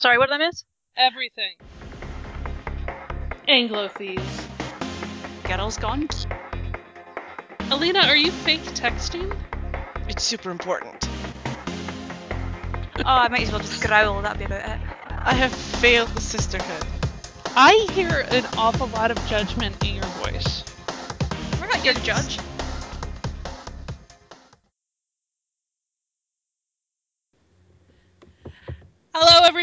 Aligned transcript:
Sorry, 0.00 0.16
what 0.16 0.30
did 0.30 0.40
I 0.40 0.46
miss? 0.46 0.64
Everything. 0.96 1.56
Anglophies. 3.46 4.46
Geral's 5.46 5.76
gone. 5.76 6.08
Alina, 7.70 8.00
are 8.00 8.16
you 8.16 8.30
fake 8.30 8.62
texting? 8.62 9.36
It's 10.08 10.24
super 10.24 10.50
important. 10.50 11.06
Oh, 12.96 13.02
I 13.04 13.28
might 13.28 13.42
as 13.42 13.50
well 13.50 13.60
just 13.60 13.86
growl. 13.86 14.22
That'd 14.22 14.38
be 14.38 14.46
about 14.46 14.66
it. 14.66 14.80
I 15.06 15.34
have 15.34 15.52
failed 15.52 16.08
the 16.08 16.22
sisterhood. 16.22 16.86
I 17.54 17.86
hear 17.92 18.24
an 18.30 18.46
awful 18.56 18.86
lot 18.88 19.10
of 19.10 19.18
judgment 19.26 19.84
in 19.84 19.96
your 19.96 20.04
voice. 20.24 20.64
We're 21.60 21.66
not 21.66 21.84
your 21.84 21.94
judge. 21.94 22.38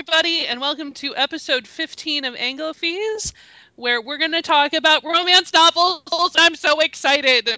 Everybody, 0.09 0.47
and 0.47 0.61
welcome 0.61 0.93
to 0.93 1.13
episode 1.15 1.67
15 1.67 2.23
of 2.25 2.33
Anglophies, 2.35 3.33
where 3.75 4.01
we're 4.01 4.17
going 4.17 4.31
to 4.31 4.41
talk 4.41 4.71
about 4.73 5.03
romance 5.03 5.51
novels. 5.53 6.01
I'm 6.37 6.55
so 6.55 6.79
excited. 6.79 7.49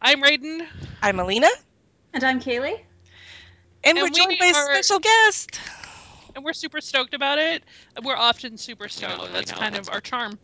I'm 0.00 0.22
Raiden. 0.22 0.66
I'm 1.02 1.20
Alina, 1.20 1.48
And 2.14 2.24
I'm 2.24 2.40
Kaylee. 2.40 2.80
and, 3.84 3.98
And 3.98 3.98
we're 3.98 4.08
joined 4.08 4.28
we 4.30 4.38
by 4.38 4.46
a 4.46 4.54
special 4.54 5.00
guest. 5.00 5.60
and 6.34 6.42
we're 6.44 6.54
super 6.54 6.80
stoked 6.80 7.12
about 7.14 7.38
it. 7.38 7.62
We're 8.02 8.16
often 8.16 8.56
super 8.56 8.88
stoked. 8.88 9.30
That's 9.32 9.52
kind 9.52 9.76
of 9.76 9.90
our 9.90 10.00
charm. 10.00 10.38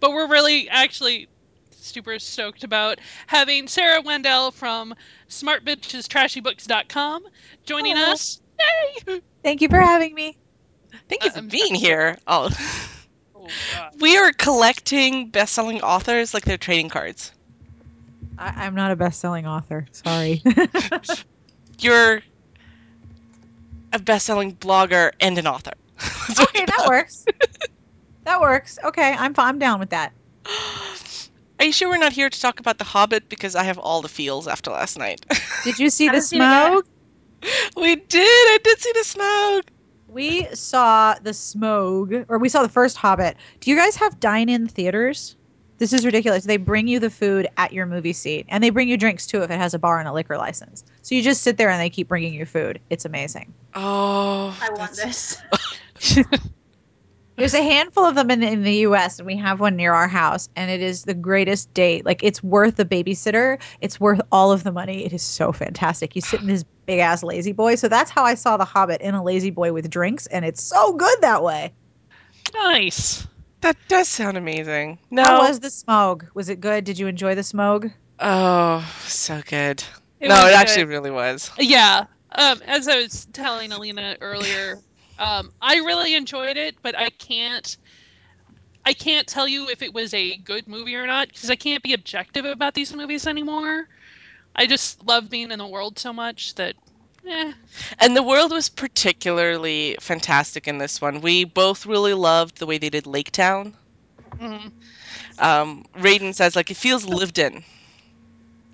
But 0.00 0.10
we're 0.12 0.28
really 0.28 0.68
actually 0.70 1.28
super 1.72 2.18
stoked 2.18 2.64
about 2.64 2.98
having 3.26 3.68
Sarah 3.68 4.00
Wendell 4.00 4.52
from 4.52 4.94
smartbitchestrashybooks.com 5.28 7.24
joining 7.66 7.96
Hello. 7.96 8.12
us. 8.12 8.40
Yay! 9.06 9.20
Thank 9.42 9.62
you 9.62 9.68
for 9.68 9.80
having 9.80 10.14
me. 10.14 10.36
Thank 11.08 11.24
you 11.24 11.30
Uh, 11.30 11.34
for 11.34 11.42
being 11.42 11.74
here. 11.74 12.16
Oh. 12.26 12.50
Oh, 13.34 13.48
we 14.00 14.16
are 14.18 14.32
collecting 14.32 15.30
best-selling 15.30 15.80
authors 15.80 16.34
like 16.34 16.44
they're 16.44 16.58
trading 16.58 16.88
cards. 16.90 17.32
I, 18.38 18.66
I'm 18.66 18.74
not 18.74 18.90
a 18.92 18.96
best-selling 18.96 19.46
author. 19.46 19.86
Sorry. 19.92 20.42
You're 21.78 22.20
a 23.94 23.98
best-selling 23.98 24.56
blogger 24.56 25.12
and 25.20 25.38
an 25.38 25.46
author. 25.46 25.72
Okay, 26.38 26.64
that 26.66 26.80
are. 26.86 26.88
works. 26.90 27.24
that 28.24 28.40
works. 28.40 28.78
Okay, 28.84 29.14
I'm 29.18 29.32
fi- 29.34 29.48
I'm 29.48 29.58
down 29.58 29.80
with 29.80 29.90
that. 29.90 30.12
Are 31.58 31.64
you 31.64 31.72
sure 31.72 31.88
we're 31.88 31.96
not 31.98 32.12
here 32.12 32.28
to 32.30 32.40
talk 32.40 32.60
about 32.60 32.78
The 32.78 32.84
Hobbit? 32.84 33.28
Because 33.28 33.54
I 33.56 33.64
have 33.64 33.78
all 33.78 34.02
the 34.02 34.08
feels 34.08 34.46
after 34.46 34.70
last 34.70 34.98
night. 34.98 35.24
Did 35.64 35.78
you 35.78 35.90
see 35.90 36.06
the 36.06 36.12
Haven't 36.12 36.22
seen 36.22 36.42
it 36.42 36.44
yet. 36.44 36.66
smoke? 36.68 36.86
we 37.76 37.96
did. 37.96 38.20
I 38.22 38.58
did 38.62 38.78
see 38.78 38.92
the 38.94 39.04
smoke. 39.04 39.70
We 40.08 40.46
saw 40.54 41.14
the 41.22 41.30
Smaug, 41.30 42.26
or 42.28 42.38
we 42.38 42.48
saw 42.48 42.62
the 42.62 42.68
first 42.68 42.96
Hobbit. 42.96 43.36
Do 43.60 43.70
you 43.70 43.76
guys 43.76 43.94
have 43.96 44.18
dine-in 44.18 44.66
theaters? 44.66 45.36
This 45.78 45.92
is 45.92 46.04
ridiculous. 46.04 46.44
They 46.44 46.56
bring 46.56 46.88
you 46.88 46.98
the 46.98 47.10
food 47.10 47.48
at 47.56 47.72
your 47.72 47.86
movie 47.86 48.12
seat, 48.12 48.44
and 48.48 48.62
they 48.62 48.70
bring 48.70 48.88
you 48.88 48.96
drinks 48.96 49.26
too 49.26 49.42
if 49.42 49.50
it 49.50 49.56
has 49.56 49.72
a 49.72 49.78
bar 49.78 50.00
and 50.00 50.08
a 50.08 50.12
liquor 50.12 50.36
license. 50.36 50.84
So 51.02 51.14
you 51.14 51.22
just 51.22 51.42
sit 51.42 51.56
there 51.56 51.70
and 51.70 51.80
they 51.80 51.90
keep 51.90 52.08
bringing 52.08 52.34
you 52.34 52.44
food. 52.44 52.80
It's 52.90 53.04
amazing. 53.04 53.54
Oh, 53.74 54.58
I 54.60 54.70
want 54.76 54.96
this. 54.96 55.40
There's 57.40 57.54
a 57.54 57.62
handful 57.62 58.04
of 58.04 58.14
them 58.14 58.30
in, 58.30 58.42
in 58.42 58.62
the 58.62 58.74
U.S. 58.76 59.18
and 59.18 59.26
we 59.26 59.36
have 59.38 59.60
one 59.60 59.74
near 59.74 59.92
our 59.92 60.08
house, 60.08 60.48
and 60.56 60.70
it 60.70 60.82
is 60.82 61.04
the 61.04 61.14
greatest 61.14 61.72
date. 61.74 62.04
Like 62.04 62.22
it's 62.22 62.42
worth 62.42 62.76
the 62.76 62.84
babysitter. 62.84 63.60
It's 63.80 63.98
worth 63.98 64.20
all 64.30 64.52
of 64.52 64.62
the 64.62 64.72
money. 64.72 65.04
It 65.04 65.12
is 65.12 65.22
so 65.22 65.50
fantastic. 65.50 66.14
You 66.14 66.22
sit 66.22 66.40
in 66.40 66.46
this 66.46 66.64
big 66.86 66.98
ass 66.98 67.22
La-Z-Boy. 67.22 67.76
So 67.76 67.88
that's 67.88 68.10
how 68.10 68.24
I 68.24 68.34
saw 68.34 68.56
The 68.56 68.64
Hobbit 68.64 69.00
in 69.00 69.14
a 69.14 69.22
La-Z-Boy 69.22 69.72
with 69.72 69.88
drinks, 69.88 70.26
and 70.26 70.44
it's 70.44 70.62
so 70.62 70.92
good 70.92 71.20
that 71.22 71.42
way. 71.42 71.72
Nice. 72.54 73.26
That 73.62 73.76
does 73.88 74.08
sound 74.08 74.36
amazing. 74.36 74.98
No. 75.10 75.22
How 75.22 75.48
was 75.48 75.60
the 75.60 75.68
Smaug? 75.68 76.26
Was 76.34 76.48
it 76.48 76.60
good? 76.60 76.84
Did 76.84 76.98
you 76.98 77.06
enjoy 77.06 77.34
the 77.34 77.42
Smaug? 77.42 77.92
Oh, 78.18 78.86
so 79.06 79.40
good. 79.46 79.82
It 80.20 80.28
no, 80.28 80.34
it 80.34 80.50
good. 80.50 80.54
actually 80.54 80.84
really 80.84 81.10
was. 81.10 81.50
Yeah. 81.58 82.06
Um, 82.32 82.60
as 82.66 82.86
I 82.86 83.02
was 83.02 83.26
telling 83.32 83.72
Alina 83.72 84.16
earlier, 84.20 84.78
um, 85.20 85.52
I 85.62 85.76
really 85.78 86.14
enjoyed 86.16 86.58
it, 86.58 86.76
but 86.82 86.98
I 86.98 87.10
can't. 87.10 87.78
I 88.86 88.94
can't 88.94 89.26
tell 89.28 89.48
you 89.48 89.68
if 89.68 89.82
it 89.82 89.94
was 89.94 90.14
a 90.14 90.36
good 90.38 90.68
movie 90.68 90.96
or 90.96 91.06
not 91.06 91.28
because 91.28 91.50
I 91.50 91.56
can't 91.56 91.82
be 91.82 91.94
objective 91.94 92.44
about 92.46 92.74
these 92.74 92.94
movies 92.94 93.26
anymore. 93.26 93.88
I 94.56 94.66
just 94.66 95.04
love 95.06 95.30
being 95.30 95.52
in 95.52 95.58
the 95.58 95.66
world 95.68 95.98
so 95.98 96.12
much 96.12 96.54
that, 96.56 96.76
eh, 97.26 97.52
And 98.00 98.16
the 98.16 98.22
world 98.22 98.52
was 98.52 98.68
particularly 98.68 99.96
fantastic 100.00 100.66
in 100.68 100.78
this 100.78 101.00
one. 101.00 101.20
We 101.20 101.44
both 101.44 101.86
really 101.86 102.14
loved 102.14 102.58
the 102.58 102.66
way 102.66 102.78
they 102.78 102.90
did 102.90 103.06
Lake 103.06 103.32
Town. 103.32 103.76
mm, 104.38 104.72
Um, 105.38 105.84
Raiden 105.96 106.34
says 106.34 106.56
like 106.56 106.70
it 106.70 106.76
feels 106.76 107.04
lived 107.06 107.38
in. 107.38 107.64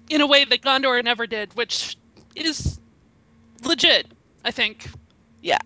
in 0.09 0.21
a 0.21 0.27
way 0.27 0.45
that 0.45 0.63
Gondor 0.63 1.03
never 1.03 1.27
did, 1.27 1.55
which 1.55 1.97
is 2.35 2.79
legit. 3.63 4.13
I 4.45 4.53
think. 4.53 4.89
Yeah. 5.43 5.59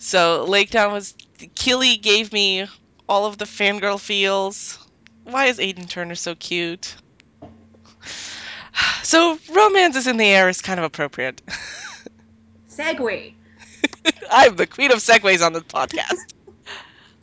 So 0.00 0.44
Lake 0.48 0.70
Town 0.70 0.92
was 0.92 1.12
Kili 1.38 2.00
gave 2.00 2.32
me 2.32 2.66
all 3.06 3.26
of 3.26 3.36
the 3.36 3.44
fangirl 3.44 4.00
feels. 4.00 4.78
Why 5.24 5.46
is 5.46 5.60
Aidan 5.60 5.88
Turner 5.88 6.14
so 6.16 6.34
cute? 6.34 6.96
So 9.02 9.38
romance 9.52 9.96
is 9.96 10.06
in 10.06 10.16
the 10.16 10.24
air 10.24 10.48
is 10.48 10.62
kind 10.62 10.78
of 10.78 10.84
appropriate. 10.84 11.42
Segue. 12.70 13.34
I'm 14.30 14.56
the 14.56 14.66
queen 14.66 14.92
of 14.92 14.98
segues 14.98 15.44
on 15.44 15.52
the 15.52 15.60
podcast. 15.60 16.34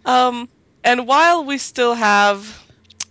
Um, 0.06 0.48
and 0.86 1.06
while 1.06 1.44
we 1.44 1.58
still 1.58 1.94
have, 1.94 2.64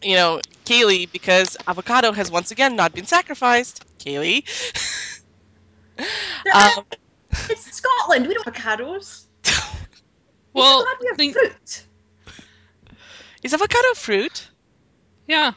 you 0.03 0.15
know, 0.15 0.41
Kaylee, 0.65 1.13
because 1.13 1.55
avocado 1.67 2.11
has 2.13 2.31
once 2.31 2.51
again 2.51 2.75
not 2.75 2.95
been 2.95 3.05
sacrificed. 3.05 3.85
Kaylee. 3.99 4.45
Um, 6.55 6.85
It's 7.51 7.71
Scotland. 7.77 8.27
We 8.27 8.33
don't 8.33 8.47
have 8.47 8.55
avocados. 8.55 9.26
Well, 10.57 10.83
Glad 10.85 10.97
we 11.01 11.15
think- 11.17 11.35
fruit. 11.37 11.85
is 13.43 13.55
avocado 13.55 13.95
fruit? 13.95 14.49
yeah. 15.29 15.53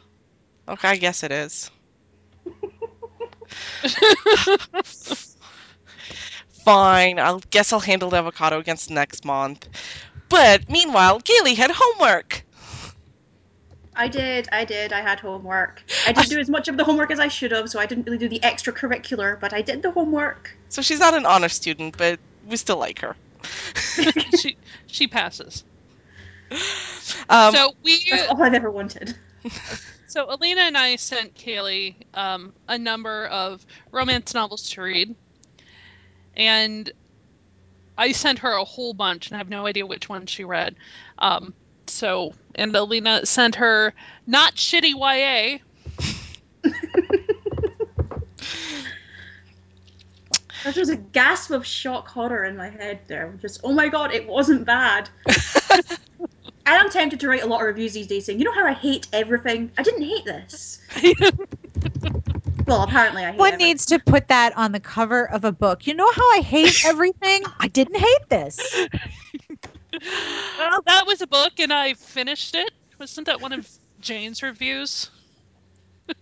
Okay, 0.67 0.87
I 0.89 0.97
guess 0.97 1.23
it 1.23 1.31
is. 1.31 1.71
Fine, 6.63 7.19
I'll 7.19 7.39
guess 7.49 7.73
I'll 7.73 7.79
handle 7.79 8.09
the 8.09 8.17
avocado 8.17 8.59
against 8.59 8.89
next 8.91 9.25
month. 9.25 9.67
But 10.27 10.69
meanwhile, 10.69 11.19
Kaylee 11.21 11.55
had 11.55 11.71
homework. 11.73 12.43
I 13.95 14.07
did. 14.07 14.47
I 14.51 14.63
did. 14.65 14.93
I 14.93 15.01
had 15.01 15.19
homework. 15.19 15.81
I 16.07 16.11
didn't 16.13 16.29
do 16.29 16.39
as 16.39 16.49
much 16.49 16.67
of 16.67 16.77
the 16.77 16.83
homework 16.83 17.11
as 17.11 17.19
I 17.19 17.27
should 17.27 17.51
have, 17.51 17.69
so 17.69 17.79
I 17.79 17.85
didn't 17.85 18.05
really 18.05 18.17
do 18.19 18.29
the 18.29 18.39
extracurricular, 18.41 19.39
but 19.39 19.53
I 19.53 19.61
did 19.61 19.81
the 19.81 19.91
homework. 19.91 20.55
So 20.69 20.81
she's 20.81 20.99
not 20.99 21.13
an 21.15 21.25
honor 21.25 21.49
student, 21.49 21.97
but 21.97 22.19
we 22.47 22.55
still 22.57 22.77
like 22.77 22.99
her. 22.99 23.15
she 24.39 24.57
she 24.87 25.07
passes. 25.07 25.63
Um, 27.29 27.53
so 27.53 27.73
we 27.83 27.99
That's 28.09 28.29
all 28.29 28.41
I've 28.41 28.53
ever 28.53 28.71
wanted. 28.71 29.15
So 30.09 30.25
Alina 30.27 30.61
and 30.61 30.75
I 30.75 30.95
sent 30.95 31.35
Kaylee 31.35 31.93
um, 32.15 32.51
a 32.67 32.79
number 32.79 33.27
of 33.27 33.63
romance 33.91 34.33
novels 34.33 34.67
to 34.71 34.81
read, 34.81 35.15
and 36.35 36.91
I 37.95 38.13
sent 38.13 38.39
her 38.39 38.53
a 38.53 38.63
whole 38.63 38.95
bunch, 38.95 39.27
and 39.27 39.35
I 39.35 39.37
have 39.37 39.49
no 39.49 39.67
idea 39.67 39.85
which 39.85 40.09
one 40.09 40.25
she 40.25 40.45
read. 40.45 40.75
Um, 41.19 41.53
so, 41.85 42.33
and 42.55 42.75
Alina 42.75 43.23
sent 43.27 43.53
her 43.55 43.93
not 44.25 44.55
shitty 44.55 44.93
YA. 44.95 45.59
There 50.63 50.73
was 50.75 50.89
a 50.89 50.95
gasp 50.97 51.51
of 51.51 51.65
shock 51.65 52.07
horror 52.07 52.43
in 52.45 52.57
my 52.57 52.69
head 52.69 52.99
there. 53.07 53.33
Just, 53.41 53.61
oh 53.63 53.71
my 53.73 53.87
god, 53.87 54.13
it 54.13 54.27
wasn't 54.27 54.65
bad. 54.65 55.09
I 56.65 56.75
am 56.75 56.89
tempted 56.89 57.19
to 57.21 57.27
write 57.27 57.43
a 57.43 57.47
lot 57.47 57.61
of 57.61 57.67
reviews 57.67 57.93
these 57.93 58.07
days 58.07 58.25
saying, 58.25 58.39
you 58.39 58.45
know 58.45 58.51
how 58.51 58.65
I 58.65 58.73
hate 58.73 59.07
everything? 59.13 59.71
I 59.77 59.83
didn't 59.83 60.03
hate 60.03 60.25
this. 60.25 60.79
Well, 62.67 62.83
apparently 62.83 63.23
I 63.25 63.31
hate 63.31 63.39
One 63.39 63.53
everything. 63.53 63.67
needs 63.67 63.85
to 63.87 63.97
put 63.97 64.27
that 64.27 64.55
on 64.55 64.73
the 64.73 64.79
cover 64.79 65.27
of 65.31 65.43
a 65.43 65.51
book. 65.51 65.87
You 65.87 65.95
know 65.95 66.11
how 66.11 66.21
I 66.33 66.41
hate 66.41 66.75
everything? 66.85 67.41
I 67.59 67.67
didn't 67.67 67.97
hate 67.97 68.29
this. 68.29 68.59
well, 70.59 70.79
that 70.85 71.07
was 71.07 71.19
a 71.21 71.25
book, 71.27 71.53
and 71.59 71.73
I 71.73 71.95
finished 71.95 72.53
it. 72.53 72.69
Wasn't 72.99 73.25
that 73.25 73.41
one 73.41 73.53
of 73.53 73.67
Jane's 74.01 74.43
reviews? 74.43 75.09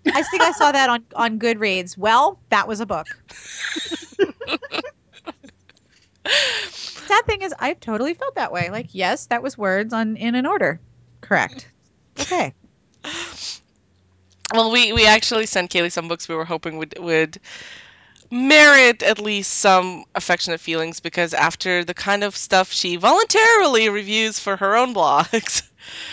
I 0.06 0.24
think 0.24 0.42
I 0.42 0.52
saw 0.52 0.72
that 0.72 0.90
on 0.90 1.04
on 1.16 1.38
Goodreads. 1.38 1.98
Well, 1.98 2.40
that 2.50 2.66
was 2.66 2.80
a 2.80 2.86
book. 2.86 3.08
Sad 6.70 7.26
thing 7.26 7.42
is, 7.42 7.54
I've 7.58 7.80
totally 7.80 8.14
felt 8.14 8.36
that 8.36 8.52
way. 8.52 8.70
Like, 8.70 8.88
yes, 8.92 9.28
that 9.28 9.42
was 9.42 9.58
words 9.58 9.94
on 9.94 10.18
in 10.18 10.36
an 10.36 10.46
order. 10.46 10.80
Correct. 11.22 11.68
Okay. 12.20 12.54
well, 14.54 14.72
we, 14.72 14.92
we 14.94 15.06
actually 15.08 15.46
sent 15.46 15.72
Kaylee 15.72 15.92
some 15.92 16.08
books 16.08 16.28
we 16.28 16.36
were 16.36 16.46
hoping 16.46 16.78
would 16.78 16.96
would 17.00 17.40
merit 18.30 19.04
at 19.04 19.20
least 19.20 19.54
some 19.54 20.04
affectionate 20.14 20.60
feelings 20.60 21.00
because 21.00 21.34
after 21.34 21.84
the 21.86 21.94
kind 21.94 22.24
of 22.24 22.36
stuff 22.36 22.72
she 22.72 22.98
voluntarily 22.98 23.90
reviews 23.90 24.40
for 24.40 24.58
her 24.58 24.76
own 24.76 24.94
blogs, 24.94 25.64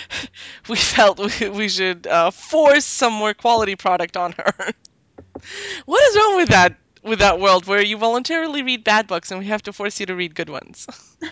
we 0.69 0.77
felt 0.77 1.19
we, 1.19 1.49
we 1.49 1.69
should 1.69 2.07
uh, 2.07 2.31
force 2.31 2.85
some 2.85 3.13
more 3.13 3.35
quality 3.35 3.75
product 3.77 4.17
on 4.17 4.33
her. 4.33 4.55
what 5.87 6.03
is 6.11 6.17
wrong 6.17 6.37
with 6.37 6.49
that 6.51 6.77
with 7.05 7.21
that 7.21 7.39
world 7.39 7.67
where 7.67 7.83
you 7.83 7.97
voluntarily 7.99 8.63
read 8.63 8.85
bad 8.85 9.07
books 9.07 9.31
and 9.31 9.39
we 9.41 9.47
have 9.47 9.63
to 9.63 9.73
force 9.73 10.01
you 10.01 10.07
to 10.07 10.15
read 10.17 10.35
good 10.35 10.51
ones? 10.51 10.87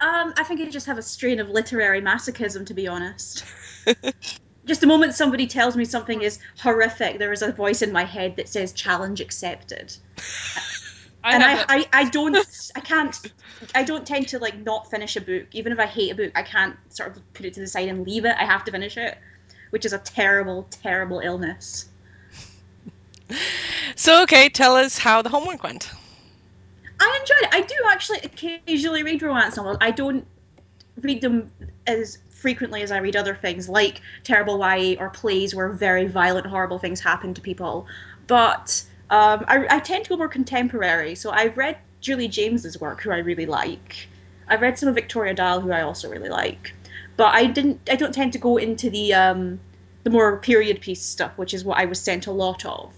Um, 0.00 0.34
I 0.36 0.42
think 0.42 0.58
you 0.58 0.68
just 0.68 0.86
have 0.86 0.98
a 0.98 1.02
strain 1.02 1.38
of 1.38 1.48
literary 1.48 2.00
masochism, 2.00 2.66
to 2.66 2.74
be 2.74 2.88
honest. 2.88 3.44
just 4.66 4.80
the 4.80 4.86
moment 4.88 5.14
somebody 5.14 5.46
tells 5.46 5.76
me 5.76 5.84
something 5.84 6.22
is 6.22 6.40
horrific, 6.58 7.20
there 7.20 7.32
is 7.32 7.42
a 7.42 7.52
voice 7.52 7.82
in 7.82 7.92
my 7.92 8.04
head 8.04 8.34
that 8.36 8.48
says 8.48 8.72
"challenge 8.72 9.20
accepted," 9.20 9.96
I 11.24 11.34
and 11.34 11.44
I, 11.44 11.52
a- 11.52 11.64
I, 11.68 11.88
I 11.92 12.08
don't, 12.10 12.36
I 12.74 12.80
can't, 12.80 13.16
I 13.76 13.84
don't 13.84 14.04
tend 14.04 14.26
to 14.28 14.40
like 14.40 14.58
not 14.58 14.90
finish 14.90 15.14
a 15.14 15.20
book. 15.20 15.46
Even 15.52 15.70
if 15.70 15.78
I 15.78 15.86
hate 15.86 16.10
a 16.10 16.16
book, 16.16 16.32
I 16.34 16.42
can't 16.42 16.76
sort 16.88 17.16
of 17.16 17.32
put 17.32 17.46
it 17.46 17.54
to 17.54 17.60
the 17.60 17.68
side 17.68 17.88
and 17.88 18.04
leave 18.04 18.24
it. 18.24 18.34
I 18.36 18.44
have 18.44 18.64
to 18.64 18.72
finish 18.72 18.96
it, 18.96 19.16
which 19.70 19.84
is 19.84 19.92
a 19.92 19.98
terrible, 19.98 20.64
terrible 20.64 21.20
illness. 21.20 21.91
So 23.96 24.22
okay, 24.22 24.48
tell 24.48 24.76
us 24.76 24.98
how 24.98 25.22
the 25.22 25.28
homework 25.28 25.62
went. 25.62 25.90
I 27.00 27.18
enjoyed 27.20 27.42
it. 27.42 27.54
I 27.54 27.60
do 27.62 27.74
actually 27.90 28.18
occasionally 28.18 29.02
read 29.02 29.22
romance 29.22 29.56
novels. 29.56 29.76
I 29.80 29.90
don't 29.90 30.26
read 31.00 31.20
them 31.20 31.50
as 31.86 32.18
frequently 32.30 32.82
as 32.82 32.90
I 32.90 32.98
read 32.98 33.16
other 33.16 33.34
things, 33.34 33.68
like 33.68 34.00
terrible 34.24 34.58
YA 34.58 34.96
or 34.98 35.10
plays 35.10 35.54
where 35.54 35.68
very 35.68 36.06
violent, 36.06 36.46
horrible 36.46 36.78
things 36.78 37.00
happen 37.00 37.34
to 37.34 37.40
people. 37.40 37.86
But 38.26 38.84
um, 39.10 39.44
I, 39.48 39.66
I 39.68 39.80
tend 39.80 40.04
to 40.04 40.10
go 40.10 40.16
more 40.16 40.28
contemporary. 40.28 41.14
So 41.14 41.30
I've 41.30 41.56
read 41.56 41.78
Julie 42.00 42.28
James's 42.28 42.80
work, 42.80 43.02
who 43.02 43.10
I 43.10 43.18
really 43.18 43.46
like. 43.46 44.08
I've 44.48 44.60
read 44.60 44.78
some 44.78 44.88
of 44.88 44.94
Victoria 44.94 45.34
Dahl, 45.34 45.60
who 45.60 45.70
I 45.70 45.82
also 45.82 46.10
really 46.10 46.28
like. 46.28 46.74
But 47.16 47.34
I 47.34 47.46
didn't. 47.46 47.88
I 47.90 47.96
don't 47.96 48.14
tend 48.14 48.32
to 48.32 48.38
go 48.38 48.56
into 48.56 48.90
the 48.90 49.14
um, 49.14 49.60
the 50.02 50.10
more 50.10 50.38
period 50.38 50.80
piece 50.80 51.02
stuff, 51.02 51.32
which 51.36 51.54
is 51.54 51.64
what 51.64 51.78
I 51.78 51.84
was 51.84 52.00
sent 52.00 52.26
a 52.26 52.32
lot 52.32 52.64
of. 52.64 52.92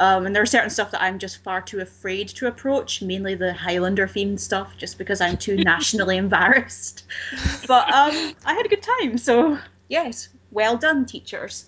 Um, 0.00 0.24
and 0.24 0.34
there 0.34 0.42
are 0.42 0.46
certain 0.46 0.70
stuff 0.70 0.90
that 0.92 1.02
I'm 1.02 1.18
just 1.18 1.44
far 1.44 1.60
too 1.60 1.80
afraid 1.80 2.28
to 2.30 2.46
approach, 2.46 3.02
mainly 3.02 3.34
the 3.34 3.52
Highlander 3.52 4.08
themed 4.08 4.40
stuff, 4.40 4.72
just 4.78 4.96
because 4.96 5.20
I'm 5.20 5.36
too 5.36 5.56
nationally 5.58 6.16
embarrassed. 6.16 7.04
But 7.68 7.84
um, 7.92 8.32
I 8.46 8.54
had 8.54 8.64
a 8.64 8.68
good 8.70 8.82
time, 8.82 9.18
so 9.18 9.58
yes, 9.88 10.30
well 10.52 10.78
done, 10.78 11.04
teachers. 11.04 11.66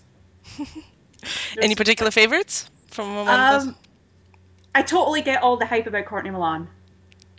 Any 1.63 1.75
particular 1.75 2.11
favorites 2.11 2.71
from 2.87 3.11
among 3.11 3.27
those? 3.27 3.69
Um, 3.69 3.77
I 4.75 4.81
totally 4.81 5.21
get 5.21 5.43
all 5.43 5.59
the 5.59 5.67
hype 5.67 5.87
about 5.87 6.07
Courtney 6.07 6.31
Milan. 6.31 6.69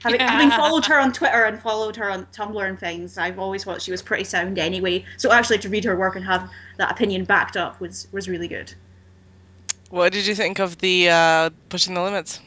Having, 0.04 0.20
having 0.20 0.52
followed 0.52 0.86
her 0.86 1.00
on 1.00 1.12
Twitter 1.12 1.46
and 1.46 1.60
followed 1.60 1.96
her 1.96 2.12
on 2.12 2.28
Tumblr 2.28 2.70
and 2.70 2.80
things, 2.80 3.18
I've 3.18 3.40
always 3.40 3.64
thought 3.64 3.82
she 3.82 3.90
was 3.90 4.04
pretty 4.04 4.26
sound 4.26 4.60
anyway. 4.60 5.06
So 5.18 5.32
actually, 5.32 5.58
to 5.60 5.70
read 5.70 5.86
her 5.86 5.96
work 5.96 6.16
and 6.16 6.26
have 6.26 6.52
that 6.78 6.92
opinion 6.92 7.24
backed 7.24 7.58
up 7.58 7.80
was 7.80 8.08
was 8.12 8.30
really 8.30 8.48
good. 8.48 8.72
What 9.94 10.12
did 10.12 10.26
you 10.26 10.34
think 10.34 10.58
of 10.58 10.80
the 10.80 11.10
uh, 11.12 11.50
pushing 11.70 11.94
the 11.94 12.02
limits? 12.02 12.40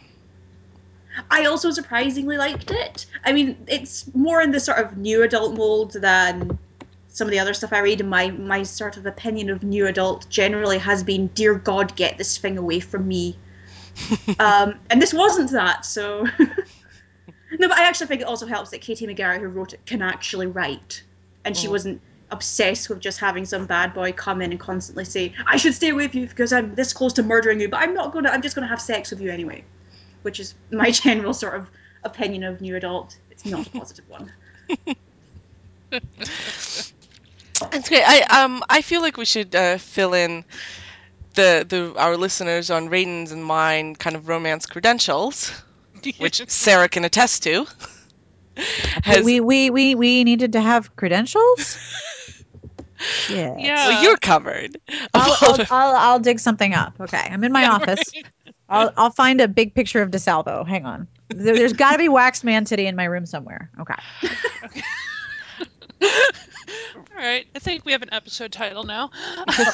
I 1.31 1.45
also 1.45 1.71
surprisingly 1.71 2.37
liked 2.37 2.73
it. 2.73 3.07
I 3.25 3.33
mean, 3.33 3.57
it's 3.69 4.13
more 4.17 4.43
in 4.43 4.51
the 4.51 4.59
sort 4.59 4.79
of 4.79 4.97
new 4.97 5.23
adult 5.23 5.57
mold 5.57 5.93
than 5.93 6.59
some 7.07 7.29
of 7.29 7.31
the 7.31 7.39
other 7.39 7.55
stuff 7.55 7.73
I 7.73 7.79
read. 7.79 8.01
And 8.01 8.11
my 8.11 8.33
my 8.33 8.65
sort 8.65 8.97
of 8.97 9.07
opinion 9.07 9.49
of 9.49 9.63
new 9.63 9.87
adult 9.87 10.29
generally 10.29 10.79
has 10.79 11.05
been, 11.05 11.29
"Dear 11.29 11.55
God, 11.55 11.95
get 11.95 12.19
this 12.19 12.37
thing 12.37 12.59
away 12.59 12.81
from 12.81 13.07
me." 13.07 13.39
um, 14.41 14.81
and 14.91 15.01
this 15.01 15.15
wasn't 15.15 15.53
that, 15.53 15.87
so. 15.87 16.27
no, 17.61 17.69
but 17.69 17.79
I 17.79 17.85
actually 17.87 18.09
think 18.09 18.23
it 18.23 18.27
also 18.27 18.47
helps 18.47 18.71
that 18.71 18.81
Katie 18.81 19.07
McGarry, 19.07 19.39
who 19.39 19.47
wrote 19.47 19.73
it, 19.73 19.87
can 19.87 20.03
actually 20.03 20.49
write, 20.49 21.05
and 21.45 21.57
she 21.57 21.69
Mm. 21.69 21.71
wasn't 21.71 22.01
obsessed 22.31 22.89
with 22.89 23.01
just 23.01 23.19
having 23.19 23.45
some 23.45 23.67
bad 23.67 23.95
boy 23.95 24.13
come 24.13 24.43
in 24.43 24.51
and 24.51 24.61
constantly 24.61 25.05
say, 25.05 25.33
"I 25.47 25.57
should 25.57 25.75
stay 25.75 25.93
with 25.93 26.15
you 26.15 26.27
because 26.27 26.53
I'm 26.53 26.75
this 26.75 26.93
close 26.93 27.13
to 27.15 27.23
murdering 27.23 27.61
you, 27.61 27.69
but 27.69 27.81
I'm 27.81 27.95
not 27.95 28.13
gonna. 28.13 28.31
I'm 28.31 28.43
just 28.43 28.55
gonna 28.55 28.67
have 28.67 28.81
sex 28.81 29.11
with 29.11 29.21
you 29.21 29.31
anyway." 29.31 29.65
which 30.27 30.41
is 30.41 30.55
my 30.73 30.91
general 31.05 31.33
sort 31.33 31.55
of 31.55 31.69
opinion 32.03 32.43
of 32.43 32.61
new 32.61 32.77
adult. 32.77 33.17
It's 33.31 33.47
not 33.47 33.65
a 33.67 33.71
positive 33.71 34.05
one. 34.09 34.33
That's 37.71 37.89
great. 37.89 38.03
I 38.05 38.43
um 38.43 38.63
I 38.69 38.83
feel 38.83 39.01
like 39.01 39.17
we 39.17 39.25
should 39.25 39.55
uh, 39.55 39.79
fill 39.79 40.13
in 40.15 40.45
the 41.35 41.65
the 41.67 41.95
our 41.97 42.17
listeners 42.17 42.71
on 42.71 42.89
Raiden's 42.91 43.31
and 43.31 43.45
mine 43.45 43.95
kind 43.95 44.17
of 44.17 44.29
romance 44.29 44.67
credentials, 44.67 45.53
which 46.19 46.43
Sarah 46.49 46.89
can 46.89 47.05
attest 47.05 47.45
to. 47.45 47.67
Has 49.05 49.25
we, 49.25 49.41
we 49.41 49.71
we 49.71 49.95
we 49.95 50.25
needed 50.25 50.53
to 50.55 50.61
have 50.61 50.95
credentials. 50.97 51.79
Shit. 52.99 53.59
Yeah. 53.59 53.89
well, 53.89 54.03
you're 54.03 54.17
covered. 54.17 54.79
I'll, 55.15 55.37
I'll, 55.43 55.67
I'll 55.71 55.97
I'll 55.97 56.19
dig 56.21 56.39
something 56.41 56.75
up. 56.75 56.95
Okay, 57.01 57.19
I'm 57.31 57.45
in 57.45 57.53
my 57.53 57.63
Yeah, 57.63 57.73
office. 57.75 58.03
right. 58.15 58.27
I'll 58.69 58.93
I'll 58.97 59.11
find 59.11 59.41
a 59.41 59.49
big 59.49 59.75
picture 59.75 60.03
of 60.03 60.11
DeSalvo. 60.11 60.67
Hang 60.67 60.87
on. 60.87 61.07
There, 61.29 61.55
there's 61.57 61.73
got 61.85 61.93
to 61.93 61.99
be 61.99 62.09
waxed 62.09 62.43
man 62.45 62.65
titty 62.65 62.87
in 62.87 62.97
my 62.97 63.05
room 63.05 63.27
somewhere. 63.27 63.71
Okay. 63.81 63.95
All 66.03 67.23
right. 67.23 67.47
I 67.55 67.59
think 67.59 67.85
we 67.85 67.93
have 67.93 68.03
an 68.03 68.13
episode 68.13 68.53
title 68.53 68.85
now. 68.85 69.11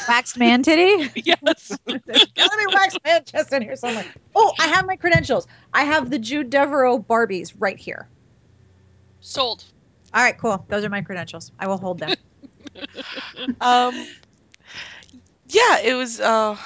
waxed 0.09 0.39
man 0.39 0.63
titty. 0.63 1.11
yes. 1.25 1.77
There's 1.87 2.27
gotta 2.37 2.67
be 2.69 2.75
waxed 2.75 2.99
man 3.05 3.25
chest 3.25 3.53
in 3.53 3.63
here 3.63 3.77
somewhere. 3.77 4.05
Oh, 4.35 4.53
I 4.61 4.67
have 4.69 4.87
my 4.87 4.97
credentials. 4.97 5.47
I 5.73 5.85
have 5.85 6.11
the 6.11 6.19
Jude 6.19 6.51
Deveraux 6.51 7.05
Barbies 7.07 7.53
right 7.59 7.79
here. 7.79 8.09
Sold. 9.21 9.65
All 10.15 10.23
right, 10.23 10.37
cool. 10.37 10.65
Those 10.69 10.85
are 10.85 10.91
my 10.91 11.01
credentials. 11.01 11.51
I 11.59 11.67
will 11.67 11.79
hold 11.79 11.99
them. 11.99 12.15
Um 13.61 14.07
yeah, 15.49 15.79
it 15.81 15.95
was 15.95 16.21
uh 16.21 16.57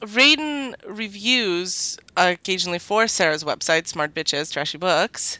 Raiden 0.00 0.74
reviews 0.86 1.98
occasionally 2.16 2.78
for 2.78 3.06
Sarah's 3.08 3.44
website, 3.44 3.86
Smart 3.86 4.14
Bitches, 4.14 4.52
Trashy 4.52 4.78
Books. 4.78 5.38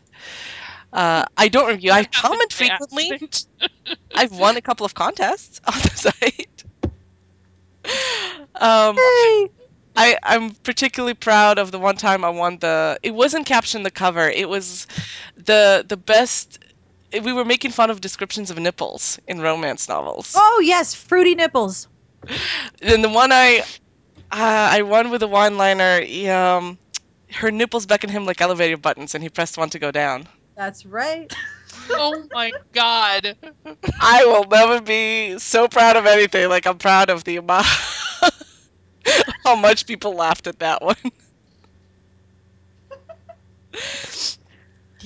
Uh, 0.93 1.25
I 1.37 1.49
don't 1.49 1.69
review. 1.69 1.93
I 1.93 2.05
comment 2.13 2.53
frequently. 2.53 3.13
accident. 3.13 3.47
I've 4.15 4.33
won 4.33 4.57
a 4.57 4.63
couple 4.63 4.87
of 4.87 4.95
contests 4.95 5.61
on 5.67 5.75
the 5.83 5.91
site. 5.95 6.65
Um, 8.57 8.97
Hey. 8.97 9.51
I, 9.97 10.19
I'm 10.23 10.51
particularly 10.51 11.15
proud 11.15 11.59
of 11.59 11.71
the 11.71 11.79
one 11.79 11.97
time 11.97 12.25
I 12.25 12.29
won 12.31 12.59
the. 12.59 12.99
It 13.03 13.15
wasn't 13.15 13.47
captioned 13.47 13.85
the 13.87 13.91
cover. 13.91 14.29
It 14.29 14.49
was 14.49 14.87
the 15.37 15.85
the 15.87 15.97
best. 15.97 16.59
We 17.21 17.33
were 17.33 17.45
making 17.45 17.71
fun 17.73 17.91
of 17.91 18.01
descriptions 18.01 18.51
of 18.51 18.59
nipples 18.59 19.19
in 19.27 19.41
romance 19.41 19.89
novels, 19.89 20.33
Oh 20.37 20.61
yes, 20.65 20.95
fruity 20.95 21.35
nipples. 21.35 21.89
Then 22.81 23.03
the 23.03 23.09
one 23.09 23.33
I 23.33 23.65
uh, 24.31 24.69
I 24.73 24.83
won 24.83 25.11
with 25.11 25.23
a 25.23 25.29
one 25.29 25.57
liner. 25.57 26.03
Um, 26.31 26.79
her 27.33 27.51
nipples 27.51 27.87
beckon 27.87 28.11
him 28.11 28.27
like 28.27 28.41
elevator 28.41 28.77
buttons, 28.77 29.15
and 29.15 29.23
he 29.23 29.31
pressed 29.31 29.59
one 29.59 29.71
to 29.71 29.79
go 29.79 29.91
down. 29.91 30.29
That's 30.57 30.85
right. 30.87 31.33
oh 31.91 32.25
my 32.33 32.53
god. 32.73 33.37
I 34.01 34.25
will 34.25 34.45
never 34.45 34.81
be 34.81 35.39
so 35.39 35.69
proud 35.69 35.97
of 35.97 36.07
anything 36.07 36.49
like 36.49 36.67
I'm 36.67 36.79
proud 36.79 37.11
of 37.11 37.25
the 37.25 37.37
amount 37.37 37.67
how 39.45 39.57
much 39.57 39.87
people 39.87 40.15
laughed 40.15 40.47
at 40.47 40.59
that 40.61 40.83
one. 40.83 40.97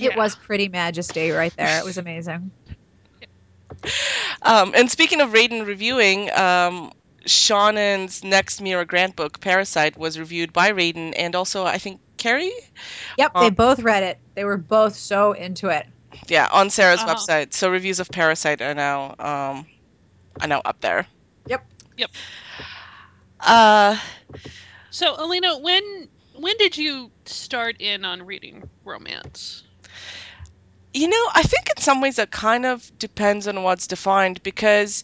It 0.01 0.15
was 0.15 0.35
pretty 0.35 0.67
majesty 0.69 1.31
right 1.31 1.53
there. 1.57 1.79
It 1.79 1.85
was 1.85 1.97
amazing. 1.97 2.51
Um, 4.43 4.73
and 4.75 4.89
speaking 4.89 5.21
of 5.21 5.31
Raiden 5.31 5.65
reviewing, 5.65 6.31
um, 6.31 6.91
Seanan's 7.27 8.23
next 8.23 8.61
Mira 8.61 8.85
Grant 8.85 9.15
book, 9.15 9.39
Parasite, 9.39 9.97
was 9.97 10.17
reviewed 10.19 10.53
by 10.53 10.71
Raiden 10.71 11.13
and 11.15 11.35
also 11.35 11.65
I 11.65 11.77
think 11.77 12.01
Carrie. 12.17 12.51
Yep, 13.17 13.37
they 13.39 13.49
Um, 13.49 13.51
both 13.51 13.79
read 13.79 14.03
it. 14.03 14.19
They 14.35 14.43
were 14.45 14.57
both 14.57 14.95
so 14.95 15.33
into 15.33 15.69
it. 15.69 15.85
Yeah, 16.27 16.47
on 16.51 16.69
Sarah's 16.69 17.03
Uh-huh. 17.03 17.03
website. 17.03 17.53
So 17.53 17.69
reviews 17.69 17.99
of 17.99 18.09
Parasite 18.11 18.61
are 18.61 18.73
now 18.75 19.15
um, 19.19 19.67
are 20.41 20.47
now 20.47 20.61
up 20.65 20.79
there. 20.81 21.07
Yep. 21.47 21.65
Yep. 21.97 22.11
Uh, 23.39 23.97
So, 24.89 25.15
Alina, 25.23 25.57
when 25.59 26.09
when 26.33 26.55
did 26.57 26.77
you 26.77 27.11
start 27.25 27.77
in 27.79 28.05
on 28.05 28.23
reading 28.23 28.69
romance? 28.83 29.63
You 30.93 31.07
know, 31.07 31.29
I 31.33 31.43
think 31.43 31.69
in 31.69 31.81
some 31.81 32.01
ways 32.01 32.17
that 32.17 32.31
kind 32.31 32.65
of 32.65 32.91
depends 32.99 33.47
on 33.47 33.63
what's 33.63 33.87
defined 33.87 34.43
because, 34.43 35.03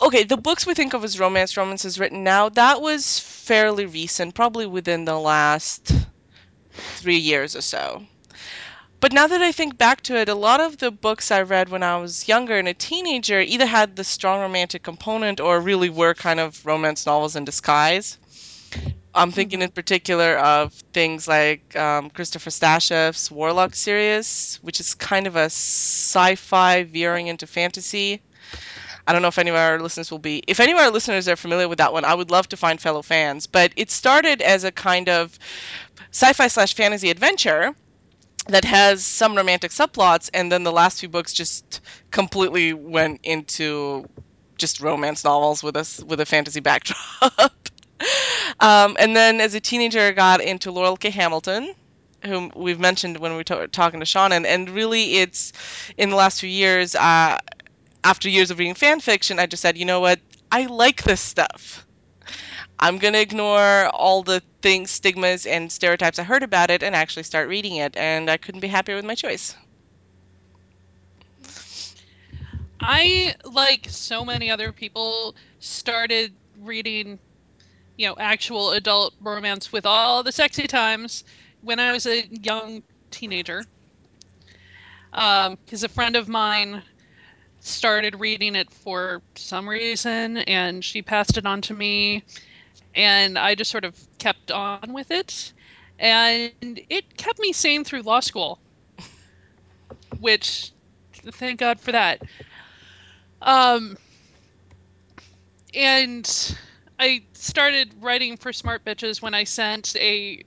okay, 0.00 0.24
the 0.24 0.38
books 0.38 0.66
we 0.66 0.74
think 0.74 0.94
of 0.94 1.04
as 1.04 1.20
romance, 1.20 1.56
romances 1.56 1.98
written 1.98 2.24
now, 2.24 2.48
that 2.50 2.80
was 2.80 3.18
fairly 3.18 3.86
recent, 3.86 4.34
probably 4.34 4.66
within 4.66 5.04
the 5.04 5.18
last 5.18 5.92
three 6.70 7.18
years 7.18 7.54
or 7.54 7.60
so. 7.60 8.04
But 8.98 9.12
now 9.12 9.26
that 9.26 9.42
I 9.42 9.52
think 9.52 9.76
back 9.76 10.00
to 10.02 10.16
it, 10.16 10.30
a 10.30 10.34
lot 10.34 10.60
of 10.60 10.78
the 10.78 10.90
books 10.90 11.30
I 11.30 11.42
read 11.42 11.68
when 11.68 11.82
I 11.82 11.98
was 11.98 12.26
younger 12.26 12.56
and 12.56 12.66
a 12.66 12.74
teenager 12.74 13.40
either 13.40 13.66
had 13.66 13.96
the 13.96 14.04
strong 14.04 14.40
romantic 14.40 14.82
component 14.82 15.40
or 15.40 15.60
really 15.60 15.90
were 15.90 16.14
kind 16.14 16.40
of 16.40 16.64
romance 16.64 17.04
novels 17.04 17.36
in 17.36 17.44
disguise. 17.44 18.16
I'm 19.14 19.32
thinking 19.32 19.62
in 19.62 19.70
particular 19.70 20.36
of 20.36 20.74
things 20.92 21.26
like 21.26 21.74
um, 21.74 22.10
Christopher 22.10 22.50
Stasheff's 22.50 23.30
Warlock 23.30 23.74
series, 23.74 24.58
which 24.62 24.78
is 24.78 24.94
kind 24.94 25.26
of 25.26 25.36
a 25.36 25.46
sci-fi 25.46 26.84
veering 26.84 27.28
into 27.28 27.46
fantasy. 27.46 28.20
I 29.06 29.12
don't 29.12 29.22
know 29.22 29.28
if 29.28 29.38
any 29.38 29.50
of 29.50 29.56
our 29.56 29.80
listeners 29.80 30.10
will 30.10 30.18
be. 30.18 30.42
If 30.46 30.60
any 30.60 30.72
of 30.72 30.78
our 30.78 30.90
listeners 30.90 31.28
are 31.28 31.36
familiar 31.36 31.68
with 31.68 31.78
that 31.78 31.92
one, 31.94 32.04
I 32.04 32.14
would 32.14 32.30
love 32.30 32.48
to 32.50 32.56
find 32.58 32.78
fellow 32.80 33.02
fans. 33.02 33.46
But 33.46 33.72
it 33.76 33.90
started 33.90 34.42
as 34.42 34.64
a 34.64 34.72
kind 34.72 35.08
of 35.08 35.38
sci-fi 36.10 36.48
slash 36.48 36.74
fantasy 36.74 37.08
adventure 37.08 37.74
that 38.48 38.64
has 38.64 39.04
some 39.04 39.34
romantic 39.34 39.70
subplots, 39.70 40.28
and 40.34 40.52
then 40.52 40.62
the 40.62 40.72
last 40.72 41.00
few 41.00 41.08
books 41.08 41.32
just 41.32 41.80
completely 42.10 42.72
went 42.72 43.20
into 43.22 44.06
just 44.58 44.80
romance 44.80 45.24
novels 45.24 45.62
with 45.62 45.76
us 45.76 46.02
with 46.02 46.20
a 46.20 46.26
fantasy 46.26 46.60
backdrop. 46.60 47.52
um, 48.60 48.96
and 48.98 49.16
then 49.16 49.40
as 49.40 49.54
a 49.54 49.60
teenager, 49.60 50.00
I 50.00 50.12
got 50.12 50.40
into 50.40 50.70
Laurell 50.70 50.98
K. 50.98 51.10
Hamilton, 51.10 51.74
whom 52.24 52.50
we've 52.54 52.80
mentioned 52.80 53.18
when 53.18 53.32
we 53.32 53.38
were 53.38 53.66
talking 53.68 54.00
to 54.00 54.06
Sean, 54.06 54.32
and, 54.32 54.46
and 54.46 54.68
really 54.70 55.16
it's 55.16 55.52
in 55.96 56.10
the 56.10 56.16
last 56.16 56.40
few 56.40 56.48
years, 56.50 56.94
uh, 56.94 57.38
after 58.04 58.28
years 58.28 58.50
of 58.50 58.58
reading 58.58 58.74
fan 58.74 59.00
fiction, 59.00 59.38
I 59.38 59.46
just 59.46 59.62
said, 59.62 59.76
you 59.76 59.84
know 59.84 60.00
what, 60.00 60.20
I 60.50 60.66
like 60.66 61.02
this 61.02 61.20
stuff. 61.20 61.86
I'm 62.78 62.98
gonna 62.98 63.18
ignore 63.18 63.88
all 63.88 64.22
the 64.22 64.42
things, 64.62 64.90
stigmas, 64.90 65.46
and 65.46 65.70
stereotypes 65.70 66.18
I 66.18 66.24
heard 66.24 66.42
about 66.42 66.70
it, 66.70 66.82
and 66.82 66.94
actually 66.94 67.22
start 67.24 67.48
reading 67.48 67.76
it. 67.76 67.96
And 67.96 68.30
I 68.30 68.36
couldn't 68.36 68.60
be 68.60 68.68
happier 68.68 68.96
with 68.96 69.04
my 69.04 69.14
choice. 69.14 69.54
I, 72.80 73.34
like 73.44 73.86
so 73.90 74.24
many 74.24 74.50
other 74.50 74.72
people, 74.72 75.34
started 75.58 76.34
reading, 76.58 77.18
you 77.96 78.06
know, 78.06 78.16
actual 78.18 78.72
adult 78.72 79.14
romance 79.20 79.72
with 79.72 79.86
all 79.86 80.22
the 80.22 80.32
sexy 80.32 80.66
times 80.66 81.24
when 81.62 81.80
I 81.80 81.92
was 81.92 82.06
a 82.06 82.26
young 82.26 82.82
teenager. 83.10 83.64
Because 85.10 85.82
a 85.82 85.88
friend 85.88 86.14
of 86.16 86.28
mine 86.28 86.82
started 87.60 88.20
reading 88.20 88.54
it 88.54 88.70
for 88.70 89.22
some 89.34 89.68
reason, 89.68 90.36
and 90.38 90.84
she 90.84 91.00
passed 91.02 91.38
it 91.38 91.46
on 91.46 91.62
to 91.62 91.74
me, 91.74 92.22
and 92.94 93.38
I 93.38 93.54
just 93.54 93.70
sort 93.70 93.84
of 93.84 93.98
kept 94.18 94.50
on 94.50 94.92
with 94.92 95.10
it, 95.10 95.52
and 95.98 96.52
it 96.60 97.16
kept 97.16 97.38
me 97.38 97.52
sane 97.52 97.82
through 97.82 98.02
law 98.02 98.20
school, 98.20 98.60
which, 100.20 100.70
thank 101.14 101.58
God 101.60 101.80
for 101.80 101.92
that. 101.92 102.20
Um, 103.40 103.96
and 105.74 106.58
I 106.98 107.24
started 107.34 107.94
writing 108.00 108.36
for 108.36 108.52
Smart 108.52 108.84
Bitches 108.84 109.20
when 109.20 109.34
I 109.34 109.44
sent 109.44 109.94
a 109.96 110.42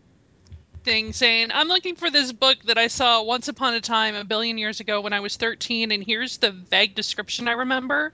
thing 0.84 1.14
saying, 1.14 1.50
I'm 1.54 1.68
looking 1.68 1.96
for 1.96 2.10
this 2.10 2.32
book 2.32 2.58
that 2.66 2.78
I 2.78 2.88
saw 2.88 3.22
once 3.24 3.48
upon 3.48 3.74
a 3.76 3.82
time 3.82 4.16
a 4.16 4.24
billion 4.24 4.58
years 4.58 4.80
ago 4.80 5.02
when 5.02 5.14
I 5.14 5.20
was 5.20 5.36
13, 5.38 5.92
and 5.92 6.04
here's 6.04 6.38
the 6.38 6.52
vague 6.52 6.96
description 6.96 7.48
I 7.48 7.52
remember. 7.54 8.14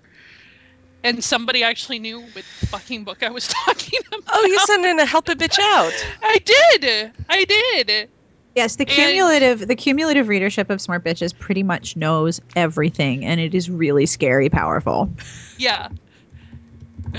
And 1.04 1.24
somebody 1.24 1.64
actually 1.64 2.00
knew 2.00 2.20
what 2.20 2.44
fucking 2.44 3.04
book 3.04 3.22
I 3.22 3.30
was 3.30 3.48
talking 3.66 4.00
about. 4.08 4.24
Oh, 4.28 4.46
you 4.46 4.60
sent 4.62 4.86
in 4.86 5.00
a 5.00 5.06
help 5.06 5.30
a 5.30 5.36
bitch 5.36 5.60
out. 5.60 5.94
I 6.24 6.40
did. 6.40 7.12
I 7.30 7.44
did. 7.46 8.10
Yes, 8.56 8.78
the 8.78 8.86
And- 8.86 8.92
cumulative 8.92 9.68
the 9.68 9.76
cumulative 9.76 10.28
readership 10.30 10.70
of 10.70 10.82
Smart 10.82 11.04
Bitches 11.04 11.38
pretty 11.38 11.62
much 11.62 11.96
knows 11.96 12.42
everything, 12.56 13.24
and 13.24 13.40
it 13.40 13.54
is 13.54 13.70
really 13.70 14.06
scary 14.08 14.50
powerful. 14.50 15.10
Yeah. 15.58 15.90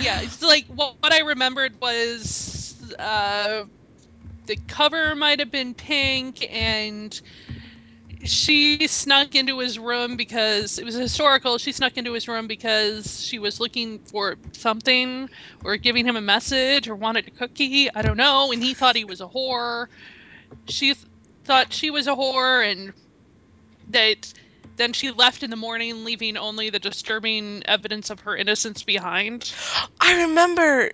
Yeah, 0.00 0.21
it's 0.23 0.43
like 0.43 0.67
what, 0.69 0.97
what 1.00 1.12
I 1.12 1.21
remembered 1.21 1.81
was 1.81 2.95
uh, 2.99 3.65
the 4.47 4.57
cover 4.69 5.15
might 5.15 5.41
have 5.41 5.50
been 5.50 5.75
pink, 5.75 6.47
and 6.50 7.19
she 8.25 8.87
snuck 8.88 9.35
into 9.35 9.59
his 9.59 9.79
room 9.79 10.17
because 10.17 10.79
it 10.79 10.85
was 10.85 10.95
historical. 10.95 11.59
She 11.59 11.73
snuck 11.73 11.97
into 11.97 12.12
his 12.12 12.29
room 12.29 12.47
because 12.47 13.21
she 13.23 13.38
was 13.38 13.61
looking 13.61 13.99
for 14.00 14.37
something, 14.53 15.29
or 15.65 15.76
giving 15.76 16.07
him 16.07 16.17
a 16.17 16.21
message, 16.21 16.88
or 16.88 16.95
wanted 16.95 17.29
a 17.29 17.31
cookie. 17.31 17.88
I 17.95 18.03
don't 18.03 18.17
know, 18.17 18.53
and 18.53 18.62
he 18.62 18.75
thought 18.75 18.97
he 18.97 19.05
was 19.05 19.21
a 19.21 19.26
whore. 19.26 19.87
She 20.69 20.95
th- 20.95 21.07
thought 21.45 21.73
she 21.73 21.91
was 21.91 22.07
a 22.07 22.15
whore, 22.15 22.71
and 22.71 22.93
that 23.88 24.33
then 24.76 24.92
she 24.92 25.11
left 25.11 25.42
in 25.42 25.50
the 25.50 25.56
morning, 25.56 26.04
leaving 26.04 26.37
only 26.37 26.71
the 26.71 26.78
disturbing 26.78 27.62
evidence 27.66 28.11
of 28.11 28.21
her 28.21 28.37
innocence 28.37 28.83
behind. 28.83 29.52
I 30.00 30.23
remember 30.25 30.90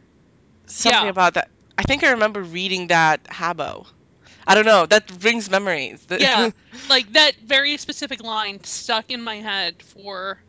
something 0.67 1.07
Yeah. 1.07 1.09
about 1.09 1.35
that. 1.35 1.49
I 1.79 1.83
think 1.83 2.03
I 2.05 2.11
remember 2.13 2.43
reading 2.43 2.89
that 2.89 3.25
Habo. 3.25 3.87
I 4.47 4.55
don't 4.55 4.65
know. 4.67 4.87
That 4.87 5.07
brings 5.21 5.51
memories. 5.51 6.07
Yeah, 6.19 6.51
like 6.89 7.13
that 7.13 7.35
very 7.45 7.77
specific 7.77 8.23
line 8.23 8.63
stuck 8.65 9.11
in 9.11 9.23
my 9.23 9.37
head 9.37 9.83
for. 9.83 10.41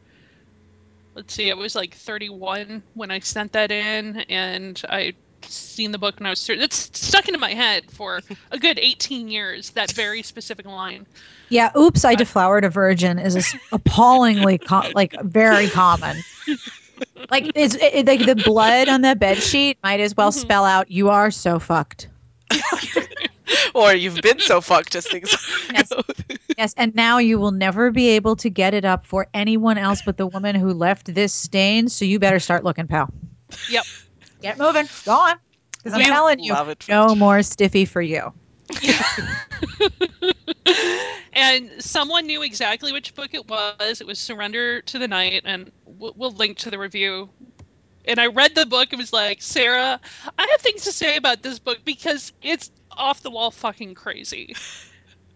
Let's 1.15 1.33
see, 1.33 1.49
it 1.49 1.57
was 1.57 1.75
like 1.75 1.93
31 1.95 2.83
when 2.93 3.11
I 3.11 3.19
sent 3.19 3.53
that 3.53 3.71
in, 3.71 4.17
and 4.29 4.81
I 4.89 5.13
seen 5.43 5.91
the 5.91 5.97
book 5.97 6.19
when 6.19 6.27
I 6.27 6.29
was. 6.31 6.47
It's 6.49 6.89
stuck 6.99 7.27
into 7.27 7.39
my 7.39 7.53
head 7.53 7.91
for 7.91 8.23
a 8.51 8.57
good 8.59 8.79
18 8.79 9.27
years. 9.29 9.71
That 9.71 9.91
very 9.91 10.23
specific 10.23 10.65
line. 10.65 11.07
Yeah, 11.53 11.69
oops, 11.77 12.03
I 12.03 12.15
deflowered 12.15 12.65
a 12.65 12.69
virgin 12.69 13.19
is 13.19 13.55
appallingly 13.71 14.57
co- 14.57 14.89
like 14.95 15.13
very 15.21 15.67
common. 15.69 16.23
Like 17.29 17.51
it's 17.55 17.75
it, 17.75 18.07
like 18.07 18.25
the 18.25 18.35
blood 18.35 18.89
on 18.89 19.01
the 19.01 19.15
bed 19.15 19.37
sheet 19.43 19.77
might 19.83 19.99
as 19.99 20.15
well 20.17 20.31
Mhm. 20.31 20.41
spell 20.41 20.65
out 20.65 20.89
"you 20.89 21.09
are 21.09 21.29
so 21.29 21.59
fucked." 21.59 22.09
or 23.75 23.93
you've 23.93 24.19
been 24.21 24.39
so 24.39 24.61
fucked 24.61 24.95
as 24.95 25.05
things 25.05 25.35
Yes. 25.71 25.89
go. 25.89 26.01
Yes, 26.57 26.73
and 26.77 26.93
now 26.95 27.17
you 27.19 27.39
will 27.39 27.51
never 27.51 27.89
be 27.91 28.09
able 28.09 28.35
to 28.37 28.49
get 28.49 28.73
it 28.75 28.85
up 28.85 29.05
for 29.05 29.27
anyone 29.33 29.77
else 29.77 30.01
but 30.03 30.17
the 30.17 30.27
woman 30.27 30.55
who 30.55 30.71
left 30.73 31.13
this 31.13 31.33
stain. 31.33 31.87
So 31.87 32.03
you 32.05 32.19
better 32.19 32.39
start 32.39 32.63
looking, 32.63 32.87
pal. 32.87 33.09
Yep. 33.69 33.85
Get 34.41 34.57
moving. 34.59 34.87
Go 35.05 35.13
on. 35.13 35.35
Because 35.83 35.93
I'm 35.99 36.05
telling 36.05 36.39
you, 36.39 36.55
no 36.89 37.13
more 37.15 37.41
stiffy 37.43 37.85
for 37.85 38.01
you. 38.01 38.33
and 41.33 41.71
someone 41.79 42.25
knew 42.25 42.41
exactly 42.43 42.91
which 42.91 43.15
book 43.15 43.33
it 43.33 43.47
was. 43.47 44.01
It 44.01 44.07
was 44.07 44.19
Surrender 44.19 44.81
to 44.81 44.99
the 44.99 45.07
Night, 45.07 45.43
and 45.45 45.71
we'll, 45.85 46.13
we'll 46.15 46.31
link 46.31 46.57
to 46.59 46.71
the 46.71 46.79
review. 46.79 47.29
And 48.05 48.19
I 48.19 48.27
read 48.27 48.55
the 48.55 48.65
book. 48.65 48.91
It 48.91 48.97
was 48.97 49.13
like, 49.13 49.41
Sarah, 49.41 49.99
I 50.37 50.47
have 50.51 50.61
things 50.61 50.83
to 50.83 50.91
say 50.91 51.15
about 51.15 51.41
this 51.41 51.59
book 51.59 51.79
because 51.85 52.33
it's 52.41 52.69
off 52.91 53.21
the 53.21 53.31
wall 53.31 53.51
fucking 53.51 53.95
crazy. 53.95 54.55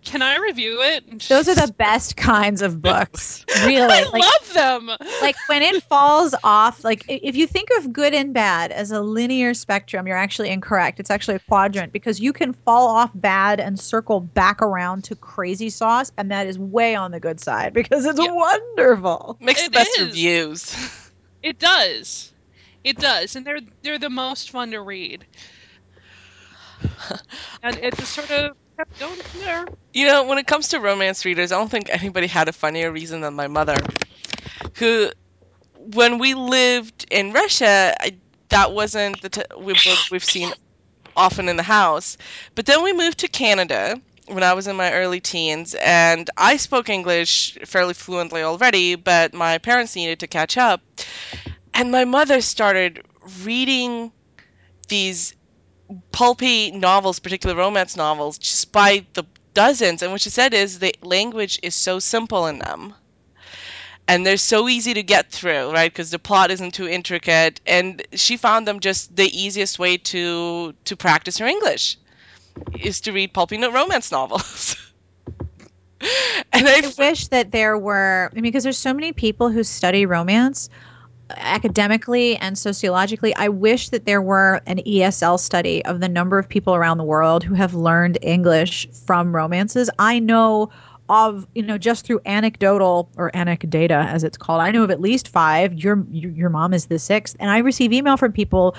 Can 0.07 0.21
I 0.21 0.37
review 0.37 0.81
it? 0.81 1.05
And 1.07 1.19
Those 1.29 1.47
are 1.49 1.55
the 1.55 1.73
best 1.77 2.15
kinds 2.17 2.61
of 2.61 2.81
books. 2.81 3.43
Really. 3.65 3.81
I 3.81 4.03
Like 4.11 4.23
love 4.23 4.53
them. 4.53 4.89
like 5.21 5.35
when 5.49 5.61
it 5.63 5.81
falls 5.83 6.33
off 6.43 6.83
like 6.83 7.03
if 7.07 7.35
you 7.35 7.47
think 7.47 7.69
of 7.77 7.91
good 7.91 8.13
and 8.13 8.33
bad 8.33 8.71
as 8.71 8.91
a 8.91 9.01
linear 9.01 9.53
spectrum 9.53 10.05
you're 10.07 10.17
actually 10.17 10.49
incorrect 10.49 10.99
it's 10.99 11.09
actually 11.09 11.35
a 11.35 11.39
quadrant 11.39 11.91
because 11.91 12.19
you 12.19 12.33
can 12.33 12.53
fall 12.53 12.87
off 12.87 13.09
bad 13.15 13.59
and 13.59 13.79
circle 13.79 14.19
back 14.19 14.61
around 14.61 15.03
to 15.05 15.15
crazy 15.15 15.69
sauce 15.69 16.11
and 16.17 16.29
that 16.31 16.45
is 16.45 16.59
way 16.59 16.93
on 16.95 17.11
the 17.11 17.19
good 17.19 17.39
side 17.39 17.73
because 17.73 18.05
it's 18.05 18.19
Yeah. 18.19 18.31
wonderful 18.31 19.37
Makes 19.41 19.63
It 19.63 19.65
the 19.65 19.71
best 19.71 19.97
is. 19.99 20.05
reviews. 20.07 20.75
It 21.41 21.57
does. 21.59 22.31
It 22.83 22.97
does, 22.97 23.35
and 23.35 23.45
they're 23.45 23.59
they're 23.81 23.99
the 23.99 24.09
most 24.09 24.51
fun 24.51 24.71
to 24.71 24.81
read. 24.81 25.25
And 27.63 27.75
it's 27.77 27.97
just 27.97 28.13
sort 28.13 28.29
of 28.31 28.55
kept 28.77 28.97
going 28.99 29.21
from 29.23 29.39
there. 29.39 29.67
You 29.93 30.07
know, 30.07 30.25
when 30.25 30.37
it 30.37 30.47
comes 30.47 30.69
to 30.69 30.79
romance 30.79 31.25
readers, 31.25 31.51
I 31.51 31.57
don't 31.57 31.69
think 31.71 31.89
anybody 31.89 32.27
had 32.27 32.47
a 32.49 32.53
funnier 32.53 32.91
reason 32.91 33.21
than 33.21 33.33
my 33.33 33.47
mother, 33.47 33.87
who, 34.75 35.11
when 35.73 36.19
we 36.19 36.33
lived 36.33 37.05
in 37.11 37.33
Russia, 37.33 37.95
I, 37.99 38.19
that 38.49 38.71
wasn't 38.73 39.21
the 39.21 39.29
t- 39.29 39.43
we 39.57 39.73
book 39.75 40.01
we've 40.11 40.23
seen 40.23 40.53
often 41.15 41.49
in 41.49 41.57
the 41.57 41.63
house. 41.63 42.17
But 42.55 42.65
then 42.65 42.83
we 42.83 42.93
moved 42.93 43.19
to 43.19 43.27
Canada 43.27 44.01
when 44.27 44.43
I 44.43 44.53
was 44.53 44.67
in 44.67 44.75
my 44.75 44.93
early 44.93 45.21
teens, 45.21 45.75
and 45.81 46.29
I 46.37 46.57
spoke 46.57 46.89
English 46.89 47.57
fairly 47.65 47.93
fluently 47.93 48.43
already, 48.43 48.95
but 48.95 49.33
my 49.33 49.57
parents 49.59 49.95
needed 49.95 50.19
to 50.21 50.27
catch 50.27 50.57
up. 50.57 50.81
And 51.73 51.91
my 51.91 52.05
mother 52.05 52.41
started 52.41 53.01
reading 53.43 54.11
these 54.89 55.35
pulpy 56.11 56.71
novels, 56.71 57.19
particularly 57.19 57.59
romance 57.59 57.95
novels, 57.95 58.37
just 58.37 58.71
by 58.71 59.05
the 59.13 59.25
dozens. 59.53 60.01
And 60.01 60.11
what 60.11 60.21
she 60.21 60.29
said 60.29 60.53
is 60.53 60.79
the 60.79 60.95
language 61.01 61.59
is 61.63 61.75
so 61.75 61.99
simple 61.99 62.47
in 62.47 62.59
them. 62.59 62.93
And 64.07 64.25
they're 64.25 64.37
so 64.37 64.69
easy 64.69 64.93
to 64.93 65.03
get 65.03 65.31
through, 65.31 65.71
right? 65.73 65.91
Because 65.91 66.11
the 66.11 66.19
plot 66.19 66.49
isn't 66.51 66.73
too 66.73 66.87
intricate. 66.87 67.59
And 67.65 68.01
she 68.13 68.37
found 68.37 68.65
them 68.65 68.79
just 68.79 69.13
the 69.15 69.27
easiest 69.27 69.79
way 69.79 69.97
to 69.97 70.73
to 70.85 70.95
practice 70.95 71.39
her 71.39 71.45
English 71.45 71.97
is 72.79 73.01
to 73.01 73.11
read 73.11 73.33
pulpy 73.33 73.57
romance 73.57 74.11
novels. 74.11 74.75
and 76.53 76.67
I, 76.67 76.81
i 76.83 76.93
wish 76.97 77.27
that 77.29 77.51
there 77.51 77.77
were 77.77 78.29
i 78.31 78.35
mean 78.35 78.43
because 78.43 78.63
there's 78.63 78.77
so 78.77 78.93
many 78.93 79.13
people 79.13 79.49
who 79.49 79.63
study 79.63 80.05
romance 80.05 80.69
academically 81.35 82.37
and 82.37 82.57
sociologically, 82.57 83.35
I 83.35 83.49
wish 83.49 83.89
that 83.89 84.05
there 84.05 84.21
were 84.21 84.61
an 84.65 84.77
ESL 84.77 85.39
study 85.39 85.83
of 85.85 85.99
the 85.99 86.09
number 86.09 86.39
of 86.39 86.47
people 86.47 86.75
around 86.75 86.97
the 86.97 87.03
world 87.03 87.43
who 87.43 87.53
have 87.53 87.73
learned 87.73 88.17
English 88.21 88.87
from 89.05 89.35
romances. 89.35 89.89
I 89.99 90.19
know 90.19 90.69
of 91.09 91.47
you 91.55 91.63
know 91.63 91.77
just 91.77 92.05
through 92.05 92.19
anecdotal 92.25 93.09
or 93.15 93.31
anecdata 93.31 94.05
as 94.07 94.25
it's 94.25 94.37
called 94.37 94.59
i 94.59 94.71
know 94.71 94.83
of 94.83 94.91
at 94.91 94.99
least 94.99 95.29
five. 95.29 95.73
Your 95.73 96.05
your, 96.11 96.49
mom 96.49 96.73
is 96.73 96.87
the 96.87 96.99
sixth. 96.99 97.35
And 97.39 97.49
i 97.49 97.59
receive 97.59 97.93
email 97.93 98.17
from 98.17 98.33
people 98.33 98.75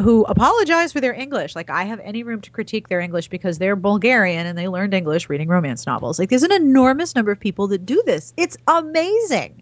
who 0.00 0.24
apologize 0.24 0.92
for 0.92 1.00
their 1.00 1.12
english. 1.12 1.56
Like 1.56 1.70
i 1.70 1.84
have 1.84 2.00
any 2.00 2.22
room 2.22 2.40
to 2.42 2.50
critique 2.50 2.88
their 2.88 3.00
english 3.00 3.28
because 3.28 3.58
they're 3.58 3.74
bulgarian 3.74 4.46
and 4.46 4.56
they 4.56 4.68
learned 4.68 4.94
english 4.94 5.28
reading 5.28 5.48
romance 5.48 5.86
novels. 5.86 6.18
Like 6.18 6.30
there's 6.30 6.44
an 6.44 6.52
enormous 6.52 7.16
number 7.16 7.32
of 7.32 7.40
people 7.40 7.66
that 7.68 7.84
do 7.84 8.00
this. 8.06 8.32
It's 8.36 8.56
amazing 8.68 9.61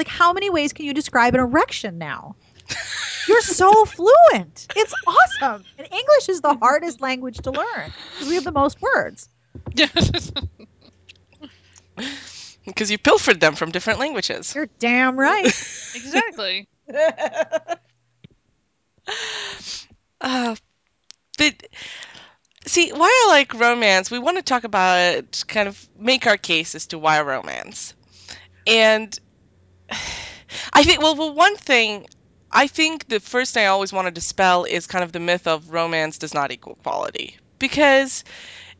like 0.00 0.08
how 0.08 0.32
many 0.32 0.48
ways 0.48 0.72
can 0.72 0.86
you 0.86 0.94
describe 0.94 1.34
an 1.34 1.40
erection 1.40 1.98
now 1.98 2.34
you're 3.28 3.42
so 3.42 3.84
fluent 3.84 4.66
it's 4.74 4.94
awesome 5.06 5.62
and 5.76 5.86
english 5.92 6.28
is 6.30 6.40
the 6.40 6.54
hardest 6.54 7.02
language 7.02 7.36
to 7.36 7.50
learn 7.50 7.92
because 8.14 8.28
we 8.28 8.34
have 8.34 8.44
the 8.44 8.52
most 8.52 8.80
words 8.80 9.28
Because 12.66 12.90
you 12.90 12.98
pilfered 12.98 13.40
them 13.40 13.54
from 13.54 13.72
different 13.72 13.98
languages. 13.98 14.54
you're 14.54 14.68
damn 14.78 15.18
right 15.18 15.46
exactly. 15.94 16.68
Uh, 20.20 20.54
but 21.38 21.54
see, 22.66 22.92
why 22.92 23.08
I 23.08 23.30
like 23.30 23.54
romance, 23.54 24.10
we 24.10 24.18
want 24.18 24.36
to 24.36 24.42
talk 24.42 24.64
about 24.64 25.42
kind 25.48 25.66
of 25.66 25.88
make 25.98 26.26
our 26.26 26.36
case 26.36 26.74
as 26.74 26.88
to 26.88 26.98
why 26.98 27.22
romance. 27.22 27.94
And 28.66 29.18
I 30.72 30.82
think, 30.82 31.00
well, 31.00 31.16
well, 31.16 31.34
one 31.34 31.56
thing, 31.56 32.06
I 32.50 32.66
think 32.66 33.08
the 33.08 33.20
first 33.20 33.54
thing 33.54 33.64
I 33.64 33.68
always 33.68 33.92
want 33.92 34.06
to 34.06 34.10
dispel 34.10 34.64
is 34.64 34.86
kind 34.86 35.04
of 35.04 35.12
the 35.12 35.20
myth 35.20 35.46
of 35.46 35.70
romance 35.70 36.18
does 36.18 36.34
not 36.34 36.50
equal 36.52 36.76
quality. 36.76 37.36
Because 37.58 38.24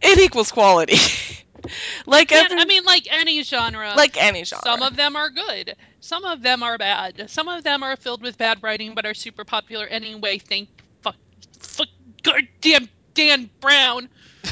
it 0.00 0.18
equals 0.18 0.50
quality. 0.50 0.96
like 2.06 2.32
every, 2.32 2.58
I 2.58 2.64
mean, 2.64 2.84
like 2.84 3.06
any 3.10 3.42
genre, 3.42 3.94
like 3.96 4.16
any 4.22 4.44
genre. 4.44 4.64
some 4.64 4.82
of 4.82 4.96
them 4.96 5.16
are 5.16 5.30
good, 5.30 5.76
some 6.00 6.24
of 6.24 6.42
them 6.42 6.62
are 6.62 6.78
bad, 6.78 7.28
some 7.28 7.48
of 7.48 7.62
them 7.62 7.82
are 7.82 7.96
filled 7.96 8.22
with 8.22 8.38
bad 8.38 8.62
writing 8.62 8.94
but 8.94 9.06
are 9.06 9.14
super 9.14 9.44
popular 9.44 9.86
anyway. 9.86 10.38
Thank 10.38 10.68
fuck, 11.02 11.16
fuck, 11.58 11.88
goddamn 12.22 12.88
Dan 13.14 13.50
Brown. 13.60 14.08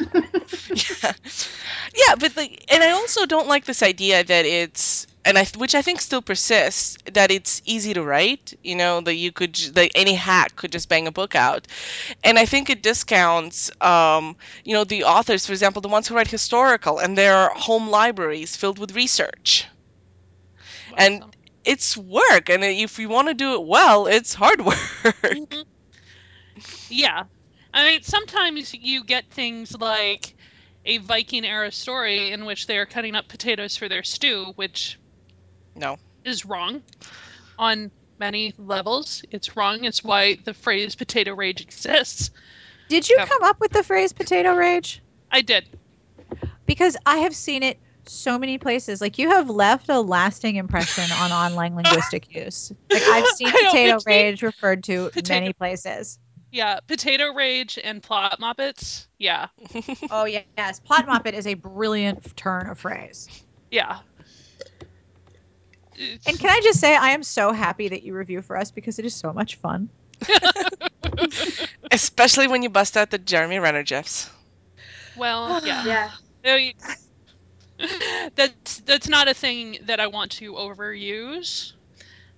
yeah. 0.00 1.12
yeah, 1.94 2.14
but 2.18 2.36
like, 2.36 2.64
and 2.72 2.82
I 2.82 2.90
also 2.90 3.26
don't 3.26 3.48
like 3.48 3.64
this 3.64 3.82
idea 3.82 4.24
that 4.24 4.46
it's, 4.46 5.06
and 5.24 5.38
I, 5.38 5.44
which 5.56 5.74
I 5.74 5.82
think 5.82 6.00
still 6.00 6.22
persists, 6.22 6.96
that 7.12 7.30
it's 7.30 7.60
easy 7.64 7.94
to 7.94 8.02
write. 8.02 8.54
You 8.62 8.76
know, 8.76 9.00
that 9.02 9.14
you 9.14 9.32
could, 9.32 9.54
j- 9.54 9.70
that 9.70 9.90
any 9.94 10.14
hack 10.14 10.56
could 10.56 10.72
just 10.72 10.88
bang 10.88 11.06
a 11.06 11.12
book 11.12 11.34
out, 11.34 11.66
and 12.24 12.38
I 12.38 12.46
think 12.46 12.70
it 12.70 12.82
discounts, 12.82 13.70
um, 13.82 14.36
you 14.64 14.74
know, 14.74 14.84
the 14.84 15.04
authors, 15.04 15.46
for 15.46 15.52
example, 15.52 15.82
the 15.82 15.88
ones 15.88 16.08
who 16.08 16.14
write 16.16 16.28
historical, 16.30 16.98
and 16.98 17.16
their 17.18 17.50
home 17.50 17.88
libraries 17.90 18.56
filled 18.56 18.78
with 18.78 18.94
research. 18.94 19.66
awesome. 20.92 20.96
And- 21.22 21.36
It's 21.64 21.96
work, 21.96 22.48
and 22.48 22.64
if 22.64 22.98
you 22.98 23.08
want 23.10 23.28
to 23.28 23.34
do 23.34 23.54
it 23.54 23.66
well, 23.66 24.06
it's 24.06 24.32
hard 24.34 24.60
work. 24.64 24.76
Mhm. 25.30 25.64
Yeah. 26.88 27.24
I 27.72 27.84
mean, 27.84 28.02
sometimes 28.02 28.72
you 28.74 29.04
get 29.04 29.30
things 29.30 29.74
like 29.78 30.34
a 30.84 30.98
Viking 30.98 31.44
era 31.44 31.70
story 31.70 32.30
in 32.32 32.44
which 32.46 32.66
they 32.66 32.78
are 32.78 32.86
cutting 32.86 33.14
up 33.14 33.28
potatoes 33.28 33.76
for 33.76 33.88
their 33.88 34.02
stew, 34.02 34.52
which 34.56 34.98
No. 35.78 35.98
is 36.24 36.44
wrong 36.44 36.82
on 37.58 37.90
many 38.18 38.52
levels. 38.58 39.22
It's 39.30 39.56
wrong. 39.56 39.84
It's 39.84 40.02
why 40.04 40.36
the 40.44 40.52
phrase 40.54 40.94
potato 40.94 41.34
rage 41.34 41.60
exists. 41.60 42.30
Did 42.88 43.08
you 43.08 43.16
Yeah. 43.18 43.26
come 43.26 43.42
up 43.44 43.60
with 43.60 43.72
the 43.72 43.82
phrase 43.82 44.12
potato 44.12 44.54
rage? 44.54 45.02
I 45.30 45.42
did. 45.42 45.68
Because 46.66 46.96
I 47.06 47.18
have 47.18 47.34
seen 47.34 47.62
it 47.62 47.78
so 48.06 48.38
many 48.38 48.58
places. 48.58 49.00
Like 49.00 49.18
you 49.18 49.30
have 49.30 49.48
left 49.50 49.88
a 49.88 50.00
lasting 50.00 50.56
impression 50.56 51.04
on 51.20 51.30
online 51.32 51.74
linguistic 51.74 52.34
use. 52.34 52.72
Like 52.90 53.02
I've 53.02 53.26
seen 53.28 53.50
potato 53.50 53.98
rage 54.06 54.42
referred 54.42 54.84
to 54.84 55.10
Potato- 55.10 55.40
many 55.40 55.52
places. 55.52 56.18
Yeah, 56.50 56.80
potato 56.86 57.34
rage 57.34 57.78
and 57.82 58.02
plot 58.02 58.40
moppets. 58.40 59.06
Yeah. 59.18 59.48
Oh 60.10 60.24
yeah, 60.24 60.40
yes. 60.56 60.80
Plot 60.80 61.06
moppet 61.06 61.34
is 61.34 61.46
a 61.46 61.52
brilliant 61.54 62.34
turn 62.36 62.68
of 62.68 62.78
phrase. 62.78 63.28
Yeah. 63.70 63.98
And 66.26 66.38
can 66.38 66.50
I 66.50 66.60
just 66.62 66.80
say 66.80 66.96
I 66.96 67.10
am 67.10 67.22
so 67.22 67.52
happy 67.52 67.88
that 67.88 68.02
you 68.02 68.14
review 68.14 68.42
for 68.42 68.56
us 68.56 68.70
because 68.70 68.98
it 68.98 69.04
is 69.04 69.14
so 69.14 69.32
much 69.32 69.56
fun. 69.56 69.88
Especially 71.90 72.48
when 72.48 72.62
you 72.62 72.70
bust 72.70 72.96
out 72.96 73.10
the 73.10 73.18
Jeremy 73.18 73.58
Renner 73.58 73.82
gifs. 73.82 74.30
well, 75.16 75.60
yeah. 75.66 76.10
Yeah. 76.44 76.70
That's 78.34 78.78
that's 78.78 79.08
not 79.08 79.28
a 79.28 79.34
thing 79.34 79.78
that 79.82 80.00
I 80.00 80.08
want 80.08 80.32
to 80.32 80.54
overuse, 80.54 81.72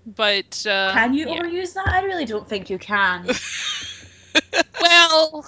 but 0.04 0.66
uh, 0.66 0.92
Can 0.92 1.14
you 1.14 1.28
yeah. 1.28 1.40
overuse 1.40 1.72
that? 1.74 1.88
I 1.88 2.02
really 2.02 2.26
don't 2.26 2.46
think 2.46 2.68
you 2.68 2.78
can. 2.78 3.28
Well, 4.80 5.44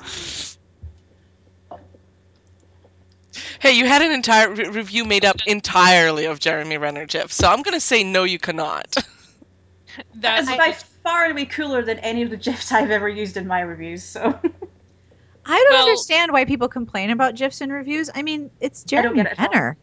Hey, 3.62 3.74
you 3.74 3.86
had 3.86 4.02
an 4.02 4.10
entire 4.10 4.52
re- 4.52 4.68
review 4.70 5.04
made 5.04 5.24
up 5.24 5.36
entirely 5.46 6.24
of 6.24 6.40
Jeremy 6.40 6.78
Renner 6.78 7.06
gifs, 7.06 7.36
so 7.36 7.46
I'm 7.48 7.62
gonna 7.62 7.78
say 7.78 8.02
no, 8.02 8.24
you 8.24 8.40
cannot. 8.40 8.90
that's 10.16 10.48
That's 10.48 10.56
by 10.56 10.72
far 11.04 11.22
and 11.26 11.32
away 11.32 11.44
cooler 11.44 11.80
than 11.84 12.00
any 12.00 12.22
of 12.22 12.30
the 12.30 12.36
GIFs 12.36 12.72
I've 12.72 12.90
ever 12.90 13.08
used 13.08 13.36
in 13.36 13.46
my 13.46 13.60
reviews. 13.60 14.02
So 14.02 14.20
I 14.20 14.32
don't 14.34 15.72
Well- 15.72 15.82
understand 15.88 16.32
why 16.32 16.44
people 16.44 16.66
complain 16.66 17.10
about 17.10 17.36
gifs 17.36 17.60
in 17.60 17.70
reviews. 17.70 18.10
I 18.12 18.22
mean, 18.22 18.50
it's 18.60 18.82
Jeremy 18.82 19.20
it. 19.20 19.38
Renner. 19.38 19.76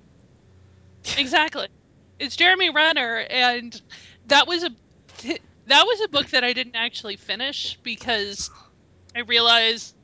exactly. 1.17 1.69
It's 2.19 2.35
Jeremy 2.35 2.71
Renner, 2.71 3.25
and 3.29 3.81
that 4.27 4.45
was 4.45 4.65
a 4.65 4.71
that 5.67 5.85
was 5.85 6.01
a 6.01 6.09
book 6.09 6.27
that 6.31 6.43
I 6.43 6.51
didn't 6.51 6.75
actually 6.75 7.15
finish 7.15 7.79
because 7.81 8.49
I 9.15 9.19
realized 9.19 9.95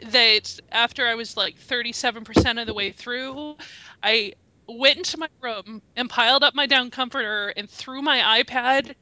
that 0.00 0.58
after 0.72 1.06
I 1.06 1.14
was 1.14 1.36
like 1.36 1.56
37% 1.58 2.60
of 2.60 2.66
the 2.66 2.74
way 2.74 2.92
through, 2.92 3.56
I 4.02 4.32
went 4.68 4.98
into 4.98 5.18
my 5.18 5.28
room 5.42 5.82
and 5.96 6.08
piled 6.10 6.42
up 6.44 6.54
my 6.54 6.66
down 6.66 6.90
comforter 6.90 7.52
and 7.56 7.68
threw 7.70 8.02
my 8.02 8.42
iPad 8.42 8.94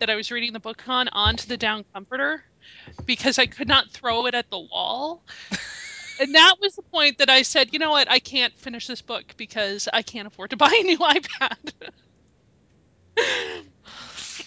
that 0.00 0.10
I 0.10 0.16
was 0.16 0.30
reading 0.30 0.52
the 0.52 0.60
book 0.60 0.82
on 0.88 1.08
onto 1.08 1.46
the 1.46 1.56
down 1.56 1.84
comforter 1.94 2.42
because 3.06 3.38
I 3.38 3.46
could 3.46 3.68
not 3.68 3.90
throw 3.92 4.26
it 4.26 4.34
at 4.34 4.46
the 4.50 4.60
wall. 4.60 5.24
And 6.20 6.34
that 6.34 6.56
was 6.60 6.74
the 6.74 6.82
point 6.92 7.16
that 7.18 7.30
I 7.30 7.40
said, 7.40 7.70
you 7.72 7.78
know 7.78 7.92
what, 7.92 8.10
I 8.10 8.18
can't 8.18 8.52
finish 8.58 8.86
this 8.86 9.00
book 9.00 9.24
because 9.38 9.88
I 9.90 10.02
can't 10.02 10.28
afford 10.28 10.50
to 10.50 10.56
buy 10.58 10.70
a 10.78 10.84
new 10.84 10.98
iPad. 10.98 11.72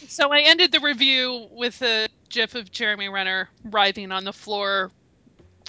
so 0.08 0.32
I 0.32 0.42
ended 0.42 0.72
the 0.72 0.80
review 0.82 1.48
with 1.52 1.82
a 1.82 2.08
gif 2.30 2.54
of 2.54 2.72
Jeremy 2.72 3.10
Renner 3.10 3.50
writhing 3.63 4.12
on 4.12 4.24
the 4.24 4.34
floor, 4.34 4.92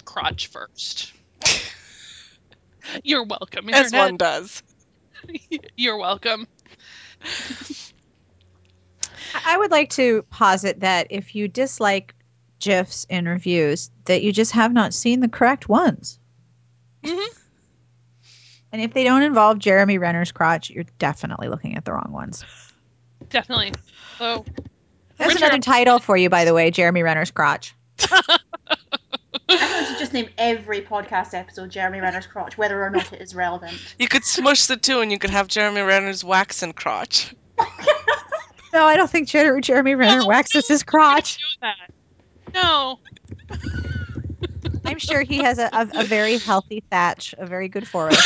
crotch 0.05 0.47
first. 0.47 1.11
You're 3.03 3.25
welcome, 3.25 3.69
As 3.69 3.91
one 3.91 4.17
does. 4.17 4.61
You're 5.75 5.97
welcome. 5.97 6.47
I 9.33 9.53
I 9.53 9.57
would 9.57 9.71
like 9.71 9.89
to 9.91 10.23
posit 10.29 10.79
that 10.81 11.07
if 11.09 11.35
you 11.35 11.47
dislike 11.47 12.13
GIFs 12.59 13.05
in 13.09 13.27
reviews, 13.27 13.89
that 14.05 14.21
you 14.23 14.31
just 14.31 14.51
have 14.53 14.71
not 14.71 14.93
seen 14.93 15.19
the 15.19 15.27
correct 15.27 15.67
ones. 15.67 16.19
Mhm. 17.03 17.27
And 18.71 18.81
if 18.81 18.93
they 18.93 19.03
don't 19.03 19.23
involve 19.23 19.59
Jeremy 19.59 19.97
Renner's 19.97 20.31
crotch, 20.31 20.69
you're 20.69 20.85
definitely 20.99 21.47
looking 21.49 21.75
at 21.75 21.85
the 21.85 21.93
wrong 21.93 22.11
ones. 22.11 22.43
Definitely. 23.29 23.73
So 24.19 24.45
There's 25.17 25.33
Richard- 25.33 25.43
another 25.47 25.61
title 25.61 25.99
for 25.99 26.15
you, 26.17 26.29
by 26.29 26.45
the 26.45 26.53
way, 26.53 26.71
Jeremy 26.71 27.03
Renner's 27.03 27.31
crotch. 27.31 27.73
I'm 30.05 30.11
going 30.11 30.25
to 30.25 30.31
just 30.31 30.37
name 30.37 30.57
every 30.57 30.81
podcast 30.81 31.33
episode 31.33 31.71
Jeremy 31.71 31.99
Renner's 31.99 32.27
crotch, 32.27 32.57
whether 32.57 32.83
or 32.83 32.89
not 32.91 33.11
it 33.11 33.21
is 33.21 33.33
relevant. 33.33 33.73
You 33.99 34.07
could 34.07 34.23
smush 34.23 34.67
the 34.67 34.77
two 34.77 34.99
and 34.99 35.11
you 35.11 35.17
could 35.17 35.29
have 35.31 35.47
Jeremy 35.47 35.81
Renner's 35.81 36.23
wax 36.23 36.61
and 36.61 36.75
crotch. 36.75 37.33
No, 38.73 38.83
I 38.83 38.97
don't 38.97 39.09
think 39.09 39.29
Jer- 39.29 39.61
Jeremy 39.61 39.95
Renner 39.95 40.19
No, 40.19 40.27
waxes 40.27 40.67
his 40.67 40.83
crotch. 40.83 41.39
No. 42.53 42.99
I'm 44.83 44.99
sure 44.99 45.21
he 45.21 45.37
has 45.37 45.59
a, 45.59 45.69
a, 45.71 45.87
a 45.93 46.03
very 46.03 46.37
healthy 46.39 46.83
thatch, 46.89 47.33
a 47.37 47.45
very 47.45 47.69
good 47.69 47.87
forest. 47.87 48.21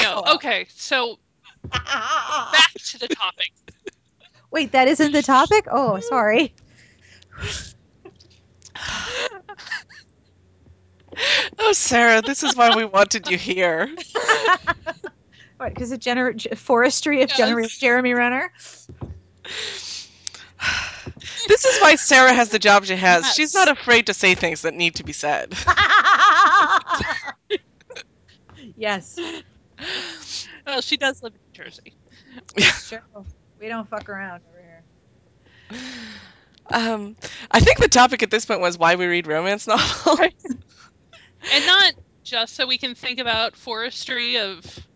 No. 0.00 0.24
Okay. 0.34 0.66
So 0.74 1.20
back 1.70 2.72
to 2.74 2.98
the 2.98 3.06
topic. 3.06 3.52
Wait, 4.50 4.72
that 4.72 4.88
isn't 4.88 5.12
the 5.12 5.22
topic? 5.22 5.68
Oh, 5.70 6.00
sorry. 6.00 6.52
Oh, 11.58 11.72
Sarah, 11.72 12.22
this 12.22 12.42
is 12.42 12.56
why 12.56 12.74
we 12.76 12.84
wanted 12.84 13.28
you 13.28 13.36
here. 13.36 13.88
What, 15.58 15.74
because 15.74 15.92
of 15.92 16.00
gener- 16.00 16.56
forestry 16.56 17.22
of 17.22 17.30
Yes. 17.30 17.38
gener- 17.40 17.78
Jeremy 17.78 18.14
Renner? 18.14 18.50
This 21.48 21.64
is 21.64 21.80
why 21.80 21.96
Sarah 21.96 22.32
has 22.32 22.48
the 22.50 22.58
job 22.58 22.84
she 22.84 22.96
has. 22.96 23.32
She's 23.34 23.54
not 23.54 23.68
afraid 23.68 24.06
to 24.06 24.14
say 24.14 24.34
things 24.34 24.62
that 24.62 24.74
need 24.74 24.96
to 24.96 25.04
be 25.04 25.12
said. 25.12 25.54
yes. 28.76 29.18
Well, 30.66 30.80
she 30.80 30.96
does 30.96 31.22
live 31.22 31.32
in 31.34 31.40
New 31.46 31.64
Jersey. 31.64 31.94
Sure. 32.84 33.02
We 33.60 33.68
don't 33.68 33.88
fuck 33.88 34.08
around 34.08 34.42
over 34.48 34.62
here. 35.70 35.80
Um, 36.70 37.16
I 37.50 37.60
think 37.60 37.78
the 37.78 37.88
topic 37.88 38.22
at 38.22 38.30
this 38.30 38.44
point 38.44 38.60
was 38.60 38.78
why 38.78 38.94
we 38.94 39.06
read 39.06 39.26
romance 39.26 39.66
novels. 39.66 40.20
And 41.50 41.66
not 41.66 41.94
just 42.24 42.54
so 42.54 42.66
we 42.66 42.78
can 42.78 42.94
think 42.94 43.18
about 43.18 43.56
forestry 43.56 44.38
of 44.38 44.86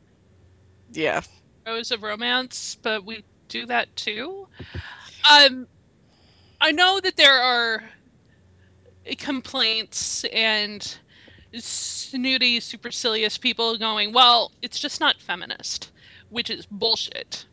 yeah. 0.92 1.22
prose 1.64 1.90
of 1.90 2.02
romance, 2.02 2.76
but 2.82 3.04
we 3.04 3.24
do 3.48 3.66
that 3.66 3.94
too. 3.96 4.48
Um, 5.30 5.66
I 6.60 6.72
know 6.72 7.00
that 7.00 7.16
there 7.16 7.40
are 7.40 7.82
complaints 9.18 10.24
and 10.24 10.98
snooty, 11.54 12.60
supercilious 12.60 13.38
people 13.38 13.76
going, 13.76 14.12
"Well, 14.12 14.52
it's 14.62 14.78
just 14.78 15.00
not 15.00 15.20
feminist," 15.20 15.90
which 16.28 16.50
is 16.50 16.66
bullshit. 16.66 17.46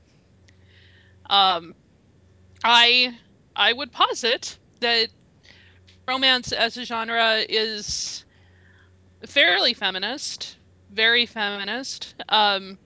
Um, 1.29 1.75
I 2.63 3.17
I 3.56 3.71
would 3.73 3.91
posit 3.91 4.58
that 4.79 5.10
romance 6.08 6.51
as 6.51 6.77
a 6.77 6.86
genre 6.86 7.43
is 7.47 8.25
fairly 9.25 9.73
feminist, 9.73 10.57
very 10.91 11.25
feminist. 11.25 12.15
Um, 12.29 12.77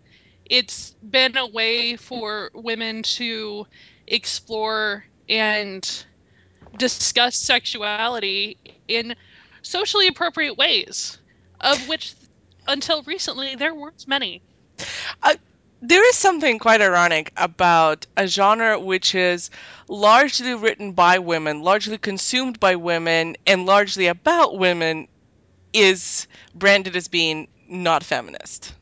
it's 0.46 0.92
been 1.04 1.36
a 1.38 1.48
way 1.48 1.96
for 1.96 2.52
women 2.54 3.04
to 3.04 3.68
explore 4.08 5.06
and 5.28 6.06
discuss 6.78 7.36
sexuality 7.36 8.58
in 8.88 9.16
socially 9.62 10.08
appropriate 10.08 10.58
ways, 10.58 11.18
of 11.60 11.88
which 11.88 12.14
until 12.68 13.04
recently 13.04 13.56
there 13.56 13.74
weren't 13.74 14.08
many. 14.08 14.42
There 15.80 16.10
is 16.10 16.16
something 16.16 16.58
quite 16.58 16.82
ironic 16.82 17.32
about 17.38 18.08
a 18.18 18.26
genre 18.26 18.80
which 18.80 19.14
is 19.14 19.52
largely 19.88 20.56
written 20.56 20.94
by 20.94 21.20
women, 21.20 21.62
largely 21.62 22.00
consumed 22.00 22.60
by 22.60 22.78
women, 22.78 23.38
and 23.46 23.68
largely 23.68 24.08
about 24.08 24.58
women 24.58 25.08
is 25.74 26.28
branded 26.56 26.96
as 26.96 27.08
being 27.08 27.48
not 27.68 28.04
feminist. 28.04 28.74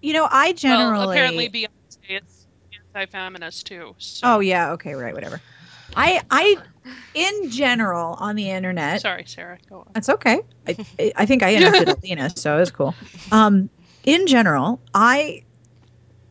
You 0.00 0.12
know, 0.14 0.26
I 0.30 0.52
generally. 0.52 0.98
Well, 0.98 1.10
apparently 1.10 1.48
Beyonce 1.48 2.22
is 2.22 2.46
anti-feminist 2.94 3.66
too. 3.66 3.94
So. 3.98 4.34
Oh 4.34 4.40
yeah. 4.40 4.72
Okay. 4.72 4.94
Right. 4.94 5.14
Whatever. 5.14 5.40
I 5.94 6.22
I 6.30 6.56
in 7.14 7.50
general 7.50 8.16
on 8.18 8.34
the 8.34 8.50
internet. 8.50 9.02
Sorry, 9.02 9.24
Sarah. 9.26 9.58
Go 9.68 9.80
on. 9.80 9.86
That's 9.94 10.08
okay. 10.08 10.40
I 10.66 10.76
I- 10.98 11.12
I 11.16 11.26
think 11.26 11.42
I 11.42 11.54
interrupted 11.54 11.88
Alina, 11.88 12.30
so 12.36 12.56
it 12.56 12.60
was 12.60 12.70
cool. 12.70 12.94
Um, 13.30 13.70
in 14.04 14.26
general, 14.26 14.80
I 14.94 15.42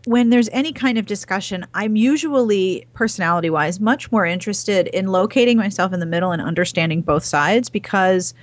when 0.05 0.29
there's 0.29 0.49
any 0.51 0.73
kind 0.73 0.97
of 0.97 1.05
discussion, 1.05 1.65
I'm 1.75 1.95
usually 1.95 2.87
personality 2.93 3.51
wise 3.51 3.79
much 3.79 4.11
more 4.11 4.25
interested 4.25 4.87
in 4.87 5.05
locating 5.07 5.57
myself 5.57 5.93
in 5.93 5.99
the 5.99 6.07
middle 6.07 6.31
and 6.31 6.41
understanding 6.41 7.01
both 7.01 7.23
sides 7.23 7.69
because 7.69 8.33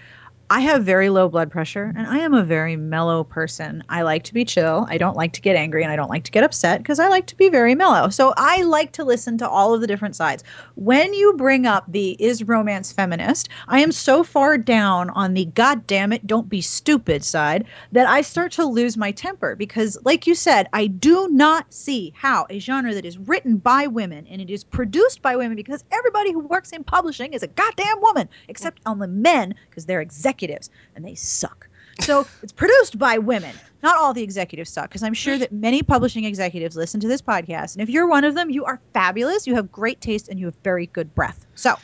I 0.50 0.60
have 0.60 0.82
very 0.82 1.10
low 1.10 1.28
blood 1.28 1.50
pressure 1.50 1.92
and 1.94 2.06
I 2.06 2.20
am 2.20 2.32
a 2.32 2.42
very 2.42 2.74
mellow 2.74 3.22
person. 3.22 3.84
I 3.90 4.00
like 4.00 4.24
to 4.24 4.32
be 4.32 4.46
chill. 4.46 4.86
I 4.88 4.96
don't 4.96 5.16
like 5.16 5.34
to 5.34 5.42
get 5.42 5.56
angry 5.56 5.82
and 5.82 5.92
I 5.92 5.96
don't 5.96 6.08
like 6.08 6.24
to 6.24 6.30
get 6.30 6.42
upset 6.42 6.78
because 6.78 6.98
I 6.98 7.08
like 7.08 7.26
to 7.26 7.36
be 7.36 7.50
very 7.50 7.74
mellow. 7.74 8.08
So 8.08 8.32
I 8.38 8.62
like 8.62 8.92
to 8.92 9.04
listen 9.04 9.36
to 9.38 9.48
all 9.48 9.74
of 9.74 9.82
the 9.82 9.86
different 9.86 10.16
sides. 10.16 10.44
When 10.74 11.12
you 11.12 11.34
bring 11.34 11.66
up 11.66 11.84
the 11.88 12.16
is 12.18 12.44
romance 12.44 12.90
feminist, 12.90 13.50
I 13.68 13.80
am 13.80 13.92
so 13.92 14.24
far 14.24 14.56
down 14.56 15.10
on 15.10 15.34
the 15.34 15.44
god 15.44 15.86
damn 15.86 16.14
it, 16.14 16.26
don't 16.26 16.48
be 16.48 16.62
stupid 16.62 17.22
side 17.24 17.66
that 17.92 18.06
I 18.06 18.22
start 18.22 18.50
to 18.52 18.64
lose 18.64 18.96
my 18.96 19.12
temper 19.12 19.54
because, 19.54 19.98
like 20.06 20.26
you 20.26 20.34
said, 20.34 20.66
I 20.72 20.86
do 20.86 21.28
not 21.28 21.74
see 21.74 22.14
how 22.16 22.46
a 22.48 22.58
genre 22.58 22.94
that 22.94 23.04
is 23.04 23.18
written 23.18 23.58
by 23.58 23.86
women 23.86 24.26
and 24.26 24.40
it 24.40 24.48
is 24.48 24.64
produced 24.64 25.20
by 25.20 25.36
women 25.36 25.56
because 25.56 25.84
everybody 25.92 26.32
who 26.32 26.40
works 26.40 26.72
in 26.72 26.84
publishing 26.84 27.34
is 27.34 27.42
a 27.42 27.48
goddamn 27.48 28.00
woman, 28.00 28.30
except 28.48 28.80
on 28.86 28.98
the 28.98 29.08
men 29.08 29.54
because 29.68 29.84
they're 29.84 30.00
executives 30.00 30.37
and 30.42 31.04
they 31.04 31.14
suck. 31.14 31.68
So 32.00 32.26
it's 32.42 32.52
produced 32.52 32.98
by 32.98 33.18
women. 33.18 33.54
Not 33.82 33.96
all 33.96 34.12
the 34.12 34.22
executives 34.22 34.70
suck, 34.70 34.88
because 34.88 35.02
I'm 35.02 35.14
sure 35.14 35.38
that 35.38 35.52
many 35.52 35.82
publishing 35.82 36.24
executives 36.24 36.76
listen 36.76 37.00
to 37.00 37.08
this 37.08 37.22
podcast. 37.22 37.74
And 37.74 37.82
if 37.82 37.88
you're 37.88 38.08
one 38.08 38.24
of 38.24 38.34
them, 38.34 38.50
you 38.50 38.64
are 38.64 38.80
fabulous. 38.92 39.46
You 39.46 39.54
have 39.54 39.70
great 39.70 40.00
taste 40.00 40.28
and 40.28 40.38
you 40.38 40.46
have 40.46 40.54
very 40.64 40.86
good 40.86 41.14
breath. 41.14 41.46
So, 41.54 41.76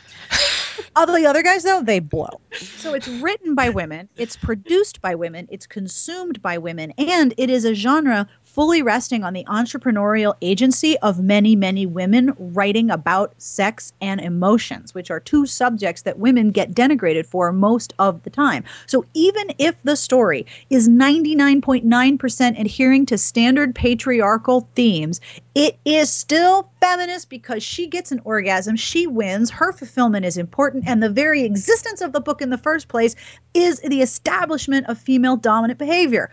all 0.97 1.07
the 1.07 1.27
other 1.27 1.43
guys, 1.43 1.63
though, 1.63 1.83
they 1.83 2.01
blow. 2.01 2.41
So 2.53 2.95
it's 2.95 3.09
written 3.09 3.55
by 3.55 3.71
women, 3.71 4.09
it's 4.17 4.37
produced 4.37 5.01
by 5.01 5.15
women, 5.15 5.49
it's 5.51 5.67
consumed 5.67 6.43
by 6.43 6.59
women, 6.59 6.93
and 6.99 7.33
it 7.37 7.51
is 7.51 7.65
a 7.65 7.75
genre 7.75 8.29
fully 8.55 8.83
resting 8.83 9.25
on 9.25 9.33
the 9.33 9.45
entrepreneurial 9.47 10.37
agency 10.41 10.97
of 10.99 11.19
many, 11.19 11.57
many 11.57 11.87
women 11.87 12.33
writing 12.39 12.89
about 12.89 13.35
sex 13.37 13.93
and 14.01 14.21
emotions, 14.21 14.95
which 14.95 15.11
are 15.11 15.19
two 15.19 15.45
subjects 15.45 16.03
that 16.03 16.21
women 16.21 16.53
get 16.53 16.73
denigrated 16.73 17.27
for 17.27 17.51
most 17.53 17.93
of 17.99 18.23
the 18.23 18.31
time. 18.31 18.63
So 18.87 19.05
even 19.13 19.49
if 19.59 19.75
the 19.83 19.97
story 19.97 20.47
is 20.71 20.89
99.9% 20.89 22.61
adhering 22.61 23.07
to 23.07 23.19
standard 23.19 23.75
patriarchal 23.75 24.69
themes, 24.77 25.21
it 25.57 25.77
is 25.85 26.13
still 26.13 26.71
feminist 26.81 27.29
because 27.31 27.63
she 27.63 27.89
gets 27.89 28.13
an 28.13 28.21
orgasm, 28.23 28.77
she 28.77 29.09
wins, 29.09 29.51
her 29.51 29.73
fulfillment 29.73 30.25
is 30.27 30.37
important, 30.37 30.85
and 30.87 31.03
the 31.03 31.11
very 31.11 31.43
existence 31.43 32.01
of 32.01 32.13
the 32.13 32.21
book 32.21 32.41
in 32.41 32.51
the 32.51 32.59
first 32.59 32.87
place 32.87 33.17
is 33.53 33.81
the 33.81 34.01
establishment 34.01 34.87
of 34.89 34.97
female 34.97 35.37
dominant 35.37 35.79
behavior. 35.79 36.31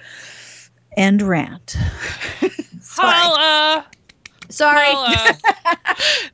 End 0.95 1.21
rant. 1.21 1.77
Sorry. 2.81 3.13
Holla! 3.13 3.85
Sorry. 4.49 4.85
Holla! 4.85 5.37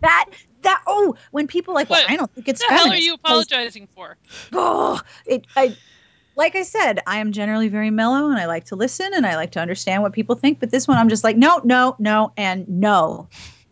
That 0.02 0.26
that 0.62 0.82
oh, 0.88 1.16
when 1.32 1.48
people 1.48 1.74
like, 1.74 1.90
well, 1.90 2.02
What 2.02 2.12
I 2.12 2.16
don't 2.16 2.32
think 2.32 2.48
it's 2.48 2.62
What 2.62 2.70
the 2.70 2.76
hell 2.76 2.92
are 2.92 2.96
you 2.96 3.14
apologizing 3.16 3.88
for? 3.96 4.18
oh, 4.54 5.02
it 5.26 5.46
I 5.56 5.76
like 6.36 6.56
I 6.56 6.64
said, 6.64 7.02
I 7.08 7.18
am 7.18 7.32
generally 7.32 7.68
very 7.68 7.90
mellow 7.90 8.30
and 8.30 8.40
I 8.40 8.46
like 8.46 8.66
to 8.66 8.76
listen 8.76 9.12
and 9.14 9.26
I 9.26 9.36
like 9.36 9.52
to 9.54 9.60
understand 9.60 10.04
what 10.04 10.14
people 10.14 10.36
think, 10.36 10.60
but 10.60 10.70
this 10.70 10.88
one 10.88 10.98
I'm 10.98 11.10
just 11.10 11.24
like, 11.24 11.36
no, 11.36 11.62
no, 11.64 11.96
no, 12.00 12.32
and 12.38 12.68
no. 12.68 13.28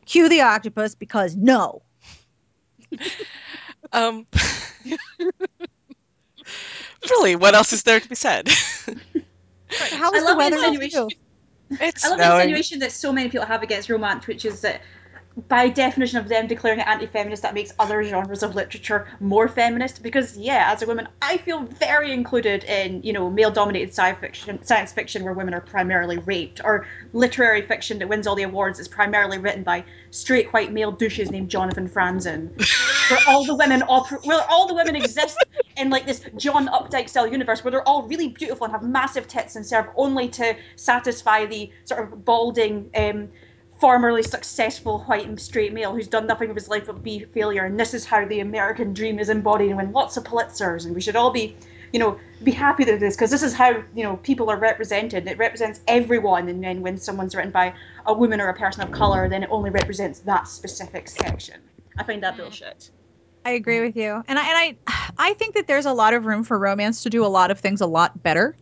Cue 0.05 0.29
the 0.29 0.41
octopus 0.41 0.95
because 0.95 1.35
no. 1.35 1.81
Um, 3.91 4.25
really, 7.09 7.35
what 7.35 7.53
else 7.53 7.71
is 7.71 7.83
there 7.83 7.99
to 7.99 8.09
be 8.09 8.15
said? 8.15 8.49
How 9.69 10.11
I 10.13 10.19
the 10.19 10.25
love 10.25 10.37
the 10.37 10.37
weather 10.37 10.57
with 10.57 10.65
insinuation. 10.67 11.07
It's 11.79 12.05
I 12.05 12.09
love 12.09 12.19
the 12.19 12.25
insinuation 12.35 12.79
that 12.79 12.91
so 12.91 13.11
many 13.11 13.29
people 13.29 13.45
have 13.45 13.63
against 13.63 13.89
romance, 13.89 14.27
which 14.27 14.45
is 14.45 14.61
that 14.61 14.81
by 15.47 15.67
definition 15.67 16.17
of 16.17 16.29
them 16.29 16.47
declaring 16.47 16.79
it 16.79 16.87
anti-feminist, 16.87 17.41
that 17.41 17.53
makes 17.53 17.73
other 17.77 18.03
genres 18.03 18.41
of 18.43 18.55
literature 18.55 19.07
more 19.19 19.47
feminist. 19.47 20.01
Because 20.01 20.37
yeah, 20.37 20.71
as 20.71 20.81
a 20.81 20.85
woman, 20.85 21.07
I 21.21 21.37
feel 21.37 21.63
very 21.63 22.11
included 22.13 22.63
in 22.63 23.03
you 23.03 23.13
know 23.13 23.29
male-dominated 23.29 23.93
science 23.93 24.19
fiction, 24.19 24.63
science 24.63 24.91
fiction 24.91 25.23
where 25.23 25.33
women 25.33 25.53
are 25.53 25.61
primarily 25.61 26.17
raped, 26.19 26.61
or 26.63 26.87
literary 27.13 27.61
fiction 27.61 27.99
that 27.99 28.07
wins 28.07 28.27
all 28.27 28.35
the 28.35 28.43
awards 28.43 28.79
is 28.79 28.87
primarily 28.87 29.37
written 29.37 29.63
by 29.63 29.83
straight 30.11 30.51
white 30.53 30.71
male 30.71 30.91
douches 30.91 31.31
named 31.31 31.49
Jonathan 31.49 31.89
Franzen, 31.89 32.49
where 33.09 33.19
all 33.27 33.45
the 33.45 33.55
women 33.55 33.81
oper- 33.81 34.25
where 34.25 34.43
all 34.49 34.67
the 34.67 34.73
women 34.73 34.95
exist 34.95 35.37
in 35.77 35.89
like 35.89 36.05
this 36.05 36.21
John 36.37 36.67
Updike 36.67 37.09
style 37.09 37.27
universe 37.27 37.63
where 37.63 37.71
they're 37.71 37.87
all 37.87 38.03
really 38.03 38.29
beautiful 38.29 38.65
and 38.65 38.71
have 38.71 38.83
massive 38.83 39.27
tits 39.27 39.55
and 39.57 39.65
serve 39.65 39.87
only 39.95 40.29
to 40.29 40.55
satisfy 40.77 41.45
the 41.45 41.71
sort 41.83 42.03
of 42.03 42.23
balding, 42.23 42.89
um, 42.95 43.29
formerly 43.79 44.23
successful 44.23 44.99
white 45.01 45.27
and 45.27 45.39
straight 45.39 45.73
male 45.73 45.93
who's 45.93 46.07
done 46.07 46.27
nothing 46.27 46.47
with 46.47 46.57
his 46.57 46.69
life 46.69 46.85
but 46.85 47.03
be 47.03 47.23
a 47.23 47.27
failure. 47.27 47.65
And 47.65 47.79
this 47.79 47.93
is 47.93 48.05
how 48.05 48.25
the 48.25 48.39
American 48.39 48.93
dream 48.93 49.19
is 49.19 49.29
embodied 49.29 49.69
and 49.69 49.77
win 49.77 49.91
lots 49.91 50.17
of 50.17 50.23
Pulitzers. 50.23 50.85
And 50.85 50.95
we 50.95 51.01
should 51.01 51.15
all 51.15 51.31
be, 51.31 51.55
you 51.91 51.99
know, 51.99 52.17
be 52.43 52.51
happy 52.51 52.85
with 52.85 52.99
this 52.99 53.15
because 53.15 53.31
this 53.31 53.43
is 53.43 53.53
how 53.53 53.83
you 53.93 54.03
know 54.03 54.17
people 54.17 54.49
are 54.49 54.57
represented. 54.57 55.27
It 55.27 55.37
represents 55.37 55.81
everyone. 55.87 56.47
And 56.47 56.63
then 56.63 56.81
when 56.81 56.97
someone's 56.97 57.35
written 57.35 57.51
by 57.51 57.73
a 58.05 58.13
woman 58.13 58.39
or 58.39 58.47
a 58.47 58.53
person 58.53 58.81
of 58.81 58.91
color, 58.91 59.27
then 59.27 59.43
it 59.43 59.49
only 59.51 59.69
represents 59.69 60.19
that 60.19 60.47
specific 60.47 61.09
section. 61.09 61.59
I 61.97 62.03
find 62.03 62.23
that 62.23 62.37
bullshit. 62.37 62.89
I 63.45 63.51
agree 63.51 63.81
with 63.81 63.95
you. 63.95 64.23
And 64.27 64.39
I 64.39 64.41
and 64.41 64.77
I 64.87 65.11
I 65.17 65.33
think 65.33 65.55
that 65.55 65.67
there's 65.67 65.85
a 65.85 65.93
lot 65.93 66.13
of 66.13 66.25
room 66.25 66.43
for 66.43 66.57
romance 66.57 67.03
to 67.03 67.09
do 67.09 67.25
a 67.25 67.27
lot 67.27 67.51
of 67.51 67.59
things 67.59 67.81
a 67.81 67.87
lot 67.87 68.23
better. 68.23 68.55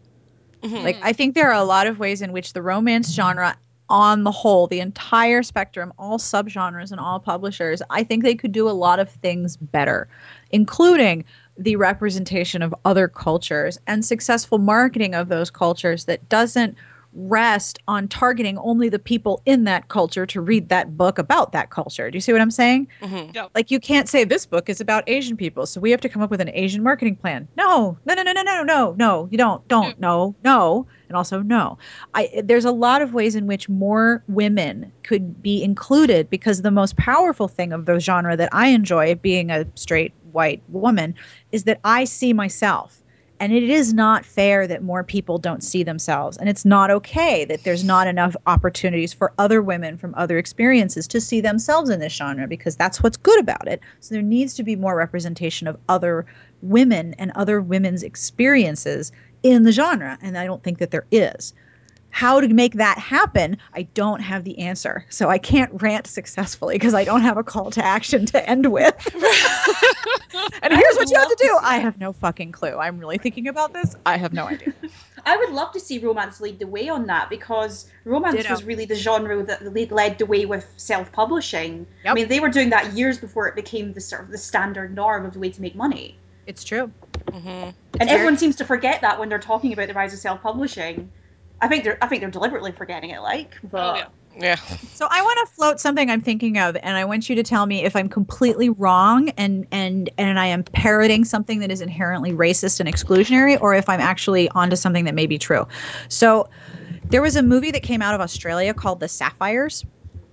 Mhm. 0.63 0.84
Like 0.84 0.97
I 1.02 1.13
think 1.13 1.36
there 1.36 1.49
are 1.49 1.60
a 1.60 1.63
lot 1.63 1.88
of 1.88 1.99
ways 1.99 2.21
in 2.21 2.32
which 2.32 2.54
the 2.54 2.62
romance 2.62 3.13
genre 3.13 3.56
on 3.89 4.24
the 4.24 4.32
whole, 4.32 4.67
the 4.67 4.80
entire 4.80 5.43
spectrum, 5.43 5.93
all 5.98 6.17
subgenres 6.17 6.91
and 6.91 7.00
all 7.00 7.19
publishers, 7.19 7.82
I 7.89 8.04
think 8.04 8.24
they 8.24 8.36
could 8.36 8.52
do 8.52 8.69
a 8.69 8.72
lot 8.72 9.00
of 9.00 9.10
things 9.10 9.58
better, 9.58 10.08
including 10.52 11.26
the 11.58 11.76
representation 11.76 12.62
of 12.62 12.74
other 12.86 13.08
cultures 13.08 13.78
and 13.86 14.04
successful 14.04 14.58
marketing 14.58 15.13
of 15.13 15.30
those 15.30 15.52
cultures 15.52 16.06
that 16.06 16.28
doesn't 16.30 16.76
rest 17.15 17.80
on 17.88 18.08
targeting 18.08 18.58
only 18.58 18.89
the 18.89 18.99
people 18.99 19.41
in 19.45 19.65
that 19.65 19.88
culture 19.88 20.26
to 20.26 20.41
read 20.41 20.69
that 20.69 20.97
book 20.97 21.17
about 21.17 21.52
that 21.52 21.69
culture. 21.69 22.10
Do 22.10 22.17
you 22.17 22.21
see 22.21 22.32
what 22.32 22.41
I'm 22.41 22.52
saying? 22.52 22.88
Mhm. 23.02 23.49
Like 23.54 23.71
you 23.71 23.80
can't 23.80 24.10
say 24.10 24.23
this 24.23 24.45
book 24.45 24.69
is 24.69 24.82
about 24.82 25.04
Asian 25.08 25.38
people, 25.38 25.65
so 25.65 25.80
we 25.80 25.91
have 25.91 26.02
to 26.02 26.10
come 26.10 26.21
up 26.21 26.32
with 26.32 26.41
an 26.41 26.49
Asian 26.54 26.82
marketing 26.84 27.15
plan. 27.15 27.47
No, 27.56 27.97
no, 28.06 28.13
no, 28.13 28.23
no, 28.23 28.32
no, 28.32 28.41
no, 28.43 28.63
no, 28.63 28.95
no. 28.97 29.28
You 29.32 29.38
don't, 29.38 29.67
don't, 29.67 29.99
no, 29.99 30.36
no, 30.43 30.88
and 31.08 31.15
also 31.15 31.41
no. 31.41 31.78
I 32.15 32.41
there's 32.43 32.65
a 32.65 32.71
lot 32.71 33.02
of 33.02 33.13
ways 33.13 33.36
in 33.36 33.45
which 33.47 33.69
more 33.69 34.23
women 34.28 34.91
could 35.04 35.41
be 35.43 35.63
included 35.63 36.30
because 36.30 36.62
the 36.62 36.71
most 36.71 36.97
powerful 36.97 37.47
thing 37.47 37.73
of 37.73 37.86
the 37.86 37.99
genre 37.99 38.36
that 38.36 38.49
I 38.52 38.67
enjoy, 38.69 39.15
being 39.15 39.52
a 39.52 39.65
straight 39.76 40.13
white 40.32 40.63
woman, 40.69 41.13
is 41.52 41.65
that 41.65 41.80
I 41.84 42.06
see 42.06 42.34
myself. 42.34 43.02
And 43.43 43.51
it 43.51 43.63
is 43.63 43.93
not 43.93 44.23
fair 44.23 44.65
that 44.67 44.84
more 44.84 45.03
people 45.03 45.38
don't 45.38 45.62
see 45.62 45.84
themselves. 45.84 46.38
And 46.38 46.47
it's 46.47 46.63
not 46.63 46.89
okay 46.89 47.43
that 47.43 47.65
there's 47.65 47.84
not 47.84 48.08
enough 48.08 48.38
opportunities 48.47 49.12
for 49.12 49.34
other 49.38 49.62
women 49.62 49.97
from 49.97 50.15
other 50.15 50.38
experiences 50.38 51.10
to 51.10 51.19
see 51.19 51.41
themselves 51.41 51.89
in 51.89 51.99
this 51.99 52.13
genre 52.13 52.47
because 52.47 52.77
that's 52.77 53.03
what's 53.03 53.17
good 53.17 53.41
about 53.41 53.67
it. 53.67 53.82
So 53.99 54.15
there 54.15 54.23
needs 54.23 54.53
to 54.53 54.63
be 54.63 54.77
more 54.77 54.95
representation 54.95 55.67
of 55.67 55.77
other 55.89 56.25
women 56.62 57.15
and 57.15 57.34
other 57.36 57.60
women's 57.60 58.03
experiences 58.03 59.12
in 59.43 59.63
the 59.63 59.73
genre. 59.73 60.17
And 60.21 60.38
I 60.38 60.45
don't 60.45 60.63
think 60.63 60.77
that 60.77 60.91
there 60.91 61.06
is. 61.12 61.53
How 62.13 62.39
to 62.41 62.47
make 62.47 62.76
that 62.76 62.99
happen, 62.99 63.58
I 63.73 63.82
don't 63.82 64.19
have 64.19 64.43
the 64.43 64.60
answer. 64.60 65.04
So 65.10 65.30
I 65.30 65.39
can't 65.39 65.82
rant 65.82 66.06
successfully 66.06 66.76
because 66.76 66.93
I 66.93 67.06
don't 67.06 67.21
have 67.21 67.38
a 67.38 67.43
call 67.43 67.71
to 67.71 67.84
action 67.84 68.28
to 68.28 68.47
end 68.49 68.71
with. 68.71 68.93
and 70.62 70.73
here's 70.73 70.95
what 70.95 71.10
you 71.10 71.17
have 71.17 71.26
to 71.26 71.30
love 71.30 71.30
to 71.30 71.36
do. 71.39 71.58
I 71.60 71.78
have 71.80 71.99
no 71.99 72.13
fucking 72.13 72.52
clue. 72.52 72.78
I'm 72.78 72.99
really 72.99 73.17
thinking 73.17 73.47
about 73.47 73.73
this. 73.73 73.95
I 74.06 74.17
have 74.17 74.32
no 74.32 74.45
idea. 74.45 74.73
I 75.26 75.38
would 75.38 75.49
love 75.49 75.71
to 75.71 75.80
see 75.80 75.97
romance 75.97 76.39
lead 76.39 76.60
the 76.60 76.67
way 76.67 76.88
on 76.88 77.08
that 77.08 77.32
because 77.32 77.89
romance 78.06 78.36
Ditto. 78.36 78.52
was 78.52 78.63
really 78.63 78.86
the 78.86 78.95
genre 78.95 79.41
that 79.45 79.73
lead- 79.73 79.91
led 79.91 80.19
the 80.19 80.28
way 80.28 80.45
with 80.45 80.71
self-publishing. 80.78 81.88
I 82.06 82.13
mean, 82.13 82.28
they 82.28 82.39
were 82.39 82.49
doing 82.49 82.69
that 82.69 82.93
years 82.93 83.17
before 83.17 83.47
it 83.47 83.56
became 83.56 83.93
the 83.93 84.02
sort 84.02 84.21
of 84.21 84.30
the 84.30 84.38
standard 84.38 84.93
norm 84.93 85.26
of 85.26 85.34
the 85.34 85.39
way 85.39 85.49
to 85.49 85.62
make 85.62 85.73
money. 85.73 86.19
It's 86.45 86.63
true. 86.63 86.91
Mhm. 87.26 87.41
and 87.41 87.76
very- 87.93 88.12
everyone 88.12 88.38
seems 88.38 88.58
to 88.58 88.65
forget 88.65 89.02
that 89.02 89.19
when 89.19 89.30
they're 89.30 89.39
talking 89.39 89.73
about 89.73 89.88
the 89.88 89.95
rise 89.95 90.13
of 90.13 90.19
self-publishing. 90.19 91.10
I 91.63 91.67
think 91.69 91.86
they're 91.86 91.97
I 92.02 92.08
think 92.08 92.21
they're 92.21 92.30
deliberately 92.30 92.73
forgetting 92.73 93.10
it, 93.12 93.21
like. 93.21 93.56
But 93.63 93.91
Oh, 93.91 93.95
yeah. 93.95 94.08
Yeah. 94.36 94.56
So 94.93 95.08
I 95.10 95.21
want 95.21 95.47
to 95.47 95.54
float 95.56 95.80
something 95.80 96.10
I'm 96.10 96.21
thinking 96.21 96.58
of, 96.58 96.76
and 96.82 96.97
I 96.97 97.06
want 97.06 97.30
you 97.30 97.36
to 97.36 97.43
tell 97.43 97.65
me 97.67 97.86
if 97.86 97.95
I'm 97.95 98.10
completely 98.10 98.69
wrong 98.69 99.30
and 99.38 99.65
and 99.71 100.10
and 100.17 100.39
I 100.39 100.47
am 100.47 100.63
parroting 100.63 101.23
something 101.23 101.60
that 101.60 101.71
is 101.71 101.82
inherently 101.82 102.34
racist 102.34 102.80
and 102.82 102.89
exclusionary, 102.89 103.58
or 103.62 103.73
if 103.73 103.88
I'm 103.88 104.02
actually 104.02 104.49
onto 104.49 104.76
something 104.76 105.06
that 105.06 105.15
may 105.15 105.26
be 105.26 105.38
true. 105.38 105.65
So 106.10 106.49
there 107.10 107.21
was 107.21 107.36
a 107.38 107.43
movie 107.43 107.71
that 107.71 107.84
came 107.84 108.02
out 108.02 108.13
of 108.13 108.21
Australia 108.21 108.73
called 108.73 108.99
The 108.99 109.08
Sapphires. 109.08 109.86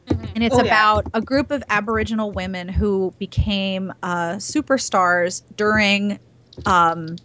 Mhm. 0.09 0.31
And 0.35 0.43
it's 0.43 0.57
Oh, 0.57 0.65
yeah. 0.65 0.93
about 0.95 1.07
a 1.15 1.21
group 1.21 1.51
of 1.53 1.63
Aboriginal 1.69 2.33
women 2.33 2.69
who 2.69 3.15
became 3.19 3.93
uh, 4.03 4.37
superstars 4.37 5.43
during 5.57 6.19
um, 6.67 7.17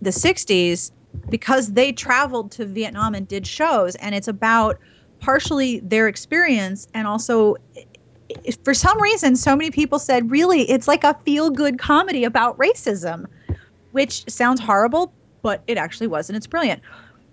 the 0.00 0.10
60s 0.10 0.92
because 1.28 1.72
they 1.72 1.92
traveled 1.92 2.52
to 2.52 2.66
Vietnam 2.66 3.14
and 3.14 3.26
did 3.26 3.46
shows. 3.46 3.94
And 3.96 4.14
it's 4.14 4.28
about 4.28 4.78
partially 5.20 5.80
their 5.80 6.08
experience 6.08 6.88
and 6.94 7.06
also. 7.06 7.56
For 8.62 8.74
some 8.74 9.02
reason, 9.02 9.34
so 9.34 9.56
many 9.56 9.72
people 9.72 9.98
said, 9.98 10.30
really, 10.30 10.62
it's 10.70 10.86
like 10.86 11.02
a 11.02 11.14
feel 11.24 11.50
good 11.50 11.80
comedy 11.80 12.22
about 12.22 12.56
racism, 12.58 13.26
which 13.90 14.24
sounds 14.30 14.60
horrible, 14.60 15.12
but 15.42 15.64
it 15.66 15.76
actually 15.76 16.06
was, 16.06 16.30
and 16.30 16.36
it's 16.36 16.46
brilliant. 16.46 16.80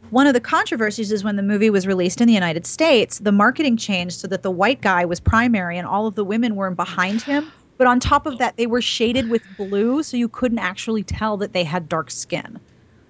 One 0.09 0.25
of 0.25 0.33
the 0.33 0.39
controversies 0.39 1.11
is 1.11 1.23
when 1.23 1.35
the 1.35 1.43
movie 1.43 1.69
was 1.69 1.85
released 1.85 2.19
in 2.19 2.27
the 2.27 2.33
United 2.33 2.65
States, 2.65 3.19
the 3.19 3.31
marketing 3.31 3.77
changed 3.77 4.19
so 4.19 4.27
that 4.29 4.41
the 4.41 4.49
white 4.49 4.81
guy 4.81 5.05
was 5.05 5.19
primary 5.19 5.77
and 5.77 5.85
all 5.85 6.07
of 6.07 6.15
the 6.15 6.23
women 6.23 6.55
were 6.55 6.71
behind 6.71 7.21
him. 7.21 7.51
But 7.77 7.85
on 7.85 7.99
top 7.99 8.25
of 8.25 8.39
that, 8.39 8.57
they 8.57 8.65
were 8.65 8.81
shaded 8.81 9.29
with 9.29 9.43
blue, 9.55 10.01
so 10.01 10.17
you 10.17 10.29
couldn't 10.29 10.59
actually 10.59 11.03
tell 11.03 11.37
that 11.37 11.53
they 11.53 11.63
had 11.63 11.87
dark 11.87 12.09
skin. 12.09 12.59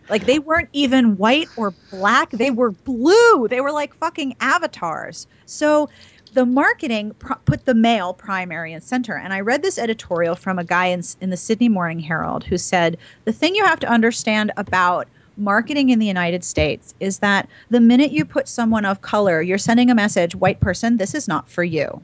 Like 0.10 0.26
they 0.26 0.40
weren't 0.40 0.70
even 0.74 1.18
white 1.18 1.52
or 1.56 1.76
black, 1.92 2.32
they 2.32 2.52
were 2.52 2.72
blue. 2.72 3.48
They 3.48 3.62
were 3.62 3.72
like 3.72 3.96
fucking 3.96 4.36
avatars. 4.40 5.28
So 5.46 5.90
the 6.34 6.46
marketing 6.46 7.14
pr- 7.20 7.34
put 7.46 7.66
the 7.66 7.74
male 7.74 8.14
primary 8.14 8.74
and 8.74 8.84
center. 8.84 9.18
And 9.18 9.34
I 9.34 9.42
read 9.42 9.64
this 9.64 9.78
editorial 9.78 10.36
from 10.36 10.60
a 10.60 10.64
guy 10.64 10.88
in, 10.88 11.02
in 11.22 11.30
the 11.30 11.38
Sydney 11.38 11.70
Morning 11.70 12.00
Herald 12.00 12.44
who 12.44 12.58
said 12.58 12.98
the 13.26 13.34
thing 13.34 13.56
you 13.56 13.66
have 13.66 13.80
to 13.80 13.90
understand 13.90 14.52
about 14.58 15.08
marketing 15.38 15.90
in 15.90 16.00
the 16.00 16.06
United 16.06 16.44
States 16.44 16.94
is 17.00 17.20
that 17.20 17.48
the 17.70 17.80
minute 17.80 18.12
you 18.12 18.26
put 18.26 18.48
someone 18.48 18.86
of 18.86 19.02
color, 19.02 19.42
you're 19.42 19.58
sending 19.58 19.90
a 19.90 19.96
message, 19.96 20.36
white 20.36 20.60
person, 20.60 20.98
this 20.98 21.14
is 21.14 21.28
not 21.28 21.50
for 21.50 21.64
you. 21.64 22.02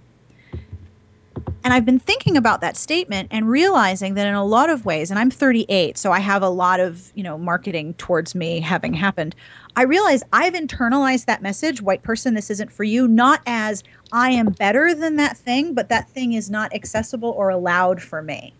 And 1.63 1.73
I've 1.73 1.85
been 1.85 1.99
thinking 1.99 2.35
about 2.35 2.61
that 2.61 2.75
statement 2.75 3.29
and 3.31 3.49
realizing 3.49 4.15
that 4.15 4.27
in 4.27 4.33
a 4.33 4.43
lot 4.43 4.69
of 4.69 4.85
ways, 4.85 5.09
and 5.09 5.19
I'm 5.19 5.31
38, 5.31 5.97
so 5.97 6.11
I 6.11 6.19
have 6.19 6.41
a 6.41 6.49
lot 6.49 6.79
of, 6.79 7.11
you 7.15 7.23
know, 7.23 7.37
marketing 7.37 7.93
towards 7.95 8.35
me 8.35 8.59
having 8.59 8.93
happened. 8.93 9.35
I 9.75 9.83
realize 9.83 10.23
I've 10.33 10.53
internalized 10.53 11.25
that 11.25 11.41
message, 11.41 11.81
white 11.81 12.03
person, 12.03 12.33
this 12.33 12.49
isn't 12.49 12.71
for 12.71 12.83
you, 12.83 13.07
not 13.07 13.41
as 13.47 13.83
I 14.11 14.31
am 14.31 14.47
better 14.47 14.93
than 14.93 15.15
that 15.17 15.37
thing, 15.37 15.73
but 15.73 15.89
that 15.89 16.09
thing 16.09 16.33
is 16.33 16.49
not 16.49 16.73
accessible 16.75 17.29
or 17.29 17.49
allowed 17.49 18.01
for 18.01 18.21
me 18.21 18.53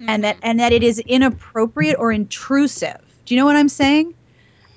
and 0.00 0.24
that 0.24 0.36
mm. 0.36 0.40
and 0.42 0.60
that 0.60 0.72
it 0.72 0.82
is 0.82 0.98
inappropriate 1.00 1.96
or 1.98 2.12
intrusive. 2.12 2.98
Do 3.24 3.34
you 3.34 3.40
know 3.40 3.46
what 3.46 3.56
I'm 3.56 3.68
saying? 3.68 4.14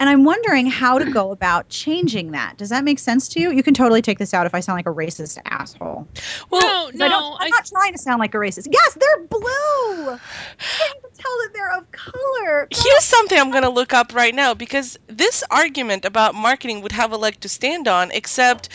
And 0.02 0.10
I'm 0.10 0.24
wondering 0.24 0.66
how 0.66 0.98
to 0.98 1.06
go 1.12 1.32
about 1.32 1.70
changing 1.70 2.32
that. 2.32 2.58
Does 2.58 2.70
that 2.70 2.84
make 2.84 2.98
sense 2.98 3.28
to 3.30 3.40
you? 3.40 3.52
You 3.52 3.62
can 3.62 3.76
totally 3.76 4.02
take 4.02 4.18
this 4.18 4.34
out 4.34 4.48
if 4.48 4.56
I 4.56 4.60
sound 4.60 4.78
like 4.80 4.88
a 4.88 4.94
racist 4.94 5.38
asshole. 5.46 6.08
Well, 6.50 6.88
no, 6.88 6.90
'Cause 6.90 6.96
no, 6.96 7.06
I 7.06 7.38
I'm 7.42 7.46
I- 7.46 7.50
not 7.50 7.66
trying 7.68 7.92
to 7.94 8.00
sound 8.00 8.20
like 8.20 8.34
a 8.34 8.38
racist. 8.40 8.68
Yes, 8.72 8.98
they're 9.00 9.28
blue. 9.28 10.06
Can't 10.08 10.96
even 10.98 11.12
tell 11.20 11.38
that 11.44 11.50
they're 11.54 11.78
of 11.78 11.92
color. 11.92 12.68
God. 12.74 12.80
Here's 12.84 13.04
something 13.04 13.40
I'm 13.40 13.52
going 13.52 13.62
to 13.62 13.70
look 13.70 13.94
up 13.94 14.16
right 14.16 14.34
now 14.34 14.56
because 14.56 14.98
this 15.06 15.44
argument 15.52 16.04
about 16.04 16.34
marketing 16.34 16.82
would 16.82 16.94
have 16.94 17.12
a 17.12 17.18
leg 17.18 17.40
to 17.42 17.48
stand 17.50 17.88
on, 17.88 18.10
except 18.10 18.70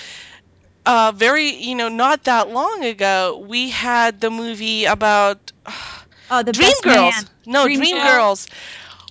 uh, 0.87 1.11
very, 1.13 1.49
you 1.57 1.75
know, 1.75 1.89
not 1.89 2.23
that 2.23 2.51
long 2.51 2.85
ago, 2.85 3.45
we 3.49 3.69
had 3.69 4.21
the 4.21 4.31
movie 4.31 4.85
about 4.85 5.51
Oh, 6.31 6.45
the 6.45 6.53
Dream 6.53 6.69
best 6.71 6.83
Girls. 6.85 7.15
man. 7.17 7.25
No, 7.47 7.65
Dream 7.65 7.79
Dream, 7.81 7.97
Girls. 7.97 8.47
Girls. 8.47 8.49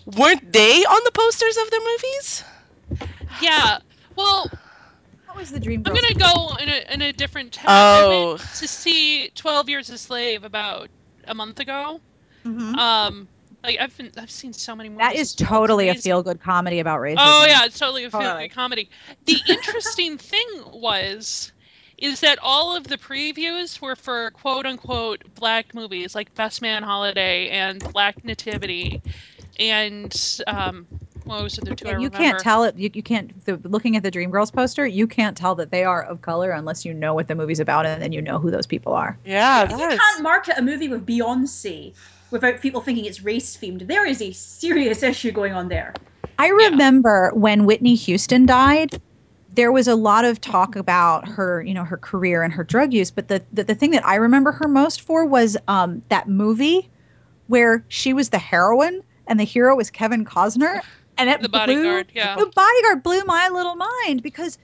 Weren't 0.05 0.51
they 0.51 0.83
on 0.83 1.01
the 1.03 1.11
posters 1.11 1.57
of 1.57 1.69
the 1.69 1.79
movies? 1.79 2.43
yeah. 3.41 3.79
Well, 4.15 4.49
What 5.25 5.37
was 5.37 5.51
the 5.51 5.59
dream 5.59 5.83
I'm 5.85 5.93
gonna 5.93 6.13
go 6.13 6.55
in 6.61 6.69
a 6.69 6.93
in 6.93 7.01
a 7.01 7.11
different 7.11 7.53
tab. 7.53 7.69
I 7.69 8.01
Oh. 8.03 8.29
went 8.29 8.39
to 8.41 8.67
see 8.67 9.29
Twelve 9.35 9.67
Years 9.69 9.89
a 9.89 9.97
Slave 9.97 10.43
about 10.43 10.89
a 11.27 11.33
month 11.33 11.59
ago. 11.59 11.99
Mhm. 12.45 12.75
Um, 12.77 13.27
like 13.63 13.79
I've 13.79 13.97
been 13.97 14.11
I've 14.17 14.31
seen 14.31 14.53
so 14.53 14.75
many 14.75 14.89
movies. 14.89 14.99
That 15.07 15.15
is 15.15 15.33
as 15.33 15.41
well. 15.41 15.47
It's 15.47 15.49
totally 15.49 15.89
a 15.89 15.95
feel 15.95 16.23
good 16.23 16.39
comedy 16.39 16.79
about 16.79 16.99
racism. 16.99 17.15
Oh 17.19 17.45
yeah, 17.45 17.65
it's 17.65 17.79
totally 17.79 18.05
a 18.05 18.11
feel 18.11 18.21
Totally. 18.21 18.47
good 18.47 18.55
comedy. 18.55 18.89
The 19.25 19.41
interesting 19.49 20.17
thing 20.19 20.47
was 20.65 21.51
is 21.97 22.19
that 22.21 22.37
all 22.41 22.75
of 22.75 22.83
the 22.85 22.97
previews 22.97 23.81
were 23.81 23.95
for 23.95 24.29
quote 24.31 24.65
unquote 24.65 25.23
black 25.33 25.73
movies 25.73 26.13
like 26.13 26.33
Best 26.35 26.61
Man 26.61 26.83
Holiday 26.83 27.49
and 27.49 27.79
Black 27.93 28.23
Nativity 28.23 29.01
and 29.59 30.39
um 30.47 30.87
what 31.25 31.41
was 31.43 31.57
it 31.57 31.65
the 31.65 31.71
two 31.71 31.87
I 31.87 31.91
you 31.91 32.09
remember? 32.09 32.09
can't 32.09 32.39
tell 32.39 32.63
it. 32.63 32.77
You, 32.77 32.89
you 32.93 33.03
can't. 33.03 33.43
The, 33.45 33.57
looking 33.67 33.95
at 33.95 34.03
the 34.03 34.11
Dreamgirls 34.11 34.53
poster, 34.53 34.85
you 34.85 35.07
can't 35.07 35.37
tell 35.37 35.55
that 35.55 35.71
they 35.71 35.83
are 35.83 36.03
of 36.03 36.21
color 36.21 36.51
unless 36.51 36.85
you 36.85 36.93
know 36.93 37.13
what 37.13 37.27
the 37.27 37.35
movie's 37.35 37.59
about 37.59 37.85
and 37.85 38.01
then 38.01 38.11
you 38.11 38.21
know 38.21 38.39
who 38.39 38.51
those 38.51 38.67
people 38.67 38.93
are. 38.93 39.17
Yeah, 39.25 39.65
If 39.65 39.71
you 39.71 39.77
that 39.77 39.91
is. 39.91 39.99
can't 40.11 40.23
market 40.23 40.57
a 40.57 40.61
movie 40.61 40.87
with 40.87 41.05
Beyonce 41.05 41.93
without 42.31 42.61
people 42.61 42.81
thinking 42.81 43.05
it's 43.05 43.21
race 43.21 43.57
themed, 43.57 43.87
there 43.87 44.05
is 44.05 44.21
a 44.21 44.31
serious 44.31 45.03
issue 45.03 45.31
going 45.31 45.53
on 45.53 45.69
there. 45.69 45.93
I 46.37 46.47
Yeah. 46.57 46.69
remember 46.69 47.31
when 47.33 47.65
Whitney 47.65 47.95
Houston 47.95 48.45
died, 48.45 48.93
there 49.49 49.71
was 49.71 49.87
a 49.87 49.95
lot 49.95 50.25
of 50.25 50.41
talk 50.41 50.75
about 50.75 51.27
her, 51.27 51.61
you 51.63 51.73
know, 51.73 51.83
her 51.85 51.97
career 51.97 52.43
and 52.43 52.53
her 52.53 52.63
drug 52.63 52.93
use. 52.93 53.11
But 53.11 53.27
the 53.29 53.43
the, 53.53 53.63
the 53.63 53.75
thing 53.75 53.91
that 53.91 54.05
I 54.05 54.15
remember 54.15 54.51
her 54.53 54.67
most 54.67 55.01
for 55.01 55.25
was 55.25 55.57
um, 55.67 56.03
that 56.09 56.27
movie 56.27 56.89
where 57.47 57.85
she 57.89 58.13
was 58.13 58.29
the 58.29 58.39
heroine 58.39 59.01
and 59.27 59.39
the 59.39 59.43
hero 59.43 59.75
was 59.75 59.89
Kevin 59.89 60.25
Costner, 60.25 60.81
and 61.17 61.29
it 61.29 61.41
The 61.41 61.49
blew 61.49 61.59
bodyguard, 61.59 62.11
yeah. 62.13 62.35
the 62.35 62.45
bodyguard 62.47 63.03
blew 63.03 63.23
my 63.25 63.49
little 63.49 63.75
mind 63.75 64.23
because 64.23 64.57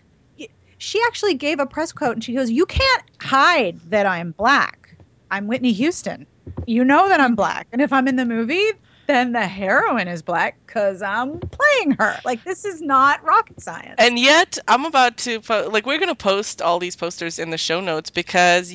she 0.78 1.00
actually 1.08 1.36
gave 1.36 1.60
a 1.60 1.66
press 1.66 1.92
quote 1.92 2.14
and 2.14 2.24
she 2.24 2.34
goes, 2.34 2.50
"You 2.50 2.66
can't 2.66 3.04
hide 3.22 3.80
that 3.90 4.06
I'm 4.06 4.32
black. 4.32 4.96
I'm 5.30 5.48
Whitney 5.48 5.72
Houston. 5.74 6.26
You 6.66 6.84
know 6.84 7.08
that 7.10 7.20
I'm 7.22 7.36
black, 7.36 7.68
and 7.72 7.82
if 7.82 7.94
I'm 7.94 8.08
in 8.08 8.16
the 8.16 8.26
movie." 8.26 8.72
Then 9.08 9.34
the 9.34 9.46
heroine 9.46 10.08
is 10.08 10.22
black 10.22 10.58
because 10.66 11.02
I'm 11.02 11.40
playing 11.40 11.92
her. 12.00 12.16
Like 12.24 12.46
this 12.46 12.64
is 12.64 12.82
not 12.82 13.22
rocket 13.26 13.60
science. 13.60 13.96
And 13.98 14.18
yet, 14.18 14.58
I'm 14.70 14.86
about 14.86 15.18
to 15.20 15.42
po- 15.42 15.70
like 15.70 15.86
we're 15.86 16.00
gonna 16.00 16.16
post 16.16 16.62
all 16.62 16.80
these 16.80 16.96
posters 16.96 17.38
in 17.38 17.50
the 17.50 17.58
show 17.58 17.82
notes 17.82 18.10
because 18.10 18.74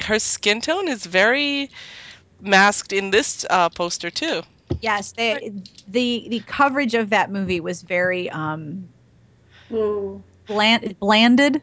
her 0.00 0.18
skin 0.18 0.60
tone 0.62 0.88
is 0.88 1.04
very 1.04 1.70
masked 2.40 2.92
in 2.92 3.10
this 3.10 3.44
uh, 3.50 3.68
poster 3.68 4.10
too. 4.10 4.42
Yes, 4.80 5.12
they, 5.12 5.52
the 5.88 6.26
the 6.28 6.40
coverage 6.46 6.94
of 6.94 7.10
that 7.10 7.30
movie 7.30 7.60
was 7.60 7.82
very 7.82 8.30
um 8.30 8.88
Whoa. 9.68 10.22
bland, 10.46 10.98
blanded. 10.98 11.62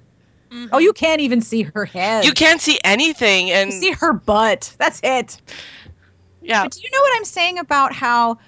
Mhm. 0.51 0.69
Oh, 0.73 0.79
you 0.79 0.93
can't 0.93 1.21
even 1.21 1.41
see 1.41 1.63
her 1.63 1.85
head. 1.85 2.25
You 2.25 2.33
can't 2.33 2.59
see 2.59 2.79
anything, 2.83 3.47
You 3.47 3.53
and 3.53 3.73
see 3.73 3.91
her 3.91 4.13
butt. 4.13 4.75
That's 4.77 4.99
it. 5.03 5.39
yeah, 6.41 6.63
But 6.63 6.73
do 6.73 6.81
you 6.81 6.89
know 6.91 7.01
what 7.01 7.17
I'm 7.17 7.25
saying 7.25 7.59
about 7.59 7.93
how 7.93 8.39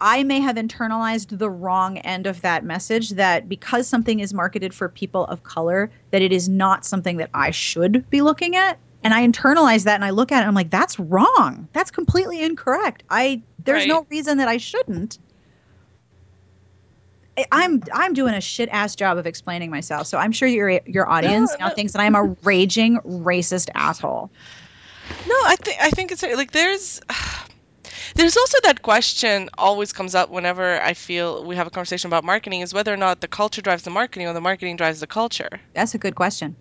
I 0.00 0.22
may 0.24 0.40
have 0.40 0.56
internalized 0.56 1.38
the 1.38 1.48
wrong 1.48 1.96
end 1.98 2.26
of 2.26 2.42
that 2.42 2.64
message 2.64 3.10
that 3.10 3.48
because 3.48 3.88
something 3.88 4.20
is 4.20 4.34
marketed 4.34 4.74
for 4.74 4.88
people 4.90 5.24
of 5.24 5.42
color, 5.42 5.90
that 6.10 6.20
it 6.20 6.32
is 6.32 6.48
not 6.48 6.84
something 6.84 7.16
that 7.16 7.30
I 7.32 7.50
should 7.52 8.08
be 8.10 8.20
looking 8.20 8.56
at? 8.56 8.78
And 9.02 9.14
I 9.14 9.26
internalize 9.26 9.84
that 9.84 9.94
and 9.94 10.04
I 10.04 10.10
look 10.10 10.32
at 10.32 10.38
it 10.38 10.40
and 10.40 10.48
I'm 10.48 10.54
like, 10.54 10.70
that's 10.70 10.98
wrong. 10.98 11.68
That's 11.72 11.90
completely 11.90 12.42
incorrect. 12.42 13.04
I 13.08 13.40
there's 13.66 13.86
no 13.86 14.06
reason 14.10 14.38
that 14.38 14.48
I 14.48 14.56
shouldn't. 14.56 15.18
I- 17.38 17.46
I'm 17.52 17.82
I'm 17.92 18.14
doing 18.14 18.34
a 18.34 18.40
shit 18.40 18.68
ass 18.70 18.96
job 18.96 19.18
of 19.18 19.26
explaining 19.26 19.70
myself. 19.70 20.06
So 20.06 20.18
I'm 20.18 20.32
sure 20.32 20.48
your 20.48 20.80
your 20.86 21.08
audience 21.08 21.50
No, 21.52 21.66
now 21.66 21.68
no. 21.68 21.74
thinks 21.74 21.92
that 21.92 22.00
I'm 22.00 22.14
a 22.14 22.34
raging 22.44 22.98
racist 23.04 23.68
asshole. 23.74 24.30
No, 25.26 25.34
I 25.46 25.56
think 25.56 25.76
I 25.80 25.90
think 25.90 26.12
it's 26.12 26.22
like 26.22 26.52
there's 26.52 27.00
there's 28.14 28.36
also 28.36 28.58
that 28.62 28.82
question 28.82 29.50
always 29.58 29.92
comes 29.92 30.14
up 30.14 30.30
whenever 30.30 30.80
I 30.80 30.94
feel 30.94 31.44
we 31.44 31.56
have 31.56 31.66
a 31.66 31.70
conversation 31.70 32.08
about 32.08 32.24
marketing 32.24 32.62
is 32.62 32.72
whether 32.72 32.92
or 32.92 32.96
not 32.96 33.20
the 33.20 33.28
culture 33.28 33.60
drives 33.60 33.82
the 33.82 33.90
marketing 33.90 34.28
or 34.28 34.32
the 34.32 34.40
marketing 34.40 34.76
drives 34.76 35.00
the 35.00 35.06
culture. 35.06 35.60
That's 35.74 35.94
a 35.94 35.98
good 35.98 36.14
question. 36.14 36.56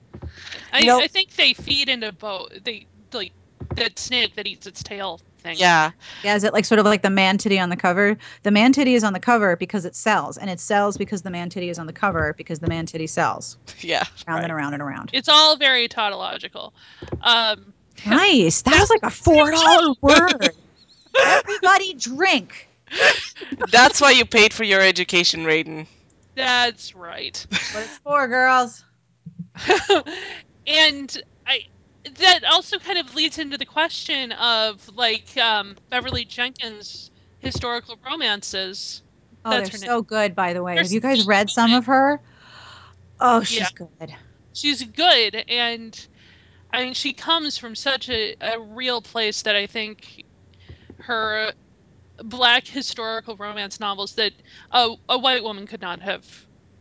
I, 0.73 0.79
you 0.79 0.87
know- 0.87 0.99
I 1.01 1.07
think 1.07 1.33
they 1.35 1.53
feed 1.53 1.87
into 1.89 2.11
both. 2.11 2.49
They 2.63 2.87
like 3.13 3.31
that 3.75 3.97
snake 3.97 4.35
that 4.35 4.45
eats 4.45 4.67
its 4.67 4.83
tail 4.83 5.21
thing. 5.45 5.57
Yeah, 5.57 5.91
Yeah, 6.23 6.35
is 6.35 6.43
it 6.43 6.53
like 6.53 6.65
sort 6.65 6.79
of 6.79 6.85
like 6.85 7.01
the 7.01 7.09
man 7.09 7.37
titty 7.37 7.59
on 7.59 7.69
the 7.69 7.75
cover? 7.75 8.17
The 8.43 8.51
man 8.51 8.73
titty 8.73 8.95
is 8.95 9.03
on 9.03 9.13
the 9.13 9.19
cover 9.19 9.55
because 9.55 9.85
it 9.85 9.95
sells, 9.95 10.37
and 10.37 10.49
it 10.49 10.59
sells 10.59 10.97
because 10.97 11.21
the 11.21 11.29
man 11.29 11.49
titty 11.49 11.69
is 11.69 11.79
on 11.79 11.87
the 11.87 11.93
cover 11.93 12.33
because 12.33 12.59
the 12.59 12.67
man 12.67 12.85
titty 12.85 13.07
sells. 13.07 13.57
yeah. 13.79 14.03
Round 14.27 14.39
right. 14.39 14.43
and 14.43 14.51
around 14.51 14.73
and 14.73 14.81
around. 14.81 15.11
It's 15.13 15.29
all 15.29 15.55
very 15.55 15.87
tautological. 15.87 16.73
Um, 17.21 17.73
Nice. 18.05 18.61
That 18.63 18.79
was 18.79 18.89
like 18.89 19.03
a 19.03 19.09
four 19.09 19.51
dollar 19.51 19.93
word. 20.01 20.49
Everybody 21.25 21.93
drink. 21.93 22.67
That's 23.71 24.01
why 24.01 24.11
you 24.11 24.25
paid 24.25 24.53
for 24.53 24.63
your 24.63 24.81
education, 24.81 25.45
Raiden. 25.45 25.87
that's 26.35 26.93
right. 26.93 27.45
What 27.49 27.83
it's 27.83 27.97
for, 27.99 28.27
girls. 28.27 28.83
and 30.67 31.23
I 31.47 31.61
that 32.17 32.43
also 32.43 32.77
kind 32.79 32.99
of 32.99 33.15
leads 33.15 33.37
into 33.37 33.57
the 33.57 33.65
question 33.65 34.31
of 34.33 34.87
like 34.95 35.35
um, 35.37 35.75
Beverly 35.89 36.25
Jenkins 36.25 37.11
historical 37.39 37.97
romances. 38.05 39.01
Oh, 39.45 39.51
That's 39.51 39.69
they're 39.69 39.71
so 39.79 40.01
good, 40.01 40.35
by 40.35 40.53
the 40.53 40.63
way. 40.63 40.75
They're 40.75 40.83
Have 40.83 40.91
you 40.91 40.99
guys 41.01 41.25
read 41.25 41.49
some 41.49 41.73
of 41.73 41.85
her? 41.85 42.19
Oh, 43.19 43.43
she's 43.43 43.59
Yeah. 43.59 43.69
good. 43.71 44.13
She's 44.53 44.83
good, 44.83 45.43
and 45.47 46.07
I 46.71 46.83
mean 46.83 46.93
she 46.93 47.13
comes 47.13 47.57
from 47.57 47.75
such 47.75 48.09
a, 48.09 48.35
a 48.41 48.59
real 48.59 49.01
place 49.01 49.43
that 49.43 49.55
I 49.55 49.67
think 49.67 50.23
her 50.99 51.51
black 52.23 52.67
historical 52.67 53.35
romance 53.37 53.79
novels 53.79 54.15
that 54.15 54.33
a, 54.71 54.95
a 55.09 55.17
white 55.19 55.43
woman 55.43 55.67
could 55.67 55.81
not 55.81 56.01
have 56.01 56.25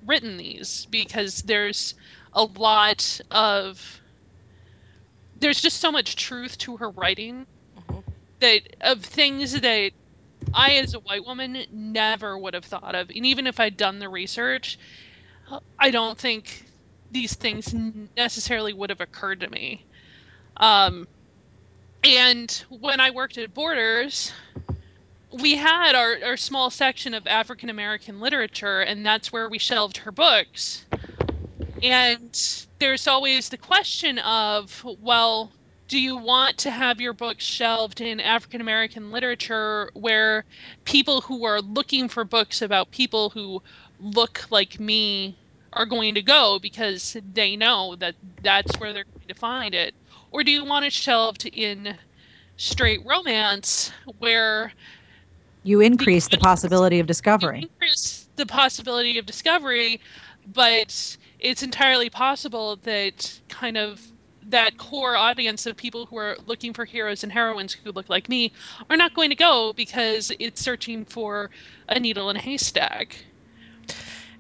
written 0.06 0.36
these 0.36 0.86
because 0.90 1.42
there's 1.42 1.94
a 2.32 2.44
lot 2.44 3.20
of 3.30 4.00
there's 5.44 5.60
just 5.60 5.78
so 5.78 5.92
much 5.92 6.16
truth 6.16 6.56
to 6.58 6.78
her 6.78 6.90
writing 6.90 7.46
Mhm. 7.78 8.02
that 8.40 8.62
of 8.80 9.04
things 9.04 9.60
that 9.60 9.92
I 10.54 10.76
as 10.76 10.94
a 10.94 11.00
white 11.00 11.24
woman 11.24 11.64
never 11.70 12.38
would 12.38 12.54
have 12.54 12.64
thought 12.64 12.94
of 12.94 13.10
and 13.10 13.26
even 13.26 13.46
if 13.46 13.60
I'd 13.60 13.76
done 13.76 13.98
the 13.98 14.08
research 14.08 14.78
I 15.78 15.90
don't 15.90 16.18
think 16.18 16.64
these 17.10 17.34
things 17.34 17.74
necessarily 18.16 18.72
would 18.72 18.90
have 18.90 19.02
occurred 19.02 19.40
to 19.40 19.50
me 19.50 19.84
um 20.56 21.06
and 22.02 22.64
when 22.70 23.00
I 23.00 23.10
worked 23.10 23.36
at 23.38 23.52
Borders 23.52 24.32
we 25.32 25.56
had 25.56 25.94
our, 25.94 26.16
our 26.24 26.36
small 26.36 26.70
section 26.70 27.12
of 27.14 27.26
African 27.26 27.68
American 27.68 28.20
literature, 28.20 28.80
and 28.80 29.04
that's 29.04 29.32
where 29.32 29.48
we 29.48 29.58
shelved 29.58 29.96
her 29.98 30.12
books. 30.12 30.84
And 31.84 32.34
there's 32.80 33.06
always 33.08 33.50
the 33.50 33.58
question 33.58 34.18
of, 34.20 34.84
well, 35.00 35.52
do 35.88 36.00
you 36.00 36.16
want 36.16 36.58
to 36.60 36.70
have 36.72 37.00
your 37.00 37.14
book 37.14 37.40
shelved 37.40 38.00
in 38.00 38.20
African 38.20 38.60
American 38.62 39.12
literature 39.12 39.90
where 39.94 40.46
people 40.86 41.22
who 41.22 41.44
are 41.46 41.60
looking 41.62 42.08
for 42.08 42.24
books 42.24 42.62
about 42.62 42.90
people 42.92 43.30
who 43.30 43.62
look 43.98 44.46
like 44.50 44.80
me 44.80 45.38
are 45.74 45.86
going 45.86 46.14
to 46.14 46.22
go 46.22 46.58
because 46.60 47.16
they 47.32 47.56
know 47.56 47.96
that 47.96 48.16
that's 48.42 48.80
where 48.80 48.92
they're 48.94 49.04
going 49.04 49.28
to 49.28 49.34
find 49.34 49.74
it? 49.74 49.94
Or 50.32 50.44
do 50.44 50.52
you 50.52 50.64
want 50.64 50.86
it 50.86 50.92
shelved 50.94 51.46
in 51.46 51.98
straight 52.56 53.00
romance 53.06 53.92
where 54.18 54.72
You 55.64 55.80
increase 55.80 56.28
the 56.28 56.38
possibility 56.38 57.00
of 57.00 57.06
discovery. 57.06 57.62
increase 57.62 58.28
the 58.36 58.46
possibility 58.46 59.18
of 59.18 59.26
discovery, 59.26 60.00
but 60.46 61.16
it's 61.44 61.62
entirely 61.62 62.10
possible 62.10 62.76
that 62.84 63.40
kind 63.50 63.78
of 63.78 64.12
that 64.42 64.78
core 64.78 65.16
audience 65.16 65.66
of 65.66 65.76
people 65.76 66.06
who 66.06 66.16
are 66.18 66.36
looking 66.46 66.74
for 66.74 66.84
heroes 66.86 67.24
and 67.24 67.32
heroines 67.32 67.74
who 67.74 67.92
look 67.92 68.10
like 68.10 68.28
me 68.28 68.52
are 68.90 68.96
not 68.96 69.14
going 69.14 69.30
to 69.30 69.36
go 69.36 69.72
because 69.74 70.32
it's 70.40 70.62
searching 70.62 71.04
for 71.06 71.50
a 71.88 72.00
needle 72.00 72.30
in 72.30 72.36
a 72.36 72.40
haystack. 72.40 73.26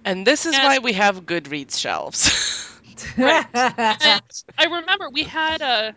And 0.04 0.26
this 0.26 0.46
is 0.46 0.60
Yes. 0.60 0.76
why 0.76 0.78
we 0.78 0.92
have 0.94 1.26
Goodreads 1.26 1.78
shelves. 1.78 2.30
Right. 3.18 3.46
And 4.00 4.22
I 4.58 4.64
remember 4.66 5.10
we 5.10 5.24
had 5.24 5.62
a 5.62 5.96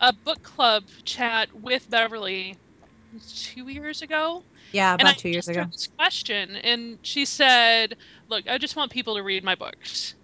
a 0.00 0.12
book 0.12 0.42
club 0.42 0.88
chat 1.04 1.48
with 1.54 1.88
Beverly 1.88 2.58
two 3.44 3.68
years 3.68 4.02
ago 4.02 4.44
yeah, 4.72 4.94
and 4.98 5.08
about 5.08 5.08
I 5.08 5.18
two 5.18 5.28
years 5.30 5.48
ago. 5.48 5.66
this 5.72 5.88
question, 5.98 6.56
and 6.56 6.98
she 7.02 7.24
said, 7.24 7.96
"Look, 8.28 8.46
I 8.48 8.58
just 8.58 8.76
want 8.76 8.92
people 8.92 9.16
to 9.16 9.22
read 9.22 9.44
my 9.44 9.54
books." 9.54 10.14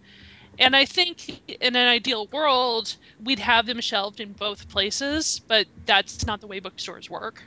And 0.59 0.77
I 0.77 0.87
think 0.87 1.41
in 1.61 1.77
an 1.77 1.89
ideal 1.89 2.29
world, 2.33 2.97
we'd 3.19 3.41
have 3.41 3.67
them 3.67 3.81
shelved 3.81 4.21
in 4.21 4.35
both 4.35 4.69
places, 4.69 5.41
but 5.49 5.69
that's 5.87 6.27
not 6.27 6.41
the 6.41 6.49
way 6.49 6.61
bookstores 6.61 7.11
work. 7.11 7.43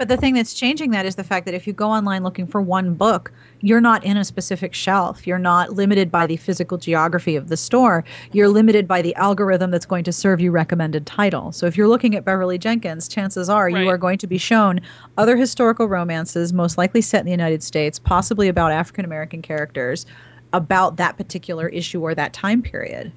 But 0.00 0.08
the 0.08 0.16
thing 0.16 0.32
that's 0.32 0.54
changing 0.54 0.92
that 0.92 1.04
is 1.04 1.16
the 1.16 1.24
fact 1.24 1.44
that 1.44 1.52
if 1.52 1.66
you 1.66 1.74
go 1.74 1.90
online 1.90 2.22
looking 2.22 2.46
for 2.46 2.62
one 2.62 2.94
book, 2.94 3.30
you're 3.60 3.82
not 3.82 4.02
in 4.02 4.16
a 4.16 4.24
specific 4.24 4.72
shelf. 4.72 5.26
You're 5.26 5.38
not 5.38 5.74
limited 5.74 6.10
by 6.10 6.26
the 6.26 6.38
physical 6.38 6.78
geography 6.78 7.36
of 7.36 7.50
the 7.50 7.56
store. 7.58 8.02
You're 8.32 8.48
limited 8.48 8.88
by 8.88 9.02
the 9.02 9.14
algorithm 9.16 9.70
that's 9.70 9.84
going 9.84 10.04
to 10.04 10.12
serve 10.12 10.40
you 10.40 10.52
recommended 10.52 11.04
titles. 11.04 11.58
So 11.58 11.66
if 11.66 11.76
you're 11.76 11.86
looking 11.86 12.14
at 12.14 12.24
Beverly 12.24 12.56
Jenkins, 12.56 13.08
chances 13.08 13.50
are 13.50 13.66
Right. 13.66 13.82
you 13.82 13.90
are 13.90 13.98
going 13.98 14.16
to 14.16 14.26
be 14.26 14.38
shown 14.38 14.80
other 15.18 15.36
historical 15.36 15.86
romances, 15.86 16.54
most 16.54 16.78
likely 16.78 17.02
set 17.02 17.20
in 17.20 17.26
the 17.26 17.32
United 17.32 17.62
States, 17.62 17.98
possibly 17.98 18.48
about 18.48 18.72
African 18.72 19.04
American 19.04 19.42
characters, 19.42 20.06
about 20.54 20.96
that 20.96 21.18
particular 21.18 21.68
issue 21.68 22.00
or 22.00 22.14
that 22.14 22.32
time 22.32 22.62
period. 22.62 23.12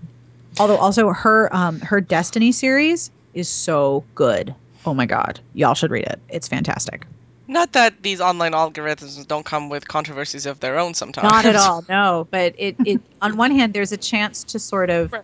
Although 0.59 0.75
also 0.79 1.13
her 1.13 1.47
um, 1.55 1.79
her 1.79 2.01
Destiny 2.01 2.51
series 2.51 3.09
is 3.33 3.47
so 3.47 4.03
good. 4.15 4.53
Oh 4.85 4.93
my 4.93 5.05
god, 5.05 5.41
y'all 5.53 5.73
should 5.75 5.91
read 5.91 6.05
it. 6.05 6.21
It's 6.29 6.47
fantastic. 6.47 7.05
Not 7.47 7.71
that 7.73 8.03
these 8.03 8.19
online 8.21 8.51
algorithms 8.51 9.25
don't 9.27 9.45
come 9.45 9.69
with 9.69 9.87
controversies 9.87 10.45
of 10.45 10.59
their 10.59 10.77
own 10.79 10.93
sometimes. 10.93 11.31
Not 11.31 11.45
at 11.45 11.55
all, 11.55 11.83
no. 11.89 12.27
But 12.31 12.55
it, 12.57 12.77
it 12.83 13.01
on 13.21 13.37
one 13.37 13.51
hand, 13.51 13.73
there's 13.73 13.91
a 13.91 13.97
chance 13.97 14.43
to 14.45 14.59
sort 14.59 14.89
of 14.89 15.11
Right. 15.11 15.23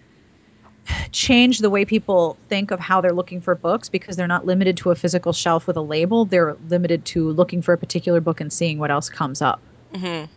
change 1.12 1.60
the 1.60 1.70
way 1.70 1.86
people 1.86 2.40
think 2.50 2.72
of 2.72 2.80
how 2.80 3.02
they're 3.02 3.14
looking 3.14 3.42
for 3.42 3.56
books 3.56 3.90
because 3.90 4.16
they're 4.16 4.28
not 4.28 4.46
limited 4.46 4.78
to 4.78 4.92
a 4.92 4.96
physical 4.96 5.34
shelf 5.34 5.68
with 5.68 5.78
a 5.78 5.82
label. 5.82 6.26
They're 6.26 6.56
limited 6.60 7.06
to 7.06 7.30
looking 7.32 7.62
for 7.62 7.74
a 7.74 7.78
particular 7.78 8.22
book 8.22 8.42
and 8.42 8.52
seeing 8.52 8.80
what 8.80 8.92
else 8.92 9.10
comes 9.10 9.42
up. 9.42 9.64
hmm 9.94 10.30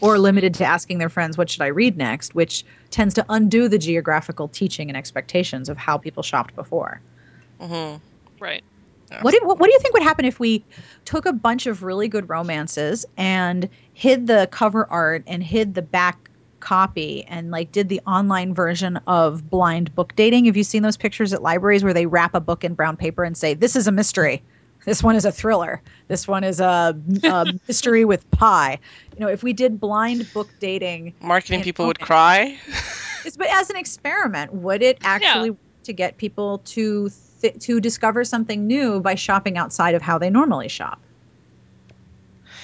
Or 0.00 0.18
limited 0.18 0.52
to 0.56 0.66
asking 0.66 0.98
their 0.98 1.08
friends, 1.08 1.38
what 1.38 1.48
should 1.48 1.62
I 1.62 1.68
read 1.68 1.96
next? 1.96 2.34
Which 2.34 2.62
tends 2.90 3.14
to 3.14 3.24
undo 3.30 3.68
the 3.68 3.78
geographical 3.78 4.48
teaching 4.50 4.90
and 4.90 4.96
expectations 4.98 5.70
of 5.70 5.78
how 5.78 5.96
people 5.96 6.22
shopped 6.22 6.54
before. 6.54 7.02
hmm 7.58 8.02
Right. 8.42 8.62
What 9.20 9.32
do, 9.32 9.40
what, 9.44 9.58
what 9.58 9.66
do 9.66 9.72
you 9.72 9.78
think 9.80 9.92
would 9.92 10.02
happen 10.02 10.24
if 10.24 10.40
we 10.40 10.64
took 11.04 11.26
a 11.26 11.34
bunch 11.34 11.66
of 11.66 11.82
really 11.82 12.08
good 12.08 12.28
romances 12.30 13.04
and 13.18 13.68
hid 13.92 14.26
the 14.26 14.48
cover 14.50 14.86
art 14.90 15.22
and 15.26 15.42
hid 15.42 15.74
the 15.74 15.82
back 15.82 16.30
copy 16.60 17.24
and 17.24 17.50
like 17.50 17.72
did 17.72 17.88
the 17.90 18.00
online 18.06 18.54
version 18.54 18.96
of 19.06 19.50
blind 19.50 19.94
book 19.94 20.14
dating? 20.16 20.46
Have 20.46 20.56
you 20.56 20.64
seen 20.64 20.82
those 20.82 20.96
pictures 20.96 21.34
at 21.34 21.42
libraries 21.42 21.84
where 21.84 21.92
they 21.92 22.06
wrap 22.06 22.34
a 22.34 22.40
book 22.40 22.64
in 22.64 22.72
brown 22.72 22.96
paper 22.96 23.22
and 23.22 23.36
say, 23.36 23.52
"This 23.52 23.76
is 23.76 23.86
a 23.86 23.92
mystery. 23.92 24.42
This 24.86 25.02
one 25.02 25.14
is 25.14 25.26
a 25.26 25.32
thriller. 25.32 25.82
This 26.08 26.26
one 26.26 26.42
is 26.42 26.58
a, 26.58 26.98
a 27.24 27.46
mystery 27.68 28.06
with 28.06 28.28
pie." 28.30 28.78
You 29.14 29.20
know, 29.20 29.28
if 29.28 29.42
we 29.42 29.52
did 29.52 29.78
blind 29.78 30.32
book 30.32 30.48
dating, 30.58 31.12
Marketing 31.20 31.58
Yeah, 31.58 31.64
people 31.64 31.86
would 31.86 31.98
okay. 31.98 32.06
cry. 32.06 32.58
is- 33.26 33.36
but 33.36 33.48
as 33.50 33.68
an 33.68 33.76
experiment, 33.76 34.54
would 34.54 34.82
it 34.82 34.98
actually 35.02 35.50
work 35.50 35.58
to 35.84 35.92
get 35.92 36.16
people 36.16 36.58
to 36.58 37.10
th- 37.42 37.58
to 37.66 37.80
discover 37.80 38.24
something 38.24 38.66
new 38.66 39.00
by 39.00 39.14
shopping 39.14 39.58
outside 39.58 39.94
of 39.94 40.02
how 40.02 40.18
they 40.18 40.30
normally 40.30 40.68
shop? 40.68 41.00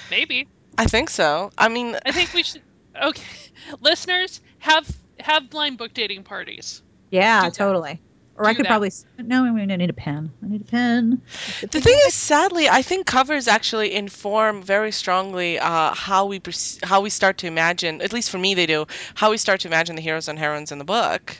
Maybe. 0.09 0.47
I 0.77 0.85
think 0.85 1.09
so. 1.09 1.51
I 1.57 1.67
mean, 1.67 1.95
I 2.05 2.11
think 2.11 2.33
we 2.33 2.41
should 2.43 2.63
Okay, 3.01 3.23
listeners, 3.81 4.41
have 4.59 4.89
have 5.19 5.49
blind 5.49 5.77
book 5.77 5.93
dating 5.93 6.23
parties. 6.23 6.81
Yeah, 7.11 7.41
Do 7.41 7.47
that. 7.47 7.55
totally. 7.55 8.01
Or 8.35 8.45
I 8.47 8.53
could 8.53 8.63
that. 8.65 8.69
probably. 8.69 8.91
No, 9.17 9.43
I 9.43 9.51
mean, 9.51 9.69
I 9.69 9.75
need 9.75 9.89
a 9.89 9.93
pen. 9.93 10.31
I 10.43 10.47
need 10.47 10.61
a 10.61 10.65
pen. 10.65 11.21
The 11.59 11.81
thing 11.81 11.97
is, 12.07 12.13
sadly, 12.13 12.69
I 12.69 12.81
think 12.81 13.05
covers 13.05 13.49
actually 13.49 13.93
inform 13.93 14.63
very 14.63 14.91
strongly 14.93 15.59
uh, 15.59 15.93
how 15.93 16.25
we 16.25 16.39
perce- 16.39 16.79
how 16.83 17.01
we 17.01 17.09
start 17.09 17.39
to 17.39 17.47
imagine. 17.47 18.01
At 18.01 18.13
least 18.13 18.29
for 18.29 18.37
me, 18.37 18.53
they 18.53 18.65
do. 18.65 18.85
How 19.13 19.31
we 19.31 19.37
start 19.37 19.61
to 19.61 19.67
imagine 19.67 19.95
the 19.97 20.01
heroes 20.01 20.29
and 20.29 20.39
heroines 20.39 20.71
in 20.71 20.77
the 20.77 20.85
book. 20.85 21.35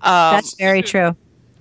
Um, 0.00 0.34
That's 0.34 0.54
very 0.56 0.82
true. 0.82 1.14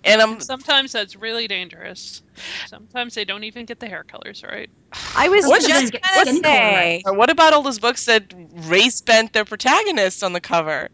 And 0.04 0.22
I'm 0.22 0.34
And 0.34 0.44
sometimes 0.44 0.92
that's 0.92 1.16
really 1.16 1.48
dangerous. 1.48 2.24
Sometimes 2.68 3.14
they 3.14 3.24
don't 3.26 3.44
even 3.44 3.66
get 3.66 3.80
the 3.80 3.88
hair 3.88 4.04
colors 4.04 4.44
right. 4.44 4.70
I 5.16 5.30
was 5.30 5.46
What- 5.46 5.62
just 5.62 5.92
gonna 5.94 6.26
skin 6.26 6.44
say. 6.44 7.04
Or 7.06 7.14
what 7.14 7.30
about 7.30 7.54
all 7.54 7.62
those 7.62 7.80
books 7.80 8.06
that 8.06 8.34
race 8.68 9.00
bent 9.02 9.34
their 9.34 9.46
protagonists 9.46 10.24
on 10.24 10.34
the 10.34 10.42
cover? 10.42 10.90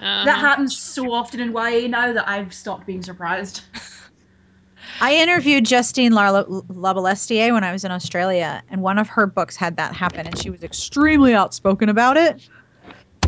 Uh-huh. 0.00 0.24
That 0.24 0.38
happens 0.38 0.76
so 0.76 1.12
often 1.12 1.40
in 1.40 1.52
YA 1.52 1.88
now 1.88 2.12
that 2.12 2.28
I've 2.28 2.52
stopped 2.52 2.86
being 2.86 3.02
surprised. 3.02 3.62
I 5.00 5.14
interviewed 5.16 5.66
Justine 5.66 6.12
Lar- 6.12 6.44
Larbalestier 6.44 7.52
when 7.52 7.64
I 7.64 7.72
was 7.72 7.84
in 7.84 7.90
Australia, 7.90 8.62
and 8.70 8.82
one 8.82 8.98
of 8.98 9.08
her 9.08 9.26
books 9.26 9.56
had 9.56 9.76
that 9.76 9.94
happen, 9.94 10.26
and 10.26 10.38
she 10.38 10.48
was 10.48 10.62
extremely 10.62 11.34
outspoken 11.34 11.88
about 11.90 12.16
it. 12.16 12.48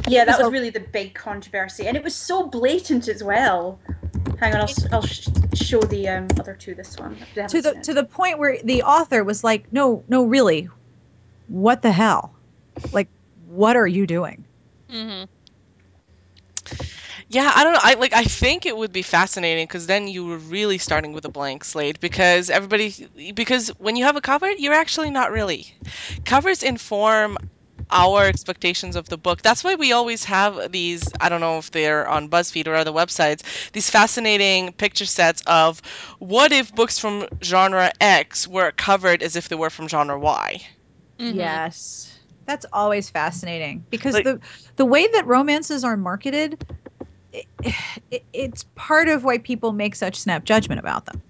Yeah, 0.09 0.25
that 0.25 0.39
was 0.41 0.51
really 0.51 0.71
the 0.71 0.81
big 0.81 1.15
controversy, 1.15 1.87
and 1.87 1.97
it 1.97 2.03
was 2.03 2.15
so 2.15 2.47
blatant 2.47 3.09
as 3.09 3.23
well. 3.23 3.79
Hang 4.41 4.55
on, 4.55 4.61
I'll, 4.61 4.69
s- 4.69 4.87
I'll 4.93 5.03
sh- 5.03 5.29
show 5.55 5.81
the 5.81 6.09
um, 6.09 6.29
other 6.39 6.55
two 6.55 6.75
this 6.75 6.97
one. 6.97 7.17
To 7.49 7.61
the 7.61 7.71
it. 7.71 7.85
to 7.85 7.95
the 7.95 8.05
point 8.05 8.39
where 8.39 8.59
the 8.63 8.83
author 8.83 9.25
was 9.25 9.43
like, 9.43 9.73
"No, 9.73 10.05
no, 10.09 10.25
really, 10.25 10.69
what 11.49 11.83
the 11.83 11.91
hell? 11.93 12.33
Like, 12.93 13.09
what 13.49 13.77
are 13.77 13.87
you 13.87 14.07
doing?" 14.07 14.45
hmm 14.91 15.25
Yeah, 17.29 17.51
I 17.55 17.65
don't 17.65 17.73
know. 17.75 17.81
I 17.83 17.95
like. 17.95 18.15
I 18.15 18.25
think 18.25 18.65
it 18.67 18.77
would 18.77 18.93
be 18.93 19.03
fascinating 19.03 19.67
because 19.67 19.87
then 19.87 20.09
you 20.09 20.25
were 20.27 20.39
really 20.39 20.79
starting 20.79 21.13
with 21.13 21.25
a 21.25 21.29
blank 21.29 21.65
slate 21.65 22.01
because 22.01 22.49
everybody 22.49 23.33
because 23.35 23.69
when 23.79 23.97
you 23.97 24.05
have 24.05 24.17
a 24.17 24.21
cover, 24.21 24.51
you're 24.51 24.75
actually 24.75 25.11
not 25.11 25.31
really. 25.33 25.67
Covers 26.25 26.63
inform 26.63 27.37
our 27.91 28.25
expectations 28.27 28.97
of 28.97 29.09
the 29.09 29.17
book. 29.17 29.43
That's 29.43 29.65
why 29.65 29.75
we 29.75 29.93
always 29.93 30.25
have 30.25 30.73
these. 30.73 31.13
I 31.21 31.29
don't 31.29 31.41
know 31.41 31.59
if 31.59 31.71
they're 31.71 32.07
on 32.07 32.29
BuzzFeed 32.29 32.67
or 32.67 32.75
other 32.75 32.93
websites. 32.93 33.43
These 33.73 33.91
fascinating 33.91 34.73
picture 34.73 35.07
sets 35.07 35.43
of 35.47 35.81
what 36.19 36.53
if 36.53 36.75
books 36.75 36.99
from 36.99 37.27
genre 37.43 37.93
X 38.01 38.47
were 38.47 38.71
covered 38.73 39.23
as 39.23 39.37
if 39.37 39.49
they 39.49 39.57
were 39.57 39.71
from 39.71 39.89
genre 39.89 40.19
Y. 40.19 40.63
Mm-hmm. 41.19 41.39
Yes, 41.39 42.13
that's 42.47 42.67
always 42.73 43.11
fascinating 43.11 43.85
because 43.91 44.15
Like- 44.15 44.25
the 44.25 44.41
the 44.77 44.85
way 44.85 45.07
that 45.07 45.27
romances 45.27 45.85
are 45.85 45.97
marketed, 45.97 46.65
it, 47.33 47.47
it, 48.11 48.25
it's 48.33 48.65
part 48.75 49.09
of 49.09 49.25
why 49.25 49.39
people 49.39 49.73
make 49.73 49.95
such 49.95 50.17
snap 50.17 50.45
judgment 50.45 50.79
about 50.79 51.07
them. 51.07 51.21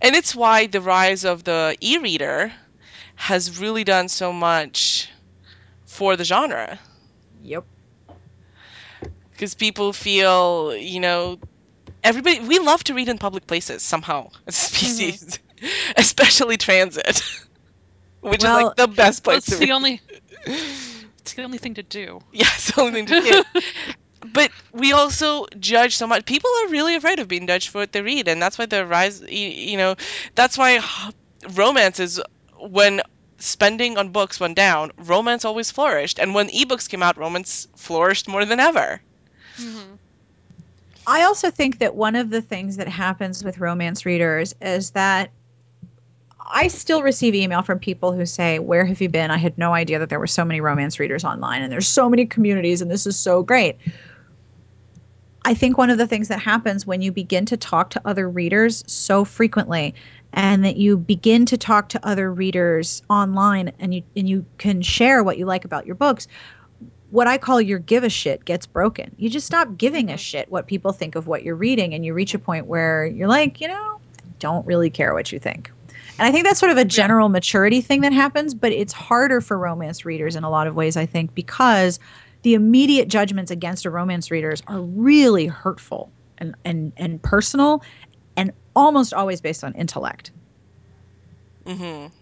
And 0.00 0.14
it's 0.14 0.34
why 0.34 0.66
the 0.66 0.80
rise 0.80 1.24
of 1.24 1.44
the 1.44 1.76
e-reader 1.80 2.52
has 3.16 3.60
really 3.60 3.82
done 3.84 4.08
so 4.08 4.32
much 4.32 5.08
for 5.96 6.16
the 6.16 6.24
genre. 6.24 6.80
Yep. 7.42 7.64
because 9.32 9.54
people 9.54 9.92
feel 9.92 10.74
you 10.76 11.00
know 11.00 11.38
everybody 12.02 12.40
we 12.40 12.58
love 12.58 12.82
to 12.84 12.94
read 12.94 13.08
in 13.08 13.18
public 13.18 13.46
places 13.46 13.82
somehow 13.82 14.28
as 14.46 14.54
a 14.56 14.66
mm-hmm. 14.70 14.76
species 14.76 15.38
especially 15.96 16.56
transit 16.56 17.22
which 18.20 18.44
is 18.44 18.52
like 18.52 18.74
the 18.76 18.88
best 18.88 19.24
Well, 19.26 19.38
place 19.38 19.48
it's 19.48 19.48
to 19.48 19.56
the 19.58 19.70
read 19.70 19.72
only 19.72 20.00
it's 20.46 21.34
the 21.34 21.42
only 21.42 21.58
thing 21.58 21.74
to 21.74 21.82
do. 21.82 22.20
yeah 22.32 22.46
it's 22.54 22.72
the 22.72 22.80
only 22.82 23.04
thing 23.04 23.06
to 23.06 23.20
do 23.20 23.60
but 24.32 24.50
we 24.72 24.92
also 24.92 25.46
judge 25.58 25.96
so 25.96 26.06
much 26.06 26.24
people 26.26 26.50
are 26.62 26.68
really 26.68 26.94
afraid 26.96 27.18
of 27.20 27.28
being 27.28 27.46
judged 27.46 27.68
for 27.68 27.78
what 27.78 27.92
they 27.92 28.02
read 28.02 28.28
and 28.28 28.40
that's 28.42 28.58
why 28.58 28.66
the 28.66 28.86
rise 28.86 29.20
you, 29.22 29.48
you 29.48 29.76
know 29.76 29.94
that's 30.34 30.58
why 30.58 30.80
romance 31.54 32.00
is 32.00 32.20
when 32.58 33.00
spending 33.38 33.98
on 33.98 34.10
books 34.10 34.40
went 34.40 34.56
down 34.56 34.90
romance 34.98 35.44
always 35.44 35.70
flourished 35.70 36.18
and 36.18 36.34
when 36.34 36.48
ebooks 36.48 36.88
came 36.88 37.02
out 37.02 37.16
romance 37.16 37.66
flourished 37.76 38.28
more 38.28 38.44
than 38.44 38.60
ever 38.60 39.00
hmm 39.56 39.94
I 41.06 41.22
also 41.22 41.50
think 41.50 41.78
that 41.78 41.94
one 41.94 42.16
of 42.16 42.30
the 42.30 42.42
things 42.42 42.78
that 42.78 42.88
happens 42.88 43.44
with 43.44 43.58
romance 43.58 44.04
readers 44.04 44.54
is 44.60 44.90
that 44.90 45.30
I 46.48 46.68
still 46.68 47.02
receive 47.02 47.34
email 47.34 47.62
from 47.62 47.78
people 47.78 48.12
who 48.12 48.26
say, 48.26 48.58
Where 48.58 48.84
have 48.84 49.00
you 49.00 49.08
been? 49.08 49.30
I 49.30 49.36
had 49.36 49.58
no 49.58 49.72
idea 49.72 49.98
that 49.98 50.08
there 50.08 50.18
were 50.20 50.26
so 50.26 50.44
many 50.44 50.60
romance 50.60 50.98
readers 50.98 51.24
online 51.24 51.62
and 51.62 51.72
there's 51.72 51.88
so 51.88 52.08
many 52.08 52.26
communities 52.26 52.82
and 52.82 52.90
this 52.90 53.06
is 53.06 53.18
so 53.18 53.42
great. 53.42 53.78
I 55.44 55.54
think 55.54 55.78
one 55.78 55.90
of 55.90 55.98
the 55.98 56.08
things 56.08 56.28
that 56.28 56.40
happens 56.40 56.86
when 56.86 57.02
you 57.02 57.12
begin 57.12 57.46
to 57.46 57.56
talk 57.56 57.90
to 57.90 58.02
other 58.04 58.28
readers 58.28 58.82
so 58.88 59.24
frequently 59.24 59.94
and 60.32 60.64
that 60.64 60.76
you 60.76 60.96
begin 60.96 61.46
to 61.46 61.56
talk 61.56 61.88
to 61.90 62.06
other 62.06 62.32
readers 62.32 63.02
online 63.08 63.72
and 63.78 63.94
you 63.94 64.02
and 64.16 64.28
you 64.28 64.44
can 64.58 64.82
share 64.82 65.22
what 65.22 65.38
you 65.38 65.46
like 65.46 65.64
about 65.64 65.86
your 65.86 65.94
books 65.94 66.26
what 67.10 67.28
I 67.28 67.38
call 67.38 67.60
your 67.60 67.78
give 67.78 68.02
a 68.02 68.10
shit 68.10 68.44
gets 68.44 68.66
broken. 68.66 69.14
You 69.16 69.30
just 69.30 69.46
stop 69.46 69.78
giving 69.78 70.10
a 70.10 70.14
Mhm. 70.14 70.18
shit 70.18 70.50
what 70.50 70.66
people 70.66 70.92
think 70.92 71.14
of 71.14 71.28
what 71.28 71.44
you're 71.44 71.54
reading, 71.54 71.94
and 71.94 72.04
you 72.04 72.12
reach 72.12 72.34
a 72.34 72.38
point 72.38 72.66
where 72.66 73.06
you're 73.06 73.28
like, 73.28 73.60
you 73.60 73.68
know, 73.68 73.74
I 73.74 74.28
don't 74.40 74.66
really 74.66 74.90
care 74.90 75.14
what 75.14 75.30
you 75.30 75.38
think. 75.38 75.70
And 76.18 76.26
I 76.26 76.32
think 76.32 76.44
that's 76.44 76.58
sort 76.58 76.72
of 76.72 76.78
a 76.78 76.84
general 76.84 77.28
maturity 77.28 77.80
thing 77.80 78.00
that 78.00 78.12
happens, 78.12 78.54
but 78.54 78.72
it's 78.72 78.92
harder 78.92 79.40
for 79.40 79.56
romance 79.56 80.04
readers 80.04 80.34
in 80.34 80.42
a 80.42 80.50
lot 80.50 80.66
of 80.66 80.74
ways, 80.74 80.96
I 80.96 81.06
think, 81.06 81.32
because 81.34 82.00
the 82.42 82.54
immediate 82.54 83.06
judgments 83.08 83.52
against 83.52 83.84
a 83.86 83.90
romance 83.90 84.30
readers 84.30 84.62
are 84.66 84.80
really 84.80 85.46
hurtful 85.46 86.10
and, 86.38 86.54
and, 86.64 86.92
and 86.96 87.22
personal 87.22 87.82
and 88.36 88.52
almost 88.76 89.12
always 89.12 89.40
based 89.40 89.64
on 89.64 89.74
intellect. 89.74 90.30
hmm 91.66 91.72
And- 91.74 92.12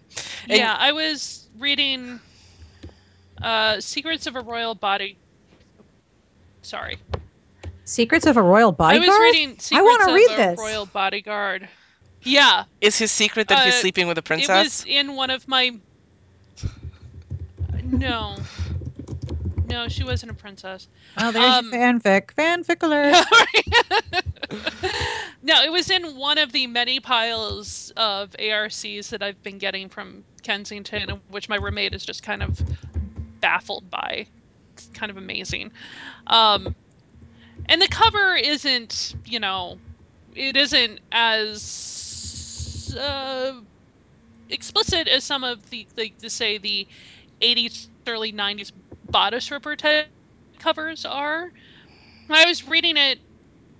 Yeah, 0.47 0.75
I 0.77 0.91
was 0.93 1.47
reading 1.59 2.19
uh 3.43 3.79
Secrets 3.81 4.25
of 4.25 4.35
a 4.35 4.41
Royal 4.41 4.73
Body. 4.73 5.17
Sorry. 6.63 6.97
Secrets 7.83 8.25
of 8.25 8.37
a 8.37 8.41
Royal 8.41 8.71
Bodyguard? 8.71 9.07
I 9.07 9.09
was 9.09 9.19
reading 9.19 9.59
Secrets 9.59 9.85
wanna 9.85 10.09
of 10.09 10.15
read 10.15 10.31
a 10.31 10.35
this. 10.37 10.57
Royal 10.59 10.85
Bodyguard. 10.87 11.67
Yeah, 12.23 12.63
Is 12.81 12.97
his 12.97 13.11
secret 13.11 13.49
that 13.49 13.65
he's 13.65 13.75
Uh, 13.75 13.81
sleeping 13.81 14.07
with 14.07 14.17
a 14.17 14.23
princess? 14.23 14.49
it 14.49 14.53
princess? 14.53 14.85
was 14.85 14.91
in 14.95 15.15
one 15.15 15.29
of 15.29 15.47
my 15.47 15.75
No. 17.83 18.35
No, 19.67 19.87
she 19.87 20.03
wasn't 20.03 20.31
a 20.31 20.35
princess. 20.35 20.87
Oh, 21.17 21.31
there's 21.31 21.55
Um, 21.55 21.71
fanfic. 21.71 22.33
Fanfic 22.37 22.83
alert. 22.83 23.25
no, 25.43 25.63
it 25.63 25.71
was 25.71 25.89
in 25.89 26.17
one 26.17 26.37
of 26.37 26.51
the 26.51 26.67
many 26.67 26.99
piles 26.99 27.91
of 27.97 28.35
ARCs 28.39 29.09
that 29.09 29.23
I've 29.23 29.41
been 29.41 29.57
getting 29.57 29.89
from 29.89 30.23
Kensington, 30.43 31.21
which 31.29 31.49
my 31.49 31.55
roommate 31.55 31.93
is 31.93 32.05
just 32.05 32.21
kind 32.21 32.43
of 32.43 32.61
baffled 33.41 33.89
by. 33.89 34.27
It's 34.73 34.87
kind 34.93 35.09
of 35.09 35.17
amazing. 35.17 35.71
Um, 36.27 36.75
and 37.67 37.81
the 37.81 37.87
cover 37.87 38.35
isn't, 38.35 39.15
you 39.25 39.39
know, 39.39 39.79
it 40.35 40.55
isn't 40.55 40.99
as 41.11 42.95
uh, 42.99 43.53
explicit 44.49 45.07
as 45.07 45.23
some 45.23 45.43
of 45.43 45.69
the, 45.71 45.87
like, 45.97 46.17
to 46.19 46.29
say, 46.29 46.59
the 46.59 46.87
80s, 47.41 47.87
early 48.07 48.31
90s 48.31 48.71
bodice 49.11 49.51
ripper 49.51 49.75
type 49.75 50.09
covers 50.59 51.05
are. 51.05 51.51
I 52.29 52.45
was 52.45 52.67
reading 52.67 52.97
it 52.97 53.19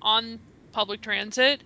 on 0.02 0.42
public 0.74 1.02
transit 1.02 1.64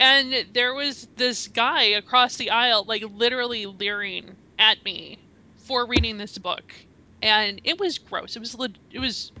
and 0.00 0.46
there 0.52 0.74
was 0.74 1.08
this 1.16 1.48
guy 1.48 1.84
across 1.84 2.36
the 2.36 2.50
aisle 2.50 2.84
like 2.86 3.02
literally 3.10 3.66
leering 3.66 4.36
at 4.58 4.78
me 4.84 5.18
for 5.56 5.86
reading 5.88 6.18
this 6.18 6.38
book 6.38 6.74
and 7.22 7.60
it 7.64 7.78
was 7.80 7.98
gross 7.98 8.36
it 8.36 8.40
was 8.40 8.56
it 8.90 8.98
was 9.00 9.32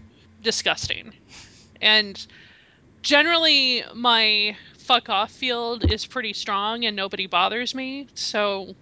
disgusting 0.42 1.12
and 1.80 2.26
generally 3.02 3.84
my 3.94 4.56
fuck 4.78 5.08
off 5.08 5.32
field 5.32 5.90
is 5.90 6.06
pretty 6.06 6.32
strong 6.32 6.84
and 6.84 6.96
nobody 6.96 7.26
bothers 7.26 7.74
me 7.74 8.08
so 8.14 8.74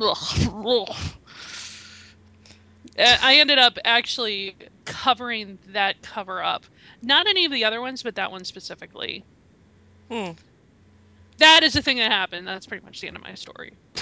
ugh, 0.00 0.16
ugh. 0.66 0.96
Uh, 2.98 3.16
I 3.20 3.36
ended 3.38 3.58
up 3.58 3.78
actually 3.84 4.56
covering 4.84 5.58
that 5.68 6.00
cover 6.02 6.42
up. 6.42 6.64
Not 7.02 7.26
any 7.26 7.44
of 7.44 7.52
the 7.52 7.64
other 7.64 7.80
ones, 7.80 8.02
but 8.02 8.14
that 8.14 8.30
one 8.30 8.44
specifically. 8.44 9.24
Hmm. 10.10 10.32
That 11.38 11.62
is 11.62 11.74
the 11.74 11.82
thing 11.82 11.98
that 11.98 12.10
happened. 12.10 12.46
That's 12.46 12.66
pretty 12.66 12.84
much 12.84 13.00
the 13.00 13.08
end 13.08 13.16
of 13.16 13.22
my 13.22 13.34
story. 13.34 13.76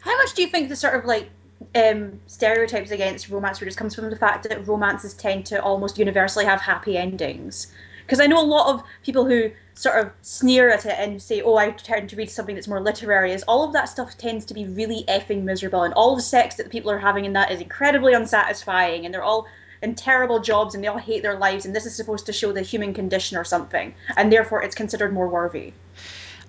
How 0.00 0.16
much 0.18 0.34
do 0.34 0.42
you 0.42 0.48
think 0.48 0.68
the 0.68 0.76
sort 0.76 0.94
of 0.94 1.04
like 1.04 1.30
um, 1.74 2.20
stereotypes 2.26 2.90
against 2.90 3.28
romance 3.28 3.60
readers 3.60 3.76
comes 3.76 3.94
from 3.94 4.10
the 4.10 4.16
fact 4.16 4.48
that 4.48 4.66
romances 4.66 5.14
tend 5.14 5.46
to 5.46 5.62
almost 5.62 5.98
universally 5.98 6.44
have 6.44 6.60
happy 6.60 6.96
endings? 6.96 7.72
Because 8.02 8.20
I 8.20 8.26
know 8.26 8.40
a 8.40 8.44
lot 8.44 8.74
of 8.74 8.82
people 9.02 9.24
who 9.24 9.50
sort 9.74 9.98
of 9.98 10.10
sneer 10.20 10.70
at 10.70 10.86
it 10.86 10.94
and 10.98 11.20
say, 11.20 11.40
"Oh, 11.42 11.56
I 11.56 11.70
tend 11.70 12.10
to 12.10 12.16
read 12.16 12.30
something 12.30 12.54
that's 12.54 12.68
more 12.68 12.80
literary." 12.80 13.32
Is 13.32 13.42
all 13.44 13.64
of 13.64 13.72
that 13.72 13.88
stuff 13.88 14.18
tends 14.18 14.44
to 14.46 14.54
be 14.54 14.66
really 14.66 15.04
effing 15.08 15.42
miserable, 15.42 15.82
and 15.82 15.94
all 15.94 16.14
the 16.16 16.22
sex 16.22 16.56
that 16.56 16.64
the 16.64 16.70
people 16.70 16.90
are 16.90 16.98
having 16.98 17.24
in 17.24 17.32
that 17.32 17.50
is 17.50 17.60
incredibly 17.60 18.12
unsatisfying, 18.12 19.04
and 19.04 19.14
they're 19.14 19.22
all 19.22 19.46
in 19.82 19.94
terrible 19.94 20.38
jobs 20.38 20.74
and 20.74 20.82
they 20.82 20.88
all 20.88 20.98
hate 20.98 21.22
their 21.22 21.36
lives, 21.36 21.66
and 21.66 21.74
this 21.74 21.86
is 21.86 21.94
supposed 21.94 22.26
to 22.26 22.32
show 22.32 22.52
the 22.52 22.62
human 22.62 22.94
condition 22.94 23.36
or 23.36 23.44
something, 23.44 23.94
and 24.16 24.32
therefore 24.32 24.62
it's 24.62 24.76
considered 24.76 25.12
more 25.12 25.28
worthy. 25.28 25.72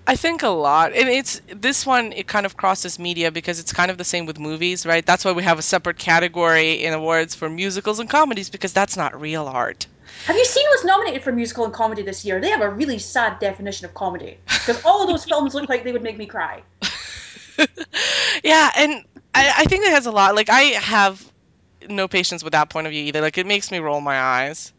I 0.06 0.16
think 0.16 0.42
a 0.42 0.48
lot. 0.48 0.92
And 0.92 1.08
it's 1.08 1.40
this 1.48 1.86
one 1.86 2.12
it 2.12 2.26
kind 2.26 2.44
of 2.44 2.56
crosses 2.56 2.98
media 2.98 3.30
because 3.30 3.58
it's 3.58 3.72
kind 3.72 3.90
of 3.90 3.96
the 3.96 4.04
same 4.04 4.26
with 4.26 4.38
movies, 4.38 4.84
right? 4.84 5.04
That's 5.04 5.24
why 5.24 5.32
we 5.32 5.42
have 5.44 5.58
a 5.58 5.62
separate 5.62 5.98
category 5.98 6.84
in 6.84 6.92
awards 6.92 7.34
for 7.34 7.48
musicals 7.48 7.98
and 8.00 8.08
comedies 8.08 8.50
because 8.50 8.72
that's 8.72 8.96
not 8.96 9.18
real 9.18 9.46
art. 9.46 9.86
Have 10.26 10.36
you 10.36 10.44
seen 10.44 10.64
what's 10.70 10.84
nominated 10.84 11.22
for 11.22 11.32
musical 11.32 11.64
and 11.64 11.72
comedy 11.72 12.02
this 12.02 12.24
year? 12.24 12.40
They 12.40 12.50
have 12.50 12.60
a 12.60 12.70
really 12.70 12.98
sad 12.98 13.38
definition 13.38 13.84
of 13.84 13.94
comedy 13.94 14.38
because 14.46 14.82
all 14.84 15.02
of 15.02 15.08
those 15.08 15.24
films 15.24 15.54
look 15.54 15.68
like 15.68 15.84
they 15.84 15.92
would 15.92 16.02
make 16.02 16.18
me 16.18 16.26
cry. 16.26 16.62
yeah, 18.44 18.70
and 18.76 19.04
I, 19.34 19.52
I 19.58 19.64
think 19.64 19.84
it 19.84 19.90
has 19.90 20.06
a 20.06 20.12
lot. 20.12 20.34
Like 20.34 20.48
I 20.50 20.60
have 20.62 21.30
no 21.88 22.08
patience 22.08 22.42
with 22.42 22.52
that 22.52 22.70
point 22.70 22.86
of 22.86 22.92
view 22.92 23.04
either. 23.04 23.20
Like 23.20 23.38
it 23.38 23.46
makes 23.46 23.70
me 23.70 23.78
roll 23.78 24.00
my 24.00 24.18
eyes. 24.18 24.72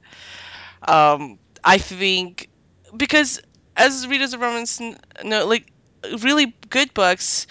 Um, 0.88 1.40
I 1.64 1.78
think 1.78 2.50
because 2.96 3.40
as 3.76 4.08
readers 4.08 4.34
of 4.34 4.42
romance 4.42 4.80
know, 5.24 5.46
like 5.48 5.72
really 6.20 6.56
good 6.70 6.94
books, 6.94 7.48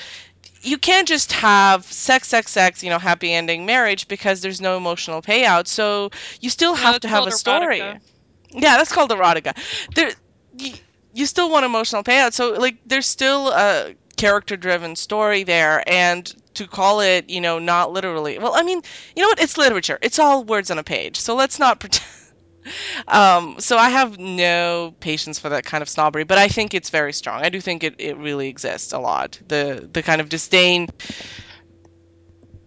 you 0.65 0.79
can't 0.79 1.07
just 1.07 1.33
have 1.33 1.85
sex, 1.85 2.29
sex, 2.29 2.51
sex, 2.51 2.83
you 2.83 2.91
know, 2.91 2.99
happy 2.99 3.33
ending 3.33 3.67
marriage 3.67 4.09
because 4.09 4.41
there's 4.41 4.61
no 4.61 4.77
emotional 4.77 5.23
payout. 5.23 5.67
So 5.67 6.11
you 6.41 6.51
still 6.51 6.75
have 6.75 6.95
that's 6.95 7.03
to 7.03 7.09
have 7.09 7.27
a 7.27 7.31
story. 7.31 7.81
erotica. 7.81 8.01
Yeah, 8.51 8.77
that's 8.77 8.93
called 8.93 9.11
erotica. 9.11 9.55
There, 9.95 10.13
you, 10.59 10.75
you 11.13 11.27
still 11.27 11.51
want 11.51 11.65
emotional 11.65 12.03
payout. 12.03 12.33
So 12.33 12.53
like, 12.55 12.77
there's 12.87 13.07
still 13.07 13.49
a 13.49 13.95
character-driven 14.17 14.97
story 14.97 15.43
there, 15.43 15.83
and 15.89 16.33
to 16.55 16.67
call 16.67 17.01
it, 17.01 17.29
you 17.29 17.41
know, 17.41 17.59
not 17.59 17.93
literally. 17.93 18.39
Well, 18.39 18.55
I 18.55 18.63
mean, 18.63 18.81
you 19.17 19.23
know 19.23 19.29
what? 19.29 19.41
It's 19.41 19.59
literature. 19.59 19.99
It's 20.03 20.19
all 20.19 20.45
words 20.45 20.71
on 20.71 20.79
a 20.79 20.85
page. 20.85 21.19
So 21.19 21.35
let's 21.35 21.59
not 21.59 21.81
pretend. 21.81 22.07
Um, 23.09 23.57
so 23.59 23.77
I 23.77 23.91
have 23.91 24.19
no 24.19 24.95
patience 25.01 25.39
for 25.39 25.51
that 25.51 25.65
kind 25.65 25.83
of 25.83 25.89
snobbery, 25.89 26.25
but 26.25 26.39
I 26.39 26.49
think 26.49 26.75
it's 26.75 26.91
very 26.91 27.13
strong. 27.13 27.43
I 27.45 27.49
do 27.49 27.61
think 27.61 27.85
it, 27.85 27.95
it 27.99 28.17
really 28.17 28.49
exists 28.49 28.93
a 28.93 28.99
lot. 28.99 29.41
The 29.47 29.89
the 29.93 30.03
kind 30.03 30.21
of 30.21 30.29
disdain 30.29 30.89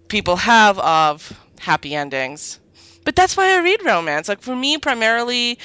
people 0.08 0.36
have 0.38 0.78
of 0.80 1.32
happy 1.60 1.96
endings. 1.96 2.60
But 3.04 3.16
that's 3.16 3.36
why 3.38 3.56
I 3.56 3.62
read 3.62 3.84
romance. 3.86 4.28
Like 4.28 4.42
for 4.42 4.56
me, 4.56 4.78
primarily, 4.78 5.58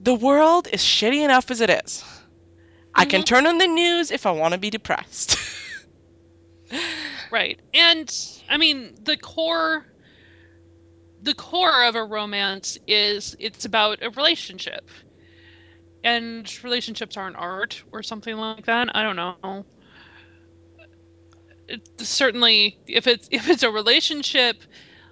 the 0.00 0.14
world 0.14 0.68
is 0.72 0.82
shitty 0.82 1.24
enough 1.24 1.50
as 1.50 1.60
it 1.60 1.70
is. 1.70 2.04
I 2.94 3.04
can 3.04 3.22
Mhm. 3.22 3.24
turn 3.24 3.46
on 3.46 3.58
the 3.58 3.66
news 3.66 4.10
if 4.10 4.26
I 4.26 4.30
want 4.32 4.54
to 4.54 4.58
be 4.58 4.70
depressed. 4.70 5.36
Right. 7.30 7.60
And 7.74 8.10
I 8.48 8.56
mean, 8.56 8.94
the 9.02 9.16
core 9.16 9.86
the 11.22 11.34
core 11.34 11.84
of 11.84 11.94
a 11.94 12.04
romance 12.04 12.78
is 12.86 13.36
it's 13.38 13.64
about 13.64 14.02
a 14.02 14.10
relationship. 14.10 14.88
And 16.04 16.48
relationships 16.62 17.16
aren't 17.16 17.36
art 17.36 17.82
or 17.92 18.02
something 18.02 18.36
like 18.36 18.66
that. 18.66 18.94
I 18.94 19.02
don't 19.02 19.16
know. 19.16 19.64
It, 21.66 21.86
certainly 22.00 22.78
if 22.86 23.06
it's 23.06 23.28
if 23.30 23.48
it's 23.50 23.62
a 23.62 23.70
relationship 23.70 24.62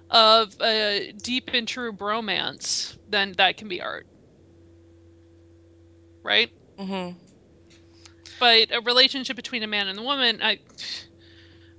of 0.09 0.55
a 0.61 1.13
deep 1.21 1.49
and 1.53 1.67
true 1.67 1.91
bromance, 1.91 2.97
then 3.09 3.33
that 3.37 3.57
can 3.57 3.67
be 3.67 3.81
art. 3.81 4.07
Right? 6.23 6.49
Mm-hmm. 6.79 7.17
But 8.39 8.71
a 8.71 8.81
relationship 8.81 9.35
between 9.35 9.63
a 9.63 9.67
man 9.67 9.87
and 9.87 9.99
a 9.99 10.03
woman, 10.03 10.41
I 10.41 10.59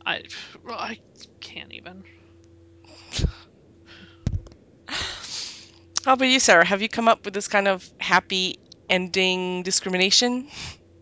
I 0.04 0.22
I 0.68 0.98
can't 1.40 1.72
even. 1.72 2.04
How 6.04 6.14
about 6.14 6.26
you, 6.26 6.40
Sarah? 6.40 6.64
Have 6.64 6.82
you 6.82 6.88
come 6.88 7.08
up 7.08 7.24
with 7.24 7.34
this 7.34 7.48
kind 7.48 7.68
of 7.68 7.88
happy 8.00 8.54
ending 8.88 9.62
discrimination 9.62 10.48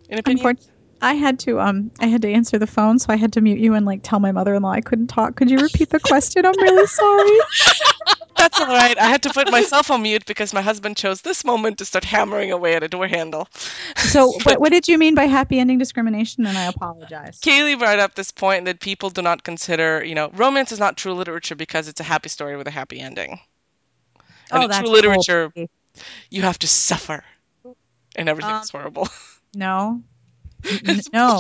in 0.09 0.19
opinion? 0.19 0.39
Unfortunately, 0.39 0.73
I 1.01 1.15
had 1.15 1.39
to 1.41 1.61
um 1.61 1.91
I 2.01 2.07
had 2.07 2.23
to 2.23 2.33
answer 2.33 2.59
the 2.59 2.67
phone, 2.67 2.99
so 2.99 3.13
I 3.13 3.17
had 3.17 3.33
to 3.35 3.41
mute 3.41 3.59
you 3.59 3.75
and 3.75 3.85
like 3.85 4.01
tell 4.03 4.19
my 4.19 4.33
mother-in-law 4.33 4.71
I 4.71 4.81
couldn't 4.81 5.09
talk. 5.09 5.37
Could 5.37 5.51
you 5.51 5.61
repeat 5.61 5.91
the 5.91 6.01
question? 6.01 6.47
I'm 6.47 6.59
really 6.59 6.87
sorry. 6.87 7.39
That's 8.37 8.61
all 8.61 8.67
right. 8.67 8.99
I 8.99 9.09
had 9.09 9.23
to 9.23 9.31
put 9.31 9.51
myself 9.51 9.91
on 9.91 10.03
mute 10.03 10.27
because 10.27 10.53
my 10.53 10.61
husband 10.61 10.97
chose 10.97 11.23
this 11.23 11.45
moment 11.45 11.79
to 11.79 11.85
start 11.85 12.05
hammering 12.05 12.53
away 12.53 12.75
at 12.75 12.83
a 12.83 12.89
door 12.89 13.09
handle. 13.09 13.49
So, 13.97 14.33
what 14.45 14.61
what 14.61 14.73
did 14.73 14.89
you 14.89 14.99
mean 14.99 15.15
by 15.15 15.25
happy 15.25 15.59
ending 15.59 15.79
discrimination? 15.79 16.47
And 16.47 16.57
I 16.57 16.65
apologize. 16.65 17.41
Kaylee 17.41 17.79
brought 17.79 17.99
up 17.99 18.15
this 18.15 18.31
point 18.31 18.67
that 18.67 18.81
people 18.81 19.11
do 19.11 19.23
not 19.23 19.43
consider, 19.43 20.05
you 20.05 20.15
know, 20.15 20.31
romance 20.35 20.71
is 20.71 20.79
not 20.79 20.97
true 20.97 21.15
literature 21.15 21.55
because 21.55 21.89
it's 21.89 22.01
a 22.01 22.05
happy 22.05 22.29
story 22.29 22.57
with 22.57 22.67
a 22.67 22.71
happy 22.71 23.01
ending. 23.01 23.41
And 24.51 24.63
oh, 24.63 24.77
in 24.77 24.85
true 24.85 24.93
literature, 24.93 25.53
you 26.31 26.43
have 26.43 26.59
to 26.61 26.67
suffer, 26.69 27.25
and 28.17 28.29
everything's 28.29 28.71
Um, 28.75 28.81
horrible. 28.81 29.09
No, 29.55 30.03
no, 31.13 31.39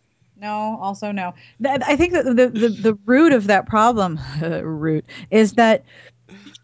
no. 0.40 0.78
Also, 0.80 1.12
no. 1.12 1.34
I 1.64 1.96
think 1.96 2.14
that 2.14 2.24
the, 2.24 2.48
the 2.48 2.68
the 2.70 2.98
root 3.04 3.32
of 3.32 3.46
that 3.48 3.66
problem 3.66 4.18
root 4.62 5.04
is 5.30 5.52
that 5.54 5.84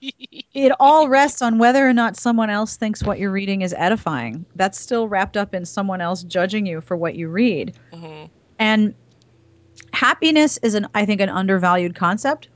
it 0.01 0.73
all 0.81 1.09
rests 1.09 1.43
on 1.43 1.59
whether 1.59 1.87
or 1.87 1.93
not 1.93 2.17
someone 2.17 2.49
else 2.49 2.77
thinks 2.77 3.03
what 3.03 3.19
you're 3.19 3.31
reading 3.33 3.63
is 3.63 3.75
edifying. 3.77 4.47
That's 4.55 4.79
still 4.79 5.09
wrapped 5.09 5.37
up 5.37 5.55
in 5.55 5.65
someone 5.67 6.01
else 6.01 6.23
judging 6.23 6.65
you 6.65 6.81
for 6.81 6.97
what 6.97 7.17
you 7.17 7.29
read. 7.29 7.75
Mhm. 7.93 8.31
And 8.59 8.95
happiness 9.93 10.59
is 10.63 10.75
an 10.75 10.87
I 10.95 11.05
think 11.05 11.21
an 11.21 11.29
undervalued 11.29 11.95
concept. 11.95 12.49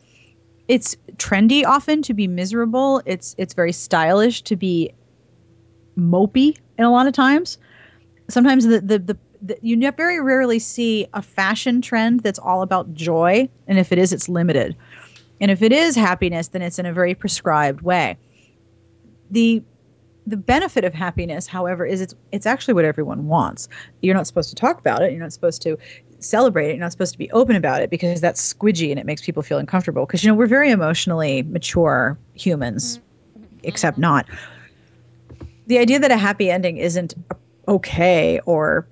It's 0.68 0.96
trendy 1.16 1.64
often 1.64 2.02
to 2.02 2.14
be 2.14 2.28
miserable. 2.28 3.02
It's 3.06 3.34
it's 3.38 3.54
very 3.54 3.72
stylish 3.72 4.42
to 4.42 4.56
be 4.56 4.92
mopey 5.98 6.56
in 6.78 6.84
a 6.84 6.90
lot 6.90 7.06
of 7.06 7.14
times. 7.14 7.58
Sometimes 8.28 8.66
the 8.66 8.80
the, 8.80 8.98
the, 8.98 9.18
the 9.42 9.58
you 9.62 9.90
very 9.92 10.20
rarely 10.20 10.58
see 10.58 11.06
a 11.14 11.22
fashion 11.22 11.80
trend 11.80 12.20
that's 12.20 12.38
all 12.38 12.62
about 12.62 12.92
joy, 12.94 13.48
and 13.66 13.78
if 13.78 13.92
it 13.92 13.98
is, 13.98 14.12
it's 14.12 14.28
limited. 14.28 14.76
And 15.40 15.50
if 15.50 15.62
it 15.62 15.72
is 15.72 15.94
happiness, 15.94 16.48
then 16.48 16.62
it's 16.62 16.78
in 16.78 16.86
a 16.86 16.92
very 16.92 17.14
prescribed 17.14 17.80
way. 17.82 18.18
The 19.30 19.62
the 20.26 20.36
benefit 20.36 20.84
of 20.84 20.92
happiness, 20.92 21.46
however, 21.46 21.86
is 21.86 22.02
it's 22.02 22.14
it's 22.32 22.44
actually 22.44 22.74
what 22.74 22.84
everyone 22.84 23.26
wants. 23.26 23.68
You're 24.02 24.14
not 24.14 24.26
supposed 24.26 24.50
to 24.50 24.54
talk 24.54 24.78
about 24.78 25.00
it. 25.02 25.12
You're 25.12 25.22
not 25.22 25.32
supposed 25.32 25.62
to 25.62 25.78
celebrate 26.20 26.68
it. 26.68 26.70
You're 26.70 26.80
not 26.80 26.92
supposed 26.92 27.12
to 27.12 27.18
be 27.18 27.30
open 27.30 27.56
about 27.56 27.82
it 27.82 27.90
because 27.90 28.20
that's 28.20 28.54
squidgy 28.54 28.90
and 28.90 28.98
it 28.98 29.06
makes 29.06 29.22
people 29.22 29.42
feel 29.42 29.58
uncomfortable. 29.58 30.06
Because 30.06 30.22
you 30.22 30.28
know 30.28 30.34
we're 30.34 30.46
very 30.46 30.70
emotionally 30.70 31.42
mature 31.42 32.18
humans, 32.34 32.98
mm-hmm. 32.98 33.44
except 33.62 33.98
not. 33.98 34.26
The 35.66 35.78
idea 35.78 35.98
that 35.98 36.10
a 36.10 36.16
happy 36.16 36.50
ending 36.50 36.78
isn't 36.78 37.14
okay 37.66 38.40
or 38.46 38.88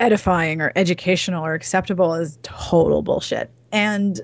edifying 0.00 0.60
or 0.60 0.72
educational 0.76 1.44
or 1.44 1.54
acceptable 1.54 2.14
is 2.14 2.38
total 2.42 3.02
bullshit. 3.02 3.50
And 3.72 4.20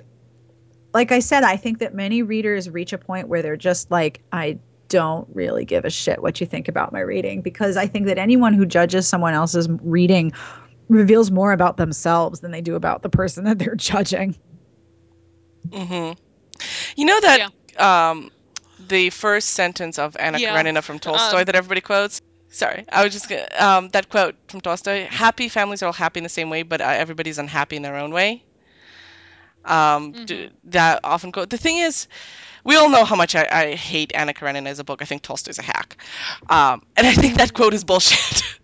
like 0.95 1.13
I 1.13 1.21
said, 1.21 1.45
I 1.45 1.57
think 1.57 1.79
that 1.79 1.95
many 1.95 2.23
readers 2.23 2.69
reach 2.69 2.93
a 2.93 2.99
point 2.99 3.29
where 3.29 3.43
they're 3.43 3.57
just 3.57 3.91
like, 3.91 4.21
I 4.33 4.59
don't 4.89 5.29
really 5.33 5.65
give 5.65 5.85
a 5.85 5.91
shit 5.91 6.21
what 6.21 6.41
you 6.41 6.47
think 6.47 6.69
about 6.69 6.93
my 6.93 7.01
reading 7.01 7.43
because 7.43 7.77
I 7.77 7.87
think 7.87 8.07
that 8.07 8.19
anyone 8.19 8.55
who 8.55 8.67
judges 8.67 9.07
someone 9.07 9.35
else's 9.35 9.69
reading 9.83 10.33
reveals 10.91 11.31
more 11.31 11.53
about 11.53 11.77
themselves 11.77 12.41
than 12.41 12.53
they 12.53 12.63
do 12.63 12.77
about 12.77 13.03
the 13.03 13.11
person 13.11 13.45
that 13.45 13.59
they're 13.59 13.75
judging. 13.77 14.37
hmm 15.73 16.13
You 16.97 17.05
know 17.07 17.21
that 17.21 17.43
um, 17.79 18.31
the 18.79 19.11
first 19.11 19.51
sentence 19.51 19.99
of 19.99 20.17
Anna 20.19 20.39
Yeah, 20.39 20.41
Karenina 20.41 20.83
from 20.83 20.99
Tolstoy 20.99 21.43
um, 21.43 21.45
that 21.45 21.55
everybody 21.57 21.81
quotes. 21.81 22.21
Sorry, 22.49 22.85
I 22.93 23.05
was 23.05 23.13
just 23.13 23.29
gonna, 23.29 23.47
um, 23.59 23.89
that 23.91 24.09
quote 24.09 24.37
from 24.49 24.61
Tolstoy. 24.61 25.07
Happy 25.07 25.49
families 25.49 25.83
are 25.83 25.87
all 25.87 25.93
happy 25.93 26.19
in 26.21 26.25
the 26.25 26.31
same 26.31 26.51
way, 26.51 26.63
but 26.63 26.81
uh, 26.81 26.85
everybody's 26.85 27.39
unhappy 27.39 27.77
in 27.77 27.83
their 27.83 27.97
own 27.97 28.13
way. 28.13 28.45
Um, 29.65 30.17
d- 30.25 30.49
Mhm. 30.49 30.53
that 30.65 31.01
often 31.05 31.33
quote. 31.33 31.51
The 31.51 31.59
thing 31.59 31.79
is, 31.79 32.07
we 32.65 32.77
all 32.77 32.89
know 32.91 33.05
how 33.05 33.17
much 33.17 33.35
I, 33.35 33.47
I 33.51 33.75
hate 33.75 34.13
Anna 34.15 34.33
Karenina 34.33 34.69
as 34.71 34.79
a 34.79 34.85
book. 34.85 35.03
I 35.03 35.05
think 35.05 35.23
Tolstoy's 35.23 35.59
a 35.59 35.63
hack, 35.63 35.97
um, 36.49 36.83
and 36.97 37.07
I 37.07 37.13
think 37.13 37.37
that 37.37 37.53
quote 37.55 37.75
is 37.75 37.85
bullshit. 37.85 38.43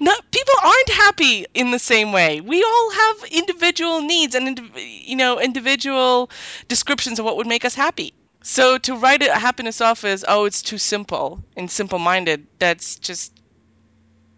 no, 0.00 0.14
people 0.30 0.54
aren't 0.62 0.88
happy 0.90 1.46
in 1.54 1.70
the 1.70 1.78
same 1.78 2.12
way. 2.12 2.40
We 2.40 2.62
all 2.62 2.90
have 2.90 3.24
individual 3.30 4.02
needs 4.02 4.34
and 4.34 4.60
you 4.76 5.16
know 5.16 5.40
individual 5.40 6.30
descriptions 6.68 7.18
of 7.18 7.24
what 7.24 7.36
would 7.36 7.46
make 7.46 7.64
us 7.64 7.74
happy. 7.74 8.14
So 8.42 8.78
to 8.78 8.94
write 8.94 9.22
a 9.22 9.34
happiness 9.34 9.80
off 9.80 10.04
as 10.04 10.24
oh 10.26 10.44
it's 10.44 10.62
too 10.62 10.78
simple 10.78 11.42
and 11.56 11.70
simple-minded, 11.70 12.46
that's 12.58 12.96
just 12.96 13.32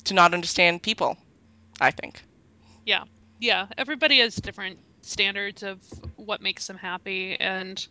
to 0.04 0.14
not 0.14 0.34
understand 0.34 0.82
people. 0.82 1.16
I 1.80 1.90
think. 1.90 2.22
Yeah, 2.84 3.04
yeah, 3.38 3.66
everybody 3.78 4.18
has 4.20 4.36
different 4.36 4.78
standards 5.02 5.62
of 5.62 5.78
what 6.16 6.42
makes 6.42 6.66
them 6.66 6.76
happy, 6.76 7.38
and 7.38 7.86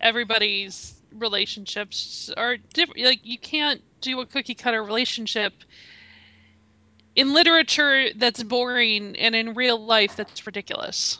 everybody's 0.00 0.94
relationships 1.12 2.30
are 2.36 2.56
different. 2.56 3.00
Like 3.00 3.20
you 3.24 3.38
can't 3.38 3.82
do 4.00 4.20
a 4.20 4.26
cookie 4.26 4.54
cutter 4.54 4.82
relationship 4.82 5.52
in 7.16 7.32
literature 7.32 8.08
that's 8.16 8.42
boring 8.42 9.16
and 9.16 9.34
in 9.34 9.54
real 9.54 9.84
life 9.84 10.16
that's 10.16 10.46
ridiculous. 10.46 11.18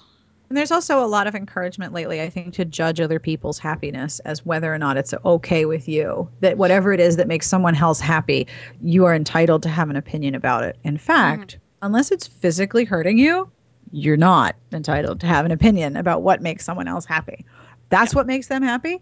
And 0.48 0.56
there's 0.58 0.70
also 0.70 1.02
a 1.02 1.06
lot 1.06 1.26
of 1.26 1.34
encouragement 1.34 1.94
lately, 1.94 2.20
I 2.20 2.28
think, 2.28 2.52
to 2.54 2.64
judge 2.66 3.00
other 3.00 3.18
people's 3.18 3.58
happiness 3.58 4.18
as 4.20 4.44
whether 4.44 4.72
or 4.72 4.78
not 4.78 4.98
it's 4.98 5.14
okay 5.24 5.64
with 5.64 5.88
you. 5.88 6.28
That 6.40 6.58
whatever 6.58 6.92
it 6.92 7.00
is 7.00 7.16
that 7.16 7.26
makes 7.26 7.48
someone 7.48 7.74
else 7.74 8.00
happy, 8.00 8.46
you 8.82 9.06
are 9.06 9.14
entitled 9.14 9.62
to 9.62 9.70
have 9.70 9.88
an 9.88 9.96
opinion 9.96 10.34
about 10.34 10.64
it. 10.64 10.76
In 10.84 10.98
fact, 10.98 11.58
unless 11.80 12.10
it's 12.10 12.26
physically 12.26 12.84
hurting 12.84 13.16
you, 13.16 13.50
you're 13.92 14.16
not 14.18 14.56
entitled 14.72 15.20
to 15.20 15.26
have 15.26 15.46
an 15.46 15.52
opinion 15.52 15.96
about 15.96 16.22
what 16.22 16.42
makes 16.42 16.64
someone 16.64 16.88
else 16.88 17.06
happy. 17.06 17.44
That's 17.88 18.14
what 18.14 18.26
makes 18.26 18.48
them 18.48 18.62
happy. 18.62 19.00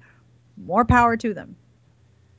More 0.57 0.85
power 0.85 1.17
to 1.17 1.35
them. 1.35 1.57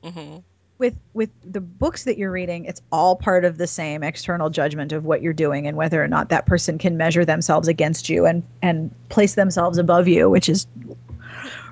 hmm 0.02 0.38
with 0.78 0.96
with 1.12 1.30
the 1.44 1.60
books 1.60 2.04
that 2.04 2.18
you're 2.18 2.30
reading 2.30 2.64
it's 2.64 2.80
all 2.90 3.14
part 3.14 3.44
of 3.44 3.58
the 3.58 3.66
same 3.66 4.02
external 4.02 4.50
judgment 4.50 4.92
of 4.92 5.04
what 5.04 5.22
you're 5.22 5.32
doing 5.32 5.66
and 5.66 5.76
whether 5.76 6.02
or 6.02 6.08
not 6.08 6.28
that 6.30 6.46
person 6.46 6.78
can 6.78 6.96
measure 6.96 7.24
themselves 7.24 7.68
against 7.68 8.08
you 8.08 8.26
and 8.26 8.42
and 8.62 8.92
place 9.08 9.34
themselves 9.34 9.78
above 9.78 10.08
you 10.08 10.28
which 10.28 10.48
is 10.48 10.66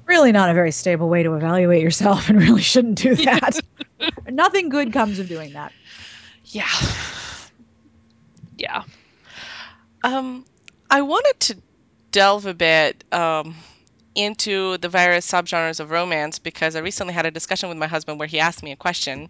really 0.07 0.32
not 0.32 0.51
a 0.51 0.55
very 0.55 0.70
stable 0.70 1.09
way 1.09 1.22
to 1.22 1.34
evaluate 1.34 1.82
yourself 1.82 2.28
and 2.28 2.40
really 2.40 2.62
shouldn't 2.62 2.98
do 2.98 3.14
that 3.24 3.61
nothing 4.28 4.68
good 4.68 4.92
comes 4.92 5.18
of 5.18 5.28
doing 5.28 5.53
that 5.53 5.72
Yeah. 6.53 6.66
Yeah. 8.57 8.82
Um, 10.03 10.44
I 10.90 11.03
wanted 11.03 11.40
to 11.40 11.57
delve 12.11 12.46
a 12.46 12.55
bit 12.55 13.05
um, 13.12 13.55
into 14.14 14.78
the 14.78 14.88
various 14.88 15.30
subgenres 15.30 15.80
of 15.80 15.90
romance 15.90 16.38
because 16.38 16.76
I 16.76 16.80
recently 16.80 17.14
had 17.14 17.26
a 17.26 17.30
discussion 17.30 17.68
with 17.68 17.78
my 17.78 17.86
husband 17.86 18.18
where 18.18 18.28
he 18.28 18.40
asked 18.40 18.62
me 18.62 18.72
a 18.72 18.76
question, 18.76 19.28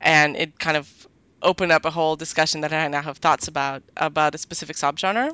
and 0.00 0.36
it 0.36 0.58
kind 0.58 0.76
of 0.76 1.08
opened 1.42 1.72
up 1.72 1.84
a 1.84 1.90
whole 1.90 2.16
discussion 2.16 2.62
that 2.62 2.72
I 2.72 2.88
now 2.88 3.02
have 3.02 3.18
thoughts 3.18 3.48
about 3.48 3.82
about 3.96 4.34
a 4.34 4.38
specific 4.38 4.76
subgenre. 4.76 5.30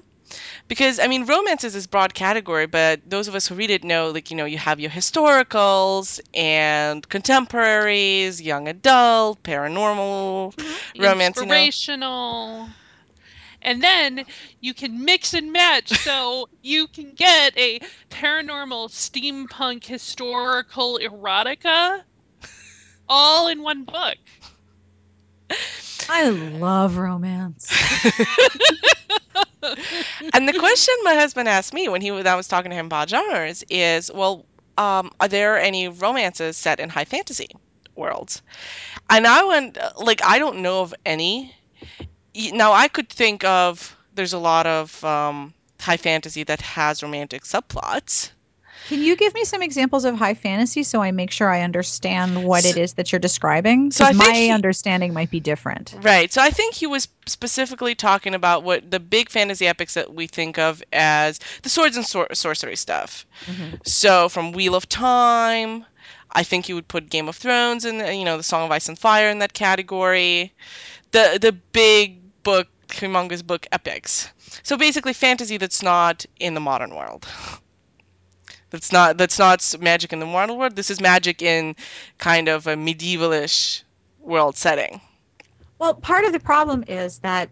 Because 0.69 0.99
I 0.99 1.07
mean, 1.07 1.27
romance 1.27 1.65
is 1.65 1.75
this 1.75 1.87
broad 1.87 2.15
category, 2.15 2.67
but 2.67 3.01
those 3.09 3.29
of 3.29 3.35
us 3.35 3.47
who 3.47 3.55
read 3.55 3.71
it 3.71 3.85
know, 3.85 4.11
like 4.11 4.31
you 4.31 4.37
know, 4.37 4.47
you 4.47 4.59
have 4.59 4.81
your 4.81 4.91
historicals 4.91 6.19
and 6.33 7.07
contemporaries, 7.09 8.41
young 8.41 8.67
adult, 8.69 9.43
paranormal, 9.43 10.55
mm-hmm. 10.55 11.03
romance. 11.03 11.37
You 11.37 11.47
know, 11.47 11.55
Inspirational. 11.55 12.69
And 13.65 13.83
then 13.83 14.25
you 14.61 14.75
can 14.75 15.05
mix 15.05 15.35
and 15.35 15.53
match 15.53 15.89
so 15.89 16.49
you 16.63 16.87
can 16.87 17.13
get 17.15 17.57
a 17.59 17.81
paranormal 18.11 18.91
steampunk 18.91 19.85
historical 19.85 20.99
erotica 21.03 22.03
all 23.09 23.49
in 23.49 23.63
one 23.63 23.85
book. 23.85 24.17
i 26.09 26.29
love 26.31 26.97
romance 26.97 27.71
and 30.33 30.49
the 30.49 30.53
question 30.59 30.95
my 31.03 31.15
husband 31.15 31.49
asked 31.49 31.73
me 31.73 31.89
when 31.89 32.01
he 32.01 32.11
was 32.11 32.27
I 32.27 32.35
was 32.35 32.49
talking 32.49 32.71
to 32.71 32.77
him 32.77 32.87
about 32.87 33.09
genres 33.09 33.65
is, 33.71 34.11
well, 34.13 34.45
um, 34.77 35.11
are 35.21 35.29
there 35.29 35.59
any 35.59 35.89
romances 35.89 36.57
set 36.57 36.81
in 36.81 36.89
high 36.89 37.05
fantasy 37.05 37.49
worlds? 37.95 38.43
And 39.09 39.27
I 39.27 39.45
went 39.45 39.79
like 39.99 40.25
I 40.25 40.39
don't 40.39 40.63
know 40.63 40.83
of 40.83 40.95
any. 41.05 41.55
Now 42.53 42.73
I 42.73 42.89
could 42.89 43.09
think 43.09 43.45
of 43.45 43.97
there's 44.15 44.33
a 44.33 44.39
lot 44.39 44.67
of 44.67 45.03
um, 45.05 45.55
high 45.81 45.97
fantasy 45.97 46.43
that 46.45 46.61
has 46.61 47.03
romantic 47.03 47.43
subplots. 47.43 48.31
can 48.89 49.03
you 49.03 49.17
give 49.17 49.33
me 49.35 49.45
some 49.45 49.63
examples 49.63 50.05
of 50.05 50.15
high 50.17 50.35
fantasy 50.35 50.83
so 50.83 51.01
i 51.03 51.11
make 51.11 51.31
sure 51.31 51.49
i 51.51 51.63
understand 51.63 52.45
what 52.45 52.65
it 52.65 52.75
So- 52.75 52.81
is 52.81 52.95
that 52.95 53.13
you're 53.13 53.19
describing 53.19 53.91
so 53.91 54.13
my 54.13 54.33
he- 54.33 54.51
understanding 54.51 55.13
might 55.15 55.31
be 55.31 55.41
different 55.41 55.95
Right. 56.03 56.33
So 56.33 56.43
I 56.43 56.51
think 56.51 56.75
he 56.75 56.87
was 56.87 57.09
specifically 57.27 57.95
talking 57.95 58.35
about 58.35 58.63
what 58.63 58.91
the 58.91 59.01
big 59.01 59.31
fantasy 59.31 59.67
epics 59.67 59.95
that 59.95 60.13
we 60.15 60.27
think 60.27 60.59
of 60.59 60.83
as 60.93 61.41
the 61.63 61.69
swords 61.69 61.97
and 61.97 62.05
sor- 62.07 62.35
sorcery 62.35 62.77
stuff. 62.77 63.25
So 63.85 64.29
from 64.29 64.53
Wheel 64.53 64.75
of 64.75 64.89
Time, 64.89 65.85
I 66.33 66.43
think 66.43 66.69
you 66.69 66.75
would 66.75 66.89
put 66.89 67.09
Game 67.11 67.29
of 67.29 67.37
Thrones 67.37 67.85
and 67.85 67.99
you 68.19 68.25
know 68.25 68.37
the 68.37 68.43
Song 68.43 68.65
of 68.67 68.71
Ice 68.71 68.89
and 68.89 68.99
Fire 68.99 69.31
in 69.31 69.39
that 69.39 69.53
category. 69.55 70.53
The 71.13 71.39
the 71.41 71.53
big 71.53 72.19
book, 72.45 72.69
humongous 72.89 73.45
book 73.45 73.67
epics. 73.73 74.31
So 74.63 74.77
basically 74.77 75.13
fantasy 75.13 75.57
that's 75.57 75.83
not 75.83 76.25
in 76.39 76.55
the 76.55 76.61
modern 76.61 76.95
world. 76.95 77.27
That's 78.71 78.93
not 78.93 79.19
that's 79.19 79.39
not 79.39 79.75
magic 79.81 80.13
in 80.13 80.21
the 80.21 80.27
modern 80.27 80.57
world. 80.57 80.77
This 80.77 80.91
is 80.91 81.01
magic 81.01 81.43
in 81.43 81.77
kind 82.19 82.49
of 82.49 82.67
a 82.67 82.75
medievalish 82.75 83.83
world 84.21 84.57
setting. 84.57 85.01
Well, 85.79 85.95
part 85.95 86.25
of 86.25 86.33
the 86.33 86.41
problem 86.41 86.85
is 86.87 87.19
that 87.19 87.51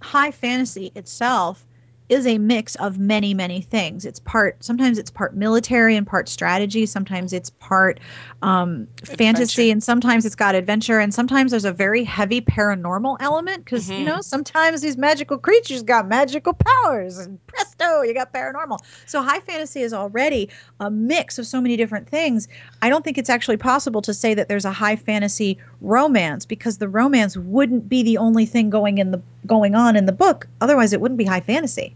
high 0.00 0.30
fantasy 0.30 0.92
itself 0.94 1.64
is 2.12 2.26
a 2.26 2.38
mix 2.38 2.74
of 2.76 2.98
many, 2.98 3.34
many 3.34 3.60
things. 3.60 4.04
It's 4.04 4.20
part, 4.20 4.62
sometimes 4.62 4.98
it's 4.98 5.10
part 5.10 5.34
military 5.34 5.96
and 5.96 6.06
part 6.06 6.28
strategy. 6.28 6.86
Sometimes 6.86 7.32
it's 7.32 7.50
part 7.50 7.98
um, 8.42 8.86
fantasy 9.04 9.70
and 9.70 9.82
sometimes 9.82 10.24
it's 10.24 10.34
got 10.34 10.54
adventure. 10.54 10.98
And 10.98 11.12
sometimes 11.14 11.50
there's 11.50 11.64
a 11.64 11.72
very 11.72 12.04
heavy 12.04 12.40
paranormal 12.40 13.16
element 13.20 13.64
because, 13.64 13.90
you 13.90 13.98
Mhm. 13.98 14.04
know, 14.04 14.20
sometimes 14.20 14.82
these 14.82 14.96
magical 14.96 15.38
creatures 15.38 15.82
got 15.82 16.06
magical 16.06 16.52
powers 16.52 17.18
and 17.18 17.44
presto, 17.46 18.02
you 18.02 18.14
got 18.14 18.32
paranormal. 18.32 18.78
So 19.06 19.22
high 19.22 19.40
fantasy 19.40 19.82
is 19.82 19.92
already 19.92 20.50
a 20.80 20.90
mix 20.90 21.38
of 21.38 21.46
so 21.46 21.60
many 21.60 21.76
different 21.76 22.08
things. 22.08 22.46
I 22.82 22.88
don't 22.90 23.04
think 23.04 23.18
it's 23.18 23.30
actually 23.30 23.56
possible 23.56 24.02
to 24.02 24.12
say 24.12 24.34
that 24.34 24.48
there's 24.48 24.64
a 24.64 24.72
high 24.72 24.96
fantasy 24.96 25.58
romance 25.80 26.44
because 26.44 26.78
the 26.78 26.88
romance 26.88 27.36
wouldn't 27.36 27.88
be 27.88 28.02
the 28.02 28.18
only 28.18 28.46
thing 28.46 28.70
going 28.70 28.98
in 28.98 29.10
the 29.12 29.20
going 29.46 29.74
on 29.74 29.96
in 29.96 30.06
the 30.06 30.12
book 30.12 30.46
otherwise 30.60 30.92
it 30.92 31.00
wouldn't 31.00 31.18
be 31.18 31.24
high 31.24 31.40
fantasy 31.40 31.94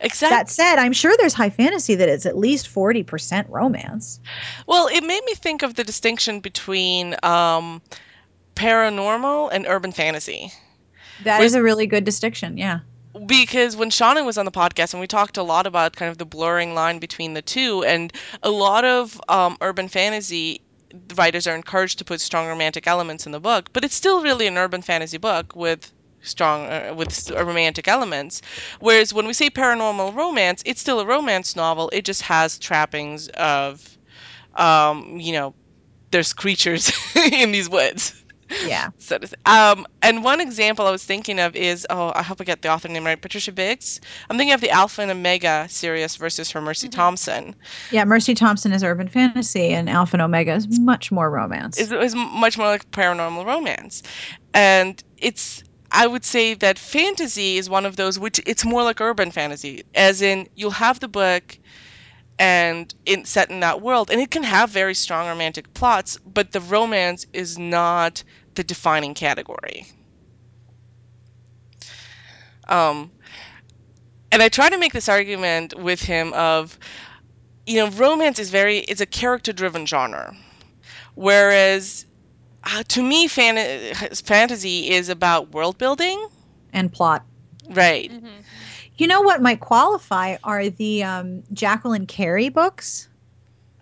Except 0.00 0.30
that 0.30 0.50
said 0.50 0.76
i'm 0.76 0.92
sure 0.92 1.14
there's 1.18 1.34
high 1.34 1.50
fantasy 1.50 1.94
that 1.96 2.08
is 2.08 2.26
at 2.26 2.36
least 2.36 2.72
40% 2.72 3.46
romance 3.48 4.20
Well, 4.66 4.88
it 4.88 5.02
made 5.02 5.24
me 5.24 5.34
think 5.34 5.62
of 5.62 5.74
the 5.74 5.84
distinction 5.84 6.40
between 6.40 7.14
um, 7.22 7.82
paranormal 8.54 9.50
and 9.52 9.66
urban 9.66 9.92
fantasy. 9.92 10.52
That 11.24 11.42
is 11.42 11.54
a 11.54 11.62
really 11.62 11.86
good 11.86 12.04
distinction 12.04 12.56
yeah 12.58 12.80
Because 13.26 13.76
when 13.76 13.90
Seanan 13.90 14.26
was 14.26 14.38
on 14.38 14.44
the 14.44 14.52
podcast, 14.52 14.94
and 14.94 15.00
we 15.00 15.06
talked 15.06 15.36
a 15.36 15.42
lot 15.42 15.66
about 15.66 15.96
kind 15.96 16.10
of 16.10 16.18
the 16.18 16.26
blurring 16.26 16.74
line 16.74 16.98
between 16.98 17.34
the 17.34 17.42
two, 17.42 17.84
and 17.84 18.12
a 18.42 18.50
lot 18.50 18.84
of 18.84 19.20
um, 19.28 19.56
urban 19.60 19.88
fantasy 19.88 20.60
writers 21.16 21.46
are 21.46 21.54
encouraged 21.54 21.98
to 21.98 22.04
put 22.04 22.20
strong 22.20 22.46
romantic 22.46 22.86
elements 22.86 23.26
in 23.26 23.32
the 23.32 23.40
book, 23.40 23.70
but 23.72 23.84
it's 23.84 23.94
still 23.94 24.22
really 24.22 24.46
an 24.46 24.56
urban 24.56 24.82
fantasy 24.82 25.18
book 25.18 25.54
with 25.54 25.92
strong 26.22 26.66
uh, 26.66 26.94
with 26.96 27.10
s- 27.10 27.30
romantic 27.30 27.88
elements. 27.88 28.40
Whereas 28.80 29.12
when 29.14 29.26
we 29.26 29.32
say 29.32 29.50
paranormal 29.50 30.14
romance, 30.14 30.62
it's 30.66 30.80
still 30.80 31.00
a 31.00 31.06
romance 31.06 31.56
novel. 31.56 31.90
It 31.92 32.04
just 32.04 32.22
has 32.22 32.58
trappings 32.58 33.28
of, 33.28 33.98
um, 34.54 35.18
you 35.20 35.32
know, 35.32 35.54
there's 36.12 36.32
creatures 36.32 36.92
in 37.32 37.52
these 37.52 37.68
woods. 37.68 38.14
yeah 38.60 38.88
So 38.98 39.18
to 39.18 39.26
say. 39.26 39.34
Um, 39.46 39.86
and 40.02 40.24
one 40.24 40.40
example 40.40 40.86
I 40.86 40.90
was 40.90 41.04
thinking 41.04 41.38
of 41.38 41.54
is 41.56 41.86
oh, 41.90 42.12
I 42.14 42.22
hope 42.22 42.40
I 42.40 42.44
get 42.44 42.62
the 42.62 42.68
author 42.70 42.88
name 42.88 43.04
right, 43.04 43.20
Patricia 43.20 43.52
Briggs. 43.52 44.00
I'm 44.30 44.36
thinking 44.38 44.54
of 44.54 44.60
the 44.60 44.70
Alpha 44.70 45.02
and 45.02 45.10
Omega 45.10 45.66
series 45.68 46.16
versus 46.16 46.50
her 46.52 46.60
Mercy 46.60 46.88
Mhm. 46.88 46.92
Thompson. 46.92 47.54
yeah 47.90 48.04
mercy 48.04 48.34
thompson 48.34 48.72
is 48.72 48.82
urban 48.84 49.08
fantasy 49.08 49.68
and 49.70 49.88
alpha 49.90 50.14
and 50.16 50.22
omega 50.22 50.52
is 50.54 50.78
much 50.80 51.10
more 51.12 51.30
romance 51.30 51.78
Is 51.78 51.92
is 51.92 52.14
much 52.14 52.58
more 52.58 52.66
like 52.68 52.90
paranormal 52.90 53.44
romance, 53.46 54.02
and 54.54 55.02
it's 55.18 55.62
I 55.90 56.06
would 56.06 56.24
say 56.24 56.54
that 56.54 56.78
fantasy 56.78 57.56
is 57.58 57.68
one 57.70 57.86
of 57.86 57.96
those 57.96 58.18
which 58.18 58.40
it's 58.46 58.64
more 58.64 58.82
like 58.82 59.00
urban 59.00 59.30
fantasy, 59.30 59.82
as 59.94 60.22
in 60.22 60.48
you'll 60.54 60.70
have 60.72 61.00
the 61.00 61.08
book 61.08 61.58
and 62.38 62.94
in 63.06 63.24
set 63.24 63.50
in 63.50 63.60
that 63.60 63.80
world, 63.82 64.10
and 64.10 64.20
it 64.20 64.30
can 64.30 64.44
have 64.44 64.70
very 64.70 64.94
strong 64.94 65.26
romantic 65.28 65.72
plots, 65.74 66.18
but 66.24 66.52
the 66.52 66.60
romance 66.60 67.26
is 67.32 67.58
not 67.58 68.22
the 68.54 68.64
defining 68.64 69.14
category. 69.14 69.86
Um, 72.68 73.10
and 74.30 74.42
I 74.42 74.48
try 74.48 74.68
to 74.68 74.78
make 74.78 74.92
this 74.92 75.08
argument 75.08 75.74
with 75.78 76.02
him 76.02 76.32
of, 76.34 76.78
you 77.66 77.76
know, 77.76 77.90
romance 77.90 78.38
is 78.38 78.50
very 78.50 78.78
it's 78.80 79.00
a 79.00 79.06
character 79.06 79.52
driven 79.52 79.86
genre, 79.86 80.36
whereas 81.14 82.06
uh, 82.68 82.82
to 82.88 83.02
me, 83.02 83.28
fan- 83.28 83.94
fantasy 83.94 84.90
is 84.90 85.08
about 85.08 85.52
world 85.52 85.78
building, 85.78 86.28
and 86.72 86.92
plot 86.92 87.24
right? 87.70 88.10
Mhm. 88.10 88.44
you 88.96 89.06
know 89.06 89.20
what 89.22 89.40
might 89.42 89.60
qualify 89.60 90.36
are 90.44 90.68
the 90.68 91.02
um, 91.04 91.42
jacqueline 91.52 92.06
carey 92.06 92.48
books 92.48 93.08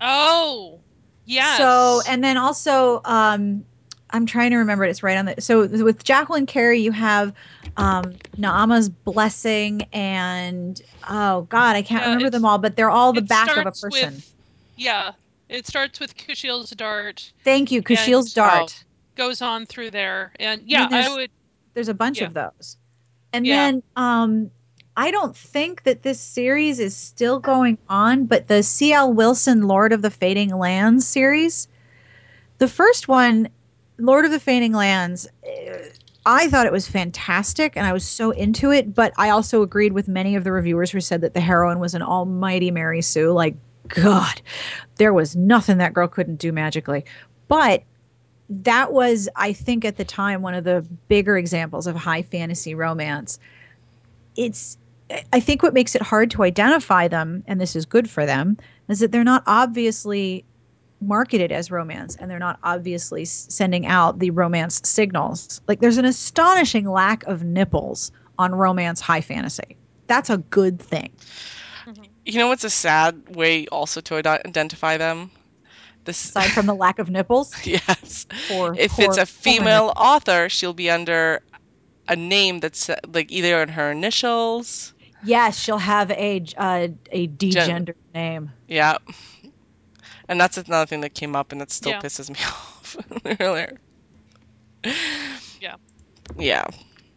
Oh, 0.01 0.81
yeah. 1.25 1.57
So, 1.57 2.03
and 2.07 2.23
then 2.23 2.37
also, 2.37 3.01
um, 3.05 3.65
I'm 4.11 4.27
trying 4.27 4.51
to 4.51 4.57
remember 4.59 4.85
it. 4.85 4.91
It's 4.91 5.03
right 5.03 5.17
on 5.17 5.27
the. 5.27 5.41
So 5.41 5.67
with 5.67 6.05
Jacqueline 6.05 6.47
Carey, 6.47 6.81
you 6.81 6.93
have 6.93 7.33
um, 7.77 8.15
Naamah's 8.39 8.89
blessing, 8.89 9.83
and 9.93 10.81
oh 11.09 11.43
god, 11.43 11.77
I 11.77 11.83
can't 11.83 12.03
Yeah, 12.03 12.11
remember 12.11 12.31
them 12.31 12.45
all, 12.45 12.59
but 12.59 12.77
they're 12.77 12.91
all 12.91 13.13
the 13.13 13.23
back 13.23 13.57
of 13.57 13.59
a 13.59 13.61
starts 13.63 13.81
person. 13.81 14.15
With, 14.15 14.35
yeah, 14.77 15.13
It 15.49 15.67
starts 15.67 16.01
with 16.01 16.17
Kushiel's 16.17 16.71
dart, 16.71 17.33
Thank 17.45 17.71
you, 17.71 17.83
Kushiel's 17.83 18.33
Dart. 18.35 18.85
goes 19.15 19.41
on 19.41 19.65
through 19.67 19.91
there, 19.93 20.33
and 20.41 20.63
yeah, 20.67 20.89
there's- 20.89 21.07
I 21.09 21.15
would. 21.15 21.31
There's 21.75 21.89
a 21.89 21.95
bunch 21.95 22.21
Yeah. 22.21 22.27
of 22.29 22.35
those. 22.35 22.77
And 23.33 23.47
Yeah. 23.47 23.57
then 23.57 23.83
um 23.97 24.51
I 24.99 25.11
don't 25.11 25.37
think 25.37 25.83
that 25.83 26.03
this 26.05 26.19
series 26.19 26.81
is 26.81 26.97
still 26.97 27.39
going 27.39 27.77
on, 27.91 28.25
but 28.25 28.49
the 28.49 28.63
C.L. 28.63 29.13
Wilson 29.13 29.63
Lord 29.69 29.93
of 29.93 30.01
the 30.01 30.09
Fading 30.11 30.57
Lands 30.57 31.07
series, 31.07 31.69
the 32.59 32.67
first 32.69 33.07
one, 33.07 33.49
Lord 33.99 34.25
of 34.25 34.31
the 34.31 34.41
Fading 34.41 34.73
Lands, 34.73 35.29
eh, 35.45 35.91
I 36.25 36.49
thought 36.49 36.65
it 36.65 36.73
was 36.73 36.89
fantastic 36.89 37.75
and 37.77 37.87
I 37.87 37.93
was 37.93 38.07
so 38.07 38.31
into 38.31 38.73
it, 38.73 38.95
but 38.95 39.13
I 39.19 39.29
also 39.29 39.61
agreed 39.63 39.93
with 39.93 40.09
many 40.09 40.35
of 40.35 40.45
the 40.45 40.53
reviewers 40.53 40.91
who 40.91 41.01
said 41.01 41.21
that 41.21 41.35
the 41.35 41.41
heroine 41.43 41.79
was 41.79 41.93
an 41.95 42.01
almighty 42.03 42.71
Mary 42.71 43.03
Sue. 43.03 43.33
Like, 43.33 43.55
God, 43.89 44.41
there 44.97 45.13
was 45.13 45.37
nothing 45.37 45.79
that 45.79 45.95
girl 45.95 46.09
couldn't 46.09 46.37
do 46.37 46.53
magically. 46.53 47.05
But 47.49 47.83
that 48.49 48.93
was, 48.93 49.29
I 49.37 49.53
think, 49.53 49.85
at 49.85 49.97
the 49.97 50.05
time, 50.05 50.43
one 50.43 50.55
of 50.55 50.65
the 50.65 50.87
bigger 51.09 51.37
examples 51.37 51.87
of 51.87 51.97
high 51.97 52.23
fantasy 52.23 52.75
romance. 52.75 53.39
It's, 54.37 54.77
I 55.33 55.41
think, 55.41 55.63
what 55.63 55.75
makes 55.75 55.95
it 55.95 56.03
hard 56.03 56.31
to 56.33 56.43
identify 56.43 57.09
them, 57.09 57.43
and 57.47 57.61
this 57.61 57.75
is 57.75 57.85
good 57.87 58.09
for 58.09 58.27
them, 58.27 58.57
is 58.89 59.01
that 59.01 59.13
they're 59.13 59.25
not 59.25 59.43
obviously 59.47 60.45
marketed 61.01 61.53
as 61.53 61.71
romance 61.71 62.17
and 62.17 62.31
they're 62.31 62.39
not 62.39 62.59
obviously 62.63 63.25
sending 63.25 63.87
out 63.87 64.19
the 64.19 64.31
romance 64.31 64.81
signals. 64.85 65.61
Like, 65.69 65.81
there's 65.81 65.99
an 65.99 66.05
astonishing 66.05 66.89
lack 66.89 67.25
of 67.25 67.43
nipples 67.45 68.13
on 68.39 68.55
romance 68.55 69.01
high 69.01 69.21
fantasy. 69.21 69.77
That's 70.07 70.31
a 70.31 70.39
good 70.39 70.81
thing. 70.81 71.11
You 72.27 72.39
know 72.39 72.49
what's 72.49 72.65
a 72.65 72.71
sad 72.71 73.37
way 73.37 73.67
also 73.69 74.01
to 74.03 74.17
ide- 74.17 74.27
identify 74.47 74.99
them? 74.99 75.33
This 76.05 76.33
Aside 76.37 76.55
from 76.55 76.67
the 76.67 76.75
lack 76.75 76.99
of 76.99 77.11
nipples, 77.11 77.61
yes. 77.65 78.27
poor, 78.47 78.77
If 78.77 78.99
poor 78.99 79.17
it's 79.17 79.19
a 79.19 79.27
female 79.27 79.93
author, 79.97 80.49
she'll 80.51 80.75
be 80.75 80.91
under 80.91 81.41
a 82.09 82.17
name 82.17 82.61
that's 82.61 82.89
uh, 82.91 82.97
like 83.07 83.31
either 83.33 83.63
in 83.63 83.71
her 83.71 83.91
initials. 83.93 84.95
yes, 85.21 85.59
she'll 85.59 85.79
have 85.79 86.11
a 86.11 86.45
uh, 86.57 86.89
a 87.13 87.29
degendered 87.29 87.97
name. 88.15 88.53
Yeah. 88.69 88.99
And 90.29 90.41
that's 90.41 90.57
another 90.59 90.87
thing 90.87 91.01
that 91.01 91.15
came 91.15 91.37
up 91.37 91.53
and 91.53 91.61
that 91.61 91.71
still 91.71 91.95
Yeah. 91.95 91.97
pisses 91.97 92.29
me 92.31 92.39
off 92.45 92.97
earlier. 93.41 93.79
Yeah. 95.61 95.77
Yeah. 96.37 96.65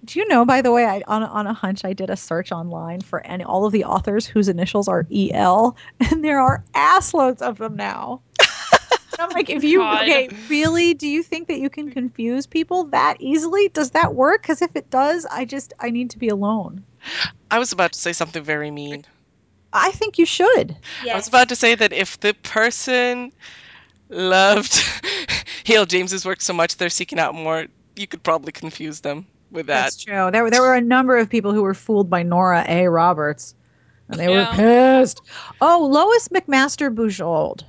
Do 0.06 0.20
you 0.20 0.28
know, 0.28 0.46
by 0.46 0.62
the 0.62 0.72
way, 0.72 0.86
I 0.86 1.04
on 1.08 1.24
a, 1.24 1.26
on 1.28 1.48
a 1.48 1.54
hunch, 1.54 1.84
I 1.84 1.94
did 1.94 2.10
a 2.10 2.16
search 2.16 2.52
online 2.52 3.02
for 3.02 3.26
any 3.26 3.44
all 3.44 3.66
of 3.66 3.74
the 3.74 3.84
authors 3.84 4.26
whose 4.26 4.48
initials 4.48 4.88
are 4.88 5.06
EL, 5.14 5.76
and 6.00 6.24
there 6.24 6.40
are 6.40 6.64
assloads 6.74 7.42
of 7.42 7.58
them 7.58 7.76
now. 7.76 8.22
I'm 9.20 9.30
like, 9.32 9.50
if 9.50 9.64
oh 9.64 9.68
you 9.68 9.80
God. 9.80 10.04
okay, 10.04 10.30
really, 10.48 10.94
do 10.94 11.08
you 11.08 11.22
think 11.22 11.50
that 11.50 11.60
you 11.60 11.70
can 11.70 11.92
confuse 11.92 12.48
people 12.48 12.86
that 12.86 13.18
easily? 13.20 13.68
Does 13.70 13.92
that 13.92 14.16
work? 14.16 14.42
Because 14.42 14.62
if 14.62 14.74
it 14.76 14.90
does, 14.90 15.26
I 15.26 15.44
just 15.44 15.74
I 15.80 15.90
need 15.90 16.12
to 16.12 16.18
be 16.18 16.30
alone. 16.30 16.84
I 17.52 17.60
was 17.60 17.74
about 17.74 17.92
to 17.94 18.00
say 18.00 18.14
something 18.14 18.44
very 18.44 18.72
mean. 18.72 19.06
I 19.74 19.92
think 19.92 20.18
you 20.18 20.26
should. 20.26 20.76
Yes. 21.04 21.14
I 21.14 21.16
was 21.18 21.28
about 21.28 21.50
to 21.50 21.56
say 21.56 21.76
that 21.76 21.92
if 21.94 22.20
the 22.22 22.34
person 22.34 23.32
loved 24.08 24.82
E.L. 25.70 25.86
James's 25.86 26.26
work 26.26 26.42
so 26.42 26.54
much 26.54 26.78
they're 26.78 26.90
seeking 26.90 27.20
out 27.20 27.36
more, 27.36 27.68
you 27.96 28.08
could 28.08 28.24
probably 28.24 28.52
confuse 28.52 29.02
them 29.02 29.28
with 29.52 29.68
that. 29.68 29.84
That's 29.84 30.04
true. 30.04 30.30
There 30.32 30.44
were 30.44 30.50
there 30.52 30.62
were 30.62 30.76
a 30.76 30.82
number 30.82 31.18
of 31.18 31.30
people 31.30 31.54
who 31.54 31.64
were 31.64 31.74
fooled 31.74 32.10
by 32.10 32.24
Nora 32.24 32.66
A. 32.68 32.88
Roberts, 32.88 33.56
and 34.08 34.20
they 34.20 34.26
Yeah. 34.30 34.50
were 34.52 34.56
pissed. 34.56 35.22
Oh, 35.62 35.88
Lois 35.92 36.28
McMaster 36.30 36.94
Bujold. 36.94 37.64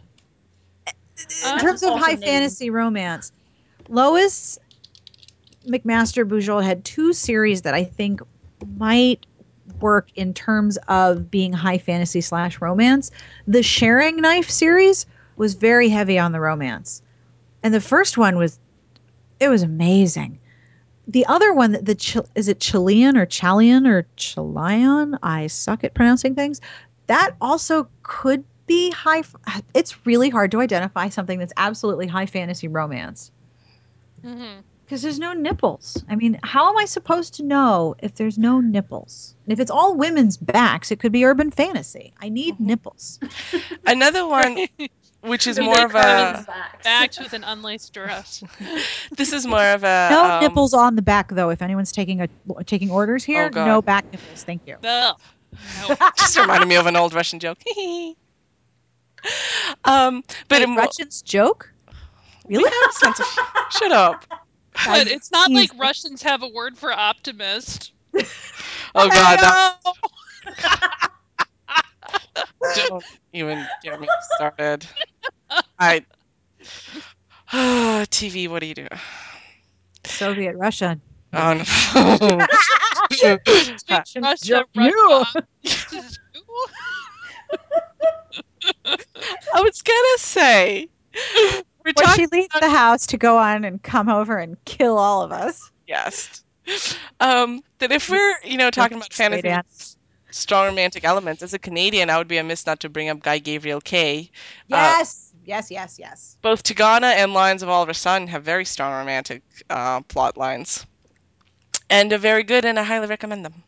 in 0.87 1.25
Uh, 1.45 1.59
terms 1.59 1.83
of 1.83 1.99
high 1.99 2.13
name. 2.13 2.21
fantasy 2.23 2.71
romance, 2.71 3.31
Lois 3.89 4.59
McMaster 5.67 6.27
Bujold 6.27 6.65
had 6.65 6.85
two 6.85 7.13
series 7.13 7.63
that 7.63 7.75
I 7.75 7.85
think 7.85 8.21
might 8.77 9.27
work 9.81 10.09
in 10.15 10.35
terms 10.35 10.79
of 10.89 11.31
being 11.31 11.53
high 11.53 11.79
fantasy 11.79 12.21
slash 12.21 12.61
romance. 12.61 13.11
The 13.47 13.63
Sharing 13.63 14.17
Knife 14.17 14.51
series 14.51 15.07
was 15.37 15.55
very 15.55 15.89
heavy 15.89 16.19
on 16.19 16.33
the 16.33 16.41
romance, 16.41 17.03
and 17.63 17.73
the 17.73 17.81
first 17.81 18.19
one 18.19 18.37
was 18.37 18.59
it 19.39 19.49
was 19.49 19.63
amazing. 19.63 20.39
The 21.11 21.27
other 21.27 21.53
one, 21.53 21.73
the 21.83 21.95
Chil- 21.97 22.29
is 22.37 22.47
it 22.47 22.61
Chilean 22.61 23.17
or 23.17 23.27
Chalian 23.27 23.87
or 23.89 24.07
Chilean? 24.17 25.19
I 25.25 25.49
suck 25.49 25.83
at 25.83 25.93
pronouncing 25.95 26.37
things. 26.37 26.61
That 27.09 27.35
also 27.41 27.89
could 28.05 28.45
be 28.69 28.93
high. 28.93 29.19
f- 29.19 29.35
It's 29.75 30.07
really 30.07 30.31
hard 30.31 30.53
to 30.53 30.61
identify 30.61 31.09
something 31.09 31.41
that's 31.41 31.53
absolutely 31.57 32.07
high 32.07 32.27
fantasy 32.27 32.69
romance 32.69 33.33
because 34.23 35.03
there's 35.03 35.19
no 35.19 35.33
nipples. 35.33 36.05
I 36.09 36.15
mean, 36.15 36.39
how 36.45 36.69
am 36.71 36.79
I 36.79 36.85
supposed 36.85 37.35
to 37.35 37.43
know 37.43 37.97
if 38.01 38.15
there's 38.15 38.39
no 38.39 38.61
nipples? 38.61 39.35
And 39.45 39.53
if 39.53 39.59
it's 39.59 39.71
all 39.71 39.97
women's 39.97 40.37
backs, 40.37 40.93
it 40.93 41.01
could 41.01 41.11
be 41.13 41.25
urban 41.25 41.51
fantasy. 41.51 42.13
I 42.21 42.29
need 42.29 42.55
Mhm. 42.57 42.61
nipples. 42.61 43.19
Another 43.85 44.27
one 44.29 44.59
which 45.23 45.47
is 45.47 45.57
So 45.57 45.63
more 45.63 45.81
of 45.81 45.95
a 45.95 46.45
Facts. 46.45 46.85
Backed 46.85 47.19
with 47.21 47.33
an 47.33 47.45
unlaced 47.47 47.93
dress. 47.93 48.43
this 49.17 49.33
is 49.33 49.47
more 49.47 49.65
of 49.65 49.85
a 49.85 50.09
No 50.11 50.25
um, 50.25 50.41
nipples 50.43 50.73
on 50.75 50.97
the 50.97 51.03
back, 51.03 51.29
though. 51.31 51.51
If 51.51 51.63
anyone's 51.63 51.93
taking 51.93 52.21
a 52.21 52.29
taking 52.67 52.91
orders 52.91 53.25
here, 53.25 53.51
Oh, 53.55 53.65
no 53.67 53.83
back 53.83 54.07
nipples. 54.13 54.43
Thank 54.45 54.63
you. 54.67 54.77
Ugh. 54.83 55.17
No. 55.89 55.95
just 56.19 56.39
reminded 56.39 56.67
me 56.69 56.77
of 56.77 56.87
an 56.87 56.97
old 56.97 57.13
Russian 57.13 57.39
joke. 57.39 57.59
um, 59.85 60.23
but 60.49 60.59
Wait, 60.59 60.63
in 60.63 60.71
mo- 60.71 60.83
Russian's 60.83 61.23
joke? 61.23 61.73
we 62.47 62.57
Really? 62.57 62.71
have 62.71 62.91
a 62.91 62.93
sense 62.95 63.21
of 63.21 63.27
shut 63.71 63.93
up. 63.93 64.25
But 64.87 65.09
it's 65.09 65.31
not 65.31 65.51
like 65.51 65.71
Russians 65.79 66.23
have 66.23 66.43
a 66.43 66.49
word 66.49 66.79
for 66.79 66.93
optimist. 66.93 67.93
Oh 68.95 69.09
God, 69.09 69.39
that, 69.39 69.79
don't 72.77 73.05
even 73.33 73.65
get 73.83 74.01
me 74.01 74.09
started. 74.37 74.87
I 75.79 76.05
TV. 78.11 78.49
What 78.49 78.61
do 78.61 78.67
you 78.67 78.75
do? 78.75 78.87
Soviet 80.05 80.57
Russia. 80.57 80.99
Oh 81.33 81.55
no. 81.55 81.63
Russian 83.11 83.39
Russia. 83.89 84.21
Russia. 84.23 84.65
I 89.55 89.61
was 89.61 89.83
gonna 89.83 90.19
say 90.19 90.89
we're 91.85 91.93
When 91.95 92.07
she 92.17 92.27
leaves 92.27 92.55
the 92.61 92.71
house 92.71 93.07
to 93.09 93.19
go 93.19 93.39
on 93.39 93.65
and 93.65 93.83
come 93.83 94.09
over 94.09 94.39
and 94.39 94.63
kill 94.65 94.99
all 94.99 95.23
of 95.23 95.33
us. 95.33 95.71
yes. 95.87 96.43
Um, 97.19 97.63
that 97.79 97.91
if 97.91 98.09
we're 98.09 98.35
you 98.45 98.57
know 98.57 98.71
talking 98.71 98.97
about 98.97 99.13
fantasy 99.13 99.49
with 99.49 99.97
strong 100.31 100.67
romantic 100.67 101.05
elements, 101.05 101.43
as 101.43 101.53
a 101.55 101.59
Canadian, 101.59 102.11
I 102.11 102.19
would 102.19 102.29
be 102.29 102.39
amiss 102.39 102.67
not 102.67 102.81
to 102.81 102.89
bring 102.89 103.09
up 103.09 103.21
Guy 103.21 103.39
Gabriel 103.39 103.81
Kay. 103.81 104.31
Yes, 104.69 105.30
yes, 105.45 105.71
yes, 105.71 105.99
yes. 105.99 106.39
Both 106.43 106.63
Tigana 106.63 107.15
and 107.15 107.33
Lions 107.33 107.63
of 107.63 107.69
Al-Rassan 107.69 108.29
have 108.29 108.45
very 108.45 108.65
strong 108.65 108.93
romantic 108.93 109.43
uh, 109.71 110.01
plot 110.03 110.37
lines, 110.37 110.87
and 111.91 112.13
are 112.13 112.19
very 112.19 112.43
good, 112.43 112.65
and 112.65 112.79
I 112.79 112.85
highly 112.85 113.07
recommend 113.07 113.45
them. 113.45 113.65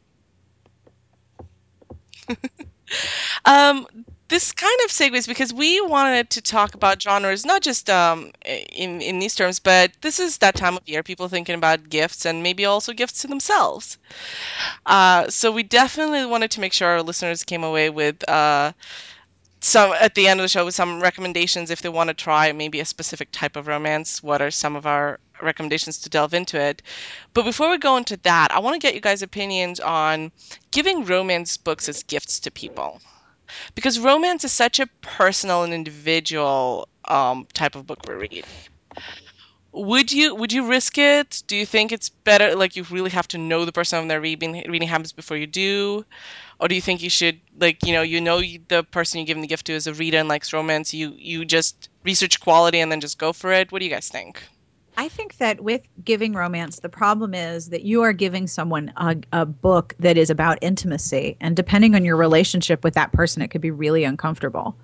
um, 3.44 3.86
this 4.28 4.52
kind 4.52 4.78
of 4.84 4.90
segues 4.90 5.26
because 5.28 5.52
we 5.52 5.80
wanted 5.80 6.30
to 6.30 6.40
talk 6.42 6.74
about 6.74 7.02
genres, 7.02 7.44
not 7.44 7.62
just 7.62 7.88
um, 7.90 8.32
in 8.44 9.00
in 9.02 9.18
these 9.18 9.34
terms, 9.34 9.58
but 9.60 9.92
this 10.00 10.18
is 10.18 10.38
that 10.38 10.54
time 10.54 10.76
of 10.76 10.82
year 10.86 11.02
people 11.02 11.28
thinking 11.28 11.54
about 11.54 11.88
gifts 11.88 12.24
and 12.24 12.42
maybe 12.42 12.64
also 12.64 12.92
gifts 12.92 13.22
to 13.22 13.28
themselves. 13.28 13.98
Uh, 14.86 15.28
so 15.28 15.50
we 15.52 15.62
definitely 15.62 16.24
wanted 16.26 16.50
to 16.52 16.60
make 16.60 16.72
sure 16.72 16.88
our 16.88 17.02
listeners 17.02 17.44
came 17.44 17.64
away 17.64 17.90
with 17.90 18.26
uh, 18.28 18.72
some 19.62 19.92
at 20.00 20.16
the 20.16 20.26
end 20.26 20.40
of 20.40 20.44
the 20.44 20.48
show 20.48 20.64
with 20.64 20.74
some 20.74 21.00
recommendations 21.00 21.70
if 21.70 21.82
they 21.82 21.88
want 21.88 22.08
to 22.08 22.14
try 22.14 22.50
maybe 22.50 22.80
a 22.80 22.84
specific 22.84 23.28
type 23.30 23.54
of 23.54 23.68
romance. 23.68 24.20
What 24.22 24.42
are 24.42 24.50
some 24.50 24.74
of 24.74 24.86
our 24.86 25.20
recommendations 25.40 25.98
to 25.98 26.10
delve 26.10 26.34
into 26.34 26.60
it? 26.60 26.82
But 27.32 27.44
before 27.44 27.70
we 27.70 27.78
go 27.78 27.96
into 27.96 28.16
that, 28.18 28.48
I 28.50 28.58
want 28.58 28.74
to 28.74 28.84
get 28.84 28.94
you 28.94 29.00
guys' 29.00 29.22
opinions 29.22 29.78
on 29.78 30.32
giving 30.72 31.04
romance 31.04 31.56
books 31.56 31.88
as 31.88 32.02
gifts 32.02 32.40
to 32.40 32.50
people. 32.50 33.00
Because 33.76 34.00
romance 34.00 34.44
is 34.44 34.52
such 34.52 34.80
a 34.80 34.88
personal 35.00 35.62
and 35.62 35.72
individual 35.72 36.88
um, 37.04 37.46
type 37.54 37.76
of 37.76 37.86
book 37.86 38.00
we 38.08 38.14
read. 38.14 38.44
Would 39.72 40.12
you 40.12 40.34
would 40.34 40.52
you 40.52 40.68
risk 40.68 40.98
it? 40.98 41.42
Do 41.46 41.56
you 41.56 41.64
think 41.64 41.92
it's 41.92 42.10
better 42.10 42.54
like 42.54 42.76
you 42.76 42.84
really 42.90 43.10
have 43.10 43.26
to 43.28 43.38
know 43.38 43.64
the 43.64 43.72
person 43.72 43.98
on 43.98 44.08
they're 44.08 44.20
reading 44.20 44.62
reading 44.68 44.88
habits 44.88 45.12
before 45.12 45.38
you 45.38 45.46
do? 45.46 46.04
Or 46.60 46.68
do 46.68 46.74
you 46.74 46.82
think 46.82 47.02
you 47.02 47.08
should 47.08 47.40
like 47.58 47.84
you 47.86 47.94
know 47.94 48.02
you 48.02 48.20
know 48.20 48.42
the 48.68 48.84
person 48.90 49.18
you're 49.18 49.26
giving 49.26 49.40
the 49.40 49.48
gift 49.48 49.66
to 49.66 49.72
is 49.72 49.86
a 49.86 49.94
reader 49.94 50.18
and 50.18 50.28
likes 50.28 50.52
romance 50.52 50.92
you 50.92 51.14
you 51.16 51.46
just 51.46 51.88
research 52.04 52.38
quality 52.40 52.80
and 52.80 52.92
then 52.92 53.00
just 53.00 53.18
go 53.18 53.32
for 53.32 53.50
it? 53.50 53.72
What 53.72 53.78
do 53.78 53.86
you 53.86 53.90
guys 53.90 54.08
think? 54.08 54.42
I 54.98 55.08
think 55.08 55.38
that 55.38 55.62
with 55.62 55.80
giving 56.04 56.34
romance, 56.34 56.80
the 56.80 56.90
problem 56.90 57.32
is 57.32 57.70
that 57.70 57.82
you 57.82 58.02
are 58.02 58.12
giving 58.12 58.46
someone 58.46 58.92
a, 58.98 59.16
a 59.32 59.46
book 59.46 59.94
that 60.00 60.18
is 60.18 60.28
about 60.28 60.58
intimacy. 60.60 61.38
And 61.40 61.56
depending 61.56 61.94
on 61.94 62.04
your 62.04 62.16
relationship 62.16 62.84
with 62.84 62.92
that 62.92 63.10
person, 63.12 63.40
it 63.40 63.48
could 63.48 63.62
be 63.62 63.70
really 63.70 64.04
uncomfortable 64.04 64.76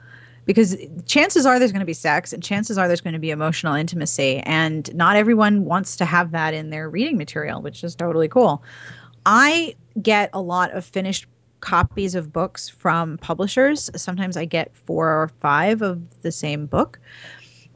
because 0.48 0.74
chances 1.04 1.44
are 1.44 1.58
there's 1.58 1.72
going 1.72 1.80
to 1.80 1.86
be 1.86 1.92
sex 1.92 2.32
and 2.32 2.42
chances 2.42 2.78
are 2.78 2.88
there's 2.88 3.02
going 3.02 3.12
to 3.12 3.20
be 3.20 3.30
emotional 3.30 3.74
intimacy 3.74 4.38
and 4.46 4.92
not 4.94 5.14
everyone 5.14 5.66
wants 5.66 5.94
to 5.94 6.06
have 6.06 6.30
that 6.30 6.54
in 6.54 6.70
their 6.70 6.88
reading 6.88 7.18
material 7.18 7.60
which 7.60 7.84
is 7.84 7.94
totally 7.94 8.28
cool. 8.28 8.62
I 9.26 9.76
get 10.00 10.30
a 10.32 10.40
lot 10.40 10.72
of 10.72 10.86
finished 10.86 11.26
copies 11.60 12.14
of 12.14 12.32
books 12.32 12.66
from 12.66 13.18
publishers. 13.18 13.90
Sometimes 13.94 14.38
i 14.38 14.46
get 14.46 14.74
four 14.74 15.08
or 15.08 15.28
five 15.40 15.82
of 15.82 16.22
the 16.22 16.32
same 16.32 16.64
book 16.64 16.98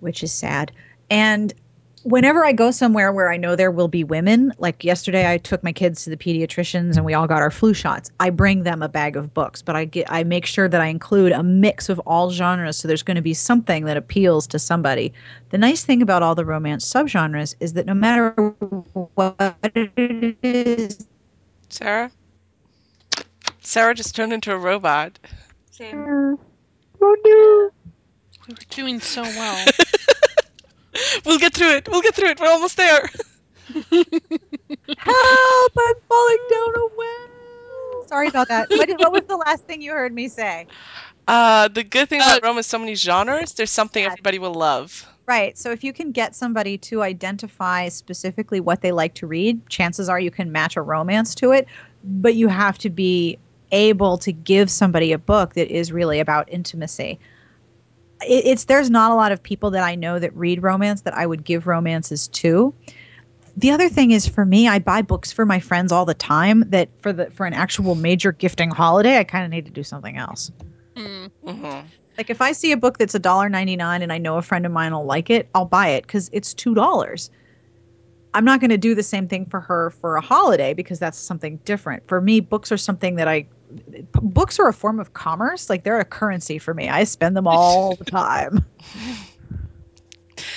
which 0.00 0.22
is 0.22 0.32
sad. 0.32 0.72
And 1.10 1.52
whenever 2.04 2.44
I 2.44 2.52
go 2.52 2.70
somewhere 2.70 3.12
where 3.12 3.30
I 3.30 3.36
know 3.36 3.54
there 3.54 3.70
will 3.70 3.88
be 3.88 4.04
women, 4.04 4.52
like 4.58 4.84
yesterday 4.84 5.30
I 5.30 5.38
took 5.38 5.62
my 5.62 5.72
kids 5.72 6.04
to 6.04 6.10
the 6.10 6.16
pediatricians 6.16 6.96
and 6.96 7.04
we 7.04 7.14
all 7.14 7.26
got 7.26 7.42
our 7.42 7.50
flu 7.50 7.74
shots. 7.74 8.10
I 8.20 8.30
bring 8.30 8.64
them 8.64 8.82
a 8.82 8.88
bag 8.88 9.16
of 9.16 9.32
books, 9.32 9.62
but 9.62 9.76
I 9.76 9.84
get 9.84 10.10
I 10.10 10.24
make 10.24 10.46
sure 10.46 10.68
that 10.68 10.80
I 10.80 10.86
include 10.86 11.32
a 11.32 11.42
mix 11.42 11.88
of 11.88 11.98
all 12.00 12.30
genres 12.30 12.76
so 12.76 12.88
there's 12.88 13.02
going 13.02 13.16
to 13.16 13.22
be 13.22 13.34
something 13.34 13.84
that 13.84 13.96
appeals 13.96 14.46
to 14.48 14.58
somebody. 14.58 15.12
The 15.50 15.58
nice 15.58 15.84
thing 15.84 16.02
about 16.02 16.22
all 16.22 16.34
the 16.34 16.44
romance 16.44 16.90
subgenres 16.90 17.54
is 17.60 17.74
that 17.74 17.86
no 17.86 17.94
matter 17.94 18.30
what 19.14 19.56
it 19.74 20.36
is, 20.42 21.06
Sarah? 21.68 22.10
Sarah 23.60 23.94
just 23.94 24.14
turned 24.14 24.32
into 24.32 24.52
a 24.52 24.58
robot. 24.58 25.18
Same. 25.70 26.38
We 27.00 28.54
were 28.54 28.56
doing 28.70 29.00
so 29.00 29.22
well. 29.22 29.66
We'll 31.24 31.38
get 31.38 31.54
through 31.54 31.76
it. 31.76 31.88
We'll 31.90 32.02
get 32.02 32.14
through 32.14 32.28
it. 32.30 32.40
We're 32.40 32.48
almost 32.48 32.76
there. 32.76 33.00
help, 33.72 34.06
I'm 35.78 35.94
falling 36.08 36.38
down 36.50 36.76
a 36.76 36.86
well. 36.96 38.04
Sorry 38.06 38.28
about 38.28 38.48
that. 38.48 38.68
What, 38.70 38.88
did- 38.88 38.98
what 38.98 39.12
was 39.12 39.22
the 39.22 39.36
last 39.36 39.64
thing 39.64 39.80
you 39.80 39.92
heard 39.92 40.12
me 40.12 40.28
say? 40.28 40.66
Uh, 41.28 41.68
the 41.68 41.84
good 41.84 42.08
thing 42.08 42.20
about 42.20 42.42
Uh, 42.42 42.46
Rome 42.48 42.58
is 42.58 42.66
so 42.66 42.78
many 42.78 42.94
genres. 42.94 43.52
There's 43.54 43.70
something 43.70 44.02
Yeah. 44.02 44.10
everybody 44.12 44.38
will 44.38 44.54
love. 44.54 45.06
Right. 45.26 45.56
So 45.56 45.70
if 45.70 45.84
you 45.84 45.92
can 45.92 46.10
get 46.10 46.34
somebody 46.34 46.76
to 46.78 47.02
identify 47.02 47.88
specifically 47.88 48.60
what 48.60 48.80
they 48.82 48.90
like 48.92 49.14
to 49.14 49.26
read, 49.26 49.66
chances 49.68 50.08
are 50.08 50.18
you 50.18 50.32
can 50.32 50.50
match 50.50 50.76
a 50.76 50.82
romance 50.82 51.34
to 51.36 51.52
it, 51.52 51.68
but 52.04 52.34
you 52.34 52.48
have 52.48 52.76
to 52.78 52.90
be 52.90 53.38
able 53.70 54.18
to 54.18 54.32
give 54.32 54.70
somebody 54.70 55.12
a 55.12 55.18
book 55.18 55.54
that 55.54 55.68
is 55.68 55.92
really 55.92 56.18
about 56.20 56.48
intimacy. 56.52 57.18
It, 58.26 58.46
it's 58.46 58.64
there's 58.64 58.90
not 58.90 59.10
a 59.10 59.14
lot 59.14 59.32
of 59.32 59.42
people 59.42 59.70
that 59.70 59.84
I 59.84 59.94
know 59.94 60.18
that 60.18 60.34
read 60.36 60.62
romance 60.62 61.02
that 61.02 61.14
I 61.14 61.26
would 61.26 61.44
give 61.44 61.66
romances 61.66 62.28
to. 62.28 62.74
The 63.56 63.70
other 63.70 63.88
thing 63.88 64.12
is 64.12 64.26
for 64.26 64.44
me, 64.46 64.66
I 64.66 64.78
buy 64.78 65.02
books 65.02 65.30
for 65.30 65.44
my 65.44 65.60
friends 65.60 65.92
all 65.92 66.04
the 66.04 66.14
time 66.14 66.64
that 66.68 66.88
for 67.00 67.12
the 67.12 67.30
for 67.32 67.44
an 67.46 67.52
actual 67.52 67.94
major 67.94 68.32
gifting 68.32 68.70
holiday, 68.70 69.18
I 69.18 69.24
kind 69.24 69.44
of 69.44 69.50
need 69.50 69.66
to 69.66 69.72
do 69.72 69.82
something 69.82 70.16
else. 70.16 70.50
Hmm. 70.96 71.26
hmm 71.46 71.80
Like 72.16 72.30
if 72.30 72.40
I 72.40 72.52
see 72.52 72.72
a 72.72 72.76
book 72.76 72.98
that's 72.98 73.14
$1.99 73.14 74.02
and 74.02 74.12
I 74.12 74.18
know 74.18 74.36
a 74.36 74.42
friend 74.42 74.64
of 74.64 74.72
mine 74.72 74.92
will 74.92 75.04
like 75.04 75.30
it, 75.30 75.48
I'll 75.54 75.66
buy 75.66 75.88
it 75.88 76.02
because 76.02 76.30
it's 76.32 76.54
$2. 76.54 77.30
I'm 78.34 78.44
not 78.44 78.60
going 78.60 78.70
to 78.70 78.78
do 78.78 78.94
the 78.94 79.02
same 79.02 79.28
thing 79.28 79.44
for 79.46 79.60
her 79.60 79.90
for 79.90 80.16
a 80.16 80.20
holiday 80.20 80.72
because 80.72 80.98
that's 80.98 81.18
something 81.18 81.58
different. 81.64 82.06
For 82.08 82.20
me, 82.20 82.40
books 82.40 82.72
are 82.72 82.78
something 82.78 83.16
that 83.16 83.28
I 83.28 83.46
books 84.22 84.58
are 84.58 84.68
a 84.68 84.72
form 84.72 85.00
of 85.00 85.14
commerce. 85.14 85.68
Like 85.68 85.84
they're 85.84 86.00
a 86.00 86.04
currency 86.04 86.58
for 86.58 86.74
me. 86.74 86.88
I 86.88 87.04
spend 87.04 87.36
them 87.36 87.46
all 87.46 87.96
the 87.98 88.04
time. 88.04 88.64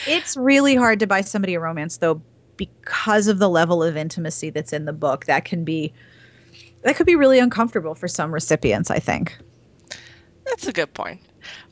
It's 0.07 0.38
really 0.38 0.76
hard 0.76 0.99
to 0.99 1.07
buy 1.07 1.21
somebody 1.21 1.55
a 1.55 1.59
romance 1.59 1.97
though 1.97 2.21
because 2.57 3.28
of 3.28 3.39
the 3.39 3.49
level 3.49 3.84
of 3.84 3.97
intimacy 3.97 4.49
that's 4.49 4.71
in 4.71 4.86
the 4.86 4.93
book. 4.93 5.26
That 5.26 5.43
can 5.43 5.65
be 5.65 5.91
that 6.84 6.95
could 6.95 7.05
be 7.05 7.15
really 7.15 7.39
uncomfortable 7.39 7.95
for 7.95 8.07
some 8.07 8.34
recipients, 8.34 8.89
I 8.89 8.99
think. 8.99 9.38
That's 10.45 10.67
a 10.67 10.73
good 10.73 10.93
point. 10.93 11.19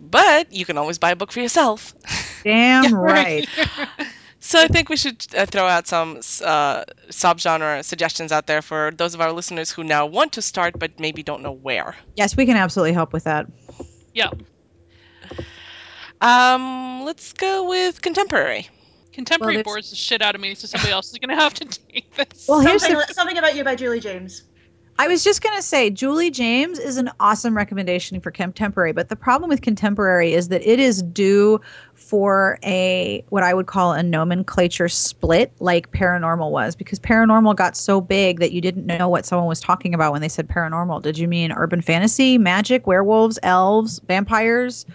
But 0.02 0.52
you 0.52 0.66
can 0.66 0.78
always 0.78 0.98
buy 0.98 1.12
a 1.12 1.16
book 1.16 1.32
for 1.32 1.40
yourself. 1.40 1.96
Damn 2.44 2.84
Yeah, 2.92 2.98
right. 2.98 3.48
So 4.46 4.60
I 4.60 4.68
think 4.68 4.90
we 4.90 4.98
should 4.98 5.26
uh, 5.38 5.46
throw 5.46 5.66
out 5.66 5.88
some 5.88 6.18
uh, 6.44 6.84
subgenre 7.10 7.82
suggestions 7.84 8.34
out 8.34 8.46
there 8.46 8.62
for 8.62 8.92
those 8.98 9.14
of 9.14 9.22
our 9.22 9.32
listeners 9.32 9.72
who 9.72 9.86
now 9.86 10.06
want 10.06 10.34
to 10.34 10.42
start 10.42 10.78
but 10.78 11.00
maybe 11.00 11.24
don't 11.24 11.42
know 11.42 11.54
where. 11.54 11.96
Yes, 12.18 12.36
we 12.36 12.46
can 12.46 12.58
absolutely 12.58 12.92
help 12.92 13.14
with 13.14 13.24
that. 13.24 13.48
Yeah. 14.14 14.32
Um, 16.20 17.04
let's 17.06 17.32
go 17.32 17.70
with 17.70 18.02
contemporary. 18.02 18.68
Contemporary 19.14 19.56
there's- 19.56 19.64
bores 19.64 19.90
the 19.92 19.96
shit 19.96 20.22
out 20.22 20.36
of 20.36 20.42
me, 20.42 20.56
so 20.56 20.68
somebody 20.68 20.92
else 20.92 21.10
is 21.14 21.20
gonna 21.20 21.36
have 21.36 21.54
to 21.54 21.66
take 21.94 22.14
this. 22.16 22.46
Well, 22.46 22.60
here's 22.60 22.82
Something, 22.82 23.02
the, 23.08 23.14
something 23.14 23.38
about 23.38 23.56
you 23.56 23.64
by 23.64 23.76
Julie 23.76 24.02
James. 24.02 24.44
I 25.00 25.08
was 25.08 25.24
just 25.24 25.42
going 25.42 25.56
to 25.56 25.62
say 25.62 25.90
Julie 25.90 26.30
James 26.30 26.78
is 26.78 26.98
an 26.98 27.10
awesome 27.20 27.58
recommendation 27.58 28.22
for 28.22 28.30
contemporary, 28.30 28.92
but 28.92 29.10
the 29.10 29.16
problem 29.16 29.50
with 29.50 29.62
contemporary 29.62 30.34
is 30.34 30.50
that 30.50 30.62
it 30.68 30.80
is 30.80 31.02
due 31.02 31.60
for 31.96 32.60
a 32.64 33.26
what 33.30 33.42
I 33.42 33.56
would 33.56 33.66
call 33.66 33.94
a 33.94 34.04
nomenclature 34.04 34.88
split 34.88 35.52
like 35.60 35.92
paranormal 35.92 36.52
was 36.52 36.76
because 36.76 37.00
paranormal 37.00 37.56
got 37.56 37.76
so 37.76 38.02
big 38.02 38.40
that 38.40 38.52
you 38.52 38.62
didn't 38.62 38.86
know 38.86 39.10
what 39.10 39.26
someone 39.26 39.48
was 39.48 39.60
talking 39.60 39.96
about 39.96 40.12
when 40.12 40.22
they 40.22 40.30
said 40.30 40.48
paranormal. 40.48 41.02
Did 41.02 41.18
you 41.18 41.28
mean 41.28 41.52
urban 41.52 41.82
fantasy, 41.82 42.38
magic, 42.38 42.86
werewolves, 42.86 43.40
elves, 43.42 44.00
vampires? 44.08 44.86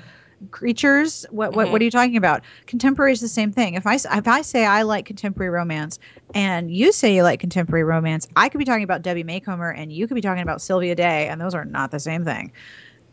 Creatures? 0.50 1.26
What 1.30 1.50
what, 1.50 1.56
what 1.56 1.66
mm-hmm. 1.66 1.74
are 1.76 1.82
you 1.82 1.90
talking 1.90 2.16
about? 2.16 2.42
Contemporary 2.66 3.12
is 3.12 3.20
the 3.20 3.28
same 3.28 3.52
thing. 3.52 3.74
If 3.74 3.86
i 3.86 3.94
if 3.94 4.28
i 4.28 4.42
say 4.42 4.64
i 4.64 4.82
like 4.82 5.04
contemporary 5.04 5.50
romance 5.50 5.98
and 6.34 6.70
you 6.70 6.92
say 6.92 7.14
you 7.14 7.22
like 7.22 7.40
contemporary 7.40 7.84
romance 7.84 8.28
i 8.36 8.48
could 8.48 8.58
be 8.58 8.64
talking 8.64 8.84
about 8.84 9.02
debbie 9.02 9.24
macomber 9.24 9.70
and 9.70 9.92
you 9.92 10.06
could 10.06 10.14
be 10.14 10.20
talking 10.20 10.42
about 10.42 10.62
sylvia 10.62 10.94
day 10.94 11.26
and 11.28 11.40
those 11.40 11.54
are 11.54 11.64
not 11.64 11.90
the 11.90 12.00
same 12.00 12.24
thing. 12.24 12.52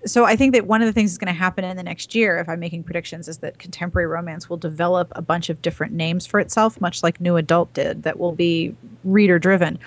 So 0.05 0.25
i 0.25 0.35
think 0.35 0.53
that 0.53 0.67
one 0.67 0.81
of 0.81 0.85
the 0.85 0.93
things 0.93 1.11
that's 1.11 1.17
going 1.17 1.33
to 1.33 1.39
happen 1.39 1.63
in 1.63 1.77
the 1.77 1.83
next 1.83 2.13
year 2.13 2.37
if 2.37 2.47
i'm 2.47 2.59
making 2.59 2.83
predictions 2.83 3.27
is 3.27 3.39
that 3.39 3.57
contemporary 3.57 4.07
romance 4.07 4.49
will 4.49 4.57
develop 4.57 5.11
a 5.15 5.21
bunch 5.21 5.49
of 5.49 5.61
different 5.63 5.93
names 5.93 6.27
for 6.27 6.39
itself 6.39 6.79
much 6.79 7.01
like 7.01 7.19
new 7.19 7.37
adult 7.37 7.73
did 7.73 8.03
that 8.03 8.19
will 8.19 8.33
be 8.33 8.75
reader 9.03 9.39
driven 9.39 9.79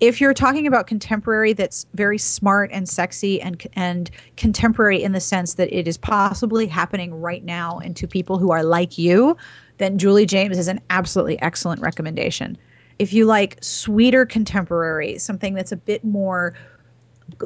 if 0.00 0.20
you're 0.20 0.34
talking 0.34 0.66
about 0.66 0.86
contemporary 0.86 1.52
that's 1.52 1.86
very 1.94 2.18
smart 2.18 2.70
and 2.72 2.88
sexy 2.88 3.40
and 3.40 3.66
and 3.74 4.10
contemporary 4.36 5.02
in 5.02 5.12
the 5.12 5.20
sense 5.20 5.54
that 5.54 5.72
it 5.72 5.86
is 5.86 5.96
possibly 5.96 6.66
happening 6.66 7.20
right 7.20 7.44
now 7.44 7.78
and 7.78 7.96
to 7.96 8.06
people 8.06 8.38
who 8.38 8.50
are 8.50 8.64
like 8.64 8.98
you, 8.98 9.36
then 9.78 9.98
Julie 9.98 10.26
James 10.26 10.58
is 10.58 10.68
an 10.68 10.80
absolutely 10.90 11.40
excellent 11.42 11.80
recommendation. 11.80 12.58
If 12.98 13.12
you 13.12 13.24
like 13.24 13.58
sweeter 13.60 14.24
contemporary, 14.24 15.18
something 15.18 15.54
that's 15.54 15.72
a 15.72 15.76
bit 15.76 16.04
more 16.04 16.54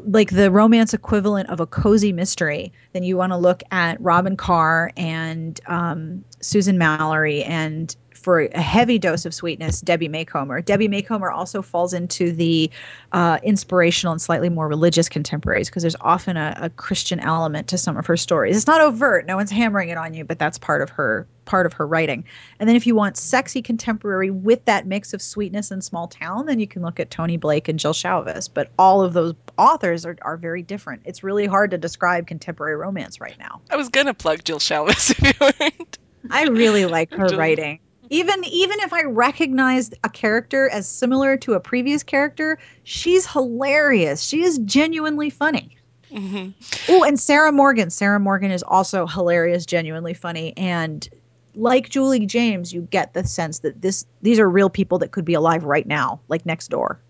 like 0.07 0.31
the 0.31 0.51
romance 0.51 0.93
equivalent 0.93 1.49
of 1.51 1.61
a 1.61 1.67
cozy 1.67 2.13
mystery, 2.13 2.73
then 2.93 3.05
you 3.05 3.17
want 3.17 3.33
to 3.33 3.37
look 3.37 3.63
at 3.71 4.01
Robyn 4.01 4.37
Carr 4.37 4.91
and 4.97 5.61
um, 5.67 6.25
Susan 6.41 6.79
Mallery 6.79 7.45
and 7.45 7.95
for 8.19 8.41
a 8.41 8.61
heavy 8.61 8.99
dose 8.99 9.25
of 9.25 9.35
sweetness, 9.35 9.81
Debbie 9.81 10.09
Macomber. 10.09 10.61
Debbie 10.61 10.89
Macomber 10.89 11.31
also 11.31 11.63
falls 11.63 11.93
into 11.93 12.33
the 12.33 12.71
uh, 13.13 13.39
inspirational 13.43 14.13
and 14.13 14.21
slightly 14.21 14.49
more 14.49 14.69
religious 14.69 15.09
contemporaries 15.09 15.69
because 15.69 15.83
there's 15.83 15.97
often 16.01 16.37
a, 16.37 16.57
a 16.61 16.71
Christian 16.71 17.21
element 17.21 17.69
to 17.69 17.79
some 17.79 17.97
of 17.97 18.07
her 18.07 18.17
stories. 18.17 18.57
It's 18.57 18.67
not 18.67 18.81
overt; 18.81 19.27
no 19.27 19.37
one's 19.37 19.51
hammering 19.51 19.89
it 19.89 19.97
on 19.97 20.15
you, 20.15 20.25
but 20.25 20.39
that's 20.39 20.59
part 20.59 20.83
of 20.83 20.91
her 20.91 21.27
part 21.49 21.67
of 21.67 21.73
her 21.73 21.87
writing. 21.87 22.25
And 22.61 22.69
then 22.69 22.77
if 22.77 22.87
you 22.87 22.95
want 22.95 23.17
sexy 23.17 23.63
contemporary 23.63 24.31
with 24.31 24.65
that 24.67 24.87
mix 24.87 25.15
of 25.15 25.23
sweetness 25.23 25.71
and 25.71 25.83
small 25.83 26.07
town, 26.07 26.47
then 26.47 26.61
you 26.61 26.69
can 26.69 26.83
look 26.83 27.01
at 27.01 27.11
Toni 27.11 27.39
Blake 27.39 27.69
and 27.69 27.79
Jill 27.79 27.95
Shalvis. 27.95 28.49
But 28.53 28.71
all 28.79 29.03
of 29.03 29.15
those 29.15 29.35
authors 29.57 30.05
are, 30.05 30.17
are 30.23 30.37
very 30.37 30.63
different. 30.63 31.03
It's 31.07 31.25
really 31.25 31.47
hard 31.47 31.71
to 31.73 31.79
describe 31.79 32.27
contemporary 32.27 32.77
romance 32.77 33.21
right 33.21 33.37
now. 33.39 33.63
I 33.71 33.77
was 33.77 33.89
gonna 33.89 34.15
plug 34.15 34.45
Jill 34.45 34.59
Shalvis 34.59 35.11
if 35.19 35.23
you 35.23 35.33
weren't. 35.41 35.99
I 36.31 36.45
really 36.45 36.85
like 36.85 37.13
her 37.15 37.29
Jill. 37.29 37.39
writing. 37.39 37.81
Even 38.11 38.43
even 38.45 38.79
if 38.81 38.93
I 38.93 39.03
recognize 39.03 39.91
a 40.05 40.09
character 40.09 40.69
as 40.71 40.89
similar 40.89 41.37
to 41.39 41.55
a 41.55 41.61
previous 41.61 42.03
character, 42.03 42.59
she's 42.85 43.27
hilarious. 43.27 44.23
She 44.23 44.43
is 44.43 44.59
genuinely 44.59 45.31
funny. 45.31 45.77
hmm 46.13 46.49
Oh, 46.89 47.05
and 47.05 47.19
Sarah 47.19 47.53
Morgan. 47.53 47.91
Sarah 47.91 48.21
Morgan 48.21 48.51
is 48.51 48.63
also 48.63 49.07
hilarious, 49.07 49.67
genuinely 49.67 50.15
funny, 50.15 50.57
and 50.57 51.09
like 51.55 51.89
Julie 51.89 52.25
James, 52.27 52.73
you 52.73 52.83
get 52.91 53.15
the 53.15 53.25
sense 53.25 53.61
that 53.61 53.83
this 53.83 54.07
these 54.23 54.39
are 54.39 54.49
real 54.49 54.71
people 54.71 54.99
that 54.99 55.11
could 55.11 55.25
be 55.25 55.35
alive 55.35 55.65
right 55.65 55.87
now, 55.87 56.21
like 56.29 56.47
next 56.47 56.69
door. 56.69 57.01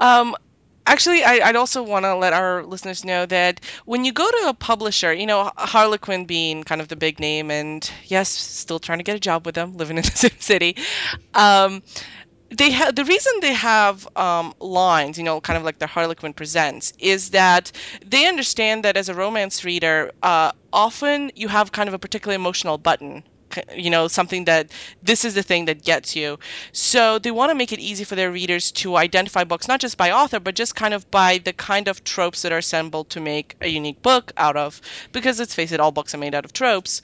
Um, 0.00 0.36
actually, 0.86 1.22
I, 1.24 1.40
I'd 1.48 1.56
also 1.56 1.82
want 1.82 2.04
to 2.04 2.14
let 2.14 2.32
our 2.32 2.64
listeners 2.64 3.04
know 3.04 3.26
that 3.26 3.60
when 3.84 4.04
you 4.04 4.12
go 4.12 4.28
to 4.30 4.48
a 4.48 4.54
publisher, 4.54 5.12
you 5.12 5.26
know, 5.26 5.50
Harlequin 5.56 6.24
being 6.26 6.62
kind 6.64 6.80
of 6.80 6.88
the 6.88 6.96
big 6.96 7.20
name, 7.20 7.50
and 7.50 7.88
yes, 8.06 8.28
still 8.28 8.78
trying 8.78 8.98
to 8.98 9.04
get 9.04 9.16
a 9.16 9.20
job 9.20 9.46
with 9.46 9.54
them, 9.54 9.76
living 9.76 9.96
in 9.98 10.04
the 10.04 10.10
same 10.10 10.38
city. 10.38 10.76
Um, 11.34 11.82
they 12.50 12.70
have 12.70 12.94
the 12.94 13.04
reason 13.04 13.32
they 13.40 13.54
have 13.54 14.06
um, 14.16 14.54
lines, 14.60 15.18
you 15.18 15.24
know, 15.24 15.40
kind 15.40 15.56
of 15.56 15.64
like 15.64 15.78
the 15.78 15.86
Harlequin 15.86 16.32
presents, 16.34 16.92
is 16.98 17.30
that 17.30 17.72
they 18.04 18.26
understand 18.26 18.84
that 18.84 18.96
as 18.96 19.08
a 19.08 19.14
romance 19.14 19.64
reader, 19.64 20.12
uh, 20.22 20.52
often 20.72 21.30
you 21.34 21.48
have 21.48 21.72
kind 21.72 21.88
of 21.88 21.94
a 21.94 21.98
particularly 21.98 22.36
emotional 22.36 22.78
button 22.78 23.24
you 23.74 23.90
know, 23.90 24.08
something 24.08 24.44
that 24.44 24.70
this 25.02 25.24
is 25.24 25.34
the 25.34 25.42
thing 25.42 25.64
that 25.66 25.84
gets 25.84 26.16
you. 26.16 26.38
So 26.72 27.18
they 27.18 27.30
want 27.30 27.50
to 27.50 27.54
make 27.54 27.72
it 27.72 27.80
easy 27.80 28.04
for 28.04 28.14
their 28.14 28.30
readers 28.32 28.70
to 28.72 28.96
identify 28.96 29.44
books, 29.44 29.68
not 29.68 29.80
just 29.80 29.96
by 29.96 30.10
author, 30.10 30.40
but 30.40 30.54
just 30.54 30.74
kind 30.74 30.94
of 30.94 31.10
by 31.10 31.38
the 31.38 31.52
kind 31.52 31.88
of 31.88 32.04
tropes 32.04 32.42
that 32.42 32.52
are 32.52 32.58
assembled 32.58 33.10
to 33.10 33.20
make 33.20 33.56
a 33.60 33.68
unique 33.68 34.02
book 34.02 34.32
out 34.36 34.56
of. 34.56 34.80
Because 35.12 35.38
let's 35.38 35.54
face 35.54 35.72
it, 35.72 35.80
all 35.80 35.92
books 35.92 36.14
are 36.14 36.18
made 36.18 36.34
out 36.34 36.44
of 36.44 36.52
tropes. 36.52 37.02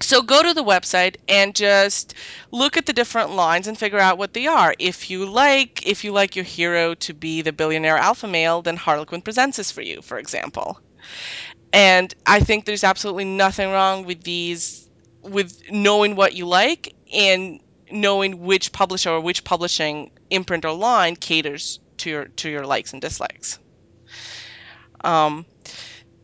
So 0.00 0.20
go 0.20 0.42
to 0.42 0.52
the 0.52 0.64
website 0.64 1.16
and 1.28 1.54
just 1.54 2.14
look 2.50 2.76
at 2.76 2.86
the 2.86 2.92
different 2.92 3.30
lines 3.30 3.68
and 3.68 3.78
figure 3.78 4.00
out 4.00 4.18
what 4.18 4.32
they 4.34 4.46
are. 4.46 4.74
If 4.78 5.10
you 5.10 5.26
like, 5.26 5.86
if 5.86 6.02
you 6.02 6.12
like 6.12 6.34
your 6.34 6.44
hero 6.44 6.94
to 6.94 7.14
be 7.14 7.40
the 7.40 7.52
billionaire 7.52 7.98
alpha 7.98 8.26
male, 8.26 8.62
then 8.62 8.76
Harlequin 8.76 9.22
presents 9.22 9.58
this 9.58 9.70
for 9.70 9.82
you, 9.82 10.02
for 10.02 10.18
example. 10.18 10.80
And 11.72 12.14
I 12.26 12.40
think 12.40 12.64
there's 12.64 12.84
absolutely 12.84 13.24
nothing 13.24 13.70
wrong 13.70 14.04
with 14.04 14.24
these, 14.24 14.81
with 15.22 15.62
knowing 15.70 16.16
what 16.16 16.34
you 16.34 16.46
like 16.46 16.94
and 17.12 17.60
knowing 17.90 18.40
which 18.40 18.72
publisher 18.72 19.10
or 19.10 19.20
which 19.20 19.44
publishing 19.44 20.10
imprint 20.30 20.64
or 20.64 20.72
line 20.72 21.16
caters 21.16 21.78
to 21.98 22.10
your 22.10 22.24
to 22.26 22.50
your 22.50 22.66
likes 22.66 22.92
and 22.92 23.02
dislikes. 23.02 23.58
Um, 25.02 25.46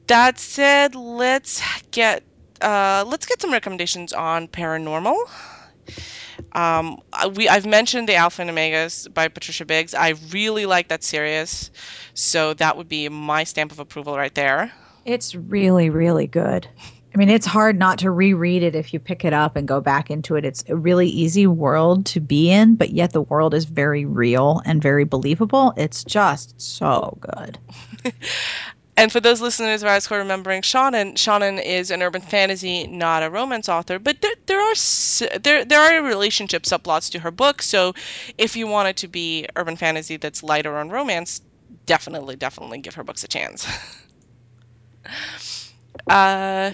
that 0.06 0.38
said, 0.38 0.94
let's 0.94 1.62
get 1.90 2.22
uh, 2.60 3.04
let's 3.06 3.26
get 3.26 3.40
some 3.40 3.52
recommendations 3.52 4.12
on 4.12 4.48
paranormal. 4.48 5.16
Um, 6.52 7.00
we 7.34 7.48
I've 7.48 7.66
mentioned 7.66 8.08
the 8.08 8.14
Alpha 8.14 8.42
and 8.42 8.50
Omegas 8.50 9.12
by 9.12 9.28
Patricia 9.28 9.64
Briggs. 9.64 9.94
I 9.94 10.14
really 10.30 10.66
like 10.66 10.88
that 10.88 11.04
series, 11.04 11.70
so 12.14 12.54
that 12.54 12.76
would 12.76 12.88
be 12.88 13.08
my 13.08 13.44
stamp 13.44 13.72
of 13.72 13.78
approval 13.78 14.16
right 14.16 14.34
there. 14.34 14.72
It's 15.04 15.34
really, 15.34 15.90
really 15.90 16.26
good. 16.26 16.68
I 17.14 17.18
mean, 17.18 17.30
it's 17.30 17.46
hard 17.46 17.78
not 17.78 17.98
to 18.00 18.10
reread 18.10 18.62
it 18.62 18.74
if 18.74 18.92
you 18.92 19.00
pick 19.00 19.24
it 19.24 19.32
up 19.32 19.56
and 19.56 19.66
go 19.66 19.80
back 19.80 20.10
into 20.10 20.36
it. 20.36 20.44
It's 20.44 20.62
a 20.68 20.76
really 20.76 21.08
easy 21.08 21.46
world 21.46 22.06
to 22.06 22.20
be 22.20 22.50
in, 22.50 22.76
but 22.76 22.90
yet 22.90 23.12
the 23.12 23.22
world 23.22 23.54
is 23.54 23.64
very 23.64 24.04
real 24.04 24.62
and 24.66 24.82
very 24.82 25.04
believable. 25.04 25.72
It's 25.76 26.04
just 26.04 26.60
so 26.60 27.16
good. 27.20 27.58
And 28.98 29.12
for 29.12 29.20
those 29.20 29.40
listeners 29.40 29.80
who 29.80 30.14
are 30.16 30.18
remembering 30.18 30.62
Seanan, 30.62 31.14
Seanan 31.14 31.64
is 31.64 31.92
an 31.92 32.02
urban 32.02 32.20
fantasy, 32.20 32.88
not 32.88 33.22
a 33.22 33.30
romance 33.30 33.68
author. 33.68 34.00
But 34.00 34.20
there, 34.22 34.34
there 34.46 34.60
are 34.60 34.74
there 35.38 35.64
there 35.64 35.80
are 35.80 36.02
relationship 36.02 36.64
subplots 36.64 37.08
to 37.12 37.20
her 37.20 37.30
book. 37.30 37.62
So 37.62 37.94
if 38.38 38.56
you 38.56 38.66
want 38.66 38.88
it 38.88 38.96
to 38.96 39.06
be 39.06 39.46
urban 39.54 39.76
fantasy 39.76 40.16
that's 40.16 40.42
lighter 40.42 40.76
on 40.76 40.90
romance, 40.90 41.40
definitely 41.86 42.34
definitely 42.34 42.78
give 42.78 42.96
her 42.96 43.04
books 43.04 43.22
a 43.22 43.28
chance. 43.28 43.68
uh, 46.10 46.72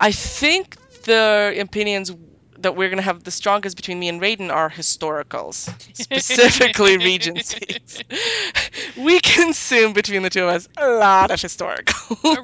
I 0.00 0.12
think 0.12 0.76
the 1.04 1.56
opinions 1.60 2.12
that 2.58 2.76
we're 2.76 2.88
going 2.88 2.98
to 2.98 3.02
have 3.02 3.22
the 3.22 3.30
strongest 3.30 3.76
between 3.76 3.98
me 4.00 4.08
and 4.08 4.20
Raiden 4.20 4.50
are 4.50 4.68
historicals, 4.68 5.68
specifically 5.94 6.98
Regencies. 6.98 8.02
we 8.96 9.20
consume 9.20 9.92
between 9.92 10.22
the 10.22 10.30
two 10.30 10.44
of 10.44 10.50
us 10.50 10.68
a 10.76 10.88
lot 10.90 11.30
of 11.30 11.40
historical. 11.40 11.94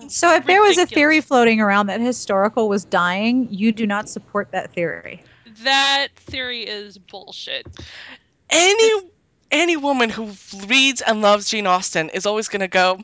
So 0.09 0.35
if 0.35 0.47
there 0.47 0.63
was 0.63 0.79
a 0.79 0.87
theory 0.87 1.21
floating 1.21 1.61
around 1.61 1.89
that 1.89 2.01
historical 2.01 2.69
was 2.69 2.85
dying, 2.85 3.49
you 3.51 3.73
do 3.73 3.87
not 3.87 4.09
support 4.09 4.53
that 4.53 4.73
theory. 4.73 5.23
That 5.63 6.09
theory 6.17 6.63
is 6.63 6.99
bullshit. 6.99 7.67
any 8.51 9.11
any 9.51 9.77
woman 9.77 10.11
who 10.11 10.33
reads 10.67 11.01
and 11.01 11.23
loves 11.23 11.49
Jane 11.49 11.67
Austen 11.67 12.11
is 12.11 12.27
always 12.27 12.49
going 12.49 12.61
to 12.61 12.69
go, 12.69 12.99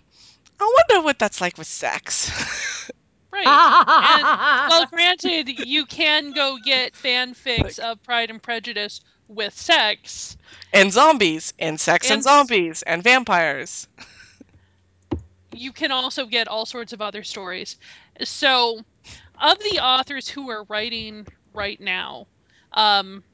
I 0.61 0.75
wonder 0.89 1.05
what 1.05 1.19
that's 1.19 1.41
like 1.41 1.57
with 1.57 1.69
sex. 1.69 2.91
Right. 3.47 4.15
And 4.19 4.23
well, 4.71 4.87
granted, 4.87 5.49
you 5.67 5.87
can 5.87 6.33
go 6.33 6.59
get 6.63 6.93
fanfics 6.95 7.79
of 7.79 8.03
Pride 8.03 8.31
and 8.31 8.43
Prejudice 8.43 9.01
with 9.29 9.55
sex. 9.55 10.37
and 10.73 10.93
zombies, 10.93 11.55
and 11.59 11.79
sex 11.79 12.07
and, 12.07 12.15
And- 12.17 12.23
zombies, 12.25 12.83
and 12.83 13.03
vampires. 13.03 13.87
You 15.53 15.73
can 15.73 15.91
also 15.91 16.27
get 16.27 16.49
all 16.49 16.65
sorts 16.65 16.93
of 16.93 17.01
other 17.03 17.23
stories. 17.25 17.77
So, 18.23 18.81
of 19.41 19.59
the 19.59 19.81
authors 19.81 20.29
who 20.29 20.49
are 20.51 20.65
writing 20.65 21.27
right 21.53 21.81
now, 21.81 22.27
um, 22.73 23.25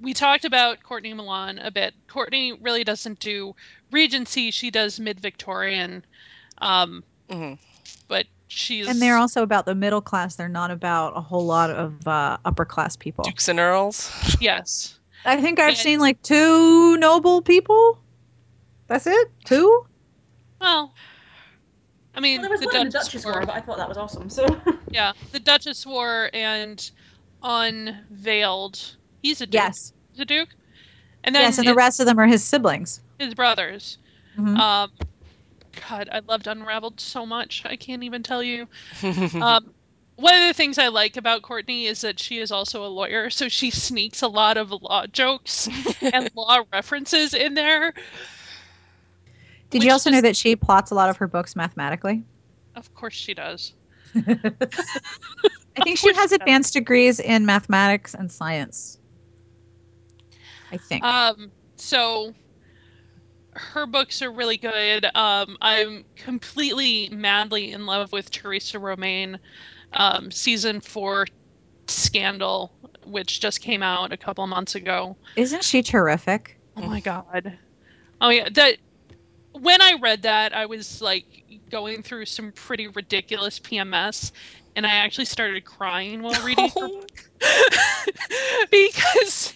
we 0.00 0.14
talked 0.14 0.46
about 0.46 0.82
Courtney 0.82 1.12
Milan 1.12 1.58
a 1.58 1.70
bit. 1.70 1.92
Courtney 2.08 2.54
really 2.54 2.82
doesn't 2.84 3.18
do 3.20 3.54
Regency; 3.90 4.50
she 4.50 4.70
does 4.70 4.98
mid 4.98 5.20
Victorian. 5.20 6.02
Um, 6.58 7.04
Mhm. 7.28 7.58
but 8.08 8.26
she's 8.50 8.86
and 8.88 9.00
they're 9.00 9.16
also 9.16 9.42
about 9.42 9.64
the 9.64 9.74
middle 9.74 10.00
class. 10.00 10.36
They're 10.36 10.48
not 10.48 10.70
about 10.70 11.16
a 11.16 11.20
whole 11.20 11.46
lot 11.46 11.70
of 11.70 12.06
uh, 12.06 12.36
upper 12.44 12.64
class 12.64 12.96
people. 12.96 13.24
Dukes 13.24 13.48
and 13.48 13.58
Earls. 13.58 14.10
yes. 14.40 14.98
I 15.24 15.40
think 15.40 15.58
I've 15.60 15.70
And- 15.70 15.76
seen 15.78 15.98
like 16.00 16.20
two 16.22 16.96
noble 16.98 17.42
people. 17.42 17.98
That's 18.88 19.06
it? 19.06 19.30
Two? 19.44 19.86
Well, 20.60 20.92
I 22.14 22.20
mean, 22.20 22.40
Well, 22.40 22.42
there 22.42 22.50
was 22.50 22.60
the 22.60 22.66
one 22.66 22.76
in 22.76 22.86
the 22.86 22.90
Duchess, 22.92 23.06
Duchess 23.12 23.24
War. 23.24 23.34
War, 23.34 23.46
but 23.46 23.54
I 23.54 23.60
thought 23.60 23.76
that 23.78 23.88
was 23.88 23.96
awesome. 23.96 24.28
So 24.28 24.44
Yeah, 24.90 25.12
the 25.32 25.38
Duchess 25.40 25.86
War 25.86 26.28
and 26.34 26.90
Unveiled. 27.42 28.96
He's 29.22 29.40
a 29.40 29.46
duke. 29.46 29.54
Yes. 29.54 29.92
He's 30.12 30.20
a 30.20 30.24
duke. 30.24 30.48
And 31.24 31.34
then 31.34 31.42
yes, 31.42 31.58
and 31.58 31.66
the 31.68 31.74
rest 31.74 32.00
of 32.00 32.06
them 32.06 32.18
are 32.18 32.26
his 32.26 32.42
siblings. 32.42 33.00
his 33.18 33.34
brothers. 33.34 33.98
Mhm. 34.38 34.56
Um, 34.58 34.90
God, 35.88 36.08
I 36.10 36.20
loved 36.20 36.46
Unraveled 36.46 37.00
so 37.00 37.24
much. 37.24 37.62
I 37.64 37.76
can't 37.76 38.02
even 38.02 38.22
tell 38.22 38.42
you. 38.42 38.66
Um, 39.40 39.72
one 40.16 40.34
of 40.34 40.46
the 40.46 40.52
things 40.52 40.76
I 40.76 40.88
like 40.88 41.16
about 41.16 41.40
Courtney 41.40 41.86
is 41.86 42.02
that 42.02 42.20
she 42.20 42.38
is 42.38 42.52
also 42.52 42.84
a 42.84 42.88
lawyer, 42.88 43.30
so 43.30 43.48
she 43.48 43.70
sneaks 43.70 44.20
a 44.20 44.28
lot 44.28 44.58
of 44.58 44.70
law 44.70 45.06
jokes 45.06 45.66
and 46.02 46.30
law 46.36 46.62
references 46.72 47.32
in 47.32 47.54
there. 47.54 47.94
Did 49.70 49.82
you 49.82 49.92
also 49.92 50.10
know 50.10 50.20
that 50.20 50.36
she 50.36 50.56
plots 50.56 50.90
a 50.90 50.94
lot 50.94 51.08
of 51.08 51.16
her 51.16 51.26
books 51.26 51.56
mathematically? 51.56 52.22
Of 52.74 52.92
course 52.94 53.14
she 53.14 53.32
does. 53.32 53.72
I 54.14 54.22
think 55.84 55.96
she 55.96 56.08
course 56.08 56.16
has 56.16 56.30
she 56.30 56.36
advanced 56.36 56.74
degrees 56.74 57.18
in 57.18 57.46
mathematics 57.46 58.12
and 58.12 58.30
science. 58.30 58.98
I 60.70 60.76
think. 60.76 61.02
Um, 61.02 61.50
so 61.76 62.34
her 63.72 63.86
books 63.86 64.22
are 64.22 64.30
really 64.30 64.56
good. 64.56 65.04
Um, 65.14 65.56
I'm 65.60 66.04
completely 66.16 67.08
madly 67.10 67.72
in 67.72 67.86
love 67.86 68.12
with 68.12 68.30
Theresa 68.30 68.78
Romain. 68.78 69.38
Um, 69.92 70.30
Season 70.30 70.80
for 70.80 71.26
Scandal, 71.86 72.72
which 73.04 73.40
just 73.40 73.60
came 73.60 73.82
out 73.82 74.12
a 74.12 74.16
couple 74.16 74.46
months 74.46 74.74
ago. 74.74 75.16
Isn't 75.36 75.64
she 75.64 75.82
terrific? 75.82 76.58
Oh 76.76 76.82
my 76.82 77.00
god. 77.00 77.58
Oh 78.20 78.28
yeah, 78.30 78.48
that 78.52 78.76
when 79.52 79.82
I 79.82 79.98
read 80.00 80.22
that, 80.22 80.54
I 80.54 80.66
was 80.66 81.02
like 81.02 81.24
going 81.70 82.02
through 82.02 82.26
some 82.26 82.52
pretty 82.52 82.88
ridiculous 82.88 83.58
PMS, 83.58 84.32
and 84.76 84.86
I 84.86 84.96
actually 84.96 85.24
started 85.24 85.64
crying 85.64 86.22
while 86.22 86.40
reading 86.44 86.70
her 86.70 86.88
because 88.70 89.54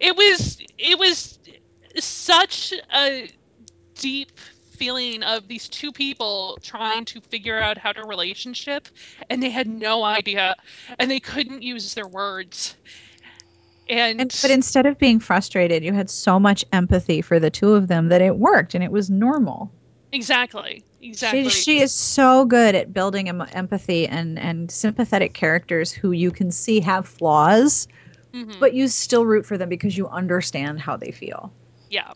it 0.00 0.16
was 0.16 0.58
it 0.78 0.98
was 0.98 1.38
such 1.96 2.72
a 2.94 3.30
deep 3.98 4.30
feeling 4.78 5.22
of 5.24 5.48
these 5.48 5.68
two 5.68 5.92
people 5.92 6.58
trying 6.62 7.04
to 7.04 7.20
figure 7.20 7.58
out 7.58 7.76
how 7.78 7.92
to 7.92 8.04
relationship 8.06 8.88
and 9.28 9.42
they 9.42 9.50
had 9.50 9.66
no 9.66 10.04
idea 10.04 10.54
and 10.98 11.10
they 11.10 11.20
couldn't 11.20 11.62
use 11.62 11.94
their 11.94 12.06
words 12.08 12.76
and, 13.90 14.20
And, 14.20 14.38
but 14.42 14.50
instead 14.50 14.86
of 14.86 14.98
being 14.98 15.18
frustrated, 15.18 15.82
you 15.82 15.92
had 15.94 16.10
so 16.10 16.38
much 16.38 16.64
empathy 16.72 17.22
for 17.22 17.40
the 17.40 17.50
two 17.50 17.72
of 17.72 17.88
them 17.88 18.08
that 18.08 18.20
it 18.20 18.36
worked 18.36 18.74
and 18.74 18.84
it 18.84 18.92
was 18.92 19.10
normal. 19.10 19.70
exactly 20.12 20.84
exactly 21.00 21.48
She, 21.50 21.60
she 21.62 21.80
is 21.80 21.92
so 21.92 22.44
good 22.44 22.74
at 22.74 22.92
building 22.92 23.28
em- 23.28 23.46
empathy 23.52 24.06
and, 24.06 24.38
and 24.38 24.70
sympathetic 24.70 25.34
characters 25.34 25.90
who 25.92 26.12
you 26.12 26.30
can 26.30 26.50
see 26.50 26.80
have 26.80 27.06
flaws, 27.08 27.88
Mhm. 28.34 28.60
but 28.60 28.74
you 28.74 28.88
still 28.88 29.24
root 29.24 29.46
for 29.46 29.56
them 29.58 29.68
because 29.68 29.96
you 29.96 30.08
understand 30.08 30.80
how 30.80 30.96
they 30.96 31.10
feel. 31.10 31.52
yeah 31.90 32.12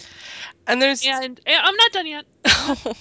and 0.66 0.80
there's 0.80 1.04
and, 1.06 1.40
and 1.46 1.56
i'm 1.62 1.76
not 1.76 1.92
done 1.92 2.06
yet. 2.06 2.24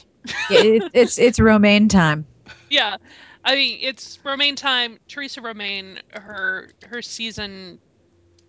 It, 0.52 0.92
it's 0.94 1.18
it's 1.18 1.40
romaine 1.40 1.88
time. 1.88 2.28
yeah 2.70 2.98
i 3.44 3.56
mean 3.56 3.80
it's 3.82 4.20
romaine 4.24 4.56
time. 4.56 5.00
Theresa 5.08 5.42
Romain 5.42 6.00
her 6.12 6.70
her 6.86 7.02
season 7.02 7.80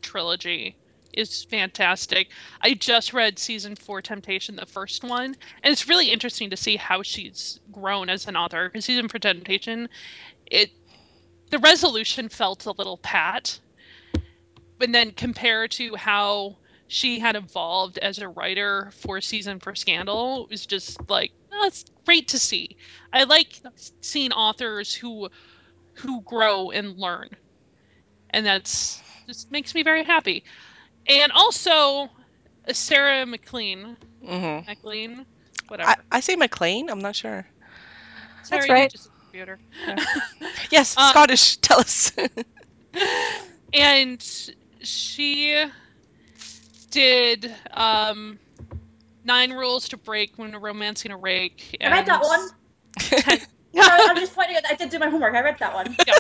trilogy 0.03 0.77
is 1.15 1.45
fantastic. 1.45 2.29
I 2.61 2.75
just 2.75 3.13
read 3.15 3.39
Season 3.39 3.75
for 3.77 4.03
Temptation 4.03 4.57
the 4.57 4.67
first 4.67 5.03
one 5.03 5.35
and 5.63 5.73
it's 5.73 5.89
really 5.89 6.11
interesting 6.11 6.51
to 6.51 6.57
see 6.59 6.77
how 6.77 7.03
she's 7.03 7.59
grown 7.71 8.11
as 8.11 8.27
an 8.27 8.37
author. 8.37 8.69
Because 8.69 8.85
Season 8.85 9.09
for 9.09 9.19
Temptation 9.19 9.89
it 10.47 10.71
the 11.51 11.59
resolution 11.59 12.29
felt 12.29 12.67
a 12.67 12.73
little 12.73 12.99
pat 12.99 13.59
but 14.79 14.93
then 14.93 15.13
compared 15.13 15.71
to 15.71 15.95
how 15.97 16.57
she 16.93 17.21
had 17.21 17.37
evolved 17.37 17.99
as 17.99 18.19
a 18.19 18.29
writer 18.29 18.93
for 19.03 19.21
season 19.21 19.61
for 19.61 19.75
scandal 19.75 20.45
it 20.45 20.51
was 20.51 20.67
just 20.67 21.11
like 21.11 21.33
oh, 21.53 21.67
it's 21.67 21.85
great 22.07 22.29
to 22.29 22.39
see 22.39 22.77
i 23.13 23.25
like 23.25 23.61
seeing 24.01 24.33
authors 24.33 24.95
who 24.95 25.29
who 25.99 26.23
grow 26.23 26.71
and 26.71 26.99
learn 26.99 27.29
and 28.31 28.47
that's 28.47 29.03
just 29.27 29.51
makes 29.53 29.75
me 29.75 29.83
very 29.83 30.05
happy. 30.05 30.45
And 31.09 31.33
also, 31.33 32.09
Sarah 32.73 33.27
MacLean, 33.27 33.97
hmm 34.25 34.61
McLean, 34.67 35.27
whatever. 35.69 35.91
I, 35.91 35.97
I 36.13 36.21
say 36.21 36.37
McLean. 36.37 36.91
I'm 36.91 37.01
not 37.01 37.17
sure. 37.17 37.47
Sarah, 38.43 38.69
right. 38.69 38.83
You 38.83 38.89
just 38.89 39.07
a 39.07 39.11
computer. 39.31 39.61
Yes, 40.71 40.97
Uh, 40.97 41.13
Scottish. 41.13 41.57
Tell 41.59 41.81
us. 41.81 42.13
and 43.73 44.23
she 44.83 45.65
did 46.93 47.53
um, 47.73 48.39
nine 49.25 49.53
rules 49.53 49.89
to 49.89 49.97
break 49.97 50.39
when 50.39 50.55
romancing 50.55 51.11
a 51.11 51.17
rake. 51.17 51.77
I 51.83 51.91
read 51.91 52.07
that 52.07 52.23
one. 52.23 52.49
Sorry, 53.75 54.03
I'm 54.09 54.17
just 54.17 54.35
pointing 54.35 54.57
out. 54.57 54.63
I 54.71 54.75
did 54.75 54.91
do 54.91 54.99
my 54.99 55.09
homework. 55.09 55.35
I 55.35 55.41
read 55.41 55.59
that 55.59 55.75
one. 55.75 55.97
Yeah. 56.07 56.19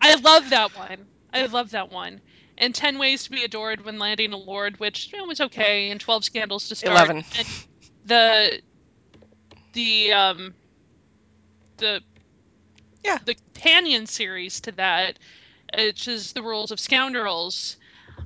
I 0.00 0.14
love 0.16 0.50
that 0.50 0.76
one. 0.76 1.06
I 1.32 1.46
love 1.46 1.70
that 1.70 1.90
one. 1.90 2.20
And 2.58 2.74
10 2.74 2.98
Ways 2.98 3.24
to 3.24 3.30
be 3.30 3.44
Adored 3.44 3.84
When 3.84 3.98
Landing 3.98 4.32
a 4.32 4.36
Lord, 4.36 4.80
which 4.80 5.12
you 5.12 5.18
know, 5.18 5.24
was 5.24 5.40
okay, 5.40 5.90
and 5.90 6.00
12 6.00 6.24
Scandals 6.24 6.68
to 6.68 6.74
Start. 6.74 6.96
Eleven. 6.96 7.24
And 7.38 7.46
the 8.04 8.60
the 9.74 10.12
um 10.12 10.54
the 11.76 12.02
Yeah. 13.04 13.18
the 13.24 13.34
companion 13.34 14.06
series 14.06 14.60
to 14.62 14.72
that, 14.72 15.18
which 15.76 16.08
is 16.08 16.32
The 16.32 16.42
Rules 16.42 16.72
of 16.72 16.80
Scoundrels. 16.80 17.76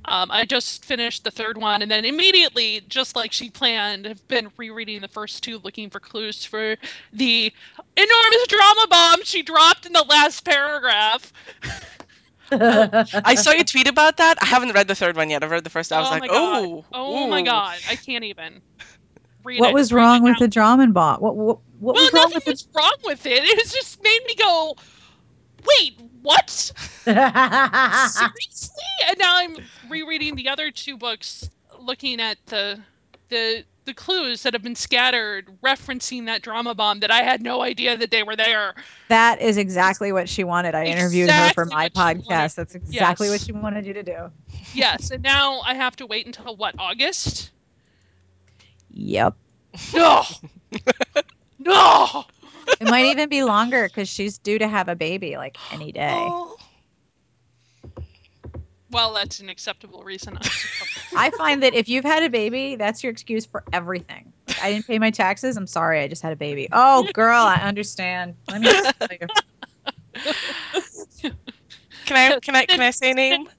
Um, 0.05 0.31
I 0.31 0.45
just 0.45 0.85
finished 0.85 1.23
the 1.23 1.31
third 1.31 1.57
one, 1.57 1.81
and 1.81 1.91
then 1.91 2.05
immediately, 2.05 2.81
just 2.87 3.15
like 3.15 3.31
she 3.31 3.49
planned, 3.49 4.05
have 4.05 4.27
been 4.27 4.51
rereading 4.57 5.01
the 5.01 5.07
first 5.07 5.43
two, 5.43 5.59
looking 5.63 5.89
for 5.89 5.99
clues 5.99 6.43
for 6.45 6.75
the 7.13 7.51
enormous 7.97 8.47
drama 8.47 8.87
bomb 8.89 9.23
she 9.23 9.41
dropped 9.43 9.85
in 9.85 9.93
the 9.93 10.03
last 10.09 10.43
paragraph. 10.45 11.31
I 12.51 13.35
saw 13.35 13.51
you 13.51 13.63
tweet 13.63 13.87
about 13.87 14.17
that. 14.17 14.37
I 14.41 14.45
haven't 14.45 14.73
read 14.73 14.87
the 14.87 14.95
third 14.95 15.15
one 15.15 15.29
yet. 15.29 15.43
I've 15.43 15.51
read 15.51 15.63
the 15.63 15.69
first. 15.69 15.91
I 15.91 15.99
was 15.99 16.09
Oh 16.09 16.11
like, 16.11 16.23
my 16.23 16.29
God. 16.29 16.69
oh, 16.69 16.85
Oh 16.91 17.27
my 17.27 17.41
god, 17.41 17.81
I 17.87 17.95
can't 17.95 18.23
even. 18.23 18.61
Read 19.43 19.63
what 19.63 19.65
it. 19.65 19.73
was 19.73 19.91
wrong 19.93 20.21
it 20.21 20.23
with 20.23 20.37
now. 20.37 20.39
the 20.39 20.47
drama 20.47 20.87
bomb? 20.87 21.19
What 21.21 21.35
what, 21.35 21.59
what 21.79 21.95
Well, 21.95 22.01
was 22.01 22.13
wrong 22.13 22.31
nothing 22.31 22.35
with 22.35 22.45
the 22.45 22.55
was 22.55 22.67
wrong 22.75 22.95
with 23.03 23.25
it. 23.25 23.43
It 23.43 23.69
just 23.69 24.03
made 24.03 24.19
me 24.27 24.35
go, 24.35 24.75
wait, 25.65 25.99
what? 26.23 26.49
Seriously? 27.03 27.13
And 29.07 29.19
now 29.19 29.37
I'm 29.37 29.57
rereading 29.89 30.35
the 30.35 30.49
other 30.49 30.71
two 30.71 30.97
books, 30.97 31.49
looking 31.79 32.19
at 32.19 32.37
the 32.47 32.79
the 33.29 33.63
the 33.85 33.93
clues 33.93 34.43
that 34.43 34.53
have 34.53 34.63
been 34.63 34.75
scattered, 34.75 35.49
referencing 35.61 36.25
that 36.27 36.41
drama 36.41 36.73
bomb 36.73 37.01
that 37.01 37.11
I 37.11 37.21
had 37.23 37.41
no 37.41 37.61
idea 37.61 37.97
that 37.97 38.11
they 38.11 38.23
were 38.23 38.35
there. 38.35 38.75
That 39.09 39.41
is 39.41 39.57
exactly 39.57 40.11
what 40.11 40.29
she 40.29 40.43
wanted. 40.43 40.73
I 40.75 40.85
interviewed 40.85 41.29
her 41.29 41.51
for 41.53 41.65
my 41.65 41.89
what 41.93 41.93
she 41.93 41.99
wanted. 41.99 42.25
podcast. 42.25 42.55
That's 42.55 42.75
exactly 42.75 43.29
what 43.29 43.41
she 43.41 43.51
wanted 43.51 43.85
you 43.85 43.93
to 43.93 44.03
do. 44.03 44.31
Yes, 44.73 45.11
and 45.11 45.21
now 45.21 45.59
I 45.61 45.73
have 45.75 45.95
to 45.97 46.05
wait 46.05 46.25
until 46.25 46.55
what 46.55 46.75
August? 46.79 47.51
Yep. 48.91 49.35
No, 49.93 50.23
no. 51.59 52.25
It 52.79 52.87
might 52.87 53.05
even 53.05 53.29
be 53.29 53.43
longer 53.43 53.87
because 53.87 54.09
she's 54.09 54.37
due 54.37 54.59
to 54.59 54.67
have 54.67 54.89
a 54.89 54.95
baby 54.95 55.37
like 55.37 55.57
any 55.71 55.91
day. 55.91 56.27
Oh. 56.29 56.57
Well, 58.91 59.13
that's 59.13 59.39
an 59.39 59.49
acceptable 59.49 60.03
reason. 60.03 60.37
I 61.15 61.31
find 61.31 61.63
that 61.63 61.73
if 61.73 61.89
you've 61.89 62.05
had 62.05 62.21
a 62.23 62.29
baby, 62.29 62.75
that's 62.75 63.03
your 63.03 63.11
excuse 63.11 63.45
for 63.45 63.63
everything. 63.73 64.31
Like, 64.47 64.61
I 64.61 64.71
didn't 64.71 64.85
pay 64.85 64.99
my 64.99 65.09
taxes. 65.09 65.57
I'm 65.57 65.65
sorry. 65.65 66.01
I 66.01 66.07
just 66.07 66.21
had 66.21 66.31
a 66.31 66.35
baby. 66.35 66.67
Oh, 66.71 67.07
girl, 67.13 67.41
I 67.41 67.61
understand. 67.61 68.35
Let 68.47 68.61
me 68.61 68.67
just 68.67 68.99
tell 68.99 69.07
you. 69.19 69.27
Can 72.05 72.17
I 72.17 72.39
can 72.39 72.55
I 72.55 72.65
can 72.65 72.81
I 72.81 72.91
say 72.91 73.11
a 73.11 73.13
name? 73.13 73.49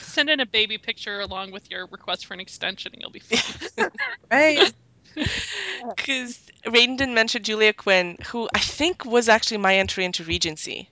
Send 0.00 0.30
in 0.30 0.40
a 0.40 0.46
baby 0.46 0.78
picture 0.78 1.20
along 1.20 1.52
with 1.52 1.70
your 1.70 1.86
request 1.86 2.26
for 2.26 2.34
an 2.34 2.40
extension, 2.40 2.92
and 2.92 3.02
you'll 3.02 3.10
be 3.10 3.20
fine. 3.20 3.90
Right. 4.30 4.72
Because 5.96 6.38
Raiden 6.64 6.96
didn't 6.96 7.14
mention 7.14 7.42
Julia 7.42 7.72
Quinn, 7.72 8.16
who 8.26 8.48
I 8.54 8.60
think 8.60 9.04
was 9.04 9.28
actually 9.28 9.58
my 9.58 9.76
entry 9.76 10.04
into 10.04 10.24
Regency, 10.24 10.88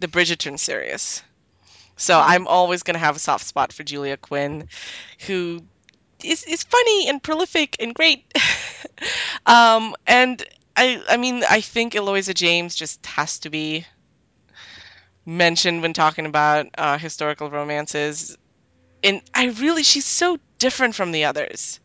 the 0.00 0.08
Bridgerton 0.08 0.58
series. 0.58 1.22
So 1.96 2.18
I'm 2.18 2.46
always 2.46 2.82
going 2.82 2.94
to 2.94 3.00
have 3.00 3.16
a 3.16 3.20
soft 3.20 3.46
spot 3.46 3.72
for 3.72 3.82
Julia 3.82 4.16
Quinn, 4.16 4.68
who 5.26 5.62
is, 6.22 6.44
is 6.44 6.62
funny 6.62 7.08
and 7.08 7.22
prolific 7.22 7.76
and 7.80 7.94
great. 7.94 8.24
um, 9.46 9.94
and 10.06 10.42
I, 10.76 11.02
I 11.08 11.16
mean, 11.16 11.42
I 11.48 11.60
think 11.60 11.94
Eloisa 11.94 12.34
James 12.34 12.74
just 12.74 13.04
has 13.06 13.38
to 13.40 13.50
be 13.50 13.86
mentioned 15.24 15.82
when 15.82 15.92
talking 15.92 16.26
about 16.26 16.66
uh, 16.76 16.98
historical 16.98 17.50
romances. 17.50 18.36
And 19.02 19.22
I 19.34 19.46
really, 19.46 19.82
she's 19.82 20.06
so 20.06 20.38
different 20.58 20.94
from 20.94 21.12
the 21.12 21.24
others. 21.24 21.80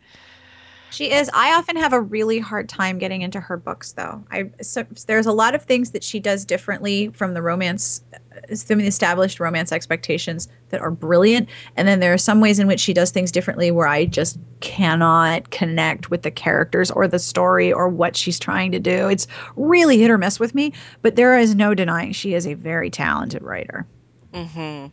She 0.92 1.10
is. 1.12 1.30
I 1.34 1.54
often 1.54 1.78
have 1.78 1.94
a 1.94 2.02
really 2.02 2.40
hard 2.40 2.68
time 2.68 2.98
getting 2.98 3.22
into 3.22 3.40
her 3.40 3.56
books, 3.56 3.94
though. 3.94 4.24
I 4.30 4.50
so, 4.62 4.86
there's 5.08 5.26
a 5.26 5.32
lot 5.32 5.56
of 5.56 5.64
things 5.64 5.92
that 5.92 6.04
she 6.04 6.20
does 6.20 6.44
differently 6.44 7.08
from 7.14 7.34
the 7.34 7.42
romance, 7.42 8.02
uh, 8.14 8.56
from 8.58 8.80
the 8.80 8.88
established 8.88 9.40
romance 9.40 9.72
expectations 9.72 10.50
that 10.70 10.82
are 10.82 10.92
brilliant, 10.92 11.48
and 11.78 11.88
then 11.88 12.02
there 12.02 12.14
are 12.14 12.18
some 12.18 12.42
ways 12.42 12.60
in 12.60 12.68
which 12.68 12.82
she 12.82 12.94
does 12.94 13.10
things 13.10 13.32
differently 13.32 13.72
where 13.72 13.88
I 13.88 14.04
just 14.06 14.38
cannot 14.60 15.50
connect 15.50 16.10
with 16.10 16.24
the 16.24 16.32
characters 16.32 16.92
or 16.92 17.08
the 17.08 17.20
story 17.20 17.72
or 17.72 17.88
what 17.88 18.18
she's 18.18 18.38
trying 18.38 18.74
to 18.74 18.80
do. 18.80 19.08
It's 19.08 19.28
really 19.56 19.98
hit 19.98 20.12
or 20.12 20.18
miss 20.18 20.42
with 20.42 20.54
me, 20.54 20.74
but 21.02 21.16
there 21.16 21.38
is 21.38 21.56
no 21.56 21.74
denying 21.74 22.12
she 22.12 22.34
is 22.34 22.46
a 22.46 22.54
very 22.56 22.90
talented 22.90 23.42
writer. 23.42 23.88
hmm 24.34 24.88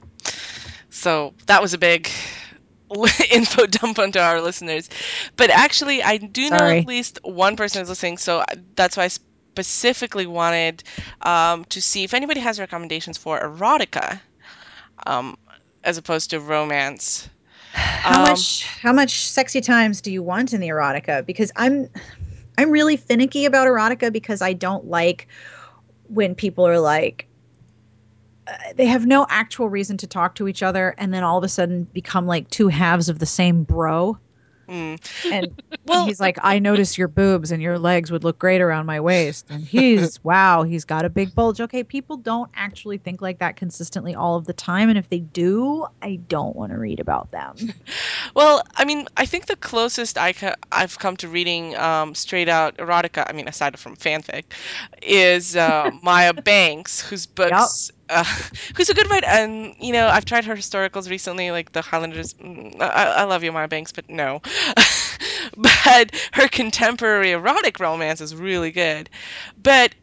So 0.90 1.34
that 1.46 1.60
was 1.60 1.74
a 1.74 1.78
big 1.78 2.08
info 3.30 3.66
dump 3.66 3.98
onto 3.98 4.18
our 4.18 4.40
listeners. 4.40 4.88
But 5.36 5.50
actually, 5.50 6.02
I 6.02 6.18
do 6.18 6.50
know 6.50 6.66
at 6.66 6.84
least 6.86 7.18
one 7.22 7.56
person 7.56 7.82
is 7.82 7.88
listening, 7.88 8.18
so 8.18 8.44
that's 8.76 8.96
why 8.96 9.04
I 9.04 9.08
specifically 9.08 10.26
wanted 10.26 10.82
um, 11.22 11.64
to 11.66 11.80
see 11.80 12.04
if 12.04 12.14
anybody 12.14 12.40
has 12.40 12.58
recommendations 12.60 13.18
for 13.18 13.40
erotica 13.40 14.20
um, 15.06 15.36
as 15.84 15.96
opposed 15.98 16.30
to 16.30 16.40
romance. 16.40 17.28
How 17.72 18.18
Um, 18.18 18.20
much 18.20 18.64
how 18.82 18.92
much 18.92 19.28
sexy 19.28 19.60
times 19.60 20.00
do 20.00 20.10
you 20.12 20.22
want 20.22 20.52
in 20.52 20.60
the 20.60 20.68
erotica? 20.68 21.24
Because 21.24 21.52
I'm 21.56 21.88
I'm 22.58 22.70
really 22.70 22.96
finicky 22.96 23.44
about 23.44 23.66
erotica 23.66 24.12
because 24.12 24.42
I 24.42 24.52
don't 24.54 24.86
like 24.86 25.28
when 26.08 26.34
people 26.34 26.66
are 26.66 26.80
like 26.80 27.27
they 28.76 28.86
have 28.86 29.06
no 29.06 29.26
actual 29.28 29.68
reason 29.68 29.96
to 29.98 30.06
talk 30.06 30.34
to 30.36 30.48
each 30.48 30.62
other 30.62 30.94
and 30.98 31.12
then 31.12 31.22
all 31.24 31.38
of 31.38 31.44
a 31.44 31.48
sudden 31.48 31.84
become 31.92 32.26
like 32.26 32.48
two 32.50 32.68
halves 32.68 33.08
of 33.08 33.18
the 33.18 33.26
same 33.26 33.62
bro. 33.64 34.18
mm, 34.68 35.32
And 35.32 35.48
Well- 35.86 36.04
he's 36.04 36.20
like, 36.20 36.36
I 36.42 36.58
notice 36.58 36.98
your 36.98 37.08
boobs 37.08 37.50
and 37.50 37.62
your 37.62 37.78
legs 37.78 38.10
would 38.12 38.22
look 38.22 38.38
great 38.38 38.60
around 38.60 38.84
my 38.84 39.00
waist. 39.00 39.46
And 39.48 39.64
he's, 39.66 40.22
wow, 40.22 40.62
he's 40.62 40.84
got 40.84 41.06
a 41.06 41.08
big 41.08 41.34
bulge. 41.34 41.62
Okay, 41.62 41.82
people 41.82 42.18
don't 42.18 42.50
actually 42.54 42.98
think 42.98 43.22
like 43.22 43.38
that 43.38 43.56
consistently 43.56 44.14
all 44.14 44.36
of 44.36 44.44
the 44.44 44.52
time. 44.52 44.90
And 44.90 44.98
if 44.98 45.08
they 45.08 45.20
do, 45.20 45.86
I 46.02 46.16
don't 46.28 46.54
want 46.54 46.72
to 46.72 46.78
read 46.78 47.00
about 47.00 47.30
them. 47.30 47.54
Well, 48.34 48.62
I 48.76 48.84
mean, 48.84 49.06
I 49.16 49.24
think 49.24 49.46
the 49.46 49.56
closest 49.56 50.18
I 50.18 50.32
ca- 50.34 50.56
I've 50.70 50.98
come 50.98 51.16
to 51.18 51.28
reading 51.28 51.74
um, 51.76 52.14
straight 52.14 52.48
out 52.48 52.76
erotica, 52.76 53.24
I 53.28 53.32
mean, 53.32 53.48
aside 53.48 53.78
from 53.78 53.96
fanfic, 53.96 54.44
is 55.02 55.56
uh, 55.56 55.90
Maya 56.02 56.34
Banks, 56.34 57.00
whose 57.00 57.26
books, 57.26 57.90
uh, 58.08 58.24
who's 58.76 58.88
a 58.88 58.94
good 58.94 59.10
writer. 59.10 59.26
And, 59.26 59.74
you 59.78 59.92
know, 59.92 60.08
I've 60.08 60.24
tried 60.24 60.44
her 60.44 60.54
historicals 60.54 61.10
recently, 61.10 61.50
like 61.50 61.72
the 61.72 61.82
Highlanders. 61.82 62.34
mm, 62.34 62.80
I, 62.80 63.04
I 63.04 63.24
love 63.24 63.44
you, 63.44 63.52
Maya 63.52 63.68
Banks, 63.68 63.92
but 63.92 64.08
no. 64.08 64.40
but 65.56 66.12
her 66.32 66.48
contemporary 66.48 67.32
erotic 67.32 67.80
romance 67.80 68.20
is 68.20 68.34
really 68.34 68.70
good. 68.70 69.10
But 69.56 69.94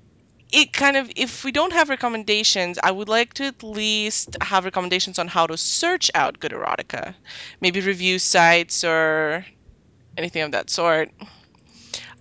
it 0.52 0.74
kind 0.74 0.96
of 0.98 1.12
if 1.16 1.44
we 1.44 1.52
don't 1.52 1.74
have 1.74 1.90
recommendations 1.90 2.78
i 2.84 2.92
would 2.92 3.10
like 3.10 3.34
to 3.34 3.46
at 3.46 3.64
least 3.64 4.38
have 4.42 4.64
recommendations 4.64 5.18
on 5.18 5.28
how 5.28 5.48
to 5.48 5.58
search 5.58 6.12
out 6.14 6.40
good 6.40 6.52
erotica 6.52 7.16
maybe 7.62 7.82
review 7.82 8.20
sites 8.20 8.84
or 8.84 9.46
anything 10.18 10.44
of 10.44 10.52
that 10.52 10.70
sort 10.70 11.12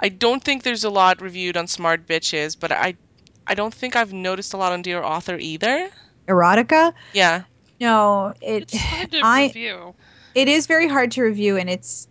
i 0.00 0.08
don't 0.08 0.42
think 0.44 0.62
there's 0.62 0.84
a 0.84 0.90
lot 0.90 1.20
reviewed 1.20 1.56
on 1.56 1.66
smart 1.66 2.06
bitches 2.06 2.58
but 2.58 2.72
i 2.72 2.94
i 3.46 3.54
don't 3.54 3.72
think 3.74 3.96
i've 3.96 4.12
noticed 4.12 4.54
a 4.54 4.56
lot 4.56 4.72
on 4.72 4.82
dear 4.82 5.02
author 5.02 5.36
either 5.38 5.88
Erotica? 6.28 6.92
yeah 7.12 7.42
No, 7.80 8.32
it 8.40 8.62
It's 8.62 8.76
hard 8.76 9.10
to 9.12 9.20
I 9.22 9.42
review. 9.46 9.94
it 10.34 10.48
is 10.48 10.66
very 10.66 10.88
hard 10.88 11.10
to 11.12 11.22
review 11.22 11.56
and 11.56 11.68
it's 11.68 12.08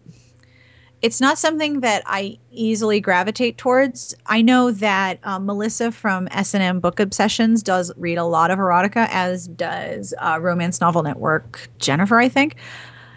it's 1.01 1.19
not 1.19 1.37
something 1.37 1.81
that 1.81 2.03
I 2.05 2.37
easily 2.49 3.01
gravitate 3.01 3.57
towards. 3.57 4.15
I 4.25 4.41
know 4.41 4.71
that 4.71 5.19
um, 5.23 5.45
Melissa 5.45 5.91
from 5.91 6.29
S&M 6.31 6.79
Book 6.79 7.01
Obsessions 7.01 7.61
does 7.61 7.91
read 7.97 8.17
a 8.17 8.23
lot 8.23 8.51
of 8.51 8.57
erotica, 8.59 9.09
as 9.11 9.45
does 9.49 10.13
uh, 10.17 10.39
Romance 10.41 10.79
Novel 10.79 11.03
Network 11.03 11.67
Jennifer, 11.77 12.17
I 12.17 12.29
think. 12.29 12.55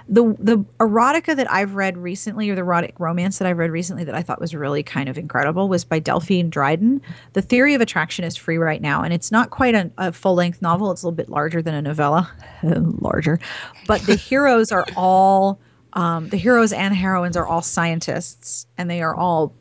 The 0.08 0.36
the 0.38 0.58
erotica 0.78 1.34
that 1.36 1.50
I've 1.50 1.74
read 1.74 1.96
recently, 1.96 2.48
or 2.48 2.54
the 2.54 2.60
erotic 2.60 2.98
romance 2.98 3.38
that 3.38 3.48
I've 3.48 3.58
read 3.58 3.70
recently 3.70 4.04
that 4.04 4.14
I 4.14 4.22
thought 4.22 4.40
was 4.40 4.54
really 4.54 4.82
kind 4.82 5.08
of 5.08 5.18
incredible, 5.18 5.68
was 5.68 5.84
by 5.84 5.98
Delphine 5.98 6.48
Dryden. 6.50 7.02
The 7.32 7.42
Theory 7.42 7.74
of 7.74 7.80
Attraction 7.80 8.24
is 8.24 8.36
free 8.36 8.58
right 8.58 8.80
now, 8.80 9.02
and 9.02 9.12
it's 9.12 9.32
not 9.32 9.50
quite 9.50 9.74
a, 9.74 9.90
a 9.98 10.12
full 10.12 10.34
length 10.34 10.62
novel. 10.62 10.90
It's 10.92 11.02
a 11.02 11.06
little 11.06 11.16
bit 11.16 11.28
larger 11.28 11.60
than 11.60 11.74
a 11.74 11.82
novella, 11.82 12.30
larger, 12.62 13.40
but 13.86 14.00
the 14.02 14.14
heroes 14.14 14.70
are 14.70 14.86
all 14.96 15.58
um, 15.94 16.28
the 16.28 16.36
heroes 16.36 16.72
and 16.72 16.94
heroines 16.94 17.36
are 17.36 17.46
all 17.46 17.62
scientists, 17.62 18.66
and 18.78 18.88
they 18.88 19.02
are 19.02 19.14
all 19.14 19.54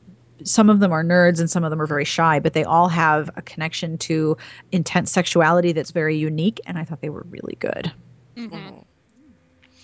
some 0.43 0.69
of 0.69 0.79
them 0.79 0.91
are 0.91 1.03
nerds 1.03 1.39
and 1.39 1.49
some 1.49 1.63
of 1.63 1.69
them 1.71 1.81
are 1.81 1.87
very 1.87 2.05
shy, 2.05 2.39
but 2.39 2.53
they 2.53 2.63
all 2.63 2.89
have 2.89 3.29
a 3.35 3.41
connection 3.41 3.97
to 3.97 4.37
intense 4.71 5.11
sexuality 5.11 5.71
that's 5.71 5.91
very 5.91 6.15
unique. 6.15 6.59
And 6.65 6.77
I 6.77 6.83
thought 6.83 7.01
they 7.01 7.09
were 7.09 7.25
really 7.29 7.55
good. 7.59 7.91
Mhm. 8.37 8.84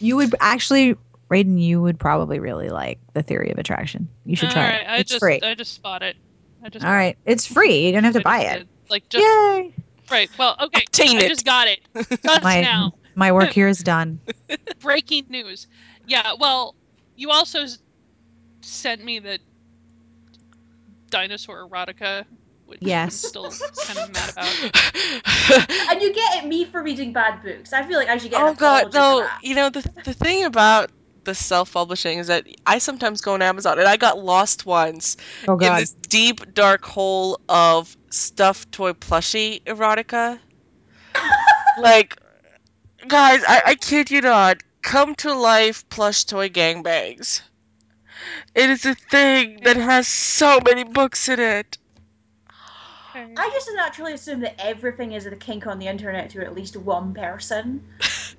You 0.01 0.15
would 0.17 0.35
actually, 0.39 0.95
Raiden, 1.29 1.61
you 1.61 1.81
would 1.81 1.99
probably 1.99 2.39
really 2.39 2.69
like 2.69 2.99
the 3.13 3.21
theory 3.23 3.51
of 3.51 3.57
attraction. 3.57 4.09
You 4.25 4.35
should 4.35 4.49
try 4.51 4.61
All 4.63 4.69
right, 4.69 4.81
it. 4.81 4.87
I 4.89 4.97
It's 4.97 5.09
just 5.11 5.19
free. 5.19 5.39
I 5.41 5.53
just 5.55 5.81
bought 5.81 6.01
it. 6.03 6.15
I 6.63 6.69
just 6.69 6.85
All 6.85 6.91
right, 6.91 7.17
it's 7.25 7.45
free. 7.45 7.85
You 7.87 7.91
don't 7.93 8.03
have 8.03 8.13
to 8.13 8.19
I 8.19 8.23
buy 8.23 8.39
it. 8.41 8.59
did. 8.59 8.67
Like 8.89 9.07
just 9.09 9.23
Yay! 9.23 9.73
right. 10.11 10.29
Well, 10.37 10.55
okay. 10.59 10.81
Obtain 10.83 11.17
I 11.17 11.21
it. 11.21 11.29
just 11.29 11.45
got 11.45 11.67
it. 11.67 11.79
Just 12.23 12.43
My 12.43 12.61
now. 12.61 12.93
my 13.15 13.31
work 13.31 13.51
here 13.51 13.67
is 13.67 13.79
done. 13.79 14.19
Breaking 14.79 15.25
news. 15.29 15.67
Yeah. 16.07 16.33
Well, 16.37 16.75
you 17.15 17.29
also 17.31 17.65
sent 18.61 19.03
me 19.03 19.19
the 19.19 19.39
dinosaur 21.09 21.67
erotica, 21.67 22.25
which 22.71 22.79
Yes. 22.81 23.25
I'm 23.25 23.29
still 23.29 23.51
kind 23.85 23.99
of 23.99 24.13
mad 24.13 24.31
about. 24.31 25.89
And 25.91 26.01
you 26.01 26.13
get 26.13 26.37
at 26.37 26.47
me 26.47 26.63
for 26.63 26.81
reading 26.81 27.11
bad 27.11 27.43
books. 27.43 27.73
I 27.73 27.83
feel 27.83 27.97
like 27.97 28.07
I 28.07 28.17
should 28.17 28.31
get 28.31 28.41
oh 28.41 28.47
an 28.47 28.55
god, 28.55 28.93
no. 28.93 29.17
for 29.17 29.23
that. 29.25 29.39
You 29.43 29.55
know 29.55 29.69
the 29.69 29.81
the 30.05 30.13
thing 30.13 30.45
about 30.45 30.89
the 31.25 31.35
self-publishing 31.35 32.19
is 32.19 32.27
that 32.27 32.45
I 32.65 32.77
sometimes 32.77 33.19
go 33.19 33.33
on 33.33 33.41
Amazon 33.41 33.77
and 33.77 33.87
I 33.87 33.97
got 33.97 34.17
lost 34.17 34.65
once 34.65 35.17
Oh 35.47 35.53
in 35.53 35.59
God. 35.59 35.81
this 35.81 35.91
deep 36.07 36.53
dark 36.53 36.85
hole 36.85 37.41
of 37.49 37.95
stuffed 38.09 38.71
toy 38.71 38.93
plushie 38.93 39.61
erotica. 39.63 40.39
like, 41.79 42.17
guys, 43.05 43.43
I, 43.45 43.61
I 43.65 43.75
kid 43.75 44.09
you 44.09 44.21
not. 44.21 44.63
Come 44.81 45.13
to 45.15 45.33
life 45.33 45.87
plush 45.89 46.23
toy 46.23 46.47
gangbangs. 46.47 47.41
It 48.55 48.69
is 48.69 48.85
a 48.85 48.95
thing 48.95 49.59
that 49.63 49.75
has 49.75 50.07
so 50.07 50.59
many 50.65 50.85
books 50.85 51.27
in 51.27 51.39
it. 51.39 51.77
Okay. 53.15 53.33
I 53.37 53.49
just 53.49 53.69
naturally 53.75 54.13
assume 54.13 54.39
that 54.41 54.55
everything 54.59 55.11
is 55.13 55.25
a 55.25 55.35
kink 55.35 55.67
on 55.67 55.79
the 55.79 55.87
internet 55.87 56.29
to 56.31 56.41
at 56.41 56.55
least 56.55 56.77
one 56.77 57.13
person. 57.13 57.83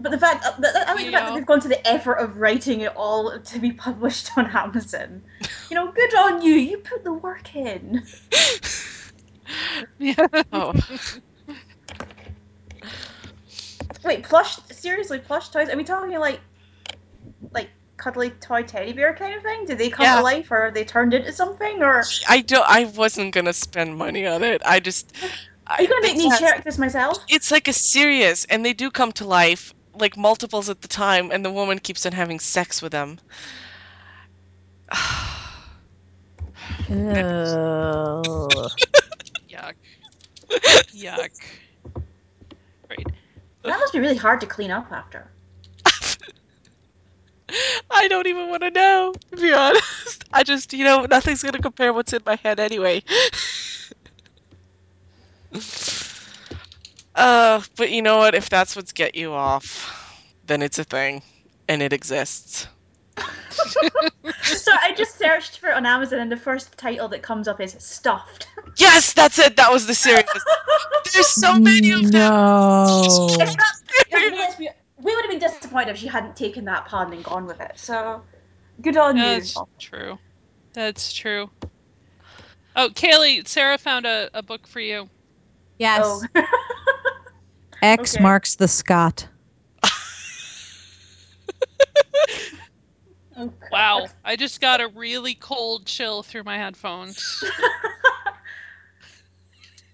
But 0.00 0.10
the 0.10 0.18
fact, 0.18 0.44
uh, 0.44 0.52
that- 0.58 0.88
I 0.88 0.94
like 0.94 1.06
the 1.06 1.12
fact 1.12 1.26
that 1.28 1.34
they've 1.34 1.46
gone 1.46 1.60
to 1.60 1.68
the 1.68 1.86
effort 1.86 2.14
of 2.14 2.36
writing 2.38 2.80
it 2.80 2.92
all 2.96 3.38
to 3.38 3.58
be 3.60 3.70
published 3.72 4.36
on 4.36 4.46
Amazon. 4.50 5.22
You 5.70 5.76
know, 5.76 5.92
good 5.92 6.14
on 6.16 6.42
you. 6.42 6.54
You 6.54 6.78
put 6.78 7.04
the 7.04 7.12
work 7.12 7.54
in. 7.54 8.02
Yeah. 9.98 10.26
Oh, 10.52 10.72
Wait, 14.04 14.24
plush? 14.24 14.56
Seriously, 14.70 15.18
plush 15.18 15.50
toys? 15.50 15.68
Are 15.68 15.76
we 15.76 15.84
talking 15.84 16.18
like, 16.18 16.40
like 17.52 17.70
cuddly 18.04 18.28
toy 18.28 18.62
teddy 18.62 18.92
bear 18.92 19.14
kind 19.14 19.34
of 19.34 19.42
thing? 19.42 19.64
Did 19.64 19.78
they 19.78 19.88
come 19.88 20.04
Yeah. 20.04 20.16
to 20.16 20.22
life, 20.22 20.50
or 20.50 20.66
are 20.66 20.70
they 20.70 20.84
turned 20.84 21.14
into 21.14 21.32
something, 21.32 21.82
or 21.82 22.04
I 22.28 22.42
don't. 22.42 22.68
I 22.68 22.84
wasn't 22.84 23.34
gonna 23.34 23.54
spend 23.54 23.96
money 23.96 24.26
on 24.26 24.42
it. 24.44 24.60
I 24.66 24.78
just. 24.80 25.10
are 25.66 25.80
you 25.80 25.88
gonna 25.88 26.02
make 26.02 26.18
me 26.18 26.24
yes, 26.24 26.38
check 26.38 26.64
this 26.64 26.76
myself? 26.76 27.18
It's 27.30 27.50
like 27.50 27.66
a 27.66 27.72
serious, 27.72 28.44
and 28.44 28.64
they 28.64 28.74
do 28.74 28.90
come 28.90 29.12
to 29.12 29.24
life, 29.24 29.72
like 29.94 30.18
multiples 30.18 30.68
at 30.68 30.82
the 30.82 30.88
time, 30.88 31.30
and 31.32 31.42
the 31.42 31.50
woman 31.50 31.78
keeps 31.78 32.04
on 32.04 32.12
having 32.12 32.38
sex 32.38 32.82
with 32.82 32.92
them. 32.92 33.18
Ugh. 36.90 36.90
Yuck. 39.50 39.76
Yuck. 40.94 41.30
Right. 42.90 43.06
That 43.62 43.78
must 43.78 43.94
be 43.94 43.98
really 43.98 44.16
hard 44.16 44.42
to 44.42 44.46
clean 44.46 44.70
up 44.70 44.92
after. 44.92 45.33
I 47.90 48.08
don't 48.08 48.26
even 48.26 48.48
want 48.48 48.62
to 48.62 48.70
know, 48.70 49.14
to 49.30 49.36
be 49.36 49.52
honest. 49.52 50.24
I 50.32 50.42
just, 50.42 50.72
you 50.72 50.84
know, 50.84 51.04
nothing's 51.06 51.42
gonna 51.42 51.60
compare 51.60 51.92
what's 51.92 52.12
in 52.12 52.22
my 52.26 52.36
head 52.36 52.60
anyway. 52.60 53.02
uh, 57.14 57.62
but 57.76 57.90
you 57.90 58.02
know 58.02 58.18
what? 58.18 58.34
If 58.34 58.48
that's 58.50 58.74
what's 58.76 58.92
get 58.92 59.14
you 59.14 59.32
off, 59.32 60.20
then 60.46 60.62
it's 60.62 60.78
a 60.78 60.84
thing, 60.84 61.22
and 61.68 61.82
it 61.82 61.92
exists. 61.92 62.66
so 64.42 64.72
I 64.82 64.92
just 64.96 65.16
searched 65.16 65.58
for 65.58 65.68
it 65.68 65.74
on 65.76 65.86
Amazon, 65.86 66.18
and 66.18 66.32
the 66.32 66.36
first 66.36 66.76
title 66.76 67.08
that 67.08 67.22
comes 67.22 67.46
up 67.46 67.60
is 67.60 67.76
stuffed. 67.78 68.48
Yes, 68.76 69.12
that's 69.12 69.38
it. 69.38 69.56
That 69.56 69.72
was 69.72 69.86
the 69.86 69.94
series. 69.94 70.24
There's 71.12 71.28
so 71.28 71.58
many 71.60 71.92
of 71.92 72.02
them. 72.10 72.12
No. 72.12 73.02
It's 73.04 73.38
not- 73.38 73.56
Yeah, 74.10 74.18
but 74.30 74.38
let's 74.38 74.56
be- 74.56 74.68
we 75.02 75.14
would 75.14 75.24
have 75.24 75.30
been 75.30 75.40
disappointed 75.40 75.90
if 75.90 75.98
she 75.98 76.06
hadn't 76.06 76.36
taken 76.36 76.64
that 76.66 76.86
pun 76.86 77.12
and 77.12 77.24
gone 77.24 77.46
with 77.46 77.60
it. 77.60 77.72
So, 77.76 78.22
good 78.80 78.96
on 78.96 79.16
you. 79.16 79.22
That's 79.22 79.56
true. 79.78 80.18
That's 80.72 81.12
true. 81.12 81.50
Oh, 82.76 82.88
Kaylee, 82.90 83.46
Sarah 83.46 83.78
found 83.78 84.06
a, 84.06 84.30
a 84.34 84.42
book 84.42 84.66
for 84.66 84.80
you. 84.80 85.08
Yes. 85.78 86.24
Oh. 86.34 86.42
X 87.82 88.14
Okay. 88.14 88.22
marks 88.22 88.56
the 88.56 88.68
Scott. 88.68 89.28
Oh, 93.36 93.52
Wow. 93.72 94.06
I 94.24 94.36
just 94.36 94.60
got 94.60 94.80
a 94.80 94.86
really 94.86 95.34
cold 95.34 95.86
chill 95.86 96.22
through 96.22 96.44
my 96.44 96.56
headphones. 96.56 97.42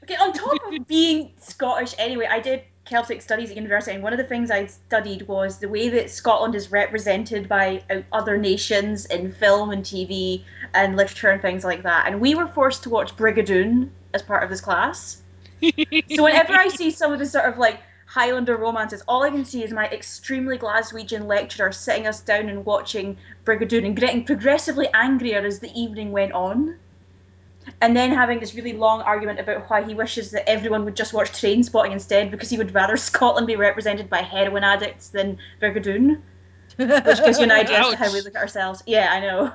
Okay, 0.05 0.17
on 0.17 0.33
top 0.33 0.53
of 0.73 0.87
being 0.89 1.35
Scottish 1.39 1.95
anyway, 1.99 2.27
I 2.29 2.41
did 2.41 2.65
Celtic 2.91 3.23
studies 3.23 3.51
at 3.51 3.57
university, 3.57 3.95
and 3.95 4.03
one 4.03 4.13
of 4.13 4.19
the 4.19 4.25
things 4.25 4.51
I 4.51 4.67
studied 4.67 5.29
was 5.29 5.59
the 5.59 5.69
way 5.69 5.91
that 5.91 6.11
Scotland 6.11 6.57
is 6.57 6.73
represented 6.73 7.49
by 7.49 7.85
uh, 7.89 8.01
other 8.11 8.37
nations 8.37 9.07
in 9.07 9.31
film 9.31 9.71
and 9.71 9.85
TV 9.85 10.43
and 10.75 10.97
literature 10.97 11.31
and 11.31 11.41
things 11.41 11.63
like 11.63 11.85
that. 11.85 12.09
And 12.09 12.21
we 12.21 12.35
were 12.35 12.49
forced 12.49 12.83
to 12.83 12.91
watch 12.91 13.17
Brigadoon 13.17 13.91
as 14.13 14.23
part 14.23 14.43
of 14.43 14.51
this 14.51 14.61
class. 14.61 15.23
So 16.17 16.25
whenever 16.25 16.55
I 16.55 16.69
see 16.69 16.91
some 16.91 17.13
of 17.13 17.21
the 17.21 17.27
sort 17.27 17.45
of 17.45 17.59
like 17.59 17.81
Highlander 18.07 18.57
romances, 18.57 19.03
all 19.07 19.23
I 19.23 19.31
can 19.31 19.45
see 19.45 19.63
is 19.63 19.73
my 19.73 19.87
extremely 19.87 20.59
Glaswegian 20.59 21.27
lecturer 21.27 21.71
sitting 21.71 22.09
us 22.09 22.21
down 22.21 22.49
and 22.49 22.65
watching 22.65 23.19
Brigadoon 23.45 23.87
and 23.87 23.95
getting 23.95 24.25
progressively 24.25 24.89
angrier 24.93 25.47
as 25.47 25.61
the 25.61 25.71
evening 25.81 26.11
went 26.11 26.33
on. 26.33 26.77
And 27.81 27.97
then 27.97 28.11
having 28.11 28.41
this 28.41 28.55
really 28.55 28.73
long 28.73 29.03
argument 29.03 29.39
about 29.39 29.69
why 29.69 29.83
he 29.83 29.95
wishes 29.95 30.31
that 30.31 30.49
everyone 30.49 30.85
would 30.85 30.97
just 30.97 31.13
watch 31.13 31.31
Trainspotting 31.31 31.93
instead 31.93 32.31
because 32.31 32.51
he 32.51 32.59
would 32.59 32.75
rather 32.75 32.97
Scotland 33.09 33.47
be 33.47 33.57
represented 33.57 34.09
by 34.09 34.19
heroin 34.19 34.65
addicts 34.65 35.09
than 35.09 35.39
Brigadoon. 35.61 36.21
Which 36.77 37.19
gives 37.25 37.39
you 37.39 37.45
an 37.45 37.51
idea 37.51 37.81
as 37.81 37.91
to 37.91 37.97
how 37.97 38.13
we 38.13 38.21
look 38.23 38.35
at 38.35 38.41
ourselves. 38.41 38.83
Yeah, 38.87 39.09
I 39.13 39.21
know. 39.21 39.53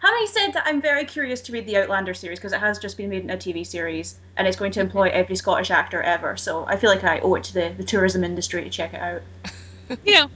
Having 0.00 0.26
said 0.28 0.52
that, 0.52 0.62
I'm 0.64 0.80
very 0.80 1.04
curious 1.04 1.42
to 1.42 1.52
read 1.52 1.66
the 1.66 1.76
Outlander 1.76 2.14
series 2.14 2.38
because 2.38 2.54
it 2.54 2.60
has 2.60 2.78
just 2.78 2.96
been 2.96 3.10
made 3.10 3.22
into 3.22 3.34
a 3.34 3.36
TV 3.36 3.66
series 3.66 4.18
and 4.36 4.48
it's 4.48 4.56
going 4.56 4.72
to 4.72 4.80
employ 4.80 5.10
every 5.10 5.36
Scottish 5.36 5.70
actor 5.70 6.02
ever. 6.02 6.38
So 6.38 6.64
I 6.66 6.76
feel 6.76 6.88
like 6.88 7.04
I 7.04 7.18
owe 7.20 7.34
it 7.34 7.44
to 7.44 7.54
the, 7.54 7.74
the 7.76 7.84
tourism 7.84 8.24
industry 8.24 8.64
to 8.64 8.70
check 8.70 8.94
it 8.94 9.00
out. 9.00 9.20
yeah. 10.04 10.26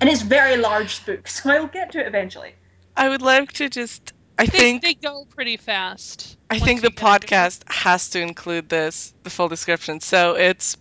And 0.00 0.10
it's 0.10 0.22
very 0.22 0.56
large 0.56 1.06
book, 1.06 1.28
so 1.28 1.50
I'll 1.50 1.68
get 1.68 1.92
to 1.92 2.00
it 2.00 2.08
eventually. 2.08 2.56
I 2.96 3.08
would 3.08 3.22
like 3.22 3.52
to 3.52 3.68
just. 3.68 4.12
I 4.38 4.46
They, 4.46 4.58
think. 4.58 4.82
they 4.82 4.94
go 4.94 5.24
pretty 5.26 5.56
fast. 5.56 6.36
I 6.50 6.58
think 6.60 6.82
the 6.82 6.90
you 6.90 6.92
get 6.92 7.08
into 7.10 7.32
it. 7.32 7.40
podcast 7.40 7.62
has 7.70 8.08
to 8.10 8.20
include 8.20 8.68
this, 8.68 9.14
the 9.22 9.30
full 9.30 9.48
description. 9.48 10.00
So 10.00 10.34
it's 10.34 10.76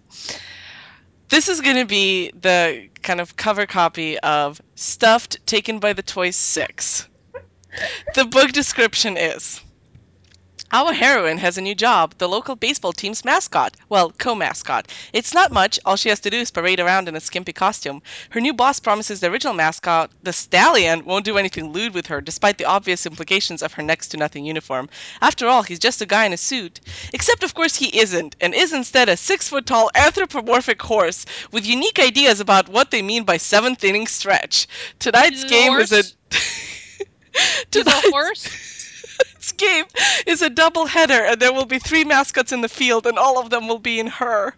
this 1.30 1.48
is 1.50 1.62
going 1.62 1.78
to 1.78 1.86
be 1.86 2.32
the 2.32 2.90
kind 3.02 3.20
of 3.22 3.36
cover 3.36 3.66
copy 3.66 4.20
of 4.20 4.62
Stuffed 4.76 5.46
Taken 5.48 5.80
by 5.80 5.94
the 5.94 6.04
Toys 6.04 6.36
6. 6.36 7.08
The 8.14 8.26
book 8.26 8.52
description 8.52 9.18
is 9.18 9.62
Our 10.76 10.92
heroine 10.92 11.38
has 11.38 11.60
a 11.60 11.62
new 11.62 11.76
job, 11.76 12.16
the 12.18 12.28
local 12.28 12.56
baseball 12.56 12.94
team's 12.94 13.24
mascot. 13.24 13.78
Well, 13.90 14.10
co 14.10 14.34
mascot. 14.34 14.92
It's 15.14 15.32
not 15.32 15.52
much, 15.52 15.80
all 15.86 15.98
she 15.98 16.10
has 16.10 16.20
to 16.22 16.32
do 16.32 16.38
is 16.38 16.50
parade 16.50 16.80
around 16.80 17.08
in 17.08 17.16
a 17.16 17.20
skimpy 17.20 17.54
costume. 17.54 18.02
Her 18.32 18.42
new 18.42 18.56
boss 18.56 18.80
promises 18.80 19.20
the 19.20 19.30
original 19.30 19.54
mascot, 19.54 20.10
the 20.24 20.34
stallion, 20.34 21.06
won't 21.06 21.26
do 21.26 21.38
anything 21.38 21.72
lewd 21.72 21.94
with 21.94 22.08
her, 22.08 22.22
despite 22.22 22.58
the 22.58 22.66
obvious 22.66 23.06
implications 23.06 23.62
of 23.62 23.74
her 23.74 23.84
next 23.84 24.08
to 24.08 24.18
nothing 24.18 24.46
uniform. 24.46 24.90
After 25.22 25.48
all, 25.48 25.62
he's 25.62 25.78
just 25.78 26.02
a 26.02 26.08
guy 26.08 26.26
in 26.26 26.34
a 26.34 26.38
suit. 26.38 26.80
Except, 27.14 27.44
of 27.44 27.54
course, 27.54 27.76
he 27.76 27.96
isn't, 27.96 28.36
and 28.42 28.56
is 28.56 28.74
instead 28.74 29.10
a 29.10 29.16
six 29.16 29.50
foot 29.50 29.68
tall 29.68 29.92
anthropomorphic 29.94 30.82
horse 30.82 31.28
with 31.52 31.68
unique 31.68 32.00
ideas 32.00 32.40
about 32.40 32.68
what 32.68 32.90
they 32.90 33.04
mean 33.04 33.26
by 33.26 33.38
seventh 33.38 33.84
inning 33.84 34.08
stretch. 34.08 34.66
Tonight's 34.98 35.44
game 35.44 35.74
is 35.74 35.92
a. 35.92 36.02
He's 37.72 37.86
a 37.86 38.10
horse? 38.10 38.73
next 39.44 39.58
game 39.58 39.84
is 40.26 40.42
a 40.42 40.50
double 40.50 40.86
header, 40.86 41.22
and 41.26 41.38
there 41.42 41.52
will 41.52 41.66
be 41.66 41.78
three 41.80 42.06
mascots 42.06 42.54
in 42.54 42.62
the 42.62 42.70
field, 42.70 43.06
and 43.06 43.20
all 43.20 43.38
of 43.40 43.50
them 43.50 43.68
will 43.68 43.80
be 43.80 44.00
in 44.00 44.08
her. 44.08 44.54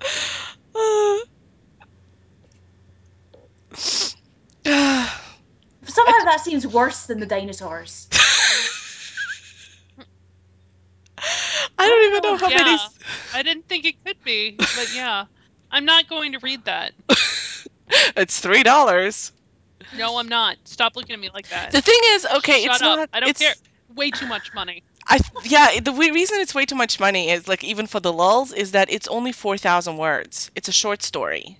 Somehow 5.84 6.24
that 6.24 6.40
seems 6.42 6.66
worse 6.66 7.06
than 7.06 7.20
the 7.20 7.26
dinosaurs. 7.26 8.08
I 11.78 11.88
don't 11.88 12.04
even 12.06 12.22
know 12.22 12.34
oh, 12.34 12.38
how 12.38 12.48
yeah. 12.48 12.64
many. 12.64 12.78
I 13.34 13.42
didn't 13.44 13.68
think 13.68 13.84
it 13.84 14.04
could 14.04 14.22
be, 14.24 14.56
but 14.58 14.92
yeah. 14.94 15.26
I'm 15.70 15.84
not 15.84 16.08
going 16.08 16.32
to 16.32 16.40
read 16.40 16.64
that. 16.64 16.92
it's 18.16 18.40
three 18.40 18.64
dollars. 18.64 19.32
No, 19.96 20.18
I'm 20.18 20.28
not. 20.28 20.56
Stop 20.64 20.96
looking 20.96 21.14
at 21.14 21.20
me 21.20 21.30
like 21.32 21.48
that. 21.50 21.70
The 21.72 21.80
thing 21.80 21.98
is, 22.04 22.26
okay, 22.36 22.62
Shut 22.64 22.72
it's 22.74 22.82
up. 22.82 22.98
not. 22.98 23.08
I 23.12 23.20
don't 23.20 23.28
it's, 23.30 23.40
care. 23.40 23.54
Way 23.94 24.10
too 24.10 24.26
much 24.26 24.54
money. 24.54 24.82
I 25.06 25.20
yeah. 25.44 25.80
The 25.80 25.92
we- 25.92 26.10
reason 26.12 26.40
it's 26.40 26.54
way 26.54 26.64
too 26.64 26.76
much 26.76 26.98
money 26.98 27.28
is 27.30 27.46
like 27.48 27.62
even 27.64 27.86
for 27.86 28.00
the 28.00 28.12
lulls 28.12 28.52
is 28.52 28.72
that 28.72 28.90
it's 28.90 29.06
only 29.08 29.32
four 29.32 29.58
thousand 29.58 29.96
words. 29.98 30.50
It's 30.54 30.68
a 30.68 30.72
short 30.72 31.02
story. 31.02 31.58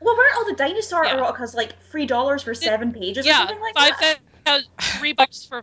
Well, 0.00 0.16
weren't 0.16 0.34
all 0.36 0.46
the 0.46 0.54
dinosaur 0.54 1.04
Yeah. 1.04 1.18
eroticas 1.18 1.54
like 1.54 1.74
three 1.90 2.06
dollars 2.06 2.42
for 2.42 2.54
seven 2.54 2.92
pages 2.92 3.26
or 3.26 3.30
something 3.32 3.60
like 3.60 3.74
five 3.74 3.92
that? 4.00 4.18
thousand, 4.44 4.68
three 4.98 5.12
bucks 5.12 5.44
for. 5.44 5.62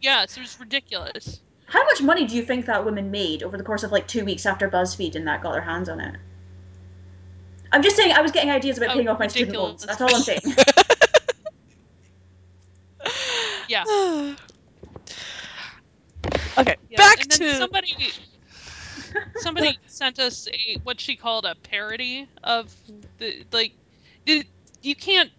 Yes, 0.00 0.36
it 0.36 0.40
was 0.40 0.58
ridiculous. 0.60 1.40
How 1.66 1.84
much 1.84 2.00
money 2.00 2.26
do 2.26 2.36
you 2.36 2.42
think 2.42 2.66
that 2.66 2.84
woman 2.84 3.10
made 3.10 3.42
over 3.42 3.56
the 3.56 3.64
course 3.64 3.82
of 3.82 3.90
like 3.90 4.06
two 4.06 4.24
weeks 4.24 4.46
after 4.46 4.70
BuzzFeed 4.70 5.16
and 5.16 5.26
that 5.26 5.42
got 5.42 5.52
their 5.52 5.60
hands 5.62 5.88
on 5.88 5.98
it? 6.00 6.14
I'm 7.72 7.82
just 7.82 7.96
saying 7.96 8.12
I 8.12 8.20
was 8.22 8.30
getting 8.30 8.50
ideas 8.50 8.78
about 8.78 8.90
Oh, 8.90 8.94
paying 8.94 9.08
off 9.08 9.18
my 9.18 9.26
student 9.26 9.56
loans. 9.56 9.84
That's 9.84 10.00
all 10.00 10.14
I'm 10.14 10.22
saying. 10.22 10.40
Yeah. 13.74 13.84
okay, 16.58 16.76
Yeah, 16.88 16.96
back 16.96 17.20
and 17.20 17.30
then 17.30 17.38
to 17.40 17.56
somebody 17.56 18.12
somebody 19.36 19.78
sent 19.86 20.18
us 20.18 20.46
a 20.48 20.78
what 20.84 21.00
she 21.00 21.16
called 21.16 21.44
a 21.44 21.54
parody 21.56 22.28
of 22.42 22.74
the 23.18 23.44
like 23.52 23.72
it, 24.26 24.46
you 24.82 24.94
can't 24.94 25.30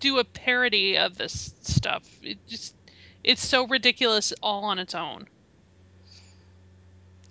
do 0.00 0.18
a 0.18 0.24
parody 0.24 0.98
of 0.98 1.16
this 1.16 1.54
stuff 1.62 2.02
it 2.22 2.38
just 2.48 2.74
it's 3.22 3.46
so 3.46 3.68
ridiculous 3.68 4.32
all 4.42 4.64
on 4.64 4.80
its 4.80 4.94
own 4.94 5.28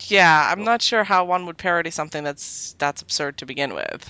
yeah. 0.07 0.49
I'm 0.51 0.63
not 0.63 0.81
sure 0.81 1.03
how 1.03 1.25
one 1.25 1.45
would 1.45 1.57
parody 1.57 1.91
something 1.91 2.23
that's 2.23 2.75
that's 2.79 3.01
absurd 3.01 3.37
to 3.37 3.45
begin 3.45 3.73
with. 3.73 4.09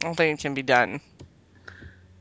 I 0.00 0.06
don't 0.06 0.14
think 0.14 0.38
it 0.38 0.42
can 0.42 0.54
be 0.54 0.62
done. 0.62 1.00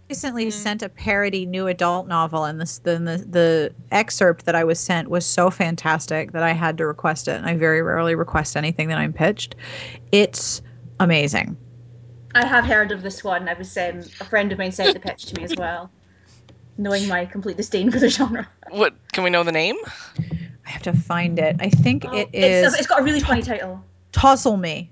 Recently 0.09 0.47
Mm. 0.47 0.51
sent 0.51 0.81
a 0.81 0.89
parody 0.89 1.45
new 1.45 1.67
adult 1.67 2.07
novel 2.07 2.45
and 2.45 2.59
this 2.59 2.79
the, 2.79 2.97
the 2.97 3.17
the 3.29 3.73
excerpt 3.91 4.45
that 4.45 4.55
I 4.55 4.63
was 4.63 4.79
sent 4.79 5.09
was 5.09 5.25
so 5.25 5.49
fantastic 5.51 6.31
that 6.31 6.41
I 6.43 6.51
had 6.51 6.77
to 6.79 6.87
request 6.87 7.27
it 7.27 7.33
and 7.37 7.45
I 7.45 7.55
very 7.55 7.81
rarely 7.81 8.15
request 8.15 8.57
anything 8.57 8.87
that 8.89 8.97
I'm 8.97 9.13
pitched. 9.13 9.55
It's 10.11 10.61
amazing. 10.99 11.55
I 12.35 12.45
have 12.45 12.65
heard 12.65 12.91
of 12.91 13.01
this 13.03 13.23
one. 13.23 13.47
I 13.47 13.53
was 13.53 13.75
um, 13.77 14.01
a 14.19 14.25
friend 14.25 14.51
of 14.51 14.57
mine 14.57 14.71
sent 14.71 14.93
the 14.93 14.99
pitch 14.99 15.25
to 15.27 15.35
me 15.37 15.43
as 15.43 15.55
well, 15.57 15.91
knowing 16.77 17.07
my 17.07 17.25
complete 17.25 17.57
disdain 17.57 17.91
for 17.91 17.99
the 17.99 18.09
genre. 18.09 18.47
What 18.69 18.93
can 19.11 19.23
we 19.23 19.29
know 19.29 19.43
the 19.43 19.51
name? 19.51 19.75
I 20.65 20.69
have 20.69 20.83
to 20.83 20.93
find 20.93 21.39
it. 21.39 21.55
I 21.59 21.69
think 21.69 22.05
Oh, 22.07 22.15
it 22.15 22.29
it's, 22.33 22.73
is 22.73 22.79
it's 22.79 22.87
got 22.87 22.99
a 22.99 23.03
really 23.03 23.19
funny 23.19 23.41
title. 23.41 23.83
Tozzle 24.11 24.57
Me. 24.57 24.91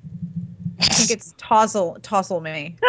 I 0.80 0.86
think 0.86 1.12
it's 1.20 1.34
Tozzle 1.38 1.98
Tozzle 2.02 2.42
Me. 2.42 2.76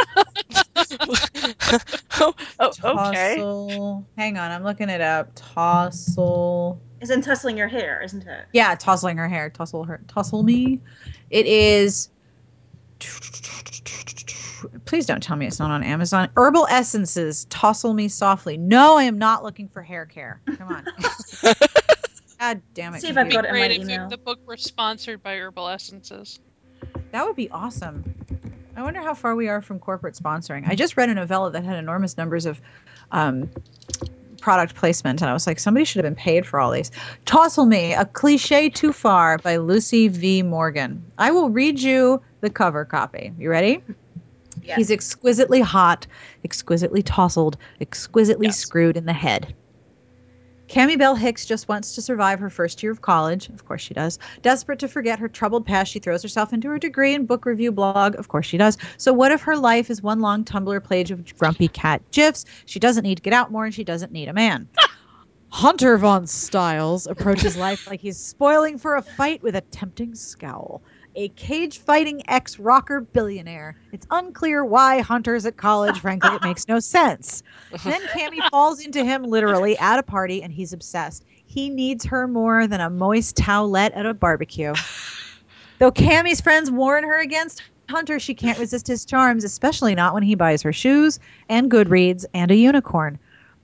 oh, 2.20 2.35
oh, 2.61 2.73
okay. 2.85 3.36
Tozzle. 3.36 4.07
Hang 4.16 4.39
on, 4.39 4.51
I'm 4.51 4.65
looking 4.65 4.89
it 4.89 5.01
up. 5.01 5.31
Tozzle. 5.35 6.81
Isn't 7.01 7.23
tussling 7.23 7.57
your 7.57 7.69
hair, 7.69 8.03
isn't 8.03 8.27
it? 8.27 8.47
Yeah, 8.53 8.74
tousling 8.74 9.16
her 9.16 9.28
hair. 9.28 9.51
Tussle 9.51 9.85
her. 9.85 10.01
Tussle 10.09 10.43
me. 10.43 10.81
It 11.31 11.47
is. 11.47 12.11
Please 14.86 15.07
don't 15.07 15.23
tell 15.23 15.36
me 15.36 15.47
it's 15.47 15.61
not 15.61 15.70
on 15.70 15.85
Amazon. 15.85 16.28
Herbal 16.36 16.66
Essences. 16.69 17.47
Tossle 17.51 17.95
me 17.95 18.09
softly. 18.09 18.57
No, 18.57 18.97
I 18.97 19.05
am 19.05 19.19
not 19.19 19.45
looking 19.45 19.69
for 19.69 19.82
hair 19.82 20.07
care. 20.07 20.40
Come 20.57 20.69
on. 20.69 20.86
God 22.40 22.62
damn 22.74 22.95
it. 22.95 23.01
See 23.01 23.09
if 23.09 23.16
I've 23.16 23.24
computer. 23.28 23.43
got 23.43 23.45
it 23.45 23.49
in 23.49 23.55
my 23.55 23.66
great 23.69 23.81
if 23.81 23.85
email. 23.85 24.09
the 24.09 24.19
book 24.19 24.40
were 24.47 24.57
sponsored 24.57 25.23
by 25.23 25.36
herbal 25.36 25.69
essences 25.69 26.40
That 27.12 27.24
would 27.24 27.36
be 27.36 27.51
awesome. 27.51 28.03
I 28.78 28.82
wonder 28.82 29.02
how 29.02 29.12
far 29.12 29.34
we 29.34 29.48
are 29.48 29.60
from 29.60 29.80
corporate 29.80 30.14
sponsoring. 30.14 30.68
I 30.68 30.76
just 30.76 30.96
read 30.96 31.09
a 31.09 31.14
novella 31.14 31.50
that 31.50 31.64
had 31.64 31.78
enormous 31.78 32.16
numbers 32.16 32.46
of 32.46 32.60
um, 33.10 33.50
product 34.40 34.76
placement, 34.76 35.20
and 35.20 35.28
I 35.28 35.32
was 35.32 35.48
like, 35.48 35.59
somebody 35.59 35.84
should 35.84 36.05
have 36.05 36.14
been 36.14 36.22
paid 36.22 36.46
for 36.46 36.60
all 36.60 36.70
these. 36.70 36.92
Tossle 37.26 37.66
Me, 37.66 37.92
A 37.92 38.05
Cliche 38.05 38.70
Too 38.70 38.92
Far 38.92 39.38
by 39.38 39.56
Lucy 39.56 40.06
V. 40.06 40.42
Morgan. 40.44 41.05
I 41.18 41.32
will 41.32 41.50
read 41.50 41.80
you 41.80 42.22
the 42.40 42.50
cover 42.50 42.84
copy. 42.84 43.32
You 43.36 43.50
ready? 43.50 43.82
Yes. 44.62 44.76
He's 44.76 44.90
exquisitely 44.92 45.60
hot, 45.60 46.06
exquisitely 46.44 47.02
tousled, 47.02 47.56
exquisitely 47.80 48.46
Yes. 48.46 48.59
screwed 48.59 48.96
in 48.96 49.06
the 49.06 49.12
head. 49.12 49.56
Cammy 50.69 50.99
Bell 50.99 51.15
Hicks 51.15 51.47
just 51.47 51.66
wants 51.66 51.95
to 51.95 52.03
survive 52.03 52.39
her 52.40 52.51
first 52.51 52.82
year 52.82 52.93
of 52.93 53.01
college. 53.01 53.49
Of 53.49 53.65
course 53.65 53.81
she 53.81 53.95
does. 53.95 54.19
Desperate 54.43 54.78
to 54.81 54.89
forget 54.89 55.19
her 55.19 55.28
troubled 55.28 55.65
past, 55.65 55.90
she 55.90 55.99
throws 55.99 56.23
herself 56.23 56.53
into 56.53 56.69
her 56.69 56.78
degree 56.78 57.15
and 57.15 57.27
book 57.27 57.47
review 57.47 57.73
blog. 57.73 58.15
Of 58.16 58.28
course 58.28 58.45
she 58.45 58.59
does. 58.59 58.77
So 58.99 59.12
what 59.12 59.32
if 59.32 59.40
her 59.43 59.57
life 59.57 59.89
is 59.89 60.03
one 60.03 60.20
long 60.20 60.45
Tumblr 60.45 60.86
page 60.89 61.11
of 61.11 61.36
grumpy 61.39 61.69
cat 61.69 62.03
gifs? 62.12 62.45
She 62.66 62.78
doesn't 62.78 63.03
need 63.03 63.16
to 63.16 63.23
get 63.23 63.32
out 63.32 63.51
more 63.51 63.65
and 63.65 63.74
she 63.74 63.85
doesn't 63.85 64.12
need 64.12 64.28
a 64.28 64.35
man. 64.35 64.69
Hunter 65.51 65.97
von 65.97 66.27
Styles 66.27 67.07
approaches 67.07 67.57
life 67.57 67.86
like 67.86 68.01
he's 68.01 68.19
spoiling 68.19 68.77
for 68.77 68.97
a 68.97 69.03
fight 69.03 69.43
with 69.43 69.57
a 69.57 69.62
tempting 69.62 70.15
scowl. 70.15 70.82
A 71.19 71.31
cage 71.31 71.78
fighting 71.78 72.23
ex 72.28 72.61
rocker 72.61 73.01
billionaire. 73.01 73.74
It's 73.90 74.07
unclear 74.09 74.65
why 74.65 75.01
Hunter's 75.01 75.47
at 75.47 75.57
college. 75.57 75.99
Frankly, 75.99 76.31
it 76.31 76.45
makes 76.45 76.69
no 76.69 76.78
sense. 76.78 77.43
Then 77.82 78.01
Cammy 78.03 78.39
falls 78.51 78.78
into 78.78 79.03
him 79.05 79.24
literally 79.24 79.77
at 79.78 79.99
a 79.99 80.05
party 80.05 80.45
and 80.45 80.53
he's 80.53 80.73
obsessed. 80.73 81.24
He 81.45 81.70
needs 81.70 82.05
her 82.05 82.28
more 82.28 82.69
than 82.69 82.81
a 82.81 82.89
moist 82.89 83.35
towelette 83.35 83.97
at 83.97 84.07
a 84.07 84.15
barbecue. 84.15 84.74
Though 85.81 85.90
Cammy's 85.90 86.40
friends 86.40 86.70
warn 86.70 87.03
her 87.03 87.19
against 87.19 87.65
Hunter, 87.90 88.20
she 88.20 88.35
can't 88.35 88.61
resist 88.61 88.86
his 88.86 89.05
charms, 89.05 89.43
especially 89.43 89.97
not 89.97 90.15
when 90.15 90.23
he 90.23 90.36
buys 90.36 90.62
her 90.62 90.73
shoes 90.73 91.19
and 91.49 91.69
Goodreads 91.69 92.27
and 92.32 92.53
a 92.53 92.57
unicorn. 92.57 93.19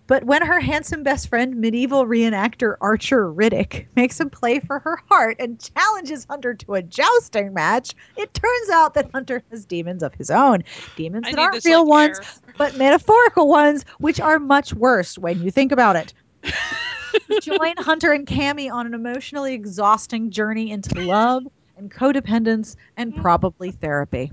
But 0.07 0.25
when 0.25 0.45
her 0.45 0.61
handsome 0.61 1.03
best 1.03 1.29
friend, 1.29 1.57
medieval 1.57 2.05
reenactor 2.07 2.77
Archer 2.81 3.33
Riddick, 3.33 3.87
makes 3.97 4.21
a 4.21 4.27
play 4.27 4.61
for 4.61 4.79
her 4.81 5.01
heart 5.09 5.37
and 5.39 5.59
challenges 5.59 6.27
Hunter 6.29 6.53
to 6.55 6.75
a 6.75 6.83
jousting 6.83 7.55
match, 7.55 7.95
it 8.17 8.35
turns 8.35 8.71
out 8.71 8.95
that 8.95 9.11
Hunter 9.15 9.43
has 9.51 9.65
demons 9.65 10.03
of 10.03 10.15
his 10.15 10.31
own. 10.31 10.63
Demons 10.97 11.27
i 11.27 11.31
that 11.31 11.39
aren't 11.39 11.65
real 11.65 11.87
like 11.89 12.11
ones, 12.11 12.41
but 12.59 12.77
metaphorical 12.77 13.49
ones, 13.49 13.85
which 13.99 14.21
are 14.21 14.39
much 14.39 14.75
worse 14.75 15.17
when 15.17 15.41
you 15.41 15.51
think 15.51 15.73
about 15.73 15.97
it. 15.97 16.13
Join 17.43 17.77
Hunter 17.79 18.13
and 18.13 18.27
Cammy 18.27 18.71
on 18.71 18.87
an 18.87 18.93
emotionally 18.93 19.55
exhausting 19.55 20.31
journey 20.31 20.71
into 20.71 21.01
love 21.01 21.45
and 21.79 21.91
codependence 21.91 22.77
and 22.97 23.17
probably 23.17 23.71
therapy. 23.71 24.33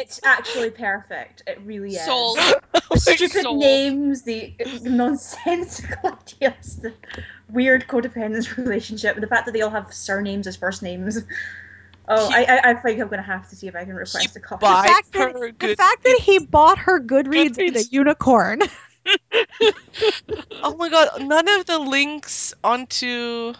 It's 0.00 0.20
actually 0.24 0.70
perfect. 0.70 1.42
It 1.46 1.60
really 1.62 1.90
is. 1.90 2.04
Sold. 2.04 2.38
The 2.72 2.96
stupid 2.96 3.42
Sold. 3.42 3.60
names, 3.60 4.22
the 4.22 4.54
nonsensical 4.82 6.18
ideas, 6.42 6.78
the 6.80 6.94
weird 7.50 7.86
codependence 7.86 8.56
relationship, 8.56 9.20
the 9.20 9.26
fact 9.26 9.44
that 9.44 9.52
they 9.52 9.60
all 9.60 9.70
have 9.70 9.92
surnames 9.92 10.46
as 10.46 10.56
first 10.56 10.82
names. 10.82 11.18
Oh, 12.08 12.30
I, 12.32 12.44
I, 12.44 12.70
I 12.70 12.74
think 12.74 13.00
I'm 13.00 13.08
gonna 13.08 13.22
have 13.22 13.48
to 13.50 13.56
see 13.56 13.68
if 13.68 13.76
I 13.76 13.84
can 13.84 13.94
request 13.94 14.34
a 14.34 14.40
copy. 14.40 14.66
the 14.66 14.72
fact, 14.72 15.12
that, 15.12 15.54
the 15.60 15.76
fact 15.76 16.02
that 16.02 16.20
he 16.22 16.38
bought 16.38 16.78
her 16.78 16.98
Goodreads, 17.00 17.58
and 17.58 17.76
a 17.76 17.84
unicorn. 17.84 18.62
Oh 20.62 20.76
my 20.76 20.90
god, 20.90 21.22
none 21.22 21.48
of 21.48 21.64
the 21.64 21.78
links 21.78 22.52
onto. 22.62 23.54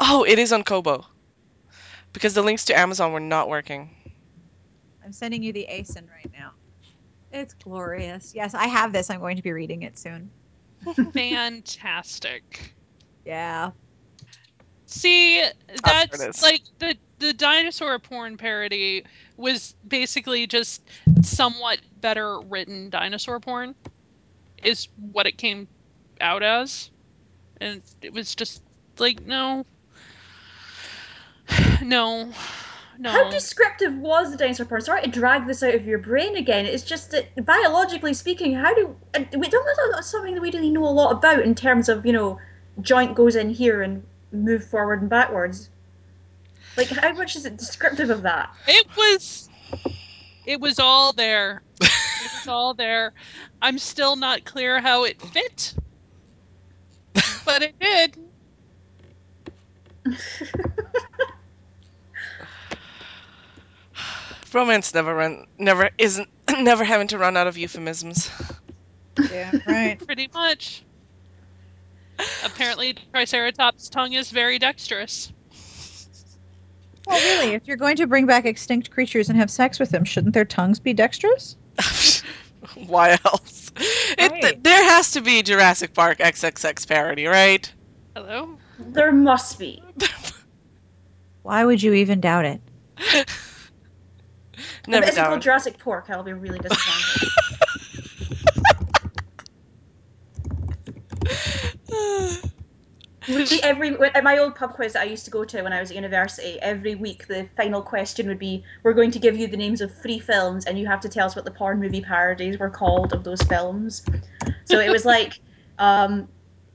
Oh, 0.00 0.24
it 0.24 0.38
is 0.38 0.52
on 0.52 0.64
Kobo. 0.64 1.06
Because 2.12 2.34
the 2.34 2.42
links 2.42 2.64
to 2.66 2.78
Amazon 2.78 3.12
were 3.12 3.20
not 3.20 3.48
working. 3.48 3.94
I'm 5.10 5.14
sending 5.14 5.42
you 5.42 5.52
the 5.52 5.66
ASIN 5.68 6.08
right 6.08 6.30
now. 6.32 6.52
It's 7.32 7.52
glorious. 7.54 8.32
Yes, 8.32 8.54
I 8.54 8.68
have 8.68 8.92
this. 8.92 9.10
I'm 9.10 9.18
going 9.18 9.36
to 9.38 9.42
be 9.42 9.50
reading 9.50 9.82
it 9.82 9.98
soon. 9.98 10.30
fantastic 11.12 12.76
Yeah. 13.24 13.72
See, 14.86 15.40
there 15.40 15.52
that's 15.82 16.42
like 16.44 16.60
the 16.78 16.96
the 17.18 17.32
dinosaur 17.32 17.98
porn 17.98 18.36
parody 18.36 19.04
was 19.36 19.74
basically 19.86 20.46
just 20.46 20.80
somewhat 21.22 21.80
better 22.00 22.38
written 22.42 22.88
dinosaur 22.88 23.40
porn 23.40 23.74
is 24.62 24.86
what 25.10 25.26
it 25.26 25.36
came 25.36 25.66
out 26.20 26.44
as. 26.44 26.88
And 27.60 27.82
it 28.00 28.12
was 28.12 28.36
just 28.36 28.62
like 28.96 29.26
no. 29.26 29.66
No. 31.82 32.32
No. 33.00 33.10
How 33.10 33.30
descriptive 33.30 33.94
was 33.94 34.30
the 34.30 34.36
dinosaur 34.36 34.66
porn? 34.66 34.82
Sorry 34.82 35.00
to 35.00 35.08
drag 35.08 35.46
this 35.46 35.62
out 35.62 35.74
of 35.74 35.86
your 35.86 35.98
brain 35.98 36.36
again. 36.36 36.66
It's 36.66 36.82
just 36.82 37.12
that 37.12 37.46
biologically 37.46 38.12
speaking, 38.12 38.52
how 38.52 38.74
do 38.74 38.94
we 39.14 39.48
don't 39.48 39.64
know 39.64 39.92
that's 39.92 40.10
something 40.10 40.34
that 40.34 40.42
we 40.42 40.50
really 40.50 40.68
know 40.68 40.84
a 40.84 40.90
lot 40.90 41.12
about 41.12 41.40
in 41.40 41.54
terms 41.54 41.88
of 41.88 42.04
you 42.04 42.12
know 42.12 42.38
joint 42.82 43.14
goes 43.14 43.36
in 43.36 43.48
here 43.48 43.80
and 43.80 44.04
move 44.32 44.66
forward 44.66 45.00
and 45.00 45.08
backwards. 45.08 45.70
Like 46.76 46.88
how 46.88 47.14
much 47.14 47.36
is 47.36 47.46
it 47.46 47.56
descriptive 47.56 48.10
of 48.10 48.20
that? 48.20 48.50
It 48.68 48.86
was 48.94 49.48
it 50.44 50.60
was 50.60 50.78
all 50.78 51.14
there. 51.14 51.62
It 51.80 52.32
was 52.34 52.48
all 52.48 52.74
there. 52.74 53.14
I'm 53.62 53.78
still 53.78 54.14
not 54.14 54.44
clear 54.44 54.78
how 54.78 55.04
it 55.04 55.22
fit, 55.22 55.74
but 57.46 57.62
it 57.62 57.78
did. 57.80 58.18
Romance 64.54 64.92
never 64.94 65.14
run, 65.14 65.46
never 65.58 65.90
isn't, 65.98 66.28
never 66.60 66.84
having 66.84 67.08
to 67.08 67.18
run 67.18 67.36
out 67.36 67.46
of 67.46 67.56
euphemisms. 67.56 68.30
Yeah, 69.30 69.52
right. 69.66 69.98
Pretty 70.06 70.28
much. 70.32 70.82
Apparently, 72.44 72.94
Triceratops' 73.12 73.88
tongue 73.88 74.12
is 74.12 74.30
very 74.30 74.58
dexterous. 74.58 75.32
Well, 77.06 77.18
really, 77.18 77.54
if 77.54 77.66
you're 77.66 77.76
going 77.78 77.96
to 77.96 78.06
bring 78.06 78.26
back 78.26 78.44
extinct 78.44 78.90
creatures 78.90 79.30
and 79.30 79.38
have 79.38 79.50
sex 79.50 79.78
with 79.80 79.90
them, 79.90 80.04
shouldn't 80.04 80.34
their 80.34 80.44
tongues 80.44 80.78
be 80.78 80.92
dexterous? 80.92 81.56
Why 82.86 83.18
else? 83.24 83.70
It, 84.18 84.30
Right. 84.30 84.62
there 84.62 84.84
has 84.84 85.12
to 85.12 85.22
be 85.22 85.42
Jurassic 85.42 85.94
Park 85.94 86.18
XXX 86.18 86.86
parody, 86.86 87.26
right? 87.26 87.72
Hello? 88.14 88.58
There 88.78 89.12
must 89.12 89.58
be. 89.58 89.82
Why 91.42 91.64
would 91.64 91.82
you 91.82 91.94
even 91.94 92.20
doubt 92.20 92.44
it? 92.44 92.60
Never 94.86 95.04
if 95.04 95.08
it 95.08 95.12
isn't 95.12 95.24
called. 95.24 95.42
Jurassic 95.42 95.78
Pork, 95.78 96.06
I'll 96.08 96.22
be 96.22 96.32
really 96.32 96.58
disappointed. 96.60 97.30
We, 103.28 103.60
every 103.62 103.96
at 104.14 104.24
my 104.24 104.38
old 104.38 104.56
pub 104.56 104.74
quiz 104.74 104.94
that 104.94 105.02
I 105.02 105.04
used 105.04 105.26
to 105.26 105.30
go 105.30 105.44
to 105.44 105.62
when 105.62 105.72
I 105.72 105.80
was 105.80 105.90
at 105.90 105.96
university, 105.96 106.58
every 106.60 106.94
week 106.94 107.26
the 107.26 107.48
final 107.56 107.82
question 107.82 108.28
would 108.28 108.38
be, 108.38 108.64
"We're 108.82 108.94
going 108.94 109.10
to 109.12 109.18
give 109.18 109.36
you 109.36 109.46
the 109.46 109.56
names 109.56 109.80
of 109.80 109.94
three 109.94 110.18
films, 110.18 110.64
and 110.64 110.78
you 110.78 110.86
have 110.86 111.00
to 111.00 111.08
tell 111.08 111.26
us 111.26 111.36
what 111.36 111.44
the 111.44 111.50
porn 111.50 111.80
movie 111.80 112.00
parodies 112.00 112.58
were 112.58 112.70
called 112.70 113.12
of 113.12 113.22
those 113.22 113.42
films." 113.42 114.06
So 114.64 114.80
it 114.80 114.90
was 114.90 115.04
like, 115.16 115.38
um, 115.78 116.28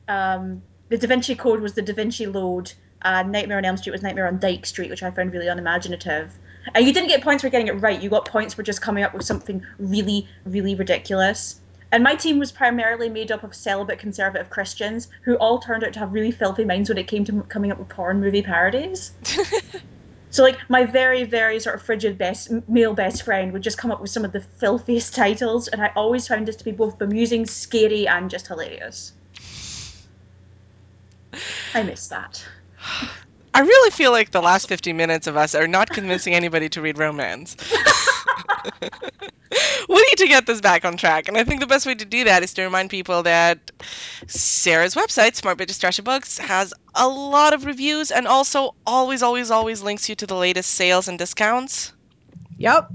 um, 0.08 0.62
the 0.90 0.98
Da 0.98 1.08
Vinci 1.08 1.36
Code 1.36 1.62
was 1.62 1.74
the 1.74 1.82
Da 1.82 1.94
Vinci 1.94 2.28
Load, 2.28 2.72
and 3.06 3.32
Nightmare 3.32 3.60
on 3.60 3.66
Elm 3.66 3.78
Street 3.78 3.94
was 3.94 4.02
Nightmare 4.02 4.28
on 4.28 4.40
Dyke 4.40 4.66
Street, 4.66 4.90
which 4.90 5.04
I 5.04 5.12
found 5.12 5.32
really 5.32 5.48
unimaginative. 5.48 6.34
And 6.74 6.86
you 6.86 6.92
didn't 6.92 7.10
get 7.10 7.22
points 7.22 7.44
for 7.44 7.50
getting 7.50 7.68
it 7.68 7.80
right; 7.80 8.02
you 8.02 8.10
got 8.10 8.26
points 8.26 8.54
for 8.54 8.64
just 8.64 8.82
coming 8.82 9.04
up 9.04 9.14
with 9.14 9.24
something 9.24 9.64
really, 9.78 10.28
really 10.46 10.74
ridiculous. 10.76 11.62
And 11.92 12.04
my 12.04 12.16
team 12.16 12.40
was 12.40 12.52
primarily 12.52 13.08
made 13.08 13.32
up 13.32 13.44
of 13.44 13.54
celibate 13.54 14.00
conservative 14.00 14.50
Christians 14.50 15.08
who 15.22 15.36
all 15.36 15.60
turned 15.60 15.84
out 15.84 15.94
to 15.94 16.00
have 16.00 16.12
really 16.12 16.32
filthy 16.32 16.66
minds 16.66 16.90
when 16.90 16.98
it 16.98 17.08
came 17.08 17.24
to 17.26 17.32
m- 17.32 17.44
coming 17.44 17.72
up 17.72 17.78
with 17.78 17.88
porn 17.90 18.20
movie 18.20 18.42
parodies. 18.42 19.12
so, 20.32 20.42
like, 20.42 20.58
my 20.68 20.86
very, 20.86 21.24
very 21.24 21.60
sort 21.60 21.76
of 21.76 21.84
frigid 21.84 22.18
best 22.18 22.50
male 22.68 22.96
best 22.96 23.22
friend 23.22 23.54
would 23.54 23.62
just 23.62 23.78
come 23.78 23.92
up 23.92 24.02
with 24.02 24.10
some 24.10 24.26
of 24.26 24.32
the 24.32 24.42
filthiest 24.42 25.14
titles, 25.14 25.68
and 25.68 25.80
I 25.80 25.92
always 25.96 26.28
found 26.28 26.48
this 26.48 26.56
to 26.56 26.66
be 26.66 26.72
both 26.72 26.98
bemusing, 26.98 27.46
scary, 27.46 28.08
and 28.08 28.32
just 28.32 28.48
hilarious. 28.48 29.14
I 31.76 31.84
miss 31.84 32.08
that. 32.08 32.44
I 33.54 33.62
really 33.62 33.92
feel 33.92 34.12
like 34.12 34.32
the 34.32 34.42
last 34.42 34.68
50 34.68 34.92
minutes 34.92 35.28
of 35.28 35.38
us 35.38 35.56
are 35.56 35.68
not 35.68 35.90
convincing 35.90 36.34
anybody 36.34 36.68
to 36.70 36.82
read 36.82 36.98
romance. 36.98 37.56
we 39.90 39.96
need 39.96 40.18
to 40.18 40.28
get 40.28 40.46
this 40.46 40.60
back 40.60 40.84
on 40.84 40.98
track, 40.98 41.30
and 41.30 41.38
I 41.38 41.46
think 41.46 41.62
the 41.62 41.68
best 41.68 41.86
way 41.86 41.96
to 41.96 42.04
do 42.04 42.26
that 42.26 42.44
is 42.44 42.54
to 42.56 42.64
remind 42.64 42.90
people 42.90 43.24
that 43.24 43.72
Sarah's 44.28 44.96
website, 44.96 45.36
Smart 45.36 45.58
Bitches 45.58 45.80
Trashy 45.80 46.02
Books, 46.02 46.38
has 46.38 46.74
a 46.96 47.08
lot 47.08 47.54
of 47.54 47.66
reviews 47.66 48.12
and 48.12 48.28
also 48.28 48.76
always, 48.86 49.24
always, 49.24 49.52
always 49.52 49.82
links 49.82 50.10
you 50.10 50.16
to 50.16 50.28
the 50.28 50.36
latest 50.36 50.72
sales 50.72 51.08
and 51.08 51.18
discounts. 51.18 51.94
Yep. 52.58 52.92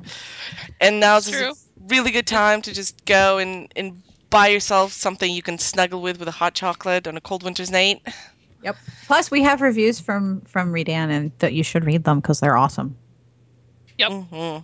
And 0.80 1.00
now's 1.00 1.32
a 1.32 1.52
really 1.88 2.10
good 2.10 2.26
time 2.26 2.62
to 2.62 2.74
just 2.74 3.04
go 3.04 3.38
and, 3.38 3.72
and 3.76 4.02
buy 4.28 4.48
yourself 4.48 4.92
something 4.92 5.32
you 5.32 5.42
can 5.42 5.58
snuggle 5.58 6.00
with 6.00 6.18
with 6.18 6.28
a 6.28 6.32
hot 6.32 6.54
chocolate 6.54 7.06
on 7.06 7.16
a 7.16 7.20
cold 7.20 7.42
winter's 7.42 7.70
night. 7.70 8.02
Yep. 8.62 8.76
Plus, 9.06 9.30
we 9.30 9.42
have 9.42 9.60
reviews 9.60 10.00
from 10.00 10.40
from 10.42 10.72
Raiden, 10.72 11.10
and 11.10 11.32
that 11.38 11.52
you 11.52 11.62
should 11.62 11.84
read 11.84 12.04
them 12.04 12.20
because 12.20 12.40
they're 12.40 12.56
awesome. 12.56 12.96
Yep. 13.98 14.12
hmm 14.12 14.58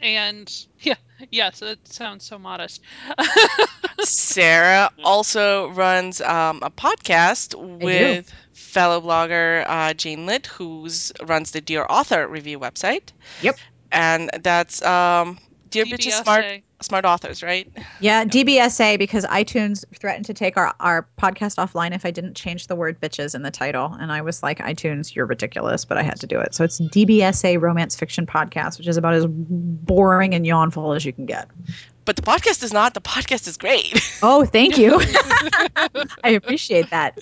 And 0.00 0.50
yeah, 0.80 0.94
yes, 1.30 1.62
it 1.62 1.86
sounds 1.88 2.24
so 2.24 2.38
modest. 2.38 2.82
Sarah 4.00 4.90
also 5.04 5.68
runs 5.70 6.20
um, 6.20 6.60
a 6.62 6.70
podcast 6.70 7.54
with 7.80 8.32
fellow 8.52 9.00
blogger 9.00 9.64
uh, 9.68 9.94
Jane 9.94 10.26
Litte, 10.26 10.46
who 10.46 10.88
runs 11.24 11.50
the 11.52 11.60
Dear 11.60 11.86
Author 11.88 12.26
review 12.26 12.58
website. 12.58 13.12
Yep. 13.40 13.58
And 13.92 14.30
that's 14.42 14.82
um, 14.82 15.38
Dear 15.74 15.86
Bitches 15.86 16.22
Smart 16.22 16.44
Smart 16.80 17.04
Authors, 17.04 17.42
right? 17.42 17.68
Yeah, 17.98 18.24
DBSA 18.24 18.96
because 18.96 19.24
iTunes 19.24 19.84
threatened 19.98 20.24
to 20.26 20.34
take 20.34 20.56
our, 20.56 20.72
our 20.78 21.08
podcast 21.18 21.56
offline 21.56 21.92
if 21.94 22.06
I 22.06 22.12
didn't 22.12 22.34
change 22.34 22.68
the 22.68 22.76
word 22.76 23.00
bitches 23.00 23.34
in 23.34 23.42
the 23.42 23.50
title. 23.50 23.96
And 23.98 24.12
I 24.12 24.20
was 24.20 24.42
like, 24.42 24.58
iTunes, 24.58 25.14
you're 25.14 25.26
ridiculous, 25.26 25.84
but 25.84 25.98
I 25.98 26.02
had 26.02 26.20
to 26.20 26.26
do 26.28 26.38
it. 26.38 26.54
So 26.54 26.62
it's 26.62 26.80
DBSA 26.80 27.60
Romance 27.60 27.96
Fiction 27.96 28.24
Podcast, 28.24 28.78
which 28.78 28.86
is 28.86 28.96
about 28.96 29.14
as 29.14 29.26
boring 29.28 30.32
and 30.32 30.46
yawnful 30.46 30.92
as 30.92 31.04
you 31.04 31.12
can 31.12 31.26
get. 31.26 31.48
But 32.04 32.16
the 32.16 32.22
podcast 32.22 32.62
is 32.62 32.72
not. 32.72 32.94
The 32.94 33.00
podcast 33.00 33.48
is 33.48 33.56
great. 33.56 34.00
Oh, 34.22 34.44
thank 34.44 34.78
you. 34.78 35.00
I 36.24 36.30
appreciate 36.30 36.88
that. 36.90 37.18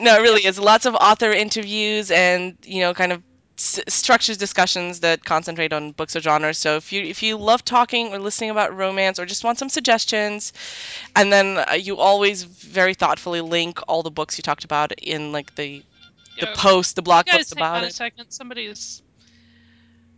no, 0.00 0.18
it 0.18 0.20
really 0.20 0.44
is. 0.44 0.58
Lots 0.58 0.84
of 0.84 0.94
author 0.94 1.30
interviews 1.30 2.10
and 2.10 2.56
you 2.64 2.80
know, 2.80 2.92
kind 2.92 3.12
of 3.12 3.22
s- 3.60 3.80
structures 3.88 4.36
discussions 4.38 5.00
that 5.00 5.24
concentrate 5.24 5.72
on 5.72 5.92
books 5.92 6.16
or 6.16 6.20
genres. 6.20 6.58
So 6.58 6.76
if 6.76 6.92
you 6.92 7.02
if 7.02 7.22
you 7.22 7.36
love 7.36 7.64
talking 7.64 8.12
or 8.12 8.18
listening 8.18 8.50
about 8.50 8.74
romance 8.76 9.18
or 9.18 9.26
just 9.26 9.44
want 9.44 9.58
some 9.58 9.68
suggestions, 9.68 10.52
and 11.16 11.32
then 11.32 11.58
uh, 11.58 11.74
you 11.74 11.96
always 11.98 12.44
very 12.44 12.94
thoughtfully 12.94 13.40
link 13.40 13.78
all 13.88 14.02
the 14.02 14.10
books 14.10 14.38
you 14.38 14.42
talked 14.42 14.64
about 14.64 14.92
in 15.00 15.32
like 15.32 15.54
the 15.56 15.84
the 16.40 16.46
Yo, 16.46 16.48
post, 16.48 16.96
the 16.96 17.02
blog 17.02 17.26
guys, 17.26 17.28
post 17.28 17.52
hang 17.54 17.66
on 17.72 17.82
about 17.82 17.84
a 17.84 17.90
it. 17.90 17.94
second. 17.94 18.26
Somebody's 18.30 19.02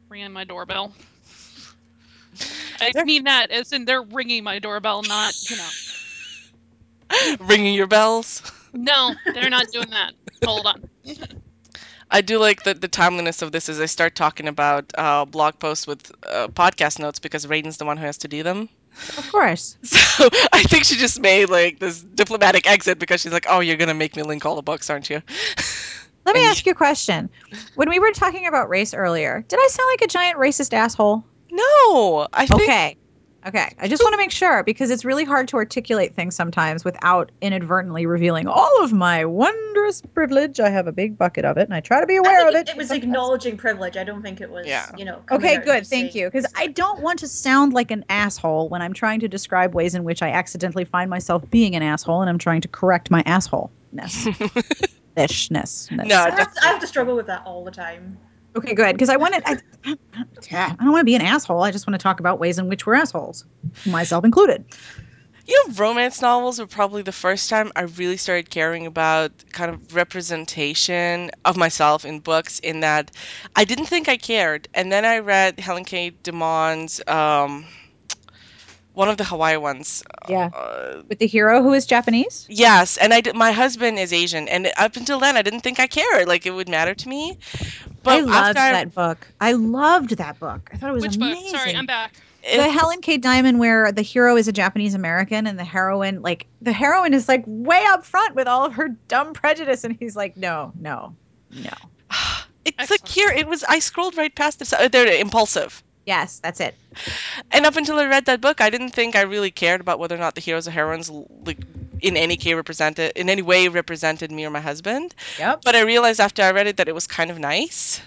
ringing 0.08 0.32
my 0.32 0.44
doorbell. 0.44 0.94
I 2.80 2.92
mean 3.04 3.24
that 3.24 3.50
as 3.50 3.72
in 3.72 3.84
they're 3.84 4.02
ringing 4.02 4.44
my 4.44 4.58
doorbell, 4.58 5.02
not 5.02 5.34
you 5.48 5.56
know. 5.56 5.72
Ringing 7.40 7.74
your 7.74 7.86
bells. 7.86 8.42
No, 8.72 9.16
they're 9.32 9.50
not 9.50 9.70
doing 9.70 9.90
that. 9.90 10.12
Hold 10.44 10.66
on. 10.66 10.82
I 12.12 12.20
do 12.20 12.38
like 12.38 12.62
the, 12.62 12.74
the 12.74 12.88
timeliness 12.88 13.42
of 13.42 13.52
this 13.52 13.68
as 13.68 13.80
I 13.80 13.86
start 13.86 14.14
talking 14.14 14.46
about 14.46 14.92
uh, 14.96 15.24
blog 15.24 15.58
posts 15.58 15.86
with 15.86 16.12
uh, 16.28 16.48
podcast 16.48 16.98
notes 16.98 17.18
because 17.18 17.46
Raiden's 17.46 17.78
the 17.78 17.86
one 17.86 17.96
who 17.96 18.04
has 18.04 18.18
to 18.18 18.28
do 18.28 18.42
them. 18.42 18.68
Of 19.16 19.30
course. 19.32 19.76
So 20.12 20.28
I 20.52 20.62
think 20.62 20.84
she 20.84 20.96
just 20.96 21.20
made 21.20 21.48
like 21.48 21.78
this 21.78 22.02
diplomatic 22.02 22.68
exit 22.68 22.98
because 22.98 23.22
she's 23.22 23.32
like, 23.32 23.46
"Oh, 23.48 23.60
you're 23.60 23.78
gonna 23.78 23.94
make 23.94 24.14
me 24.14 24.22
link 24.22 24.44
all 24.44 24.56
the 24.56 24.62
books, 24.62 24.90
aren't 24.90 25.08
you?" 25.08 25.22
Let 26.26 26.36
me 26.36 26.44
ask 26.44 26.66
you 26.66 26.72
a 26.72 26.74
question. 26.74 27.30
When 27.74 27.88
we 27.88 27.98
were 27.98 28.12
talking 28.12 28.46
about 28.46 28.68
race 28.68 28.92
earlier, 28.94 29.44
did 29.48 29.58
I 29.58 29.68
sound 29.70 29.88
like 29.92 30.02
a 30.02 30.12
giant 30.12 30.38
racist 30.38 30.74
asshole? 30.74 31.24
No, 31.50 32.28
I 32.32 32.46
think 32.46 32.62
Okay. 32.62 32.96
Okay. 33.46 33.74
I 33.80 33.88
just 33.88 34.02
want 34.02 34.12
to 34.12 34.16
make 34.18 34.30
sure 34.30 34.62
because 34.62 34.90
it's 34.90 35.04
really 35.04 35.24
hard 35.24 35.48
to 35.48 35.56
articulate 35.56 36.14
things 36.14 36.36
sometimes 36.36 36.84
without 36.84 37.32
inadvertently 37.40 38.06
revealing 38.06 38.46
all 38.46 38.84
of 38.84 38.92
my 38.92 39.24
wondrous 39.24 40.00
privilege. 40.00 40.60
I 40.60 40.70
have 40.70 40.86
a 40.86 40.92
big 40.92 41.18
bucket 41.18 41.44
of 41.44 41.56
it 41.56 41.62
and 41.62 41.74
I 41.74 41.80
try 41.80 42.00
to 42.00 42.06
be 42.06 42.16
aware 42.16 42.48
of 42.48 42.54
it. 42.54 42.68
it 42.68 42.76
was 42.76 42.88
sometimes. 42.88 43.04
acknowledging 43.04 43.56
privilege. 43.56 43.96
I 43.96 44.04
don't 44.04 44.22
think 44.22 44.40
it 44.40 44.50
was, 44.50 44.66
Yeah. 44.66 44.90
you 44.96 45.04
know. 45.04 45.22
Okay, 45.30 45.58
good. 45.58 45.86
Thank 45.86 46.14
you. 46.14 46.26
Because 46.26 46.46
I 46.56 46.68
don't 46.68 47.00
want 47.00 47.18
to 47.20 47.28
sound 47.28 47.72
like 47.72 47.90
an 47.90 48.04
asshole 48.08 48.68
when 48.68 48.80
I'm 48.80 48.92
trying 48.92 49.20
to 49.20 49.28
describe 49.28 49.74
ways 49.74 49.94
in 49.94 50.04
which 50.04 50.22
I 50.22 50.30
accidentally 50.30 50.84
find 50.84 51.10
myself 51.10 51.42
being 51.50 51.74
an 51.74 51.82
asshole 51.82 52.20
and 52.20 52.30
I'm 52.30 52.38
trying 52.38 52.60
to 52.60 52.68
correct 52.68 53.10
my 53.10 53.22
assholeness. 53.24 53.70
Ishness. 55.16 55.90
No, 55.90 56.16
I 56.16 56.30
have, 56.30 56.54
to, 56.54 56.64
I 56.64 56.66
have 56.68 56.80
to 56.80 56.86
struggle 56.86 57.16
with 57.16 57.26
that 57.26 57.42
all 57.44 57.64
the 57.64 57.70
time. 57.70 58.16
Okay, 58.56 58.74
good. 58.74 58.92
Because 58.92 59.08
I 59.08 59.16
want 59.16 59.34
to. 59.34 59.42
I, 59.48 59.58
I 59.84 60.74
don't 60.78 60.92
want 60.92 61.00
to 61.00 61.04
be 61.04 61.14
an 61.14 61.22
asshole. 61.22 61.62
I 61.62 61.70
just 61.70 61.86
want 61.86 61.98
to 61.98 62.02
talk 62.02 62.20
about 62.20 62.38
ways 62.38 62.58
in 62.58 62.68
which 62.68 62.84
we're 62.86 62.94
assholes, 62.94 63.44
myself 63.86 64.24
included. 64.24 64.64
you 65.46 65.64
know, 65.68 65.74
romance 65.74 66.20
novels 66.22 66.58
were 66.60 66.66
probably 66.66 67.02
the 67.02 67.12
first 67.12 67.48
time 67.50 67.72
I 67.74 67.82
really 67.82 68.16
started 68.16 68.50
caring 68.50 68.86
about 68.86 69.32
kind 69.52 69.72
of 69.72 69.94
representation 69.94 71.30
of 71.44 71.56
myself 71.56 72.04
in 72.04 72.20
books. 72.20 72.58
In 72.58 72.80
that, 72.80 73.10
I 73.56 73.64
didn't 73.64 73.86
think 73.86 74.08
I 74.08 74.16
cared, 74.18 74.68
and 74.74 74.92
then 74.92 75.04
I 75.04 75.18
read 75.20 75.58
Helen 75.58 75.84
K. 75.84 76.10
Dimon's 76.10 77.00
um, 77.08 77.64
one 78.92 79.08
of 79.08 79.16
the 79.16 79.24
Hawaii 79.24 79.56
ones. 79.56 80.04
Yeah. 80.28 80.50
Uh, 80.54 81.02
With 81.08 81.18
the 81.18 81.26
hero 81.26 81.62
who 81.62 81.72
is 81.72 81.86
Japanese. 81.86 82.46
Yes, 82.50 82.98
and 82.98 83.12
I 83.14 83.22
did, 83.22 83.34
my 83.34 83.50
husband 83.52 83.98
is 83.98 84.12
Asian, 84.12 84.46
and 84.46 84.70
up 84.76 84.96
until 84.96 85.18
then, 85.18 85.36
I 85.38 85.42
didn't 85.42 85.60
think 85.60 85.80
I 85.80 85.86
cared, 85.86 86.28
like 86.28 86.44
it 86.46 86.50
would 86.50 86.68
matter 86.68 86.94
to 86.94 87.08
me. 87.08 87.38
But 88.02 88.12
I 88.14 88.20
loved 88.20 88.34
after 88.58 88.60
I, 88.60 88.72
that 88.72 88.94
book. 88.94 89.28
I 89.40 89.52
loved 89.52 90.16
that 90.16 90.38
book. 90.40 90.70
I 90.72 90.76
thought 90.76 90.90
it 90.90 90.94
was 90.94 91.02
Which 91.02 91.16
amazing. 91.16 91.52
book? 91.52 91.60
Sorry, 91.60 91.76
I'm 91.76 91.86
back. 91.86 92.14
the 92.42 92.64
it- 92.64 92.70
Helen 92.70 93.00
K. 93.00 93.18
Dimon, 93.18 93.58
where 93.58 93.92
the 93.92 94.02
hero 94.02 94.36
is 94.36 94.48
a 94.48 94.52
Japanese 94.52 94.94
American 94.94 95.46
and 95.46 95.58
the 95.58 95.64
heroine, 95.64 96.22
like 96.22 96.46
the 96.60 96.72
heroine, 96.72 97.14
is 97.14 97.28
like 97.28 97.44
way 97.46 97.82
up 97.88 98.04
front 98.04 98.34
with 98.34 98.48
all 98.48 98.64
of 98.64 98.72
her 98.74 98.88
dumb 99.08 99.32
prejudice, 99.32 99.84
and 99.84 99.96
he's 99.98 100.16
like, 100.16 100.36
no, 100.36 100.72
no, 100.80 101.14
no. 101.52 101.70
it's 102.64 102.76
Excellent. 102.78 102.90
like 103.02 103.08
here, 103.08 103.30
it 103.30 103.46
was. 103.46 103.62
I 103.64 103.78
scrolled 103.78 104.16
right 104.16 104.34
past 104.34 104.58
this. 104.58 104.72
Uh, 104.72 104.88
there, 104.88 105.06
impulsive. 105.20 105.82
Yes, 106.04 106.40
that's 106.40 106.58
it. 106.58 106.74
And 107.52 107.64
up 107.64 107.76
until 107.76 107.96
I 108.00 108.06
read 108.06 108.24
that 108.24 108.40
book, 108.40 108.60
I 108.60 108.70
didn't 108.70 108.90
think 108.90 109.14
I 109.14 109.20
really 109.22 109.52
cared 109.52 109.80
about 109.80 110.00
whether 110.00 110.16
or 110.16 110.18
not 110.18 110.34
the 110.34 110.40
heroes 110.40 110.66
or 110.66 110.72
heroines 110.72 111.08
like 111.46 111.58
in 112.02 112.16
any 112.16 112.36
way 112.36 112.54
represented 112.54 113.12
in 113.16 113.30
any 113.30 113.42
way 113.42 113.68
represented 113.68 114.30
me 114.30 114.44
or 114.44 114.50
my 114.50 114.60
husband. 114.60 115.14
Yep. 115.38 115.62
But 115.64 115.74
I 115.74 115.82
realized 115.82 116.20
after 116.20 116.42
I 116.42 116.50
read 116.50 116.66
it 116.66 116.76
that 116.76 116.88
it 116.88 116.94
was 116.94 117.06
kind 117.06 117.30
of 117.30 117.38
nice. 117.38 118.02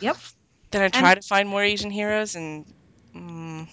Yep. 0.00 0.16
Then 0.70 0.82
I 0.82 0.88
tried 0.88 1.20
to 1.20 1.22
find 1.22 1.48
more 1.48 1.62
Asian 1.62 1.90
heroes, 1.90 2.34
and 2.34 2.64
mm, 3.14 3.68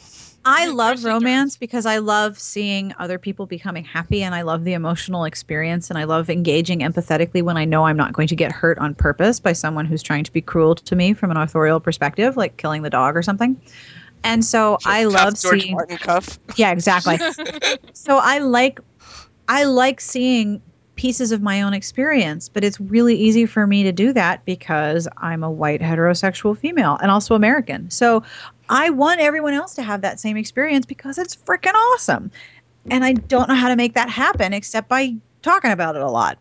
I 0.46 0.68
love 0.68 0.96
Chrissy 0.96 1.08
romance 1.08 1.58
because 1.58 1.86
I 1.86 1.98
love 1.98 2.40
seeing 2.40 2.94
other 3.00 3.18
people 3.18 3.46
becoming 3.46 3.84
happy 3.84 4.24
and 4.24 4.34
I 4.34 4.42
love 4.42 4.64
the 4.64 4.74
emotional 4.74 5.24
experience 5.26 5.90
and 5.90 5.98
I 5.98 6.06
love 6.06 6.30
engaging 6.30 6.80
empathetically 6.80 7.42
when 7.42 7.58
I 7.58 7.66
know 7.66 7.86
I'm 7.86 7.98
not 7.98 8.14
going 8.14 8.28
to 8.30 8.36
get 8.36 8.52
hurt 8.52 8.78
on 8.80 8.96
purpose 8.96 9.40
by 9.40 9.54
someone 9.54 9.86
who's 9.86 10.02
trying 10.02 10.24
to 10.24 10.32
be 10.32 10.42
cruel 10.42 10.76
to 10.76 10.96
me 10.96 11.14
from 11.14 11.32
an 11.32 11.38
authorial 11.38 11.80
perspective, 11.80 12.38
like 12.38 12.58
killing 12.58 12.84
the 12.84 12.90
dog 12.90 13.16
or 13.16 13.22
something. 13.22 13.60
And 14.24 14.44
so 14.44 14.78
I 14.86 15.04
cuff 15.04 15.14
love 15.14 15.40
George 15.40 15.62
seeing 15.62 15.76
Martin 15.76 15.98
cuff. 15.98 16.40
Yeah, 16.56 16.72
exactly. 16.72 17.18
so 17.94 18.18
I 18.18 18.40
like 18.40 18.80
I 19.50 19.64
like 19.64 20.00
seeing 20.00 20.62
pieces 20.96 21.32
of 21.32 21.42
my 21.42 21.62
own 21.62 21.74
experience, 21.74 22.48
but 22.50 22.64
it's 22.64 22.80
really 22.80 23.16
easy 23.16 23.46
for 23.46 23.66
me 23.66 23.84
to 23.84 23.92
do 23.92 24.14
that 24.14 24.46
because 24.46 25.08
I'm 25.18 25.44
a 25.44 25.50
white 25.50 25.82
heterosexual 25.82 26.58
female 26.58 26.98
and 27.02 27.10
also 27.10 27.36
American. 27.36 27.90
So 27.90 28.22
I 28.70 28.90
want 28.90 29.22
everyone 29.22 29.54
else 29.54 29.74
to 29.76 29.82
have 29.82 30.02
that 30.02 30.20
same 30.20 30.38
experience 30.38 30.86
because 30.86 31.18
it's 31.18 31.36
freaking 31.36 31.74
awesome. 31.74 32.30
And 32.92 33.04
I 33.04 33.14
don't 33.14 33.50
know 33.50 33.56
how 33.56 33.70
to 33.70 33.76
make 33.76 33.94
that 33.96 34.10
happen 34.10 34.54
except 34.54 34.88
by 34.88 35.16
talking 35.42 35.72
about 35.72 35.96
it 35.96 36.02
a 36.02 36.10
lot. 36.10 36.38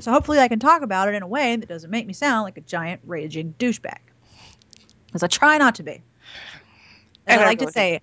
So 0.00 0.10
hopefully 0.10 0.38
I 0.38 0.48
can 0.48 0.60
talk 0.60 0.82
about 0.82 1.08
it 1.08 1.14
in 1.14 1.22
a 1.22 1.28
way 1.28 1.56
that 1.56 1.68
doesn't 1.68 1.90
make 1.90 2.06
me 2.06 2.12
sound 2.12 2.44
like 2.44 2.56
a 2.56 2.62
giant 2.62 3.00
raging 3.04 3.54
douchebag. 3.58 3.98
Because 5.06 5.22
I 5.22 5.26
try 5.26 5.58
not 5.58 5.74
to 5.74 5.82
be. 5.82 6.02
And 7.26 7.40
I 7.40 7.44
like 7.44 7.58
to 7.58 7.70
say 7.72 8.00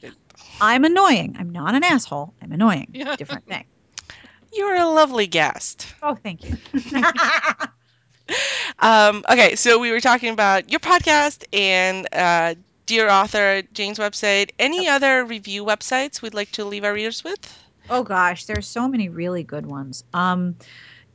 I'm 0.59 0.83
annoying. 0.85 1.37
I'm 1.39 1.49
not 1.49 1.75
an 1.75 1.83
asshole. 1.83 2.33
I'm 2.41 2.51
annoying. 2.51 2.89
Yeah. 2.91 3.15
Different 3.15 3.45
thing. 3.47 3.63
You're 4.53 4.75
a 4.75 4.87
lovely 4.87 5.27
guest. 5.27 5.87
Oh, 6.01 6.15
thank 6.15 6.43
you. 6.43 6.57
Um, 8.79 9.23
okay, 9.29 9.55
so 9.55 9.79
we 9.79 9.91
were 9.91 9.99
talking 9.99 10.29
about 10.29 10.69
your 10.69 10.79
podcast 10.79 11.43
and 11.51 12.07
uh, 12.13 12.55
Dear 12.85 13.09
Author, 13.09 13.63
Jane's 13.73 13.99
website. 13.99 14.51
Any 14.57 14.87
other 14.87 15.25
review 15.25 15.65
websites 15.65 16.21
we'd 16.21 16.33
like 16.33 16.51
to 16.53 16.65
leave 16.65 16.85
our 16.85 16.93
readers 16.93 17.23
with? 17.23 17.63
oh 17.89 18.03
gosh, 18.03 18.45
there's 18.45 18.67
so 18.67 18.87
many 18.87 19.09
really 19.09 19.43
good 19.43 19.65
ones. 19.65 20.03
Um, 20.13 20.55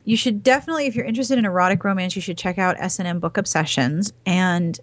you 0.05 0.17
should 0.17 0.43
definitely, 0.43 0.87
if 0.87 0.97
you're 0.97 1.05
interested 1.05 1.39
in 1.39 1.45
erotic 1.45 1.85
romance, 1.85 2.17
you 2.17 2.23
should 2.23 2.39
check 2.39 2.59
out 2.59 2.77
S&M 2.79 3.21
Book 3.21 3.37
Obsessions. 3.37 4.13
And 4.25 4.79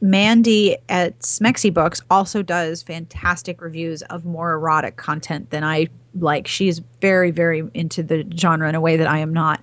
Mandy 0.00 0.76
at 0.88 1.18
Smexy 1.20 1.72
Books 1.72 2.02
also 2.10 2.42
does 2.42 2.82
fantastic 2.82 3.60
reviews 3.60 4.02
of 4.02 4.24
more 4.24 4.52
erotic 4.52 4.96
content 4.96 5.50
than 5.50 5.64
I 5.64 5.88
like. 6.14 6.46
She's 6.46 6.80
very, 7.00 7.30
very 7.30 7.68
into 7.72 8.02
the 8.02 8.24
genre 8.36 8.68
in 8.68 8.74
a 8.74 8.80
way 8.80 8.96
that 8.98 9.06
I 9.06 9.18
am 9.18 9.32
not. 9.32 9.60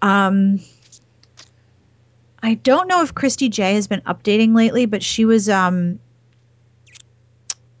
Um, 0.00 0.60
I 2.42 2.54
don't 2.54 2.86
know 2.86 3.02
if 3.02 3.14
Kristie 3.14 3.50
J 3.50 3.74
has 3.74 3.88
been 3.88 4.02
updating 4.02 4.54
lately, 4.54 4.86
but 4.86 5.02
she 5.02 5.24
was 5.24 5.48
um, 5.48 5.98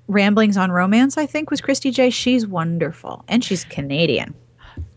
Ramblings 0.08 0.56
on 0.56 0.72
Romance, 0.72 1.16
I 1.16 1.26
think, 1.26 1.50
was 1.50 1.60
Kristie 1.60 1.92
J. 1.92 2.10
She's 2.10 2.46
wonderful. 2.46 3.24
And 3.28 3.44
she's 3.44 3.64
Canadian. 3.64 4.34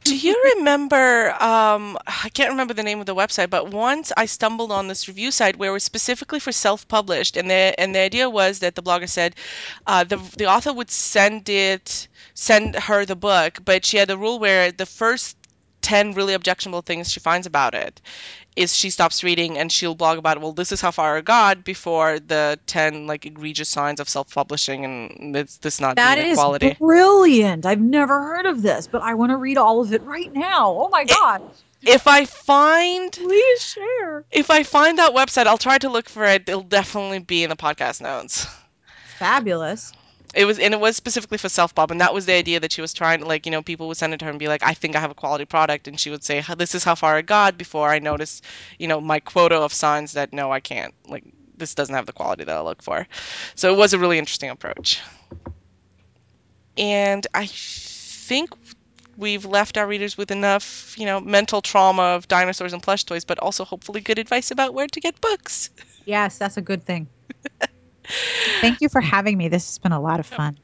Do 0.03 0.15
you 0.17 0.35
remember? 0.57 1.31
Um, 1.41 1.97
I 2.07 2.29
can't 2.33 2.49
remember 2.51 2.73
the 2.73 2.83
name 2.83 2.99
of 2.99 3.05
the 3.05 3.15
website, 3.15 3.49
but 3.49 3.71
once 3.71 4.11
I 4.17 4.25
stumbled 4.25 4.71
on 4.71 4.87
this 4.87 5.07
review 5.07 5.31
site 5.31 5.55
where 5.57 5.69
it 5.69 5.73
was 5.73 5.83
specifically 5.83 6.39
for 6.39 6.51
self-published, 6.51 7.37
and 7.37 7.49
the 7.49 7.73
and 7.79 7.93
the 7.95 7.99
idea 7.99 8.29
was 8.29 8.59
that 8.59 8.75
the 8.75 8.83
blogger 8.83 9.09
said 9.09 9.35
uh, 9.87 10.03
the 10.03 10.17
the 10.37 10.45
author 10.45 10.73
would 10.73 10.91
send 10.91 11.49
it 11.49 12.07
send 12.33 12.75
her 12.75 13.05
the 13.05 13.15
book, 13.15 13.59
but 13.65 13.85
she 13.85 13.97
had 13.97 14.09
a 14.11 14.17
rule 14.17 14.39
where 14.39 14.71
the 14.71 14.85
first 14.85 15.37
ten 15.81 16.13
really 16.13 16.33
objectionable 16.33 16.81
things 16.81 17.11
she 17.11 17.19
finds 17.19 17.47
about 17.47 17.73
it 17.73 18.01
is 18.55 18.75
she 18.75 18.89
stops 18.89 19.23
reading 19.23 19.57
and 19.57 19.71
she'll 19.71 19.95
blog 19.95 20.17
about 20.17 20.41
well 20.41 20.51
this 20.51 20.71
is 20.71 20.81
how 20.81 20.91
far 20.91 21.17
I 21.17 21.21
got 21.21 21.63
before 21.63 22.19
the 22.19 22.59
10 22.67 23.07
like 23.07 23.25
egregious 23.25 23.69
signs 23.69 23.99
of 23.99 24.09
self-publishing 24.09 24.83
and 24.85 25.33
this 25.35 25.57
this 25.57 25.79
not 25.79 25.95
That 25.95 26.15
being 26.15 26.27
is 26.27 26.37
equality 26.37 26.75
brilliant. 26.79 27.65
I've 27.65 27.79
never 27.79 28.21
heard 28.21 28.45
of 28.45 28.61
this, 28.61 28.87
but 28.87 29.01
I 29.01 29.13
want 29.13 29.31
to 29.31 29.37
read 29.37 29.57
all 29.57 29.81
of 29.81 29.93
it 29.93 30.01
right 30.03 30.31
now. 30.33 30.69
Oh 30.77 30.89
my 30.89 31.05
God. 31.05 31.41
if 31.81 32.07
I 32.07 32.25
find 32.25 33.11
Please 33.11 33.61
share. 33.61 34.25
if 34.31 34.51
I 34.51 34.63
find 34.63 34.97
that 34.97 35.13
website 35.13 35.47
I'll 35.47 35.57
try 35.57 35.77
to 35.77 35.89
look 35.89 36.09
for 36.09 36.25
it 36.25 36.47
it'll 36.47 36.61
definitely 36.61 37.19
be 37.19 37.43
in 37.43 37.49
the 37.49 37.55
podcast 37.55 38.01
notes 38.01 38.47
Fabulous. 39.17 39.93
It 40.33 40.45
was 40.45 40.59
and 40.59 40.73
it 40.73 40.79
was 40.79 40.95
specifically 40.95 41.37
for 41.37 41.49
self-pub 41.49 41.91
and 41.91 42.01
that 42.01 42.13
was 42.13 42.25
the 42.25 42.33
idea 42.33 42.59
that 42.59 42.71
she 42.71 42.81
was 42.81 42.93
trying 42.93 43.19
to 43.19 43.25
like 43.25 43.45
you 43.45 43.51
know 43.51 43.61
people 43.61 43.87
would 43.87 43.97
send 43.97 44.13
it 44.13 44.17
to 44.17 44.25
her 44.25 44.31
and 44.31 44.39
be 44.39 44.47
like 44.47 44.63
I 44.63 44.73
think 44.73 44.95
I 44.95 44.99
have 44.99 45.11
a 45.11 45.15
quality 45.15 45.45
product 45.45 45.87
and 45.87 45.99
she 45.99 46.09
would 46.09 46.23
say 46.23 46.43
this 46.57 46.75
is 46.75 46.83
how 46.83 46.95
far 46.95 47.15
I 47.15 47.21
got 47.21 47.57
before 47.57 47.89
I 47.89 47.99
noticed 47.99 48.45
you 48.79 48.87
know 48.87 49.01
my 49.01 49.19
quota 49.19 49.55
of 49.55 49.73
signs 49.73 50.13
that 50.13 50.33
no 50.33 50.51
I 50.51 50.59
can't 50.59 50.93
like 51.07 51.23
this 51.57 51.75
doesn't 51.75 51.93
have 51.93 52.07
the 52.07 52.13
quality 52.13 52.43
that 52.43 52.55
I 52.55 52.61
look 52.61 52.81
for. 52.81 53.07
So 53.55 53.71
it 53.71 53.77
was 53.77 53.93
a 53.93 53.99
really 53.99 54.17
interesting 54.17 54.49
approach. 54.49 54.99
And 56.75 57.27
I 57.35 57.45
think 57.45 58.49
we've 59.15 59.45
left 59.45 59.77
our 59.77 59.85
readers 59.85 60.17
with 60.17 60.31
enough 60.31 60.95
you 60.97 61.05
know 61.05 61.19
mental 61.19 61.61
trauma 61.61 62.01
of 62.01 62.27
dinosaurs 62.27 62.73
and 62.73 62.81
plush 62.81 63.03
toys 63.03 63.25
but 63.25 63.37
also 63.39 63.63
hopefully 63.65 63.99
good 63.99 64.17
advice 64.17 64.51
about 64.51 64.73
where 64.73 64.87
to 64.87 64.99
get 64.99 65.19
books. 65.21 65.69
Yes, 66.05 66.37
that's 66.37 66.57
a 66.57 66.61
good 66.61 66.83
thing. 66.83 67.07
Thank 68.61 68.81
you 68.81 68.89
for 68.89 69.01
having 69.01 69.37
me. 69.37 69.47
This 69.47 69.67
has 69.69 69.77
been 69.77 69.91
a 69.91 70.01
lot 70.01 70.19
of 70.19 70.25
fun. 70.25 70.57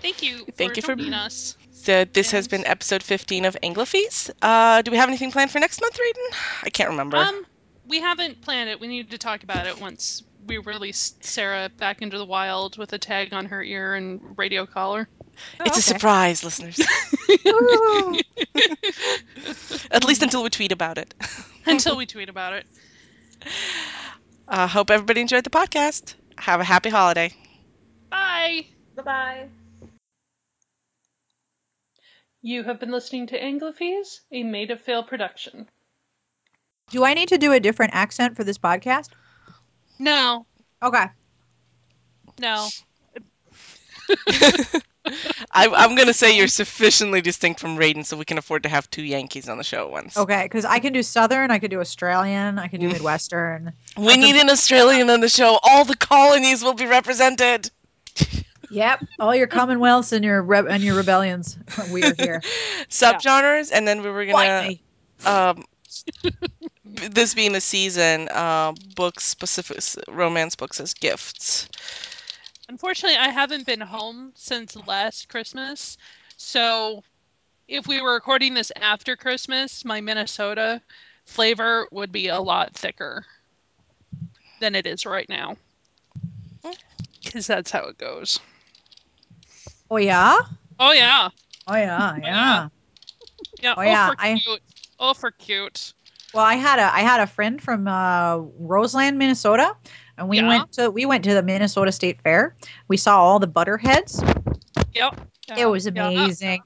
Thank 0.00 0.22
you. 0.22 0.44
Thank 0.56 0.72
for 0.72 0.76
you 0.76 0.82
for- 0.82 0.96
joining 0.96 1.14
us. 1.14 1.56
So 1.72 2.04
this 2.04 2.32
has 2.32 2.48
been 2.48 2.66
episode 2.66 3.02
15 3.02 3.44
of 3.44 3.56
Anglophies. 3.62 4.30
Uh, 4.42 4.82
do 4.82 4.90
we 4.90 4.96
have 4.96 5.08
anything 5.08 5.30
planned 5.30 5.52
for 5.52 5.60
next 5.60 5.80
month, 5.80 5.96
Raiden? 5.96 6.36
I 6.64 6.70
can't 6.70 6.90
remember. 6.90 7.16
Um, 7.16 7.46
we 7.86 8.00
haven't 8.00 8.42
planned 8.42 8.70
it. 8.70 8.80
We 8.80 8.88
need 8.88 9.12
to 9.12 9.18
talk 9.18 9.44
about 9.44 9.68
it 9.68 9.80
once 9.80 10.24
we 10.48 10.58
release 10.58 11.14
Sarah 11.20 11.70
back 11.78 12.02
into 12.02 12.18
the 12.18 12.24
wild 12.24 12.76
with 12.76 12.92
a 12.92 12.98
tag 12.98 13.32
on 13.32 13.46
her 13.46 13.62
ear 13.62 13.94
and 13.94 14.20
radio 14.36 14.66
collar. 14.66 15.08
it's 15.60 15.60
a 15.60 15.70
okay. 15.70 15.80
surprise, 15.80 16.42
listeners. 16.42 16.80
At 19.90 20.04
least 20.04 20.22
until 20.22 20.42
we 20.42 20.50
tweet 20.50 20.72
about 20.72 20.98
it. 20.98 21.14
Until 21.66 21.96
we 21.96 22.06
tweet 22.06 22.28
about 22.28 22.54
it. 22.54 22.66
Uh, 24.48 24.68
hope 24.68 24.92
everybody 24.92 25.20
enjoyed 25.20 25.42
the 25.42 25.50
podcast. 25.50 26.14
Have 26.38 26.60
a 26.60 26.64
happy 26.64 26.90
holiday. 26.90 27.30
Bye. 28.10 28.66
Bye 28.94 29.02
bye. 29.02 29.48
You 32.42 32.62
have 32.64 32.78
been 32.78 32.90
listening 32.90 33.26
to 33.28 33.40
Anglophies, 33.40 34.20
a 34.30 34.42
Made 34.42 34.70
of 34.70 34.80
Fail 34.80 35.02
production. 35.02 35.68
Do 36.90 37.04
I 37.04 37.14
need 37.14 37.28
to 37.30 37.38
do 37.38 37.52
a 37.52 37.60
different 37.60 37.94
accent 37.94 38.36
for 38.36 38.44
this 38.44 38.58
podcast? 38.58 39.10
No, 39.98 40.46
Okay. 40.82 41.06
no. 42.38 42.68
I, 45.52 45.68
I'm 45.68 45.94
going 45.94 46.08
to 46.08 46.14
say 46.14 46.36
you're 46.36 46.48
sufficiently 46.48 47.20
distinct 47.20 47.60
from 47.60 47.76
Raiden 47.76 48.04
so 48.04 48.16
we 48.16 48.24
can 48.24 48.38
afford 48.38 48.62
to 48.64 48.68
have 48.68 48.88
two 48.90 49.02
Yankees 49.04 49.48
on 49.48 49.58
the 49.58 49.64
show 49.64 49.86
at 49.86 49.90
once. 49.90 50.16
Okay, 50.16 50.44
because 50.44 50.64
I 50.64 50.78
can 50.78 50.92
do 50.92 51.02
Southern, 51.02 51.50
I 51.50 51.58
can 51.58 51.70
do 51.70 51.80
Australian, 51.80 52.58
I 52.58 52.68
can 52.68 52.80
do 52.80 52.88
Mm. 52.88 52.92
Midwestern. 52.92 53.72
We 53.96 54.16
need 54.16 54.36
an 54.36 54.50
Australian 54.50 55.10
on 55.10 55.20
the 55.20 55.28
show. 55.28 55.58
All 55.62 55.84
the 55.84 55.96
colonies 55.96 56.62
will 56.62 56.74
be 56.74 56.86
represented. 56.86 57.70
Yep, 58.70 59.04
all 59.20 59.34
your 59.34 59.46
Commonwealths 59.46 60.12
and 60.12 60.24
your 60.24 60.42
re- 60.42 60.66
and 60.68 60.82
your 60.82 60.96
rebellions. 60.96 61.56
We 61.92 62.02
are 62.02 62.14
here. 62.14 62.42
Subgenres, 62.90 63.70
and 63.72 63.86
then 63.86 64.02
we 64.02 64.10
were 64.10 64.26
gonna. 64.26 64.72
um, 65.24 65.64
this 66.84 67.34
being 67.34 67.52
the 67.52 67.60
season, 67.60 68.28
uh, 68.28 68.72
books 68.96 69.24
specific 69.24 69.78
romance 70.08 70.56
books 70.56 70.80
as 70.80 70.94
gifts. 70.94 71.68
Unfortunately, 72.68 73.16
I 73.16 73.28
haven't 73.28 73.66
been 73.66 73.80
home 73.80 74.32
since 74.34 74.76
last 74.86 75.28
Christmas. 75.28 75.96
So, 76.36 77.02
if 77.68 77.86
we 77.86 78.00
were 78.00 78.14
recording 78.14 78.54
this 78.54 78.72
after 78.76 79.16
Christmas, 79.16 79.84
my 79.84 80.00
Minnesota 80.00 80.80
flavor 81.24 81.86
would 81.92 82.12
be 82.12 82.28
a 82.28 82.40
lot 82.40 82.74
thicker 82.74 83.24
than 84.60 84.74
it 84.74 84.86
is 84.86 85.06
right 85.06 85.28
now. 85.28 85.56
Because 87.22 87.46
that's 87.46 87.70
how 87.70 87.84
it 87.86 87.98
goes. 87.98 88.40
Oh 89.90 89.96
yeah. 89.96 90.36
Oh, 90.78 90.92
yeah. 90.92 91.28
Oh 91.66 91.74
yeah. 91.76 92.16
Yeah. 92.22 92.68
Yeah. 93.60 93.74
Oh, 93.76 93.80
Oh, 93.80 93.82
yeah, 93.82 94.10
for 94.10 94.16
I- 94.18 94.38
cute. 94.38 94.62
Oh, 94.98 95.14
for 95.14 95.30
cute. 95.30 95.92
Well, 96.34 96.44
I 96.44 96.54
had 96.54 96.78
a 96.78 96.94
I 96.94 97.00
had 97.00 97.20
a 97.20 97.26
friend 97.26 97.62
from 97.62 97.86
uh, 97.88 98.36
Roseland, 98.58 99.16
Minnesota, 99.18 99.74
and 100.18 100.28
we 100.28 100.38
Yeah. 100.38 100.48
went 100.48 100.72
to 100.72 100.90
we 100.90 101.06
went 101.06 101.24
to 101.24 101.34
the 101.34 101.42
Minnesota 101.42 101.92
State 101.92 102.20
Fair. 102.22 102.54
We 102.88 102.96
saw 102.96 103.18
all 103.18 103.38
the 103.38 103.48
butterheads. 103.48 104.22
Yep. 104.94 105.20
It 105.56 105.66
was 105.66 105.86
amazing. 105.86 106.62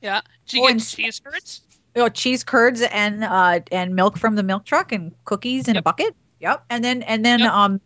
Yeah. 0.00 0.20
Did 0.46 0.56
you 0.56 0.64
Oh, 0.64 0.72
get 0.72 0.80
cheese 0.80 1.20
curds? 1.20 1.62
Oh, 1.96 2.08
cheese 2.08 2.44
curds 2.44 2.82
and 2.82 3.24
uh 3.24 3.60
and 3.72 3.94
milk 3.94 4.18
from 4.18 4.34
the 4.34 4.42
milk 4.42 4.64
truck 4.64 4.92
and 4.92 5.12
cookies 5.24 5.68
in 5.68 5.76
a 5.76 5.82
bucket. 5.82 6.14
Yep. 6.40 6.64
And 6.70 6.84
then 6.84 7.02
and 7.02 7.24
then 7.24 7.40
Yep. 7.40 7.50
um 7.50 7.80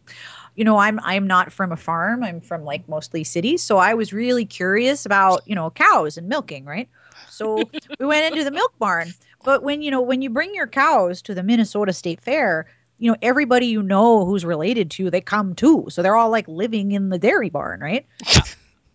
you 0.57 0.65
know, 0.65 0.77
I'm 0.79 0.99
I'm 1.05 1.29
not 1.29 1.53
from 1.53 1.70
a 1.70 1.77
farm. 1.77 2.25
I'm 2.25 2.41
from 2.41 2.65
like 2.65 2.89
mostly 2.89 3.23
cities. 3.23 3.62
So 3.62 3.79
I 3.79 3.95
was 3.95 4.12
really 4.12 4.45
curious 4.45 5.07
about, 5.07 5.43
you 5.47 5.55
know, 5.55 5.70
cows 5.70 6.16
and 6.16 6.29
milking, 6.29 6.65
right? 6.65 6.89
So 7.31 7.70
we 8.01 8.07
went 8.07 8.33
into 8.33 8.43
the 8.43 8.51
milk 8.51 8.73
barn. 8.79 9.15
But 9.45 9.62
when, 9.62 9.83
you 9.83 9.93
know, 9.93 10.01
when 10.01 10.20
you 10.20 10.31
bring 10.31 10.55
your 10.55 10.66
cows 10.66 11.23
to 11.23 11.35
the 11.35 11.45
Minnesota 11.45 11.93
State 11.93 12.20
Fair, 12.20 12.66
you 12.99 13.11
know, 13.11 13.16
everybody 13.23 13.66
you 13.66 13.83
know 13.83 14.25
who's 14.25 14.45
related 14.45 14.91
to, 14.93 15.11
they 15.11 15.20
come 15.20 15.55
too. 15.55 15.87
So 15.89 16.03
they're 16.03 16.16
all 16.16 16.31
like 16.31 16.49
living 16.49 16.93
in 16.93 17.09
the 17.11 17.19
dairy 17.19 17.51
barn, 17.51 17.81
right? 17.81 18.07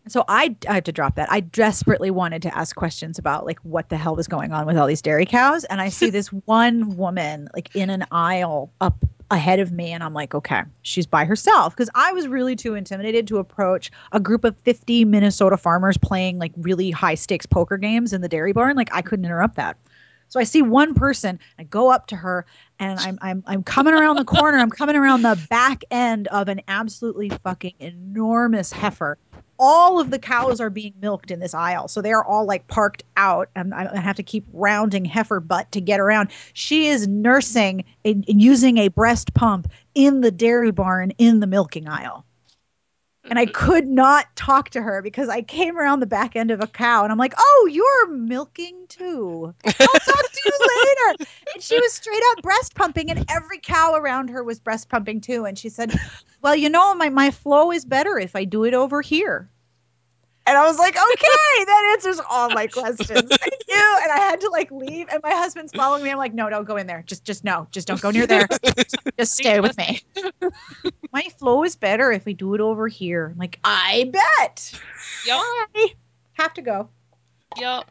So 0.10 0.26
I, 0.28 0.56
I 0.68 0.74
had 0.74 0.86
to 0.86 0.92
drop 0.92 1.16
that. 1.16 1.32
I 1.32 1.40
desperately 1.40 2.12
wanted 2.12 2.42
to 2.42 2.58
ask 2.58 2.76
questions 2.76 3.18
about 3.18 3.46
like 3.46 3.60
what 3.60 3.88
the 3.88 3.96
hell 3.96 4.16
was 4.16 4.28
going 4.28 4.52
on 4.52 4.66
with 4.66 4.78
all 4.78 4.88
these 4.88 5.02
dairy 5.02 5.26
cows. 5.26 5.64
And 5.64 5.80
I 5.80 5.90
see 5.90 6.10
this 6.10 6.28
one 6.46 6.98
woman 6.98 7.48
like 7.54 7.74
in 7.76 7.90
an 7.90 8.06
aisle 8.12 8.72
up 8.82 8.98
ahead 9.32 9.60
of 9.60 9.72
me. 9.72 9.92
And 9.92 10.04
I'm 10.04 10.14
like, 10.14 10.36
okay, 10.36 10.64
she's 10.82 11.08
by 11.08 11.24
herself. 11.24 11.74
Because 11.74 11.90
I 11.96 12.12
was 12.12 12.28
really 12.28 12.56
too 12.56 12.76
intimidated 12.76 13.28
to 13.28 13.38
approach 13.38 13.92
a 14.12 14.20
group 14.20 14.44
of 14.44 14.58
50 14.64 15.06
Minnesota 15.06 15.56
farmers 15.56 15.98
playing 15.98 16.38
like 16.38 16.52
really 16.58 16.92
high 16.92 17.16
stakes 17.16 17.46
poker 17.46 17.78
games 17.78 18.12
in 18.12 18.20
the 18.20 18.30
dairy 18.30 18.52
barn. 18.52 18.76
Like 18.76 18.94
I 18.94 19.02
couldn't 19.02 19.26
interrupt 19.26 19.56
that. 19.56 19.78
So 20.34 20.40
I 20.40 20.46
see 20.46 20.64
one 20.64 20.96
person, 20.96 21.40
I 21.60 21.64
go 21.64 21.92
up 21.92 22.08
to 22.08 22.16
her, 22.16 22.48
and 22.80 23.00
I'm 23.00 23.20
I'm 23.22 23.44
I'm 23.46 23.62
coming 23.62 23.94
around 23.94 24.16
the 24.16 24.26
corner. 24.26 24.58
I'm 24.58 24.72
coming 24.72 24.96
around 24.96 25.22
the 25.22 25.40
back 25.48 25.84
end 25.92 26.28
of 26.30 26.48
an 26.48 26.62
absolutely 26.68 27.30
fucking 27.30 27.76
enormous 27.78 28.72
heifer. 28.72 29.20
All 29.60 30.00
of 30.00 30.10
the 30.10 30.18
cows 30.18 30.60
are 30.60 30.72
being 30.72 30.96
milked 31.00 31.30
in 31.30 31.40
this 31.40 31.54
aisle, 31.54 31.88
so 31.88 32.02
they 32.02 32.14
are 32.14 32.26
all 32.26 32.48
like 32.48 32.68
parked 32.68 33.04
out, 33.16 33.50
and 33.56 33.76
I 33.76 34.00
have 34.00 34.16
to 34.16 34.24
keep 34.24 34.48
rounding 34.52 35.06
heifer 35.06 35.40
butt 35.40 35.72
to 35.74 35.82
get 35.82 36.00
around. 36.00 36.30
She 36.54 36.88
is 36.88 37.08
nursing 37.08 37.84
and 38.04 38.26
using 38.28 38.80
a 38.80 38.88
breast 38.88 39.36
pump 39.36 39.68
in 39.94 40.22
the 40.22 40.32
dairy 40.32 40.72
barn 40.72 41.12
in 41.20 41.42
the 41.42 41.48
milking 41.48 41.88
aisle 41.88 42.26
and 43.26 43.40
I 43.40 43.46
could 43.46 43.88
not 43.88 44.28
talk 44.36 44.70
to 44.72 44.82
her 44.82 45.02
because 45.02 45.30
I 45.30 45.42
came 45.42 45.78
around 45.78 46.00
the 46.00 46.06
back 46.06 46.36
end 46.36 46.52
of 46.52 46.62
a 46.62 46.68
cow 46.68 47.04
and 47.04 47.12
I'm 47.12 47.18
like, 47.18 47.34
"Oh, 47.38 47.70
you're 47.72 48.08
milking 48.10 48.86
too. 48.90 49.54
I'll 49.66 49.74
talk 49.74 50.32
to 50.32 50.42
you 50.46 50.52
later." 50.62 51.26
And 51.54 51.64
she 51.64 51.80
was 51.80 51.94
straight 51.94 52.22
up 52.32 52.44
breast 52.44 52.76
pumping, 52.76 53.10
and 53.12 53.26
every 53.30 53.60
cow 53.60 53.94
around 53.96 54.30
her 54.30 54.44
was 54.44 54.60
breast 54.60 54.90
pumping 54.90 55.22
too. 55.22 55.46
And 55.46 55.58
she 55.58 55.70
said, 55.70 55.98
"Well, 56.42 56.56
you 56.56 56.70
know, 56.70 56.94
my 56.96 57.10
my 57.10 57.32
flow 57.32 57.72
is 57.72 57.86
better 57.86 58.18
if 58.20 58.36
I 58.36 58.44
do 58.44 58.66
it 58.66 58.74
over 58.74 59.02
here." 59.02 59.50
And 60.46 60.58
I 60.58 60.66
was 60.68 60.78
like, 60.78 60.96
"Okay, 61.14 61.66
that 61.66 61.92
answers 61.94 62.20
all 62.30 62.50
my 62.50 62.68
questions. 62.68 63.10
Thank 63.10 63.64
you." 63.68 63.98
And 64.04 64.12
I 64.12 64.18
had 64.18 64.42
to 64.42 64.50
like 64.50 64.72
leave, 64.72 65.08
and 65.10 65.22
my 65.24 65.32
husband's 65.32 65.72
following 65.74 66.04
me. 66.04 66.12
I'm 66.12 66.18
like, 66.18 66.34
"No, 66.34 66.50
don't 66.50 66.66
go 66.66 66.78
in 66.78 66.88
there. 66.88 67.04
Just 67.06 67.24
just 67.24 67.44
no, 67.44 67.68
just 67.72 67.88
don't 67.88 68.02
go 68.02 68.12
near 68.12 68.28
there. 68.28 68.48
Just 69.18 69.36
stay 69.36 69.60
with 69.60 69.78
me." 69.78 70.02
my 71.14 71.24
flow 71.38 71.64
is 71.64 71.76
better 71.76 72.12
if 72.12 72.26
we 72.26 72.34
do 72.34 72.56
it 72.56 72.62
over 72.62 72.88
here. 72.88 73.30
I'm 73.32 73.38
like, 73.38 73.60
I 73.64 74.10
bet. 74.12 74.80
Yep. 75.26 75.42
Bye. 75.74 75.86
Have 76.34 76.54
to 76.56 76.62
go. 76.62 76.90
Yep. 77.58 77.90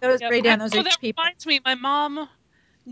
Those 0.00 0.20
yep. 0.20 0.30
Ray 0.30 0.40
Dan, 0.40 0.60
those 0.60 0.74
oh, 0.74 0.80
are 0.80 0.84
that 0.84 1.00
people. 1.00 1.22
reminds 1.22 1.46
me, 1.46 1.60
my 1.64 1.74
mom 1.74 2.28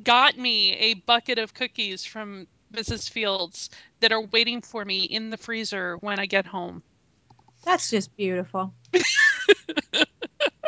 got 0.03 0.37
me 0.37 0.75
a 0.75 0.95
bucket 0.95 1.39
of 1.39 1.55
cookies 1.55 2.05
from 2.05 2.47
Mrs. 2.73 3.09
Fields 3.09 3.71
that 4.01 4.13
are 4.13 4.23
waiting 4.23 4.61
for 4.61 4.85
me 4.85 5.05
in 5.05 5.31
the 5.31 5.37
freezer 5.37 5.97
when 5.99 6.19
I 6.19 6.27
get 6.27 6.47
home. 6.47 6.83
That's 7.67 7.91
just 7.91 8.17
beautiful. 8.17 8.73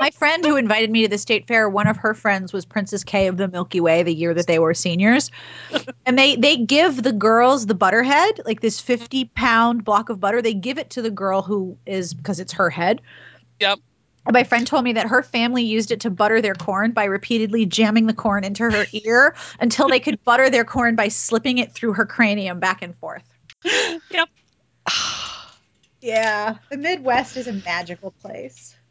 My 0.01 0.11
friend 0.11 0.45
who 0.45 0.57
invited 0.57 0.91
me 0.91 1.03
to 1.03 1.09
the 1.09 1.19
state 1.19 1.47
fair, 1.47 1.69
one 1.69 1.87
of 1.87 1.97
her 1.97 2.13
friends 2.13 2.53
was 2.53 2.65
Princess 2.65 3.05
Kay 3.05 3.29
of 3.29 3.37
the 3.37 3.49
Milky 3.49 3.81
Way 3.81 4.03
the 4.03 4.15
year 4.15 4.35
that 4.35 4.49
they 4.49 4.59
were 4.59 4.75
seniors. 4.75 5.31
And 6.07 6.19
they 6.19 6.35
they 6.37 6.57
give 6.57 7.03
the 7.03 7.13
girls 7.13 7.67
the 7.67 7.75
butterhead, 7.75 8.41
like 8.45 8.61
this 8.61 8.81
50 8.81 9.27
pound 9.27 9.85
block 9.85 10.09
of 10.09 10.19
butter. 10.19 10.43
They 10.43 10.55
give 10.55 10.79
it 10.79 10.91
to 10.91 11.03
the 11.03 11.11
girl 11.11 11.43
who 11.43 11.77
is 11.87 12.15
because 12.15 12.41
it's 12.41 12.53
her 12.53 12.69
head. 12.69 13.01
Yep. 13.61 13.79
And 14.27 14.35
my 14.35 14.45
friend 14.45 14.67
told 14.67 14.85
me 14.85 14.93
that 14.93 15.07
her 15.07 15.23
family 15.23 15.63
used 15.63 15.93
it 15.93 16.01
to 16.01 16.11
butter 16.11 16.41
their 16.41 16.55
corn 16.55 16.91
by 16.91 17.05
repeatedly 17.05 17.65
jamming 17.65 18.07
the 18.07 18.15
corn 18.15 18.45
into 18.45 18.65
her 18.65 18.87
ear 18.93 19.37
until 19.61 19.89
they 19.89 20.01
could 20.01 20.23
butter 20.25 20.51
their 20.51 20.65
corn 20.65 20.97
by 20.97 21.09
slipping 21.09 21.59
it 21.59 21.73
through 21.73 21.93
her 21.95 22.07
cranium 22.07 22.59
back 22.59 22.83
and 22.83 22.97
forth. 22.97 23.25
Yep. 23.65 24.29
Yeah, 26.03 26.59
the 26.71 26.79
Midwest 26.79 27.37
is 27.37 27.49
a 27.49 27.53
magical 27.55 28.13
place. 28.13 28.78